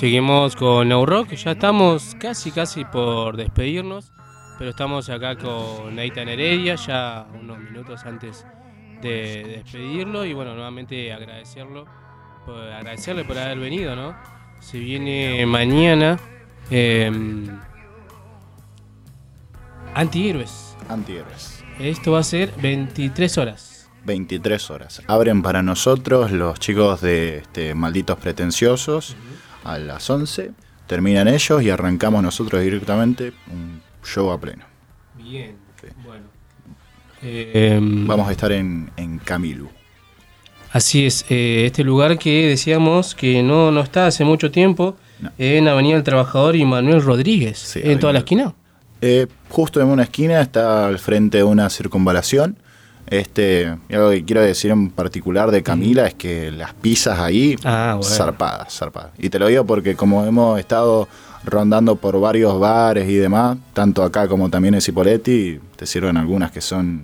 Seguimos 0.00 0.56
con 0.56 0.88
New 0.88 1.04
Rock, 1.04 1.34
ya 1.34 1.50
estamos 1.50 2.16
casi 2.18 2.50
casi 2.52 2.86
por 2.86 3.36
despedirnos, 3.36 4.10
pero 4.58 4.70
estamos 4.70 5.10
acá 5.10 5.36
con 5.36 5.94
Nathan 5.94 6.26
Heredia, 6.26 6.76
ya 6.76 7.26
unos 7.38 7.58
minutos 7.58 8.06
antes 8.06 8.46
de 9.02 9.60
despedirlo 9.62 10.24
y 10.24 10.32
bueno, 10.32 10.54
nuevamente 10.54 11.12
agradecerlo, 11.12 11.84
por, 12.46 12.56
agradecerle 12.62 13.26
por 13.26 13.36
haber 13.36 13.58
venido, 13.58 13.94
¿no? 13.94 14.16
Se 14.60 14.78
viene 14.78 15.44
mañana 15.44 16.18
eh, 16.70 17.12
Antihéroes. 19.92 20.78
Antihéroes. 20.88 21.62
Esto 21.78 22.12
va 22.12 22.20
a 22.20 22.22
ser 22.22 22.54
23 22.56 23.36
horas. 23.36 23.90
23 24.06 24.70
horas. 24.70 25.02
Abren 25.08 25.42
para 25.42 25.62
nosotros 25.62 26.30
los 26.30 26.58
chicos 26.58 27.02
de 27.02 27.36
este, 27.36 27.74
Malditos 27.74 28.16
Pretenciosos 28.16 29.14
a 29.64 29.78
las 29.78 30.08
11. 30.08 30.52
Terminan 30.86 31.28
ellos 31.28 31.62
y 31.62 31.70
arrancamos 31.70 32.22
nosotros 32.22 32.62
directamente 32.62 33.32
un 33.52 33.80
show 34.04 34.30
a 34.30 34.40
pleno. 34.40 34.64
Bien, 35.16 35.56
bueno. 36.04 36.24
Eh, 37.22 37.78
Vamos 37.80 38.28
a 38.28 38.32
estar 38.32 38.50
en, 38.52 38.90
en 38.96 39.18
Camilu. 39.18 39.68
Así 40.72 41.04
es, 41.04 41.24
eh, 41.28 41.64
este 41.66 41.82
lugar 41.82 42.16
que 42.18 42.46
decíamos 42.48 43.14
que 43.14 43.42
no, 43.42 43.72
no 43.72 43.80
está 43.80 44.06
hace 44.06 44.24
mucho 44.24 44.50
tiempo 44.52 44.96
en 45.36 45.66
Avenida 45.66 45.94
del 45.94 46.04
Trabajador 46.04 46.54
y 46.54 46.64
Manuel 46.64 47.02
Rodríguez, 47.02 47.76
en 47.76 47.98
toda 47.98 48.12
la 48.12 48.20
esquina. 48.20 48.54
Eh, 49.00 49.26
justo 49.48 49.80
en 49.80 49.88
una 49.88 50.04
esquina 50.04 50.40
está 50.40 50.86
al 50.86 50.98
frente 50.98 51.38
de 51.38 51.44
una 51.44 51.68
circunvalación. 51.70 52.56
Este, 53.10 53.66
algo 53.90 54.10
que 54.10 54.24
quiero 54.24 54.40
decir 54.40 54.70
en 54.70 54.88
particular 54.90 55.50
de 55.50 55.62
Camila 55.64 56.06
es 56.06 56.14
que 56.14 56.50
las 56.52 56.72
pizzas 56.74 57.18
ahí, 57.18 57.56
Ah, 57.64 57.96
bueno. 57.98 58.14
zarpadas, 58.14 58.72
zarpadas. 58.72 59.10
Y 59.18 59.28
te 59.30 59.38
lo 59.40 59.48
digo 59.48 59.64
porque 59.66 59.96
como 59.96 60.24
hemos 60.24 60.58
estado 60.60 61.08
rondando 61.44 61.96
por 61.96 62.20
varios 62.20 62.58
bares 62.60 63.08
y 63.08 63.16
demás, 63.16 63.58
tanto 63.72 64.02
acá 64.04 64.28
como 64.28 64.48
también 64.48 64.74
en 64.74 64.80
Cipoletti, 64.80 65.58
te 65.76 65.86
sirven 65.86 66.16
algunas 66.16 66.52
que 66.52 66.60
son 66.60 67.02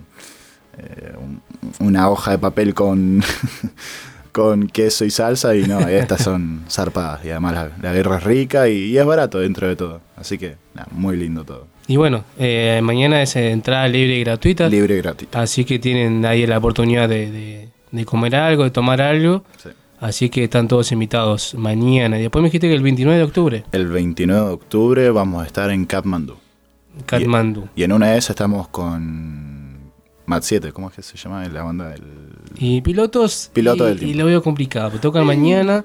eh, 0.78 1.12
un- 1.18 1.40
una 1.80 2.08
hoja 2.10 2.32
de 2.32 2.38
papel 2.38 2.72
con, 2.74 3.22
con 4.32 4.66
queso 4.68 5.04
y 5.06 5.10
salsa 5.10 5.56
y 5.56 5.66
no, 5.66 5.80
estas 5.88 6.22
son 6.22 6.64
zarpadas 6.70 7.24
y 7.24 7.30
además 7.30 7.54
la, 7.54 7.70
la 7.80 7.92
guerra 7.94 8.18
es 8.18 8.24
rica 8.24 8.68
y, 8.68 8.90
y 8.90 8.98
es 8.98 9.04
barato 9.06 9.38
dentro 9.40 9.66
de 9.66 9.74
todo. 9.76 10.00
Así 10.16 10.36
que, 10.38 10.56
muy 10.92 11.16
lindo 11.16 11.44
todo. 11.44 11.66
Y 11.88 11.96
bueno, 11.96 12.24
eh, 12.38 12.80
mañana 12.82 13.22
es 13.22 13.36
entrada 13.36 13.86
libre 13.88 14.16
y 14.16 14.20
gratuita. 14.24 14.68
Libre 14.68 14.94
y 14.94 14.98
gratuita. 14.98 15.40
Así 15.42 15.64
que 15.64 15.78
tienen 15.78 16.24
ahí 16.26 16.46
la 16.46 16.58
oportunidad 16.58 17.08
de, 17.08 17.30
de- 17.30 17.68
de 17.92 18.04
comer 18.04 18.34
algo, 18.36 18.64
de 18.64 18.70
tomar 18.70 19.00
algo. 19.00 19.44
Así 20.00 20.28
que 20.28 20.44
están 20.44 20.68
todos 20.68 20.90
invitados 20.92 21.54
mañana. 21.54 22.18
Y 22.18 22.22
después 22.22 22.42
me 22.42 22.48
dijiste 22.48 22.68
que 22.68 22.74
el 22.74 22.82
29 22.82 23.18
de 23.18 23.24
octubre, 23.24 23.64
El 23.72 23.86
29 23.86 24.46
de 24.46 24.52
octubre 24.52 25.10
vamos 25.10 25.42
a 25.42 25.46
estar 25.46 25.70
en 25.70 25.86
Kathmandu. 25.86 26.34
Katmandú. 27.06 27.68
Y 27.76 27.82
en 27.84 27.92
una 27.92 28.08
de 28.12 28.18
esas 28.18 28.30
estamos 28.30 28.68
con 28.68 29.92
Mat 30.26 30.42
7, 30.42 30.72
¿cómo 30.72 30.88
es 30.88 30.96
que 30.96 31.02
se 31.02 31.16
llama 31.16 31.46
la 31.48 31.62
banda? 31.62 31.90
del 31.90 32.02
Y 32.58 32.80
pilotos. 32.80 33.50
Piloto 33.52 33.84
y, 33.84 33.88
del 33.90 33.98
tiempo. 33.98 34.14
Y 34.14 34.18
lo 34.18 34.26
veo 34.26 34.42
complicado. 34.42 34.98
tocan 34.98 35.24
mañana 35.26 35.84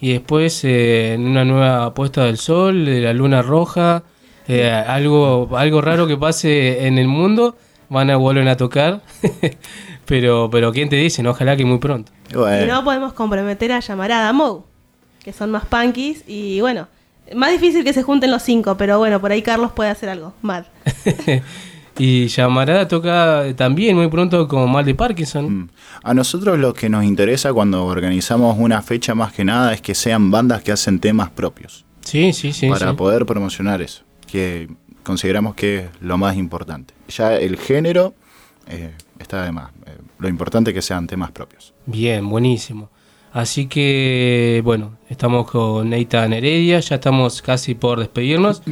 y 0.00 0.12
después 0.12 0.62
eh, 0.64 1.14
en 1.14 1.26
una 1.26 1.44
nueva 1.44 1.94
puesta 1.94 2.24
del 2.24 2.36
sol, 2.38 2.84
de 2.84 3.00
la 3.00 3.12
luna 3.12 3.42
roja, 3.42 4.02
eh, 4.48 4.70
algo, 4.70 5.48
algo 5.56 5.80
raro 5.80 6.06
que 6.06 6.16
pase 6.16 6.86
en 6.86 6.98
el 6.98 7.06
mundo, 7.06 7.56
van 7.88 8.10
a 8.10 8.16
volver 8.16 8.48
a 8.48 8.56
tocar. 8.56 9.02
pero, 10.06 10.48
pero 10.50 10.72
quién 10.72 10.88
te 10.88 10.96
dice, 10.96 11.22
¿no? 11.22 11.30
ojalá 11.30 11.56
que 11.56 11.64
muy 11.64 11.78
pronto. 11.78 12.12
Si 12.28 12.66
no, 12.66 12.84
podemos 12.84 13.12
comprometer 13.12 13.72
a 13.72 13.80
Llamarada 13.80 14.32
Mou, 14.32 14.64
que 15.22 15.32
son 15.32 15.50
más 15.50 15.64
punkies 15.66 16.24
y 16.26 16.60
bueno, 16.60 16.88
más 17.34 17.52
difícil 17.52 17.84
que 17.84 17.92
se 17.92 18.02
junten 18.02 18.30
los 18.30 18.42
cinco, 18.42 18.76
pero 18.76 18.98
bueno, 18.98 19.20
por 19.20 19.32
ahí 19.32 19.42
Carlos 19.42 19.72
puede 19.72 19.90
hacer 19.90 20.08
algo. 20.08 20.34
Mad. 20.42 20.64
Y 21.98 22.28
Llamarada 22.28 22.86
toca 22.86 23.44
también 23.56 23.96
muy 23.96 24.06
pronto 24.06 24.46
con 24.46 24.70
mal 24.70 24.84
de 24.84 24.94
Parkinson. 24.94 25.70
A 26.04 26.14
nosotros 26.14 26.56
lo 26.56 26.72
que 26.72 26.88
nos 26.88 27.04
interesa 27.04 27.52
cuando 27.52 27.84
organizamos 27.84 28.56
una 28.56 28.82
fecha 28.82 29.16
más 29.16 29.32
que 29.32 29.44
nada 29.44 29.74
es 29.74 29.82
que 29.82 29.96
sean 29.96 30.30
bandas 30.30 30.62
que 30.62 30.70
hacen 30.70 31.00
temas 31.00 31.30
propios. 31.30 31.84
Sí, 32.02 32.32
sí, 32.32 32.52
sí. 32.52 32.68
para 32.68 32.90
sí. 32.90 32.96
poder 32.96 33.26
promocionar 33.26 33.82
eso, 33.82 34.04
que 34.30 34.68
consideramos 35.02 35.54
que 35.54 35.78
es 35.78 35.84
lo 36.00 36.16
más 36.18 36.36
importante. 36.36 36.94
Ya 37.08 37.36
el 37.36 37.56
género 37.56 38.14
eh, 38.68 38.92
está 39.18 39.44
de 39.44 39.52
más. 39.52 39.70
Eh, 39.86 39.96
lo 40.18 40.28
importante 40.28 40.70
es 40.70 40.74
que 40.74 40.82
sean 40.82 41.06
temas 41.06 41.32
propios. 41.32 41.74
Bien, 41.86 42.28
buenísimo. 42.28 42.90
Así 43.32 43.66
que, 43.66 44.60
bueno, 44.64 44.98
estamos 45.08 45.50
con 45.50 45.90
Nathan 45.90 46.32
Heredia, 46.32 46.80
ya 46.80 46.96
estamos 46.96 47.42
casi 47.42 47.74
por 47.74 47.98
despedirnos. 47.98 48.62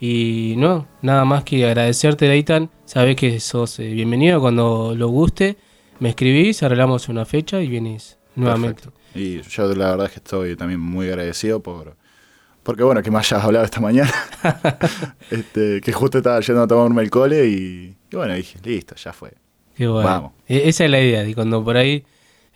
Y 0.00 0.54
no, 0.56 0.86
nada 1.02 1.24
más 1.24 1.44
que 1.44 1.64
agradecerte, 1.64 2.28
Nathan. 2.28 2.70
Sabes 2.84 3.16
que 3.16 3.40
sos 3.40 3.78
eh, 3.78 3.88
bienvenido 3.88 4.40
cuando 4.40 4.94
lo 4.96 5.08
guste. 5.08 5.56
Me 6.00 6.10
escribís, 6.10 6.62
arreglamos 6.62 7.08
una 7.08 7.24
fecha 7.24 7.62
y 7.62 7.68
vienes 7.68 8.18
nuevamente. 8.34 8.82
Perfecto. 8.82 9.18
Y 9.18 9.42
yo 9.42 9.74
la 9.74 9.90
verdad 9.90 10.06
es 10.06 10.12
que 10.12 10.18
estoy 10.18 10.56
también 10.56 10.80
muy 10.80 11.08
agradecido 11.08 11.60
por... 11.60 11.96
Porque 12.64 12.82
bueno, 12.82 13.02
que 13.02 13.10
me 13.12 13.18
hayas 13.18 13.44
hablado 13.44 13.64
esta 13.64 13.80
mañana. 13.80 14.10
este, 15.30 15.80
que 15.80 15.92
justo 15.92 16.18
estaba 16.18 16.40
yendo 16.40 16.62
a 16.62 16.66
tomarme 16.66 17.02
el 17.02 17.10
cole 17.10 17.46
y, 17.46 17.94
y 18.10 18.16
bueno, 18.16 18.34
dije, 18.34 18.58
listo, 18.64 18.94
ya 18.96 19.12
fue. 19.12 19.32
Qué 19.76 19.86
bueno. 19.86 20.08
Vamos. 20.08 20.32
E- 20.48 20.68
Esa 20.68 20.84
es 20.84 20.90
la 20.90 21.00
idea, 21.00 21.24
y 21.26 21.34
cuando 21.34 21.62
por 21.62 21.76
ahí 21.76 22.04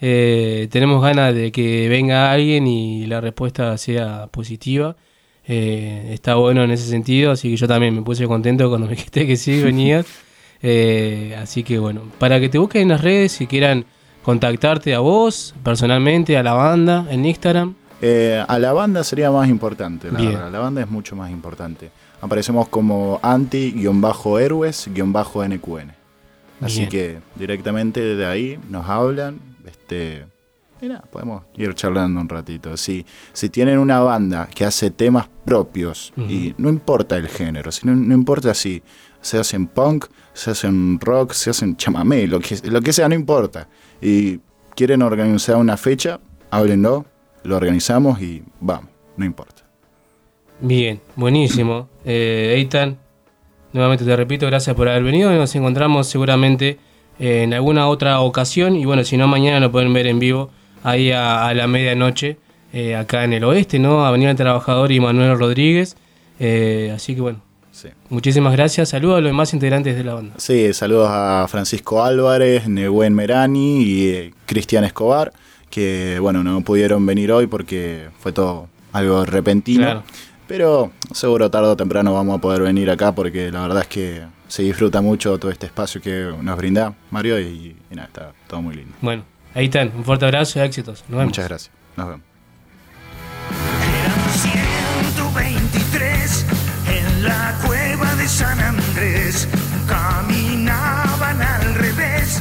eh, 0.00 0.68
tenemos 0.70 1.02
ganas 1.02 1.34
de 1.34 1.52
que 1.52 1.88
venga 1.88 2.32
alguien 2.32 2.66
y 2.66 3.06
la 3.06 3.20
respuesta 3.20 3.76
sea 3.78 4.28
positiva, 4.28 4.96
eh, 5.46 6.10
está 6.12 6.34
bueno 6.36 6.62
en 6.64 6.70
ese 6.70 6.88
sentido, 6.88 7.30
así 7.32 7.50
que 7.50 7.56
yo 7.56 7.66
también 7.68 7.94
me 7.94 8.02
puse 8.02 8.26
contento 8.26 8.68
cuando 8.68 8.86
me 8.86 8.92
dijiste 8.96 9.26
que 9.26 9.36
sí 9.36 9.62
venías. 9.62 10.06
Eh, 10.62 11.36
así 11.40 11.62
que 11.62 11.78
bueno, 11.78 12.02
para 12.18 12.40
que 12.40 12.48
te 12.48 12.58
busquen 12.58 12.82
en 12.82 12.88
las 12.88 13.02
redes, 13.02 13.32
si 13.32 13.46
quieran 13.46 13.84
contactarte 14.22 14.94
a 14.94 14.98
vos, 15.00 15.54
personalmente, 15.62 16.36
a 16.36 16.42
la 16.42 16.54
banda, 16.54 17.06
en 17.10 17.24
Instagram. 17.24 17.74
Eh, 18.00 18.42
a 18.46 18.58
la 18.58 18.72
banda 18.72 19.02
sería 19.02 19.30
más 19.30 19.48
importante, 19.48 20.10
la 20.10 20.18
Bien. 20.18 20.32
verdad. 20.34 20.52
La 20.52 20.58
banda 20.60 20.82
es 20.82 20.90
mucho 20.90 21.16
más 21.16 21.30
importante. 21.30 21.90
Aparecemos 22.20 22.68
como 22.68 23.18
anti-héroes-nqn. 23.22 25.92
Así 26.60 26.78
Bien. 26.80 26.88
que 26.88 27.18
directamente 27.36 28.00
de 28.00 28.26
ahí 28.26 28.58
nos 28.68 28.88
hablan. 28.88 29.38
Este, 29.64 30.24
nada, 30.82 31.02
podemos 31.10 31.44
ir 31.56 31.72
charlando 31.74 32.20
un 32.20 32.28
ratito. 32.28 32.76
Si, 32.76 33.04
si 33.32 33.48
tienen 33.48 33.78
una 33.78 34.00
banda 34.00 34.48
que 34.52 34.64
hace 34.64 34.90
temas 34.90 35.28
propios, 35.44 36.12
y 36.16 36.54
no 36.58 36.68
importa 36.68 37.16
el 37.16 37.28
género, 37.28 37.70
si 37.72 37.86
no, 37.86 37.94
no 37.94 38.14
importa 38.14 38.54
si 38.54 38.82
se 39.20 39.38
hacen 39.38 39.66
punk, 39.66 40.06
se 40.32 40.52
hacen 40.52 40.98
rock, 41.00 41.32
se 41.32 41.50
hacen 41.50 41.76
chamamé, 41.76 42.26
lo 42.26 42.40
que, 42.40 42.58
lo 42.64 42.80
que 42.80 42.92
sea, 42.92 43.08
no 43.08 43.14
importa. 43.14 43.68
Y 44.00 44.40
quieren 44.74 45.02
organizar 45.02 45.56
una 45.56 45.76
fecha, 45.76 46.20
háblenlo, 46.50 47.04
lo 47.48 47.56
organizamos 47.56 48.20
y 48.20 48.42
vamos, 48.60 48.90
no 49.16 49.24
importa. 49.24 49.62
Bien, 50.60 51.00
buenísimo. 51.16 51.88
Eh, 52.04 52.54
Eitan, 52.56 52.98
nuevamente 53.72 54.04
te 54.04 54.14
repito, 54.16 54.46
gracias 54.46 54.74
por 54.76 54.88
haber 54.88 55.02
venido. 55.02 55.30
Nos 55.32 55.54
encontramos 55.54 56.08
seguramente 56.08 56.78
eh, 57.18 57.42
en 57.42 57.54
alguna 57.54 57.88
otra 57.88 58.20
ocasión. 58.20 58.76
Y 58.76 58.84
bueno, 58.84 59.04
si 59.04 59.16
no, 59.16 59.26
mañana 59.28 59.60
lo 59.60 59.70
pueden 59.72 59.92
ver 59.92 60.06
en 60.06 60.18
vivo 60.18 60.50
ahí 60.82 61.10
a, 61.10 61.46
a 61.46 61.54
la 61.54 61.66
medianoche, 61.66 62.38
eh, 62.72 62.94
acá 62.96 63.24
en 63.24 63.32
el 63.32 63.44
oeste, 63.44 63.78
¿no? 63.78 64.04
Avenida 64.04 64.28
del 64.28 64.36
Trabajador 64.36 64.92
y 64.92 65.00
Manuel 65.00 65.38
Rodríguez. 65.38 65.96
Eh, 66.40 66.92
así 66.94 67.14
que 67.14 67.20
bueno, 67.20 67.40
muchísimas 68.10 68.52
gracias. 68.52 68.88
Saludos 68.90 69.18
a 69.18 69.20
los 69.20 69.30
demás 69.30 69.52
integrantes 69.54 69.96
de 69.96 70.04
la 70.04 70.14
banda. 70.14 70.34
Sí, 70.38 70.72
saludos 70.72 71.08
a 71.10 71.46
Francisco 71.48 72.02
Álvarez, 72.02 72.68
Nehuen 72.68 73.14
Merani 73.14 73.82
y 73.82 74.08
eh, 74.08 74.34
Cristian 74.46 74.84
Escobar, 74.84 75.32
que 75.70 76.18
bueno, 76.20 76.42
no 76.42 76.60
pudieron 76.62 77.04
venir 77.06 77.32
hoy 77.32 77.46
porque 77.46 78.08
fue 78.20 78.32
todo 78.32 78.68
algo 78.92 79.24
repentino. 79.24 79.84
Claro. 79.84 80.02
Pero 80.46 80.92
seguro 81.12 81.50
tarde 81.50 81.68
o 81.68 81.76
temprano 81.76 82.14
vamos 82.14 82.38
a 82.38 82.40
poder 82.40 82.62
venir 82.62 82.90
acá 82.90 83.14
porque 83.14 83.52
la 83.52 83.62
verdad 83.62 83.82
es 83.82 83.88
que 83.88 84.22
se 84.48 84.62
disfruta 84.62 85.02
mucho 85.02 85.38
todo 85.38 85.50
este 85.50 85.66
espacio 85.66 86.00
que 86.00 86.32
nos 86.40 86.56
brinda 86.56 86.94
Mario 87.10 87.38
y, 87.38 87.76
y 87.90 87.94
nada, 87.94 88.08
está 88.08 88.32
todo 88.46 88.62
muy 88.62 88.74
lindo. 88.74 88.94
Bueno, 89.02 89.24
Eitan, 89.54 89.92
un 89.96 90.04
fuerte 90.04 90.24
abrazo 90.24 90.58
y 90.58 90.62
éxitos. 90.62 91.00
Nos 91.08 91.18
vemos. 91.18 91.26
Muchas 91.26 91.48
gracias. 91.48 91.70
Nos 91.96 92.06
vemos. 92.08 92.22
123 94.42 96.46
en 96.88 97.24
la 97.24 97.58
cueva 97.66 98.14
de 98.16 98.28
San 98.28 98.60
Andrés. 98.60 99.48
Caminaban 99.86 101.42
al 101.42 101.74
revés, 101.74 102.40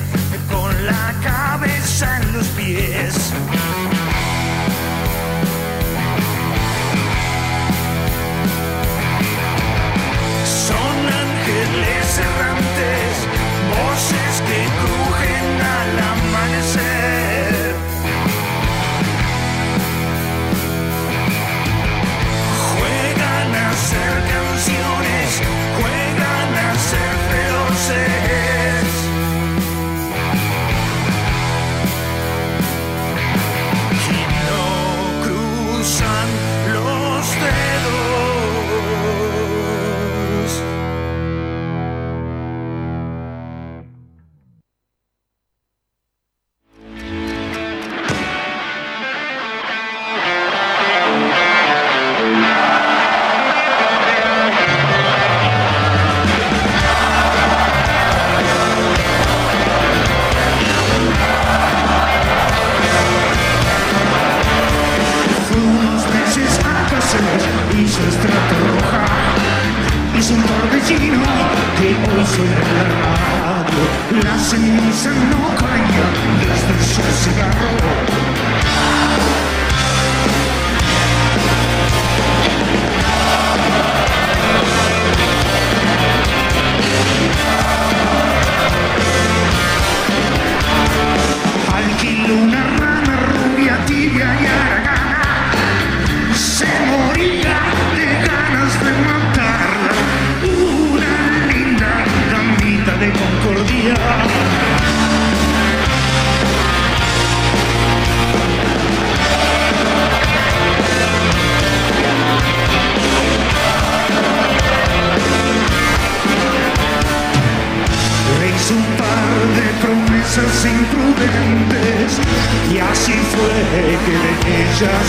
con 0.52 0.86
la 0.86 1.14
cabeza 1.24 2.22
en 2.22 2.34
los 2.34 2.48
pies. 2.50 3.07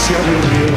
Se 0.08 0.14
aburrió. 0.16 0.67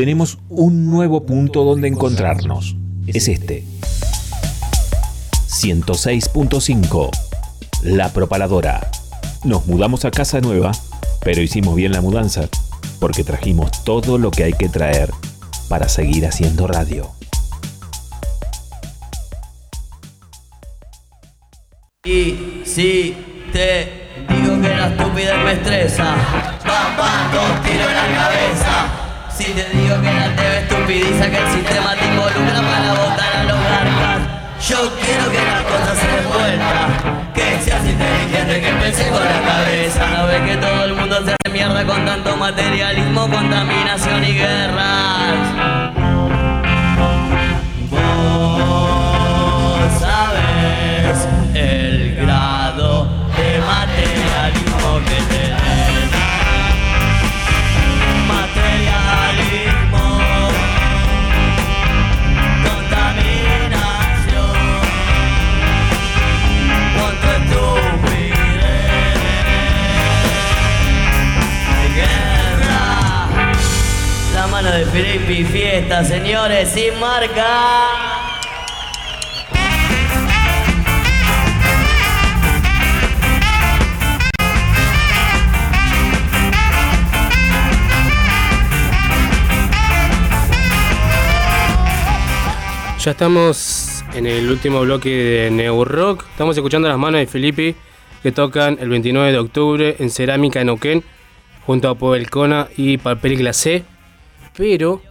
Tenemos 0.00 0.38
un 0.48 0.86
nuevo 0.86 1.26
punto 1.26 1.62
donde 1.62 1.86
encontrarnos. 1.86 2.74
Es 3.06 3.28
este. 3.28 3.66
106.5. 5.46 7.10
La 7.82 8.10
Propaladora. 8.10 8.90
Nos 9.44 9.66
mudamos 9.66 10.06
a 10.06 10.10
casa 10.10 10.40
nueva, 10.40 10.72
pero 11.22 11.42
hicimos 11.42 11.76
bien 11.76 11.92
la 11.92 12.00
mudanza, 12.00 12.48
porque 12.98 13.24
trajimos 13.24 13.84
todo 13.84 14.16
lo 14.16 14.30
que 14.30 14.44
hay 14.44 14.54
que 14.54 14.70
traer 14.70 15.10
para 15.68 15.86
seguir 15.86 16.24
haciendo 16.24 16.66
radio. 16.66 17.10
Y 22.06 22.62
si 22.64 23.14
materialismo, 42.50 43.28
contaminación 43.30 44.24
y 44.24 44.32
guerras. 44.32 44.89
Señores, 75.90 76.68
sin 76.68 76.98
marca. 77.00 77.46
Ya 92.98 93.10
estamos 93.10 94.04
en 94.14 94.26
el 94.26 94.48
último 94.48 94.80
bloque 94.82 95.08
de 95.10 95.50
Neo 95.50 95.84
Rock. 95.84 96.24
Estamos 96.30 96.56
escuchando 96.56 96.88
las 96.88 96.98
manos 96.98 97.18
de 97.18 97.26
Felipe 97.26 97.74
que 98.22 98.30
tocan 98.30 98.78
el 98.80 98.88
29 98.90 99.32
de 99.32 99.38
octubre 99.38 99.96
en 99.98 100.10
Cerámica 100.10 100.62
Neuquén 100.62 101.02
junto 101.66 101.88
a 101.88 101.96
Pobelcona 101.96 102.68
y 102.76 102.98
Papel 102.98 103.38
Glacé. 103.38 103.84
Pero 104.56 105.02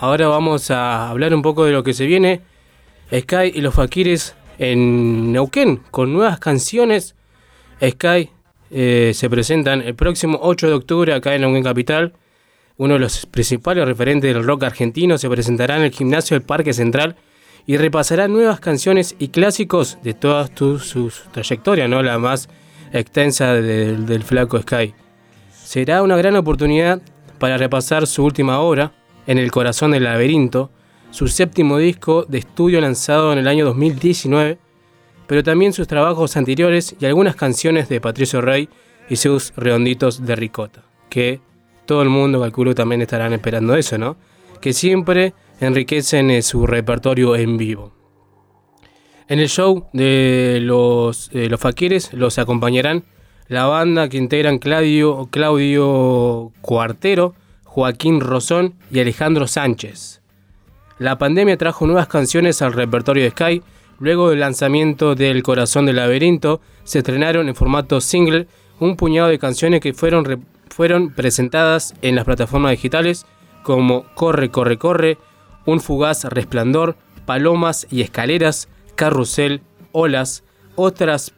ahora 0.00 0.28
vamos 0.28 0.70
a 0.70 1.08
hablar 1.10 1.34
un 1.34 1.42
poco 1.42 1.64
de 1.64 1.72
lo 1.72 1.82
que 1.82 1.94
se 1.94 2.06
viene. 2.06 2.40
Sky 3.12 3.52
y 3.54 3.60
los 3.60 3.74
Fakires 3.74 4.34
en 4.58 5.32
Neuquén 5.32 5.80
con 5.90 6.12
nuevas 6.12 6.38
canciones. 6.38 7.14
Sky 7.82 8.30
eh, 8.70 9.12
se 9.14 9.30
presentan 9.30 9.82
el 9.82 9.94
próximo 9.94 10.38
8 10.42 10.68
de 10.68 10.72
octubre 10.74 11.14
acá 11.14 11.34
en 11.34 11.42
Neuquén 11.42 11.62
Capital. 11.64 12.12
Uno 12.76 12.94
de 12.94 13.00
los 13.00 13.26
principales 13.26 13.86
referentes 13.86 14.32
del 14.34 14.44
rock 14.44 14.64
argentino 14.64 15.16
se 15.18 15.28
presentará 15.28 15.76
en 15.76 15.82
el 15.82 15.92
gimnasio 15.92 16.36
del 16.36 16.44
Parque 16.46 16.72
Central 16.72 17.16
y 17.66 17.76
repasará 17.76 18.26
nuevas 18.28 18.58
canciones 18.60 19.14
y 19.18 19.28
clásicos 19.28 19.98
de 20.02 20.12
toda 20.14 20.48
tu, 20.48 20.78
su, 20.80 21.08
su 21.10 21.28
trayectoria, 21.30 21.86
¿no? 21.88 22.02
la 22.02 22.18
más 22.18 22.48
extensa 22.92 23.54
del- 23.54 24.06
del 24.06 24.22
flaco 24.24 24.60
Sky. 24.60 24.92
Será 25.52 26.02
una 26.02 26.16
gran 26.16 26.36
oportunidad 26.36 27.00
para 27.38 27.56
repasar 27.56 28.06
su 28.06 28.24
última 28.24 28.58
obra, 28.60 28.92
En 29.26 29.38
el 29.38 29.50
corazón 29.50 29.92
del 29.92 30.04
laberinto, 30.04 30.70
su 31.10 31.28
séptimo 31.28 31.78
disco 31.78 32.24
de 32.28 32.38
estudio 32.38 32.80
lanzado 32.80 33.32
en 33.32 33.38
el 33.38 33.48
año 33.48 33.64
2019, 33.64 34.58
pero 35.26 35.42
también 35.42 35.72
sus 35.72 35.86
trabajos 35.86 36.36
anteriores 36.36 36.96
y 36.98 37.06
algunas 37.06 37.36
canciones 37.36 37.88
de 37.88 38.00
Patricio 38.00 38.40
Rey 38.40 38.68
y 39.08 39.16
sus 39.16 39.52
redonditos 39.56 40.24
de 40.26 40.36
ricota, 40.36 40.82
que 41.08 41.40
todo 41.86 42.02
el 42.02 42.08
mundo 42.08 42.40
calculo 42.40 42.74
también 42.74 43.02
estarán 43.02 43.32
esperando 43.32 43.76
eso, 43.76 43.98
¿no? 43.98 44.16
Que 44.60 44.72
siempre 44.72 45.34
enriquecen 45.60 46.30
eh, 46.30 46.42
su 46.42 46.66
repertorio 46.66 47.36
en 47.36 47.56
vivo. 47.56 47.92
En 49.28 49.38
el 49.38 49.48
show 49.48 49.86
de 49.92 50.58
los, 50.62 51.30
eh, 51.32 51.48
los 51.48 52.12
los 52.12 52.38
acompañarán 52.38 53.04
la 53.48 53.66
banda 53.66 54.08
que 54.08 54.16
integran 54.16 54.58
Claudio, 54.58 55.28
Claudio 55.30 56.52
Cuartero, 56.60 57.34
Joaquín 57.74 58.20
Rosón 58.20 58.76
y 58.92 59.00
Alejandro 59.00 59.48
Sánchez. 59.48 60.22
La 61.00 61.18
pandemia 61.18 61.56
trajo 61.56 61.88
nuevas 61.88 62.06
canciones 62.06 62.62
al 62.62 62.72
repertorio 62.72 63.24
de 63.24 63.30
Sky. 63.30 63.62
Luego 63.98 64.30
del 64.30 64.38
lanzamiento 64.38 65.16
del 65.16 65.42
Corazón 65.42 65.84
del 65.84 65.96
Laberinto, 65.96 66.60
se 66.84 66.98
estrenaron 66.98 67.48
en 67.48 67.56
formato 67.56 68.00
single 68.00 68.46
un 68.78 68.94
puñado 68.94 69.28
de 69.28 69.40
canciones 69.40 69.80
que 69.80 69.92
fueron, 69.92 70.46
fueron 70.70 71.10
presentadas 71.10 71.94
en 72.00 72.14
las 72.14 72.24
plataformas 72.24 72.70
digitales 72.70 73.26
como 73.64 74.04
Corre, 74.14 74.52
Corre, 74.52 74.78
Corre, 74.78 75.18
Un 75.66 75.80
Fugaz 75.80 76.22
Resplandor, 76.26 76.96
Palomas 77.26 77.88
y 77.90 78.02
Escaleras, 78.02 78.68
Carrusel, 78.94 79.62
Olas, 79.90 80.44
Otras 80.76 81.34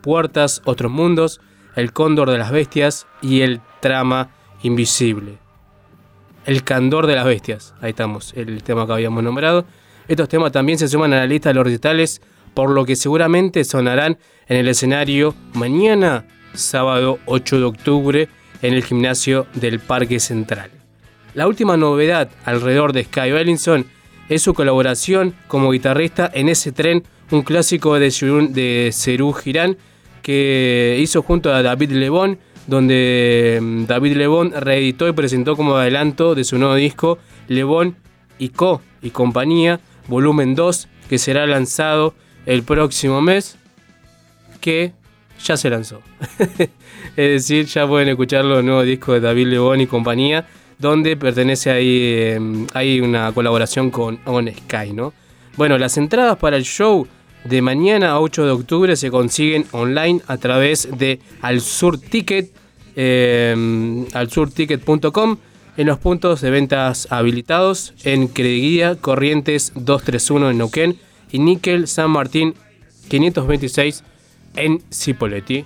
Puertas, 0.00 0.60
Otros 0.64 0.90
Mundos, 0.90 1.40
El 1.76 1.92
Cóndor 1.92 2.32
de 2.32 2.38
las 2.38 2.50
Bestias 2.50 3.06
y 3.20 3.42
El 3.42 3.60
Trama 3.80 4.30
Invisible. 4.64 5.41
El 6.46 6.64
Candor 6.64 7.06
de 7.06 7.14
las 7.14 7.24
Bestias, 7.24 7.74
ahí 7.80 7.90
estamos, 7.90 8.32
el 8.36 8.62
tema 8.62 8.86
que 8.86 8.92
habíamos 8.92 9.22
nombrado. 9.22 9.64
Estos 10.08 10.28
temas 10.28 10.50
también 10.52 10.78
se 10.78 10.88
suman 10.88 11.12
a 11.12 11.18
la 11.18 11.26
lista 11.26 11.50
de 11.50 11.54
los 11.54 11.64
recitales, 11.64 12.20
por 12.54 12.70
lo 12.70 12.84
que 12.84 12.96
seguramente 12.96 13.64
sonarán 13.64 14.18
en 14.48 14.56
el 14.56 14.68
escenario 14.68 15.34
mañana, 15.54 16.24
sábado 16.54 17.18
8 17.26 17.58
de 17.58 17.64
octubre, 17.64 18.28
en 18.60 18.74
el 18.74 18.82
gimnasio 18.84 19.46
del 19.54 19.78
Parque 19.80 20.18
Central. 20.20 20.70
La 21.34 21.46
última 21.46 21.76
novedad 21.76 22.28
alrededor 22.44 22.92
de 22.92 23.04
Sky 23.04 23.30
Bellinson 23.30 23.86
es 24.28 24.42
su 24.42 24.52
colaboración 24.54 25.34
como 25.48 25.70
guitarrista 25.70 26.30
en 26.34 26.48
ese 26.48 26.72
tren, 26.72 27.04
un 27.30 27.42
clásico 27.42 27.98
de, 27.98 28.08
Cerú- 28.08 29.34
Girán 29.34 29.76
que 30.22 30.98
hizo 31.00 31.22
junto 31.22 31.52
a 31.52 31.62
David 31.62 31.92
Lebón, 31.92 32.38
donde 32.66 33.58
mm, 33.60 33.84
David 33.86 34.16
Lebón 34.16 34.52
reeditó 34.52 35.08
y 35.08 35.12
presentó 35.12 35.56
como 35.56 35.76
adelanto 35.76 36.34
de 36.34 36.44
su 36.44 36.58
nuevo 36.58 36.74
disco 36.74 37.18
Lebón 37.48 37.96
y 38.38 38.50
Co. 38.50 38.80
y 39.02 39.10
compañía, 39.10 39.80
volumen 40.08 40.54
2, 40.54 40.88
que 41.08 41.18
será 41.18 41.46
lanzado 41.46 42.14
el 42.46 42.62
próximo 42.62 43.20
mes, 43.20 43.56
que 44.60 44.92
ya 45.44 45.56
se 45.56 45.70
lanzó. 45.70 46.00
es 46.58 46.68
decir, 47.16 47.66
ya 47.66 47.86
pueden 47.86 48.08
escuchar 48.08 48.44
los 48.44 48.64
nuevos 48.64 48.86
discos 48.86 49.14
de 49.14 49.20
David 49.20 49.48
Lebón 49.48 49.80
y 49.80 49.86
compañía, 49.86 50.46
donde 50.78 51.16
pertenece 51.16 51.70
ahí, 51.70 52.00
eh, 52.02 52.66
hay 52.74 53.00
una 53.00 53.30
colaboración 53.32 53.90
con 53.90 54.18
On 54.24 54.48
Sky, 54.48 54.92
¿no? 54.92 55.12
Bueno, 55.56 55.78
las 55.78 55.96
entradas 55.98 56.38
para 56.38 56.56
el 56.56 56.64
show 56.64 57.06
de 57.44 57.62
mañana 57.62 58.20
8 58.20 58.44
de 58.44 58.50
octubre 58.50 58.96
se 58.96 59.10
consiguen 59.10 59.66
online 59.72 60.20
a 60.26 60.36
través 60.36 60.88
de 60.96 61.20
Alsur 61.40 61.98
Ticket, 61.98 62.50
eh, 62.96 64.06
alsurticket.com, 64.12 65.38
en 65.76 65.86
los 65.86 65.98
puntos 65.98 66.40
de 66.40 66.50
ventas 66.50 67.08
habilitados 67.10 67.94
en 68.04 68.28
Creguía, 68.28 68.96
Corrientes 68.96 69.72
231 69.74 70.50
en 70.50 70.58
Neuquén 70.58 70.98
y 71.30 71.38
Níquel 71.38 71.88
San 71.88 72.10
Martín 72.10 72.54
526 73.08 74.04
en 74.56 74.82
Cipolletti. 74.92 75.64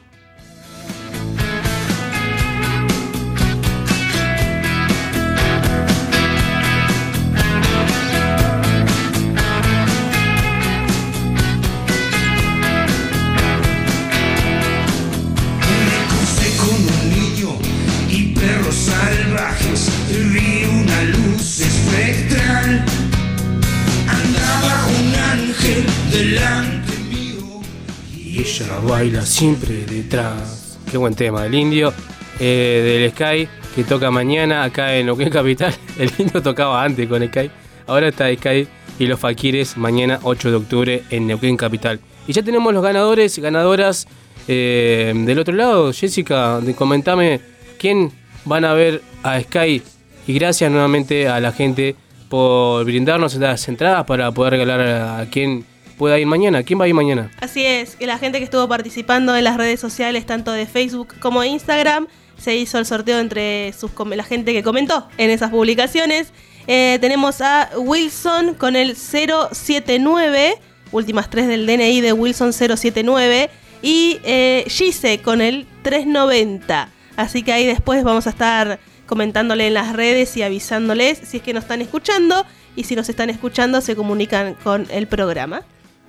Baila 29.06 29.24
siempre 29.24 29.86
detrás. 29.86 30.80
Qué 30.90 30.98
buen 30.98 31.14
tema, 31.14 31.46
el 31.46 31.54
indio 31.54 31.94
eh, 32.40 32.82
del 33.00 33.12
Sky 33.12 33.48
que 33.76 33.84
toca 33.84 34.10
mañana 34.10 34.64
acá 34.64 34.96
en 34.96 35.06
Neuquén 35.06 35.30
Capital. 35.30 35.72
El 35.98 36.10
indio 36.18 36.42
tocaba 36.42 36.82
antes 36.82 37.06
con 37.06 37.24
Sky. 37.24 37.48
Ahora 37.86 38.08
está 38.08 38.34
Sky 38.34 38.66
y 38.98 39.06
los 39.06 39.20
Fakires 39.20 39.76
mañana 39.76 40.18
8 40.24 40.50
de 40.50 40.56
octubre 40.56 41.02
en 41.10 41.28
Neuquén 41.28 41.56
Capital. 41.56 42.00
Y 42.26 42.32
ya 42.32 42.42
tenemos 42.42 42.74
los 42.74 42.82
ganadores 42.82 43.38
y 43.38 43.40
ganadoras 43.40 44.08
eh, 44.48 45.12
del 45.14 45.38
otro 45.38 45.54
lado. 45.54 45.92
Jessica, 45.92 46.60
comentame 46.74 47.40
quién 47.78 48.10
van 48.44 48.64
a 48.64 48.72
ver 48.72 49.02
a 49.22 49.40
Sky. 49.40 49.82
Y 50.26 50.32
gracias 50.34 50.68
nuevamente 50.68 51.28
a 51.28 51.38
la 51.38 51.52
gente 51.52 51.94
por 52.28 52.84
brindarnos 52.84 53.36
las 53.36 53.68
entradas 53.68 54.04
para 54.04 54.32
poder 54.32 54.54
regalar 54.54 54.80
a, 54.80 55.26
quien 55.30 55.64
pueda 55.97 56.18
ir 56.18 56.27
mañana. 56.27 56.62
¿Quién 56.62 56.81
va 56.81 56.85
a 56.85 56.89
ir 56.89 56.94
mañana? 56.94 57.31
Así 57.40 57.64
es, 57.64 57.97
que 57.97 58.06
la 58.06 58.18
gente 58.18 58.39
que 58.39 58.44
estuvo 58.44 58.66
participando 58.68 59.36
en 59.36 59.44
las 59.44 59.56
redes 59.56 59.81
sociales, 59.81 60.27
tanto 60.27 60.52
de 60.52 60.66
Facebook 60.66 61.14
como 61.20 61.40
de 61.40 61.48
Instagram, 61.48 62.06
se 62.36 62.56
hizo 62.56 62.78
el 62.78 62.86
sorteo 62.86 63.18
entre 63.18 63.73
sus, 63.73 63.90
la 64.14 64.24
gente 64.24 64.52
que 64.52 64.62
comentó 64.62 65.09
en 65.18 65.31
esas 65.31 65.51
publicaciones. 65.51 66.32
Eh, 66.66 66.98
tenemos 67.01 67.40
a 67.40 67.70
Wilson 67.77 68.55
con 68.55 68.77
el 68.77 68.97
079, 68.97 70.59
últimas 70.93 71.31
tres 71.31 71.48
del 71.48 71.66
DNI 71.66 72.01
de 72.01 72.12
Wilson 72.12 72.52
079, 72.52 73.51
y 73.82 74.18
eh, 74.24 74.64
Gise 74.68 75.20
con 75.20 75.40
el 75.40 75.66
390. 75.82 76.90
Así 77.16 77.43
que 77.43 77.52
ahí 77.52 77.66
después 77.66 78.05
vamos 78.05 78.27
a 78.27 78.31
estar 78.31 78.78
comentándole 79.06 79.68
en 79.68 79.74
las 79.74 79.94
redes 79.94 80.36
y 80.36 80.43
avisándoles 80.43 81.18
si 81.18 81.39
es 81.39 81.43
que 81.43 81.55
nos 81.55 81.64
están 81.64 81.81
escuchando. 81.81 82.44
Y 82.74 82.85
si 82.85 82.94
nos 82.94 83.09
están 83.09 83.31
escuchando, 83.31 83.81
se 83.81 83.97
comunican 83.97 84.55
con 84.55 84.86
el 84.90 85.06
programa. 85.06 85.62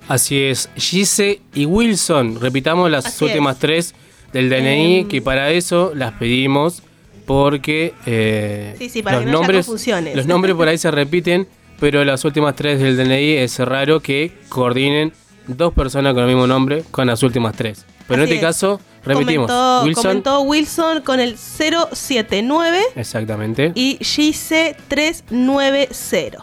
Así 0.08 0.40
es, 0.42 0.68
Gise 0.76 1.40
y 1.54 1.66
Wilson. 1.66 2.40
Repitamos 2.40 2.90
las 2.90 3.06
Así 3.06 3.24
últimas 3.24 3.54
es. 3.56 3.60
tres 3.60 3.94
del 4.32 4.48
DNI, 4.50 5.00
Em. 5.00 5.08
que 5.08 5.22
para 5.22 5.50
eso 5.50 5.92
las 5.94 6.12
pedimos 6.14 6.82
porque 7.26 7.94
eh, 8.06 8.74
Sí, 8.78 8.88
sí, 8.88 9.02
para 9.02 9.18
los 9.18 9.26
que 9.26 9.30
no 9.30 9.38
haya 9.38 9.46
nombres, 9.46 9.66
confusiones. 9.66 10.16
los 10.16 10.26
nombres 10.26 10.54
por 10.54 10.66
ahí 10.68 10.78
se 10.78 10.90
repiten, 10.90 11.46
pero 11.78 12.04
las 12.04 12.24
últimas 12.24 12.56
tres 12.56 12.80
del 12.80 12.96
DNI 12.96 13.34
es 13.36 13.58
raro 13.58 14.00
que 14.00 14.32
coordinen 14.48 15.12
dos 15.46 15.74
personas 15.74 16.14
con 16.14 16.22
el 16.22 16.28
mismo 16.28 16.46
nombre 16.46 16.84
con 16.90 17.06
las 17.06 17.22
últimas 17.22 17.54
tres. 17.54 17.84
Pero 18.06 18.22
Así 18.22 18.30
en 18.32 18.36
este 18.36 18.36
es. 18.36 18.40
caso, 18.56 18.80
repetimos, 19.04 19.50
Comentó 19.50 19.84
Wilson, 19.84 20.02
comentó 20.04 20.40
Wilson 20.40 21.02
con 21.02 21.20
el 21.20 21.36
079 21.36 22.80
exactamente, 22.96 23.72
y 23.74 23.98
Gise 24.00 24.74
390. 24.88 26.42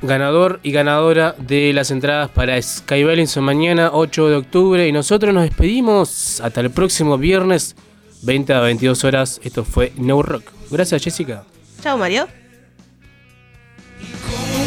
390. 0.00 0.06
ganador 0.06 0.60
y 0.62 0.72
ganadora 0.72 1.34
de 1.38 1.72
las 1.72 1.90
entradas 1.90 2.30
para 2.30 2.60
Sky 2.60 3.04
Bellinson 3.04 3.44
mañana 3.44 3.90
8 3.92 4.28
de 4.28 4.36
octubre 4.36 4.86
y 4.86 4.92
nosotros 4.92 5.34
nos 5.34 5.44
despedimos 5.44 6.40
hasta 6.40 6.60
el 6.60 6.70
próximo 6.70 7.18
viernes 7.18 7.76
20 8.22 8.52
a 8.52 8.60
22 8.60 9.04
horas. 9.04 9.40
Esto 9.44 9.64
fue 9.64 9.92
No 9.96 10.22
Rock. 10.22 10.44
Gracias 10.70 11.02
Jessica. 11.02 11.44
Chao 11.82 11.96
Mario. 11.98 12.26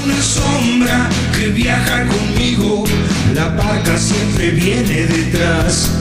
Una 0.03 0.21
sombra 0.21 1.09
que 1.37 1.47
viaja 1.47 2.07
conmigo. 2.07 2.85
La 3.33 3.49
barca 3.49 3.97
siempre 3.97 4.51
viene 4.51 5.05
detrás. 5.05 5.91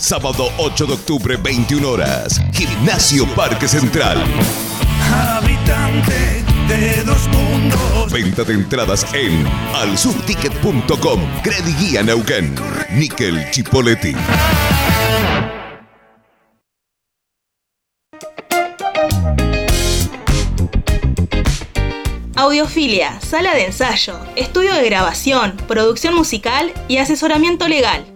Sábado 0.00 0.48
8 0.58 0.86
de 0.86 0.92
octubre, 0.94 1.36
21 1.36 1.88
horas. 1.88 2.40
Gimnasio 2.52 3.26
Parque 3.34 3.68
Central. 3.68 4.18
Habitante 5.12 6.44
de 6.68 7.04
dos 7.04 7.28
mundos. 7.28 8.12
Venta 8.12 8.42
de 8.42 8.54
entradas 8.54 9.06
en 9.14 9.46
alsubticket.com. 9.74 11.20
Guía 11.78 12.02
Neuquén. 12.02 12.54
Nickel 12.90 13.48
Chipoletti. 13.52 14.14
Audiofilia, 22.34 23.20
sala 23.20 23.54
de 23.54 23.66
ensayo, 23.66 24.18
estudio 24.36 24.74
de 24.74 24.84
grabación, 24.84 25.56
producción 25.68 26.14
musical 26.14 26.72
y 26.86 26.98
asesoramiento 26.98 27.66
legal. 27.66 28.15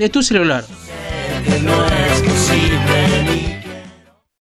de 0.00 0.08
tu 0.08 0.22
celular. 0.22 0.64